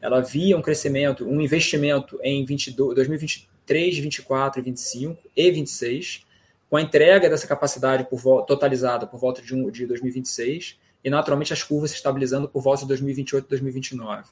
ela 0.00 0.20
via 0.20 0.56
um 0.56 0.62
crescimento, 0.62 1.26
um 1.26 1.40
investimento 1.40 2.18
em 2.22 2.44
22, 2.44 2.94
2023 2.94 3.58
23, 3.68 3.98
24, 3.98 4.62
25 4.62 5.22
e 5.36 5.50
26, 5.50 6.26
com 6.70 6.76
a 6.76 6.82
entrega 6.82 7.28
dessa 7.28 7.46
capacidade 7.46 8.04
por 8.04 8.44
totalizada 8.44 9.06
por 9.06 9.18
volta 9.18 9.42
de, 9.42 9.54
um, 9.54 9.70
de 9.70 9.86
2026, 9.86 10.78
e 11.04 11.10
naturalmente 11.10 11.52
as 11.52 11.62
curvas 11.62 11.90
se 11.90 11.96
estabilizando 11.96 12.48
por 12.48 12.62
volta 12.62 12.82
de 12.82 12.88
2028 12.88 13.44
e 13.44 13.48
2029. 13.48 14.30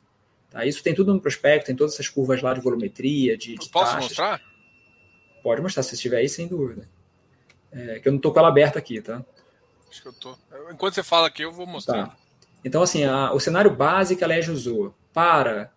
Tá? 0.50 0.64
Isso 0.64 0.82
tem 0.82 0.94
tudo 0.94 1.12
no 1.12 1.20
prospecto, 1.20 1.66
tem 1.66 1.76
todas 1.76 1.94
essas 1.94 2.08
curvas 2.08 2.42
lá 2.42 2.54
de 2.54 2.60
volumetria, 2.60 3.36
de, 3.36 3.56
de 3.56 3.68
Posso 3.68 3.92
taxas. 3.92 4.04
mostrar? 4.04 4.42
Pode 5.46 5.62
mostrar, 5.62 5.84
se 5.84 5.94
estiver 5.94 6.16
aí, 6.16 6.28
sem 6.28 6.48
dúvida. 6.48 6.88
É, 7.70 8.00
que 8.00 8.08
eu 8.08 8.10
não 8.10 8.16
estou 8.16 8.32
com 8.32 8.40
ela 8.40 8.48
aberta 8.48 8.80
aqui, 8.80 9.00
tá? 9.00 9.24
Acho 9.88 10.02
que 10.02 10.08
eu 10.08 10.12
tô. 10.12 10.36
Enquanto 10.72 10.94
você 10.94 11.04
fala 11.04 11.28
aqui, 11.28 11.42
eu 11.42 11.52
vou 11.52 11.64
mostrar. 11.64 12.08
Tá. 12.08 12.16
Então, 12.64 12.82
assim, 12.82 13.04
a, 13.04 13.32
o 13.32 13.38
cenário 13.38 13.70
base 13.70 14.16
que 14.16 14.24
a 14.24 14.26
LEG 14.26 14.50
usou 14.50 14.92
para, 15.12 15.70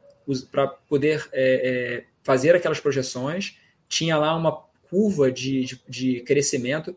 para 0.51 0.69
poder 0.69 1.29
é, 1.31 1.43
é, 1.43 2.05
fazer 2.23 2.55
aquelas 2.55 2.79
projeções 2.79 3.59
tinha 3.87 4.17
lá 4.17 4.35
uma 4.35 4.59
curva 4.89 5.31
de, 5.31 5.63
de, 5.65 5.81
de 5.87 6.21
crescimento 6.21 6.95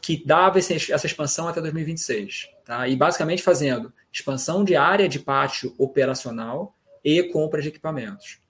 que 0.00 0.24
dava 0.24 0.60
esse, 0.60 0.92
essa 0.92 1.06
expansão 1.06 1.48
até 1.48 1.60
2026. 1.60 2.48
Tá? 2.64 2.86
E 2.86 2.94
basicamente 2.94 3.42
fazendo 3.42 3.92
expansão 4.12 4.62
de 4.62 4.76
área 4.76 5.08
de 5.08 5.18
pátio 5.18 5.74
operacional 5.76 6.76
e 7.04 7.24
compra 7.24 7.60
de 7.60 7.70
equipamentos. 7.70 8.40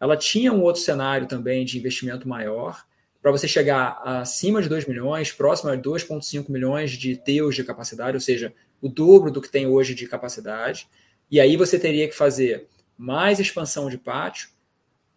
Ela 0.00 0.16
tinha 0.16 0.52
um 0.52 0.62
outro 0.62 0.80
cenário 0.80 1.26
também 1.26 1.64
de 1.64 1.78
investimento 1.78 2.28
maior, 2.28 2.84
para 3.20 3.32
você 3.32 3.48
chegar 3.48 4.00
acima 4.04 4.62
de 4.62 4.68
2 4.68 4.86
milhões, 4.86 5.32
próximo 5.32 5.70
a 5.70 5.76
2,5 5.76 6.48
milhões 6.48 6.92
de 6.92 7.16
teus 7.16 7.54
de 7.54 7.64
capacidade, 7.64 8.16
ou 8.16 8.20
seja, 8.20 8.54
o 8.80 8.88
dobro 8.88 9.30
do 9.30 9.40
que 9.40 9.50
tem 9.50 9.66
hoje 9.66 9.94
de 9.94 10.06
capacidade. 10.06 10.88
E 11.30 11.40
aí 11.40 11.56
você 11.56 11.78
teria 11.78 12.08
que 12.08 12.14
fazer 12.14 12.68
mais 12.96 13.38
expansão 13.38 13.90
de 13.90 13.98
pátio, 13.98 14.50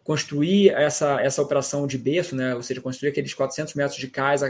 construir 0.03 0.69
essa, 0.69 1.21
essa 1.21 1.41
operação 1.41 1.85
de 1.85 1.97
berço, 1.97 2.35
né? 2.35 2.55
ou 2.55 2.63
seja, 2.63 2.81
construir 2.81 3.09
aqueles 3.09 3.33
400 3.33 3.75
metros 3.75 3.97
de 3.97 4.07
cais 4.07 4.41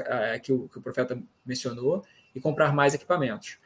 que 0.41 0.53
o, 0.53 0.69
que 0.69 0.77
o 0.77 0.81
profeta 0.81 1.21
mencionou 1.45 2.03
e 2.33 2.39
comprar 2.39 2.73
mais 2.73 2.93
equipamentos. 2.93 3.57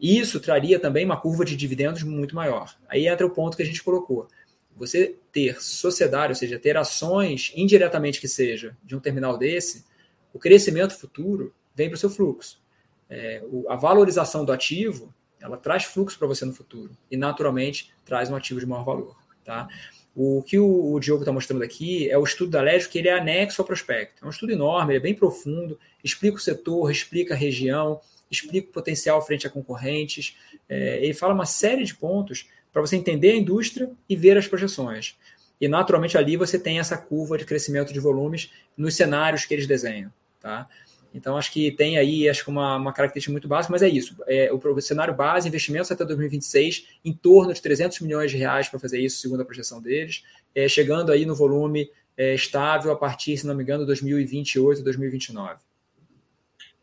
Isso 0.00 0.40
traria 0.40 0.78
também 0.78 1.04
uma 1.04 1.20
curva 1.20 1.44
de 1.44 1.56
dividendos 1.56 2.02
muito 2.02 2.34
maior. 2.34 2.74
Aí 2.88 3.06
entra 3.06 3.26
o 3.26 3.30
ponto 3.30 3.56
que 3.56 3.62
a 3.62 3.66
gente 3.66 3.82
colocou. 3.82 4.28
Você 4.76 5.16
ter 5.30 5.60
sociedade, 5.62 6.32
ou 6.32 6.36
seja, 6.36 6.58
ter 6.58 6.76
ações, 6.76 7.52
indiretamente 7.54 8.20
que 8.20 8.28
seja, 8.28 8.76
de 8.82 8.96
um 8.96 9.00
terminal 9.00 9.36
desse, 9.38 9.84
o 10.32 10.38
crescimento 10.38 10.98
futuro 10.98 11.54
vem 11.74 11.88
para 11.88 11.96
o 11.96 11.98
seu 11.98 12.10
fluxo. 12.10 12.60
É, 13.08 13.42
o, 13.44 13.68
a 13.68 13.76
valorização 13.76 14.44
do 14.44 14.52
ativo, 14.52 15.14
ela 15.40 15.56
traz 15.56 15.84
fluxo 15.84 16.18
para 16.18 16.26
você 16.26 16.44
no 16.44 16.52
futuro 16.52 16.96
e, 17.10 17.16
naturalmente, 17.16 17.92
traz 18.04 18.30
um 18.30 18.36
ativo 18.36 18.60
de 18.60 18.66
maior 18.66 18.84
valor. 18.84 19.16
Tá? 19.44 19.68
O 20.14 20.42
que 20.42 20.58
o, 20.58 20.92
o 20.92 21.00
Diogo 21.00 21.22
está 21.22 21.32
mostrando 21.32 21.62
aqui 21.62 22.10
é 22.10 22.16
o 22.16 22.24
estudo 22.24 22.50
da 22.50 22.60
Légio, 22.60 22.88
que 22.88 22.98
ele 22.98 23.08
é 23.08 23.18
anexo 23.18 23.60
ao 23.60 23.66
prospecto. 23.66 24.24
É 24.24 24.26
um 24.26 24.30
estudo 24.30 24.52
enorme, 24.52 24.92
ele 24.92 24.98
é 24.98 25.02
bem 25.02 25.14
profundo, 25.14 25.78
explica 26.02 26.36
o 26.36 26.40
setor, 26.40 26.90
explica 26.90 27.34
a 27.34 27.36
região, 27.36 28.00
explica 28.30 28.68
o 28.68 28.72
potencial 28.72 29.24
frente 29.24 29.46
a 29.46 29.50
concorrentes. 29.50 30.36
É, 30.68 31.02
ele 31.02 31.14
fala 31.14 31.34
uma 31.34 31.46
série 31.46 31.84
de 31.84 31.94
pontos 31.94 32.48
para 32.72 32.80
você 32.80 32.96
entender 32.96 33.32
a 33.32 33.36
indústria 33.36 33.90
e 34.08 34.16
ver 34.16 34.36
as 34.36 34.48
projeções. 34.48 35.16
E, 35.60 35.68
naturalmente, 35.68 36.18
ali 36.18 36.36
você 36.36 36.58
tem 36.58 36.78
essa 36.78 36.96
curva 36.96 37.38
de 37.38 37.44
crescimento 37.44 37.92
de 37.92 38.00
volumes 38.00 38.50
nos 38.76 38.96
cenários 38.96 39.44
que 39.44 39.54
eles 39.54 39.66
desenham. 39.66 40.12
Tá? 40.40 40.66
Então, 41.14 41.36
acho 41.36 41.52
que 41.52 41.70
tem 41.70 41.98
aí 41.98 42.28
acho 42.28 42.44
que 42.44 42.50
uma, 42.50 42.76
uma 42.76 42.92
característica 42.92 43.30
muito 43.30 43.46
básica, 43.46 43.70
mas 43.70 43.82
é 43.82 43.88
isso. 43.88 44.16
É, 44.26 44.50
o 44.52 44.80
cenário 44.80 45.14
base, 45.14 45.46
investimentos 45.46 45.92
até 45.92 46.04
2026, 46.04 46.86
em 47.04 47.12
torno 47.12 47.52
de 47.52 47.60
300 47.60 48.00
milhões 48.00 48.30
de 48.30 48.38
reais 48.38 48.68
para 48.68 48.80
fazer 48.80 48.98
isso, 48.98 49.18
segundo 49.18 49.42
a 49.42 49.44
projeção 49.44 49.80
deles, 49.80 50.24
é, 50.54 50.66
chegando 50.66 51.12
aí 51.12 51.26
no 51.26 51.34
volume 51.34 51.90
é, 52.16 52.34
estável 52.34 52.90
a 52.90 52.96
partir, 52.96 53.36
se 53.36 53.46
não 53.46 53.54
me 53.54 53.62
engano, 53.62 53.86
2028, 53.86 54.82
2029. 54.82 55.60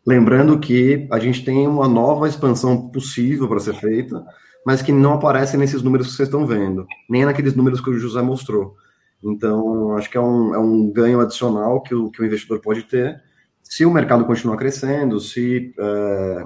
Lembrando 0.06 0.60
que 0.60 1.08
a 1.12 1.20
gente 1.20 1.44
tem 1.44 1.68
uma 1.68 1.88
nova 1.88 2.28
expansão 2.28 2.90
possível 2.90 3.48
para 3.48 3.60
ser 3.60 3.76
feita, 3.76 4.26
mas 4.66 4.82
que 4.82 4.92
não 4.92 5.14
aparece 5.14 5.58
nesses 5.58 5.82
números 5.82 6.08
que 6.08 6.14
vocês 6.14 6.28
estão 6.28 6.46
vendo, 6.46 6.86
nem 7.10 7.26
naqueles 7.26 7.56
números 7.56 7.82
que 7.82 7.90
o 7.90 8.00
José 8.00 8.22
mostrou. 8.22 8.76
Então, 9.24 9.98
acho 9.98 10.10
que 10.10 10.18
é 10.18 10.22
um, 10.22 10.56
é 10.56 10.60
um 10.60 10.90
ganho 10.90 11.20
adicional 11.20 11.82
que 11.82 11.94
o, 11.94 12.10
que 12.10 12.22
o 12.22 12.26
investidor 12.26 12.60
pode 12.62 12.84
ter 12.84 13.22
se 13.70 13.86
o 13.86 13.92
mercado 13.92 14.26
continuar 14.26 14.58
crescendo, 14.58 15.20
se 15.20 15.72
é, 15.78 16.44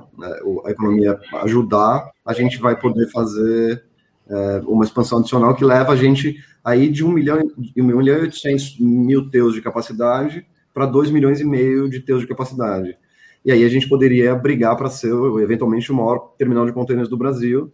a 0.65 0.71
economia 0.71 1.17
ajudar, 1.43 2.11
a 2.25 2.33
gente 2.33 2.59
vai 2.59 2.77
poder 2.77 3.09
fazer 3.11 3.81
é, 4.27 4.61
uma 4.65 4.83
expansão 4.83 5.19
adicional 5.19 5.55
que 5.55 5.63
leva 5.63 5.93
a 5.93 5.95
gente 5.95 6.35
aí 6.61 6.89
de 6.89 7.03
1 7.03 7.09
milhão, 7.09 7.39
1 7.77 7.81
milhão 7.81 8.17
e 8.17 8.21
800 8.23 8.77
mil 8.77 9.29
teus 9.29 9.53
de 9.53 9.61
capacidade 9.61 10.45
para 10.73 10.85
2 10.85 11.11
milhões 11.11 11.39
e 11.39 11.45
meio 11.45 11.89
de 11.89 12.01
teus 12.01 12.21
de 12.21 12.27
capacidade. 12.27 12.97
E 13.45 13.53
aí 13.53 13.63
a 13.63 13.69
gente 13.69 13.87
poderia 13.87 14.35
brigar 14.35 14.75
para 14.75 14.89
ser, 14.89 15.13
eventualmente, 15.41 15.93
o 15.93 15.95
maior 15.95 16.33
terminal 16.37 16.65
de 16.65 16.73
contêineres 16.73 17.09
do 17.09 17.17
Brasil, 17.17 17.71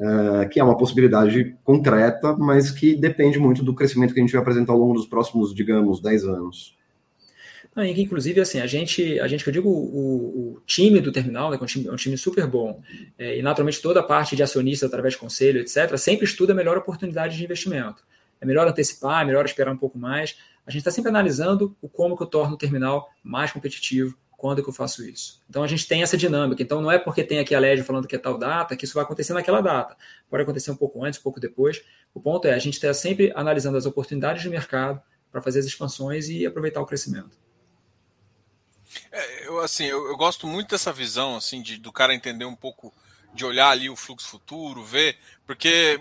é, 0.00 0.46
que 0.46 0.58
é 0.58 0.64
uma 0.64 0.78
possibilidade 0.78 1.54
concreta, 1.62 2.34
mas 2.36 2.70
que 2.70 2.96
depende 2.96 3.38
muito 3.38 3.62
do 3.62 3.74
crescimento 3.74 4.14
que 4.14 4.20
a 4.20 4.22
gente 4.22 4.32
vai 4.32 4.40
apresentar 4.40 4.72
ao 4.72 4.78
longo 4.78 4.94
dos 4.94 5.06
próximos, 5.06 5.54
digamos, 5.54 6.00
10 6.00 6.24
anos. 6.24 6.74
Inclusive, 7.76 8.40
assim, 8.40 8.60
a 8.60 8.66
gente, 8.66 9.20
a 9.20 9.28
gente, 9.28 9.44
que 9.44 9.50
eu 9.50 9.54
digo, 9.54 9.68
o, 9.68 10.54
o 10.54 10.60
time 10.66 11.00
do 11.00 11.12
terminal, 11.12 11.50
né, 11.50 11.56
que 11.56 11.62
é 11.62 11.64
um 11.64 11.66
time, 11.66 11.86
é 11.86 11.92
um 11.92 11.96
time 11.96 12.18
super 12.18 12.46
bom, 12.46 12.82
é, 13.18 13.38
e 13.38 13.42
naturalmente 13.42 13.80
toda 13.80 14.00
a 14.00 14.02
parte 14.02 14.34
de 14.34 14.42
acionistas 14.42 14.88
através 14.88 15.14
de 15.14 15.20
conselho, 15.20 15.60
etc., 15.60 15.96
sempre 15.96 16.24
estuda 16.24 16.52
a 16.52 16.56
melhor 16.56 16.76
oportunidade 16.76 17.36
de 17.36 17.44
investimento. 17.44 18.02
É 18.40 18.46
melhor 18.46 18.66
antecipar, 18.66 19.22
é 19.22 19.24
melhor 19.24 19.44
esperar 19.44 19.72
um 19.72 19.76
pouco 19.76 19.98
mais. 19.98 20.36
A 20.66 20.70
gente 20.70 20.80
está 20.80 20.90
sempre 20.90 21.10
analisando 21.10 21.76
o 21.80 21.88
como 21.88 22.16
que 22.16 22.22
eu 22.22 22.26
torno 22.26 22.54
o 22.54 22.58
terminal 22.58 23.08
mais 23.22 23.52
competitivo, 23.52 24.16
quando 24.40 24.62
que 24.62 24.70
eu 24.70 24.72
faço 24.72 25.04
isso. 25.04 25.42
Então 25.50 25.62
a 25.62 25.66
gente 25.66 25.86
tem 25.86 26.02
essa 26.02 26.16
dinâmica. 26.16 26.62
Então 26.62 26.80
não 26.80 26.90
é 26.90 26.98
porque 26.98 27.22
tem 27.22 27.38
aqui 27.38 27.54
a 27.54 27.60
LED 27.60 27.82
falando 27.82 28.08
que 28.08 28.16
é 28.16 28.18
tal 28.18 28.38
data 28.38 28.74
que 28.74 28.86
isso 28.86 28.94
vai 28.94 29.04
acontecer 29.04 29.34
naquela 29.34 29.60
data. 29.60 29.94
Pode 30.30 30.42
acontecer 30.42 30.70
um 30.70 30.76
pouco 30.76 31.04
antes, 31.04 31.20
um 31.20 31.22
pouco 31.22 31.38
depois. 31.38 31.82
O 32.14 32.20
ponto 32.22 32.48
é 32.48 32.54
a 32.54 32.58
gente 32.58 32.74
está 32.74 32.94
sempre 32.94 33.30
analisando 33.36 33.76
as 33.76 33.84
oportunidades 33.84 34.42
de 34.42 34.48
mercado 34.48 34.98
para 35.30 35.42
fazer 35.42 35.58
as 35.58 35.66
expansões 35.66 36.30
e 36.30 36.46
aproveitar 36.46 36.80
o 36.80 36.86
crescimento. 36.86 37.36
É, 39.12 39.46
eu 39.46 39.60
assim, 39.60 39.84
eu, 39.84 40.06
eu, 40.06 40.16
gosto 40.16 40.46
muito 40.46 40.70
dessa 40.70 40.90
visão 40.90 41.36
assim 41.36 41.60
de, 41.60 41.76
do 41.76 41.92
cara 41.92 42.14
entender 42.14 42.46
um 42.46 42.56
pouco, 42.56 42.94
de 43.34 43.44
olhar 43.44 43.68
ali 43.68 43.90
o 43.90 43.94
fluxo 43.94 44.26
futuro, 44.26 44.82
ver, 44.82 45.18
porque 45.46 46.00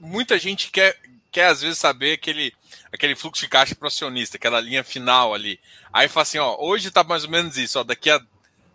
muita 0.00 0.38
gente 0.38 0.70
quer, 0.70 0.98
quer 1.30 1.46
às 1.46 1.60
vezes 1.60 1.78
saber 1.78 2.14
aquele, 2.14 2.52
aquele 2.92 3.14
fluxo 3.14 3.42
de 3.42 3.48
caixa 3.48 3.74
para 3.74 3.88
acionista, 3.88 4.36
aquela 4.36 4.60
linha 4.60 4.84
final 4.84 5.34
ali. 5.34 5.60
Aí 5.92 6.08
fala 6.08 6.22
assim, 6.22 6.38
ó, 6.38 6.56
hoje 6.58 6.90
tá 6.90 7.04
mais 7.04 7.24
ou 7.24 7.30
menos 7.30 7.56
isso, 7.56 7.78
ó, 7.78 7.84
daqui 7.84 8.10
a 8.10 8.20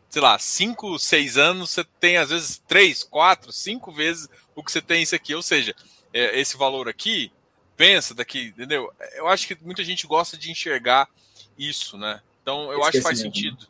sei 0.10 0.22
lá, 0.22 0.38
5, 0.38 0.99
6 0.99 1.38
anos, 1.38 1.69
você 1.69 1.86
tem 1.86 2.18
às 2.18 2.30
vezes 2.30 2.61
3, 2.68 3.02
4, 3.06 3.53
5 3.53 3.91
vezes 3.94 4.28
o 4.53 4.61
que 4.61 4.69
você 4.69 4.82
tem 4.82 5.02
isso 5.02 5.15
aqui. 5.15 5.34
Ou 5.34 5.41
seja, 5.41 5.73
é, 6.14 6.38
esse 6.38 6.57
valor 6.57 6.90
aqui, 6.90 7.32
pensa 7.78 8.14
daqui, 8.14 8.48
entendeu? 8.48 8.94
Eu 9.15 9.28
acho 9.28 9.48
que 9.48 9.57
muita 9.61 9.84
gente 9.84 10.06
gosta 10.06 10.38
de 10.38 10.52
enxergar 10.52 11.10
isso, 11.57 11.98
né? 11.98 12.22
Então 12.41 12.72
eu 12.72 12.84
acho 12.84 12.91
que 12.91 13.02
faz 13.02 13.19
sentido. 13.19 13.68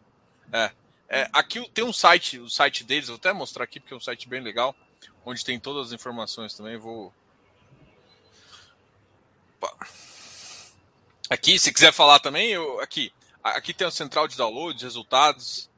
É. 0.51 0.71
é. 1.07 1.29
aqui 1.31 1.65
tem 1.69 1.85
um 1.85 1.93
site, 1.93 2.39
o 2.39 2.49
site 2.49 2.83
deles, 2.83 3.07
vou 3.07 3.17
até 3.17 3.31
mostrar 3.31 3.63
aqui 3.63 3.79
porque 3.79 3.93
é 3.93 3.97
um 3.97 4.01
site 4.01 4.27
bem 4.27 4.41
legal, 4.41 4.75
onde 5.23 5.45
tem 5.45 5.59
todas 5.59 5.87
as 5.87 5.93
informações 5.93 6.53
também. 6.53 6.75
Vou. 6.75 7.13
Aqui, 11.29 11.57
se 11.57 11.73
quiser 11.73 11.93
falar 11.93 12.19
também, 12.19 12.49
eu 12.49 12.79
aqui. 12.79 13.11
Aqui 13.43 13.73
tem 13.73 13.87
a 13.87 13.91
central 13.91 14.27
de 14.27 14.37
downloads, 14.37 14.83
resultados, 14.83 15.69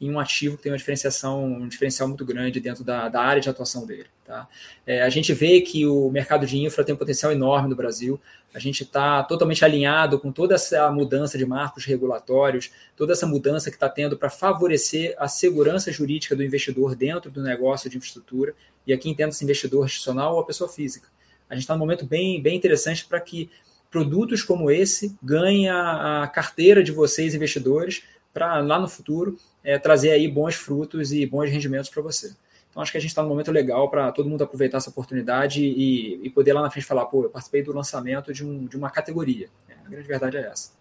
em 0.00 0.08
um 0.08 0.20
ativo 0.20 0.56
que 0.56 0.62
tem 0.62 0.70
uma 0.70 0.78
diferenciação, 0.78 1.44
um 1.44 1.68
diferencial 1.68 2.08
muito 2.08 2.24
grande 2.24 2.60
dentro 2.60 2.84
da, 2.84 3.08
da 3.08 3.20
área 3.20 3.42
de 3.42 3.50
atuação 3.50 3.84
dele. 3.84 4.06
Tá? 4.24 4.46
É, 4.86 5.02
a 5.02 5.10
gente 5.10 5.34
vê 5.34 5.60
que 5.60 5.84
o 5.84 6.08
mercado 6.10 6.46
de 6.46 6.58
infra 6.58 6.84
tem 6.84 6.94
um 6.94 6.98
potencial 6.98 7.32
enorme 7.32 7.68
no 7.68 7.74
Brasil. 7.74 8.20
A 8.52 8.58
gente 8.58 8.82
está 8.82 9.22
totalmente 9.22 9.64
alinhado 9.64 10.18
com 10.18 10.32
toda 10.32 10.56
essa 10.56 10.90
mudança 10.90 11.38
de 11.38 11.46
marcos 11.46 11.84
regulatórios, 11.84 12.70
toda 12.96 13.12
essa 13.12 13.26
mudança 13.26 13.70
que 13.70 13.76
está 13.76 13.88
tendo 13.88 14.16
para 14.16 14.28
favorecer 14.28 15.14
a 15.18 15.28
segurança 15.28 15.92
jurídica 15.92 16.34
do 16.34 16.42
investidor 16.42 16.96
dentro 16.96 17.30
do 17.30 17.42
negócio 17.42 17.88
de 17.88 17.96
infraestrutura. 17.96 18.54
E 18.86 18.92
aqui 18.92 19.08
entenda-se 19.08 19.44
investidor 19.44 19.86
institucional 19.86 20.34
ou 20.34 20.40
a 20.40 20.46
pessoa 20.46 20.68
física. 20.68 21.08
A 21.48 21.54
gente 21.54 21.62
está 21.62 21.74
num 21.74 21.80
momento 21.80 22.04
bem, 22.04 22.42
bem 22.42 22.56
interessante 22.56 23.04
para 23.04 23.20
que 23.20 23.50
produtos 23.90 24.42
como 24.42 24.70
esse 24.70 25.16
ganhem 25.22 25.68
a, 25.68 26.22
a 26.22 26.28
carteira 26.28 26.82
de 26.82 26.92
vocês, 26.92 27.34
investidores, 27.34 28.02
para 28.32 28.58
lá 28.60 28.78
no 28.78 28.88
futuro 28.88 29.36
é, 29.62 29.78
trazer 29.78 30.10
aí 30.10 30.28
bons 30.28 30.54
frutos 30.54 31.12
e 31.12 31.26
bons 31.26 31.50
rendimentos 31.50 31.90
para 31.90 32.02
você. 32.02 32.34
Então 32.80 32.82
acho 32.82 32.92
que 32.92 32.98
a 32.98 33.00
gente 33.00 33.10
está 33.10 33.22
num 33.22 33.28
momento 33.28 33.52
legal 33.52 33.90
para 33.90 34.10
todo 34.10 34.28
mundo 34.28 34.42
aproveitar 34.42 34.78
essa 34.78 34.88
oportunidade 34.88 35.62
e, 35.62 36.18
e, 36.22 36.30
poder 36.30 36.54
lá 36.54 36.62
na 36.62 36.70
frente 36.70 36.86
falar, 36.86 37.04
pô, 37.04 37.24
eu 37.24 37.28
participei 37.28 37.62
do 37.62 37.74
lançamento 37.74 38.32
de, 38.32 38.42
um, 38.42 38.64
de 38.64 38.74
uma 38.74 38.88
categoria. 38.88 39.48
É, 39.68 39.74
a 39.84 39.90
grande 39.90 40.08
verdade 40.08 40.38
é 40.38 40.46
essa. 40.46 40.72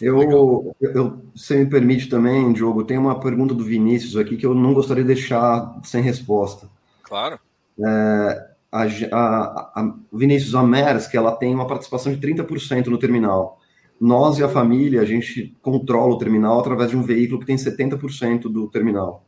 Eu, 0.00 0.72
eu, 0.80 1.24
se 1.34 1.56
me 1.56 1.66
permite 1.66 2.08
também, 2.08 2.52
Diogo, 2.52 2.84
tem 2.84 2.96
uma 2.96 3.18
pergunta 3.18 3.52
do 3.52 3.64
Vinícius 3.64 4.16
aqui 4.16 4.36
que 4.36 4.46
eu 4.46 4.54
não 4.54 4.72
gostaria 4.72 5.02
de 5.02 5.08
deixar 5.08 5.80
sem 5.82 6.00
resposta. 6.00 6.68
Claro. 7.02 7.40
É, 7.84 8.46
a, 8.70 8.84
a, 8.84 9.80
a 9.80 9.94
Vinícius 10.12 10.54
Amers, 10.54 11.08
que 11.08 11.16
ela 11.16 11.34
tem 11.34 11.52
uma 11.52 11.66
participação 11.66 12.14
de 12.14 12.20
30% 12.24 12.86
no 12.86 12.98
terminal 12.98 13.58
nós 14.00 14.38
e 14.38 14.44
a 14.44 14.48
família, 14.48 15.00
a 15.00 15.04
gente 15.04 15.56
controla 15.60 16.14
o 16.14 16.18
terminal 16.18 16.60
através 16.60 16.90
de 16.90 16.96
um 16.96 17.02
veículo 17.02 17.40
que 17.40 17.46
tem 17.46 17.56
70% 17.56 18.42
do 18.42 18.68
terminal. 18.68 19.27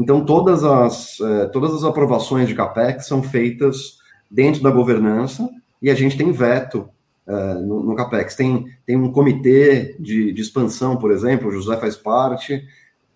Então, 0.00 0.24
todas 0.24 0.64
as, 0.64 1.20
eh, 1.20 1.44
todas 1.52 1.74
as 1.74 1.84
aprovações 1.84 2.48
de 2.48 2.54
CAPEX 2.54 3.06
são 3.06 3.22
feitas 3.22 3.98
dentro 4.30 4.62
da 4.62 4.70
governança 4.70 5.46
e 5.82 5.90
a 5.90 5.94
gente 5.94 6.16
tem 6.16 6.32
veto 6.32 6.88
eh, 7.26 7.54
no, 7.56 7.82
no, 7.82 7.94
CAPEX. 7.94 8.34
Tem, 8.34 8.64
tem 8.86 8.96
um 8.96 9.12
comitê 9.12 9.94
de, 10.00 10.32
de 10.32 10.40
expansão, 10.40 10.96
por 10.96 11.10
exemplo, 11.12 11.48
o 11.48 11.52
José 11.52 11.76
faz 11.76 11.98
parte, 11.98 12.64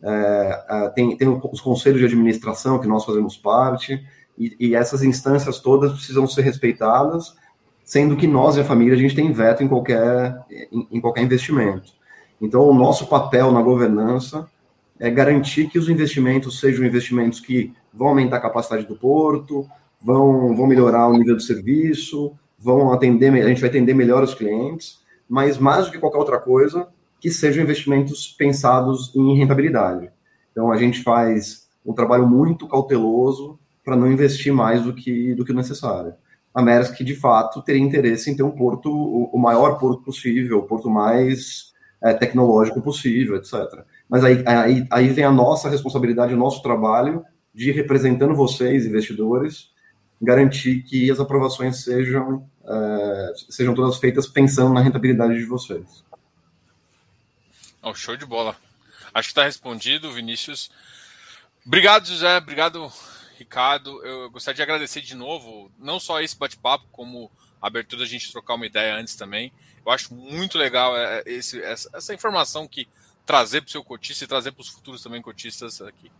eh, 0.02 0.92
tem, 0.94 1.16
tem 1.16 1.40
os 1.50 1.60
conselhos 1.62 2.00
de 2.00 2.04
administração 2.04 2.78
que 2.78 2.86
nós 2.86 3.02
fazemos 3.02 3.34
parte, 3.34 4.04
e, 4.38 4.54
e 4.60 4.74
essas 4.74 5.02
instâncias 5.02 5.60
todas 5.60 5.90
precisam 5.90 6.26
ser 6.26 6.42
respeitadas 6.42 7.34
sendo 7.82 8.16
que 8.16 8.26
nós 8.26 8.56
e 8.56 8.60
a 8.60 8.64
família 8.64 8.94
a 8.94 8.98
gente 8.98 9.14
tem 9.14 9.32
veto 9.32 9.62
em 9.62 9.68
qualquer, 9.68 10.38
em, 10.70 10.86
em 10.92 11.00
qualquer 11.00 11.22
investimento. 11.22 11.92
Então, 12.40 12.62
o 12.68 12.74
nosso 12.74 13.06
papel 13.06 13.52
na 13.52 13.62
governança 13.62 14.48
é 14.98 15.10
garantir 15.10 15.68
que 15.68 15.78
os 15.78 15.88
investimentos 15.88 16.60
sejam 16.60 16.84
investimentos 16.84 17.40
que 17.40 17.72
vão 17.92 18.08
aumentar 18.08 18.36
a 18.36 18.40
capacidade 18.40 18.86
do 18.86 18.96
porto, 18.96 19.68
vão, 20.00 20.54
vão 20.54 20.66
melhorar 20.66 21.08
o 21.08 21.16
nível 21.16 21.36
de 21.36 21.44
serviço, 21.44 22.32
vão 22.58 22.92
atender, 22.92 23.32
a 23.32 23.48
gente 23.48 23.60
vai 23.60 23.70
atender 23.70 23.94
melhor 23.94 24.22
os 24.22 24.34
clientes, 24.34 25.00
mas 25.28 25.58
mais 25.58 25.86
do 25.86 25.92
que 25.92 25.98
qualquer 25.98 26.18
outra 26.18 26.38
coisa, 26.38 26.88
que 27.20 27.30
sejam 27.30 27.64
investimentos 27.64 28.28
pensados 28.28 29.14
em 29.14 29.38
rentabilidade. 29.38 30.10
Então, 30.52 30.70
a 30.70 30.76
gente 30.76 31.02
faz 31.02 31.68
um 31.84 31.92
trabalho 31.92 32.26
muito 32.26 32.68
cauteloso 32.68 33.58
para 33.84 33.96
não 33.96 34.10
investir 34.10 34.52
mais 34.52 34.82
do 34.82 34.92
que, 34.94 35.34
do 35.34 35.44
que 35.44 35.52
necessário 35.52 36.14
a 36.54 36.62
Maersk, 36.62 37.02
de 37.02 37.16
fato, 37.16 37.60
teria 37.62 37.82
interesse 37.82 38.30
em 38.30 38.36
ter 38.36 38.44
um 38.44 38.52
porto, 38.52 38.88
o, 38.88 39.36
maior 39.36 39.76
porto 39.76 40.04
possível, 40.04 40.58
o 40.58 40.62
porto 40.62 40.88
mais 40.88 41.72
é, 42.00 42.14
tecnológico 42.14 42.80
possível, 42.80 43.34
etc. 43.36 43.84
Mas 44.08 44.24
aí, 44.24 44.44
aí, 44.46 44.86
aí 44.90 45.08
vem 45.08 45.24
a 45.24 45.30
nossa 45.30 45.68
responsabilidade, 45.68 46.34
o 46.34 46.38
nosso 46.38 46.62
trabalho 46.62 47.24
de, 47.54 47.70
representando 47.72 48.34
vocês, 48.34 48.86
investidores, 48.86 49.70
garantir 50.20 50.82
que 50.82 51.10
as 51.10 51.20
aprovações 51.20 51.82
sejam, 51.82 52.48
é, 52.64 53.32
sejam 53.50 53.74
todas 53.74 53.98
feitas 53.98 54.26
pensando 54.26 54.72
na 54.72 54.80
rentabilidade 54.80 55.34
de 55.34 55.44
vocês. 55.44 56.04
Oh, 57.82 57.94
show 57.94 58.16
de 58.16 58.26
bola. 58.26 58.56
Acho 59.12 59.28
que 59.28 59.32
está 59.32 59.44
respondido, 59.44 60.12
Vinícius. 60.12 60.70
Obrigado, 61.66 62.06
José. 62.06 62.38
Obrigado, 62.38 62.90
Ricardo, 63.38 64.04
eu 64.04 64.30
gostaria 64.30 64.56
de 64.56 64.62
agradecer 64.62 65.00
de 65.00 65.14
novo, 65.14 65.70
não 65.78 65.98
só 65.98 66.20
esse 66.20 66.36
bate-papo, 66.36 66.86
como 66.90 67.30
a 67.60 67.66
abertura 67.66 68.02
da 68.02 68.08
gente 68.08 68.30
trocar 68.30 68.54
uma 68.54 68.66
ideia 68.66 68.94
antes 68.94 69.16
também. 69.16 69.52
Eu 69.84 69.92
acho 69.92 70.14
muito 70.14 70.56
legal 70.56 70.96
é, 70.96 71.22
esse, 71.26 71.60
essa, 71.62 71.90
essa 71.94 72.14
informação 72.14 72.66
que 72.66 72.88
trazer 73.24 73.62
para 73.62 73.68
o 73.68 73.72
seu 73.72 73.84
cotista 73.84 74.24
e 74.24 74.28
trazer 74.28 74.52
para 74.52 74.62
os 74.62 74.68
futuros 74.68 75.02
também 75.02 75.22
cotistas 75.22 75.80
aqui. 75.80 76.10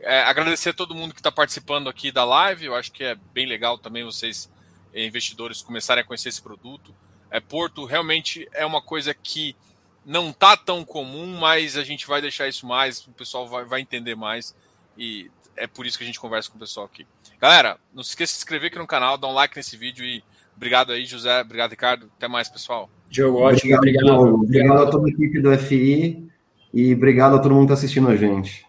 É, 0.00 0.22
agradecer 0.22 0.70
a 0.70 0.74
todo 0.74 0.94
mundo 0.94 1.14
que 1.14 1.20
está 1.20 1.32
participando 1.32 1.88
aqui 1.88 2.12
da 2.12 2.24
live. 2.24 2.66
Eu 2.66 2.74
acho 2.74 2.92
que 2.92 3.02
é 3.02 3.16
bem 3.32 3.46
legal 3.46 3.78
também 3.78 4.04
vocês, 4.04 4.50
investidores, 4.94 5.62
começarem 5.62 6.02
a 6.02 6.06
conhecer 6.06 6.28
esse 6.28 6.42
produto. 6.42 6.94
É, 7.30 7.40
Porto 7.40 7.84
realmente 7.84 8.46
é 8.52 8.64
uma 8.64 8.82
coisa 8.82 9.14
que 9.14 9.56
não 10.04 10.32
tá 10.32 10.56
tão 10.56 10.84
comum, 10.84 11.38
mas 11.38 11.76
a 11.76 11.82
gente 11.82 12.06
vai 12.06 12.20
deixar 12.20 12.46
isso 12.46 12.66
mais, 12.66 13.04
o 13.06 13.12
pessoal 13.12 13.48
vai, 13.48 13.64
vai 13.64 13.80
entender 13.80 14.14
mais. 14.14 14.54
E 14.96 15.30
é 15.56 15.66
por 15.66 15.86
isso 15.86 15.96
que 15.96 16.04
a 16.04 16.06
gente 16.06 16.20
conversa 16.20 16.50
com 16.50 16.56
o 16.56 16.60
pessoal 16.60 16.86
aqui. 16.86 17.06
Galera, 17.40 17.78
não 17.92 18.02
se 18.02 18.10
esqueça 18.10 18.32
de 18.32 18.36
se 18.36 18.40
inscrever 18.44 18.68
aqui 18.68 18.78
no 18.78 18.86
canal, 18.86 19.16
dar 19.16 19.28
um 19.28 19.32
like 19.32 19.56
nesse 19.56 19.76
vídeo 19.76 20.04
e 20.04 20.22
obrigado 20.54 20.92
aí, 20.92 21.06
José. 21.06 21.40
Obrigado, 21.40 21.70
Ricardo. 21.70 22.10
Até 22.16 22.28
mais, 22.28 22.48
pessoal. 22.48 22.90
Diogo, 23.08 23.38
ótimo. 23.38 23.74
Obrigado. 23.74 24.06
Obrigado, 24.06 24.34
obrigado 24.34 24.82
a 24.82 24.90
toda 24.90 25.06
a 25.08 25.10
equipe 25.10 25.40
do 25.40 25.58
FI 25.58 26.33
e 26.74 26.92
obrigado 26.92 27.36
a 27.36 27.38
todo 27.38 27.54
mundo 27.54 27.68
que 27.68 27.72
está 27.72 27.84
assistindo 27.84 28.08
a 28.08 28.16
gente. 28.16 28.66